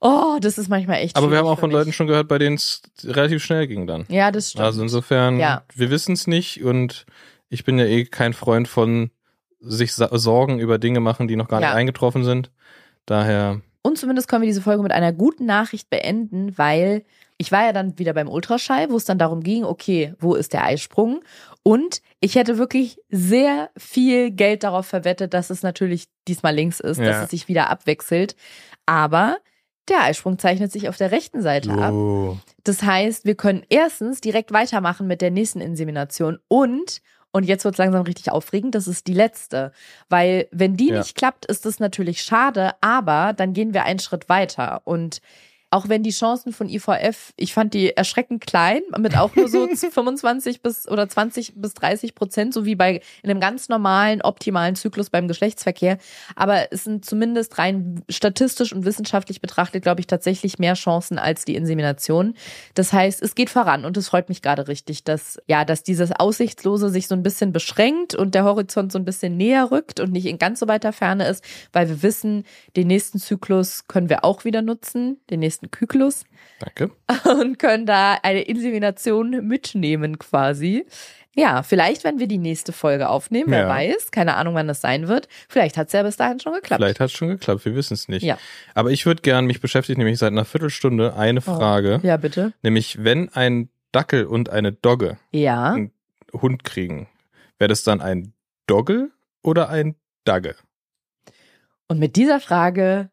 Oh, 0.00 0.36
das 0.40 0.58
ist 0.58 0.68
manchmal 0.68 0.98
echt 0.98 1.16
Aber 1.16 1.30
wir 1.30 1.38
haben 1.38 1.46
auch 1.46 1.58
von. 1.58 1.70
Leuten 1.70 1.92
schon 1.92 2.06
gehört, 2.06 2.28
bei 2.28 2.36
denen 2.38 2.56
es 2.56 2.82
relativ 3.04 3.42
schnell 3.42 3.66
ging 3.66 3.86
dann. 3.86 4.04
Ja, 4.08 4.30
das 4.30 4.50
stimmt. 4.50 4.64
Also 4.64 4.82
insofern, 4.82 5.38
Ja. 5.38 5.62
wir 5.74 5.90
wissen 5.90 6.12
es 6.12 6.26
nicht 6.26 6.62
und 6.62 7.06
ich 7.48 7.64
bin 7.64 7.78
ja 7.78 7.86
eh 7.86 8.04
kein 8.04 8.34
Freund 8.34 8.68
von 8.68 9.10
sich 9.60 9.94
Sorgen 9.94 10.58
über 10.58 10.76
Dinge 10.78 11.00
machen, 11.00 11.26
die 11.26 11.36
noch 11.36 11.48
gar 11.48 11.60
Ja. 11.62 11.68
nicht 11.68 11.76
eingetroffen 11.76 12.22
sind. 12.24 12.50
Daher, 13.06 13.62
Und 13.82 13.96
zumindest 13.98 14.28
können 14.28 14.42
wir 14.42 14.46
diese 14.46 14.60
Folge 14.62 14.82
mit 14.82 14.92
einer 14.92 15.12
guten 15.12 15.46
Nachricht 15.46 15.88
beenden, 15.90 16.56
weil 16.58 17.04
ich 17.36 17.50
war 17.52 17.64
ja 17.64 17.72
dann 17.72 17.98
wieder 17.98 18.14
beim 18.14 18.28
Ultraschall, 18.28 18.90
wo 18.90 18.96
es 18.96 19.04
dann 19.04 19.18
darum 19.18 19.42
ging, 19.42 19.64
okay, 19.64 20.14
wo 20.20 20.34
ist 20.34 20.52
der 20.52 20.64
Eisprung? 20.64 21.22
Und 21.62 22.00
ich 22.20 22.36
hätte 22.36 22.58
wirklich 22.58 22.98
sehr 23.10 23.70
viel 23.76 24.30
Geld 24.30 24.62
darauf 24.62 24.86
verwettet, 24.86 25.34
dass 25.34 25.50
es 25.50 25.62
natürlich 25.62 26.06
diesmal 26.28 26.54
links 26.54 26.78
ist, 26.80 26.98
Ja. 26.98 27.06
dass 27.06 27.24
es 27.24 27.30
sich 27.30 27.48
wieder 27.48 27.70
abwechselt. 27.70 28.36
Aber 28.86 29.38
der 29.88 30.02
Eisprung 30.02 30.38
zeichnet 30.38 30.70
sich 30.72 30.88
auf 30.88 30.96
der 30.96 31.10
rechten 31.10 31.42
Seite 31.42 31.72
ab. 31.72 31.92
oh. 31.92 32.38
Das 32.62 32.82
heißt, 32.82 33.24
wir 33.26 33.34
können 33.34 33.64
erstens 33.68 34.20
direkt 34.20 34.52
weitermachen 34.52 35.06
mit 35.06 35.20
der 35.20 35.30
nächsten 35.30 35.60
Insemination 35.60 36.38
und 36.48 37.00
und 37.32 37.42
jetzt 37.42 37.64
wird 37.64 37.74
es 37.74 37.78
langsam 37.78 38.02
richtig 38.02 38.30
aufregend, 38.30 38.76
das 38.76 38.86
ist 38.86 39.08
die 39.08 39.12
letzte. 39.12 39.72
Weil 40.08 40.46
wenn 40.52 40.76
die 40.76 40.90
Ja. 40.90 40.98
nicht 40.98 41.16
klappt, 41.16 41.46
ist 41.46 41.66
das 41.66 41.80
natürlich 41.80 42.22
schade, 42.22 42.74
aber 42.80 43.32
dann 43.32 43.52
gehen 43.54 43.74
wir 43.74 43.82
einen 43.82 43.98
Schritt 43.98 44.28
weiter. 44.28 44.82
Und 44.84 45.20
auch 45.74 45.88
wenn 45.88 46.04
die 46.04 46.10
Chancen 46.10 46.52
von 46.52 46.68
IVF, 46.68 47.32
ich 47.36 47.52
fand 47.52 47.74
die 47.74 47.96
erschreckend 47.96 48.46
klein, 48.46 48.82
mit 48.96 49.18
auch 49.18 49.34
nur 49.34 49.48
so 49.48 49.66
25 49.74 50.62
bis 50.62 50.86
oder 50.86 51.08
20 51.08 51.54
bis 51.56 51.74
30 51.74 52.14
Prozent, 52.14 52.54
so 52.54 52.64
wie 52.64 52.76
bei 52.76 53.00
in 53.24 53.30
einem 53.30 53.40
ganz 53.40 53.68
normalen, 53.68 54.22
optimalen 54.22 54.76
Zyklus 54.76 55.10
beim 55.10 55.26
Geschlechtsverkehr. 55.26 55.98
Aber 56.36 56.72
es 56.72 56.84
sind 56.84 57.04
zumindest 57.04 57.58
rein 57.58 58.04
statistisch 58.08 58.72
und 58.72 58.84
wissenschaftlich 58.84 59.40
betrachtet, 59.40 59.82
glaube 59.82 60.00
ich, 60.00 60.06
tatsächlich 60.06 60.60
mehr 60.60 60.74
Chancen 60.74 61.18
als 61.18 61.44
die 61.44 61.56
Insemination. 61.56 62.34
Das 62.74 62.92
heißt, 62.92 63.20
es 63.20 63.34
geht 63.34 63.50
voran 63.50 63.84
und 63.84 63.96
es 63.96 64.08
freut 64.08 64.28
mich 64.28 64.42
gerade 64.42 64.68
richtig, 64.68 65.02
dass, 65.02 65.40
ja, 65.48 65.64
dass 65.64 65.82
dieses 65.82 66.12
Aussichtslose 66.12 66.88
sich 66.88 67.08
so 67.08 67.16
ein 67.16 67.24
bisschen 67.24 67.52
beschränkt 67.52 68.14
und 68.14 68.36
der 68.36 68.44
Horizont 68.44 68.92
so 68.92 68.98
ein 69.00 69.04
bisschen 69.04 69.36
näher 69.36 69.72
rückt 69.72 69.98
und 69.98 70.12
nicht 70.12 70.26
in 70.26 70.38
ganz 70.38 70.60
so 70.60 70.68
weiter 70.68 70.92
Ferne 70.92 71.26
ist, 71.26 71.44
weil 71.72 71.88
wir 71.88 72.04
wissen, 72.04 72.44
den 72.76 72.86
nächsten 72.86 73.18
Zyklus 73.18 73.88
können 73.88 74.08
wir 74.08 74.24
auch 74.24 74.44
wieder 74.44 74.62
nutzen, 74.62 75.18
den 75.30 75.40
nächsten 75.40 75.63
fünften 75.64 75.78
Zyklus 75.78 76.24
Danke. 76.60 76.90
und 77.40 77.58
können 77.58 77.86
da 77.86 78.18
eine 78.22 78.42
Insemination 78.42 79.30
mitnehmen 79.46 80.18
quasi. 80.18 80.86
Ja, 81.36 81.64
vielleicht, 81.64 82.04
wenn 82.04 82.20
wir 82.20 82.28
die 82.28 82.38
nächste 82.38 82.72
Folge 82.72 83.08
aufnehmen, 83.08 83.50
wer 83.50 83.62
Ja. 83.62 83.68
weiß, 83.68 84.12
keine 84.12 84.36
Ahnung, 84.36 84.54
wann 84.54 84.68
das 84.68 84.80
sein 84.80 85.08
wird. 85.08 85.26
Vielleicht 85.48 85.76
hat 85.76 85.88
es 85.88 85.92
ja 85.92 86.04
bis 86.04 86.16
dahin 86.16 86.38
schon 86.38 86.52
geklappt. 86.52 86.80
Vielleicht 86.80 87.00
hat 87.00 87.06
es 87.10 87.12
schon 87.12 87.26
geklappt, 87.28 87.64
wir 87.64 87.74
wissen 87.74 87.94
es 87.94 88.06
nicht. 88.08 88.22
Ja. 88.22 88.38
Aber 88.74 88.92
ich 88.92 89.04
würde 89.04 89.20
gern, 89.22 89.46
mich 89.46 89.60
beschäftigt 89.60 89.98
nämlich 89.98 90.18
seit 90.18 90.30
einer 90.30 90.44
Viertelstunde 90.44 91.16
eine 91.16 91.40
Oh. 91.40 91.42
Frage. 91.56 91.98
Ja, 92.04 92.16
bitte. 92.18 92.52
Nämlich, 92.62 93.02
wenn 93.02 93.30
ein 93.30 93.68
Dackel 93.90 94.26
und 94.26 94.48
eine 94.50 94.70
Dogge 94.72 95.18
Ja. 95.32 95.72
einen 95.72 95.90
Hund 96.32 96.62
kriegen, 96.62 97.08
wäre 97.58 97.68
das 97.68 97.82
dann 97.82 98.00
ein 98.00 98.32
Dogge 98.68 99.10
oder 99.42 99.68
ein 99.70 99.96
Dagge? 100.24 100.54
Und 101.88 101.98
mit 101.98 102.14
dieser 102.16 102.38
Frage 102.40 103.10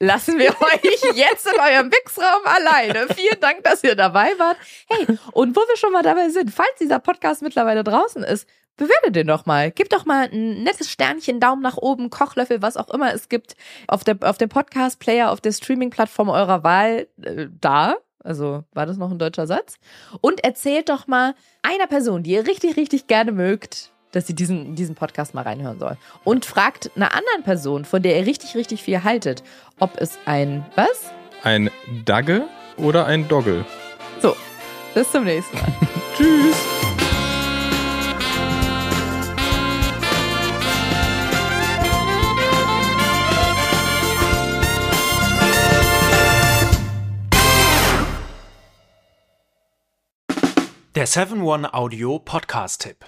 lassen 0.00 0.38
wir 0.38 0.50
euch 0.60 1.16
jetzt 1.16 1.46
in 1.46 1.60
eurem 1.60 1.88
Mixraum 1.88 2.44
alleine. 2.44 3.06
Vielen 3.14 3.40
Dank, 3.40 3.64
dass 3.64 3.82
ihr 3.84 3.94
dabei 3.94 4.38
wart. 4.38 4.56
Hey, 4.88 5.18
und 5.32 5.56
wo 5.56 5.60
wir 5.60 5.76
schon 5.76 5.92
mal 5.92 6.02
dabei 6.02 6.28
sind, 6.28 6.50
falls 6.50 6.76
dieser 6.80 6.98
Podcast 6.98 7.42
mittlerweile 7.42 7.84
draußen 7.84 8.22
ist, 8.22 8.48
bewertet 8.76 9.16
den 9.16 9.26
doch 9.26 9.46
mal. 9.46 9.70
Gebt 9.70 9.92
doch 9.92 10.04
mal 10.04 10.28
ein 10.30 10.62
nettes 10.62 10.90
Sternchen, 10.90 11.40
Daumen 11.40 11.62
nach 11.62 11.76
oben, 11.76 12.10
Kochlöffel, 12.10 12.62
was 12.62 12.76
auch 12.76 12.90
immer 12.90 13.12
es 13.14 13.28
gibt, 13.28 13.56
auf, 13.88 14.04
der, 14.04 14.18
auf 14.22 14.38
dem 14.38 14.48
Podcast-Player, 14.48 15.30
auf 15.30 15.40
der 15.40 15.52
Streaming-Plattform 15.52 16.28
eurer 16.28 16.62
Wahl 16.62 17.08
äh, 17.22 17.46
da. 17.60 17.96
Also 18.22 18.64
war 18.72 18.86
das 18.86 18.96
noch 18.96 19.10
ein 19.10 19.18
deutscher 19.18 19.46
Satz? 19.46 19.76
Und 20.20 20.42
erzählt 20.42 20.88
doch 20.88 21.06
mal 21.06 21.34
einer 21.62 21.86
Person, 21.86 22.22
die 22.22 22.32
ihr 22.32 22.46
richtig, 22.46 22.76
richtig 22.76 23.06
gerne 23.06 23.32
mögt, 23.32 23.92
dass 24.12 24.26
sie 24.26 24.34
diesen, 24.34 24.74
diesen 24.74 24.94
Podcast 24.94 25.34
mal 25.34 25.42
reinhören 25.42 25.78
soll. 25.78 25.96
Und 26.24 26.44
fragt 26.44 26.90
einer 26.96 27.12
anderen 27.14 27.42
Person, 27.42 27.84
von 27.84 28.02
der 28.02 28.18
ihr 28.18 28.26
richtig, 28.26 28.54
richtig 28.54 28.82
viel 28.82 29.04
haltet, 29.04 29.42
ob 29.78 30.00
es 30.00 30.18
ein, 30.24 30.64
was? 30.74 31.10
Ein 31.42 31.70
Dagge 32.04 32.46
oder 32.76 33.06
ein 33.06 33.28
Doggle? 33.28 33.64
So, 34.20 34.36
bis 34.94 35.10
zum 35.10 35.24
nächsten 35.24 35.56
Mal. 35.56 35.72
Tschüss! 36.16 36.56
Der 50.96 51.06
7-One 51.06 51.74
Audio 51.74 52.18
Podcast-Tipp. 52.18 53.04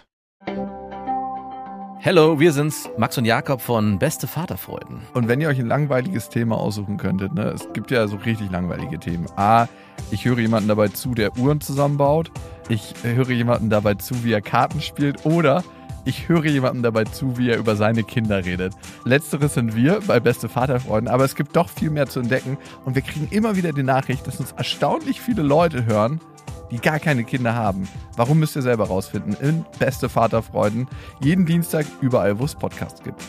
Hello, 2.00 2.38
wir 2.38 2.52
sind's, 2.52 2.88
Max 2.96 3.18
und 3.18 3.24
Jakob 3.24 3.60
von 3.60 3.98
Beste 3.98 4.28
Vaterfreuden. 4.28 5.00
Und 5.14 5.26
wenn 5.26 5.40
ihr 5.40 5.48
euch 5.48 5.58
ein 5.58 5.66
langweiliges 5.66 6.28
Thema 6.28 6.56
aussuchen 6.56 6.96
könntet, 6.96 7.34
ne, 7.34 7.46
es 7.46 7.72
gibt 7.72 7.90
ja 7.90 8.06
so 8.06 8.16
richtig 8.16 8.52
langweilige 8.52 9.00
Themen. 9.00 9.26
A, 9.34 9.66
ich 10.12 10.24
höre 10.24 10.38
jemanden 10.38 10.68
dabei 10.68 10.88
zu, 10.88 11.12
der 11.14 11.36
Uhren 11.36 11.60
zusammenbaut. 11.60 12.30
Ich 12.68 12.94
höre 13.02 13.30
jemanden 13.30 13.68
dabei 13.68 13.94
zu, 13.94 14.22
wie 14.22 14.32
er 14.32 14.40
Karten 14.40 14.80
spielt. 14.80 15.26
Oder 15.26 15.64
ich 16.04 16.28
höre 16.28 16.46
jemanden 16.46 16.84
dabei 16.84 17.02
zu, 17.02 17.36
wie 17.36 17.50
er 17.50 17.58
über 17.58 17.74
seine 17.74 18.04
Kinder 18.04 18.44
redet. 18.44 18.74
Letzteres 19.04 19.54
sind 19.54 19.74
wir 19.74 20.00
bei 20.06 20.20
Beste 20.20 20.48
Vaterfreuden, 20.48 21.08
aber 21.08 21.24
es 21.24 21.34
gibt 21.34 21.56
doch 21.56 21.68
viel 21.68 21.90
mehr 21.90 22.06
zu 22.06 22.20
entdecken. 22.20 22.58
Und 22.84 22.94
wir 22.94 23.02
kriegen 23.02 23.26
immer 23.32 23.56
wieder 23.56 23.72
die 23.72 23.82
Nachricht, 23.82 24.24
dass 24.28 24.38
uns 24.38 24.52
erstaunlich 24.52 25.20
viele 25.20 25.42
Leute 25.42 25.84
hören, 25.84 26.20
die 26.70 26.78
gar 26.78 26.98
keine 26.98 27.24
Kinder 27.24 27.54
haben. 27.54 27.88
Warum 28.16 28.38
müsst 28.38 28.56
ihr 28.56 28.62
selber 28.62 28.86
rausfinden? 28.86 29.36
In 29.40 29.64
Beste 29.78 30.08
Vaterfreuden. 30.08 30.88
Jeden 31.20 31.46
Dienstag 31.46 31.86
überall, 32.00 32.38
wo 32.38 32.44
es 32.44 32.54
Podcasts 32.54 33.02
gibt. 33.02 33.22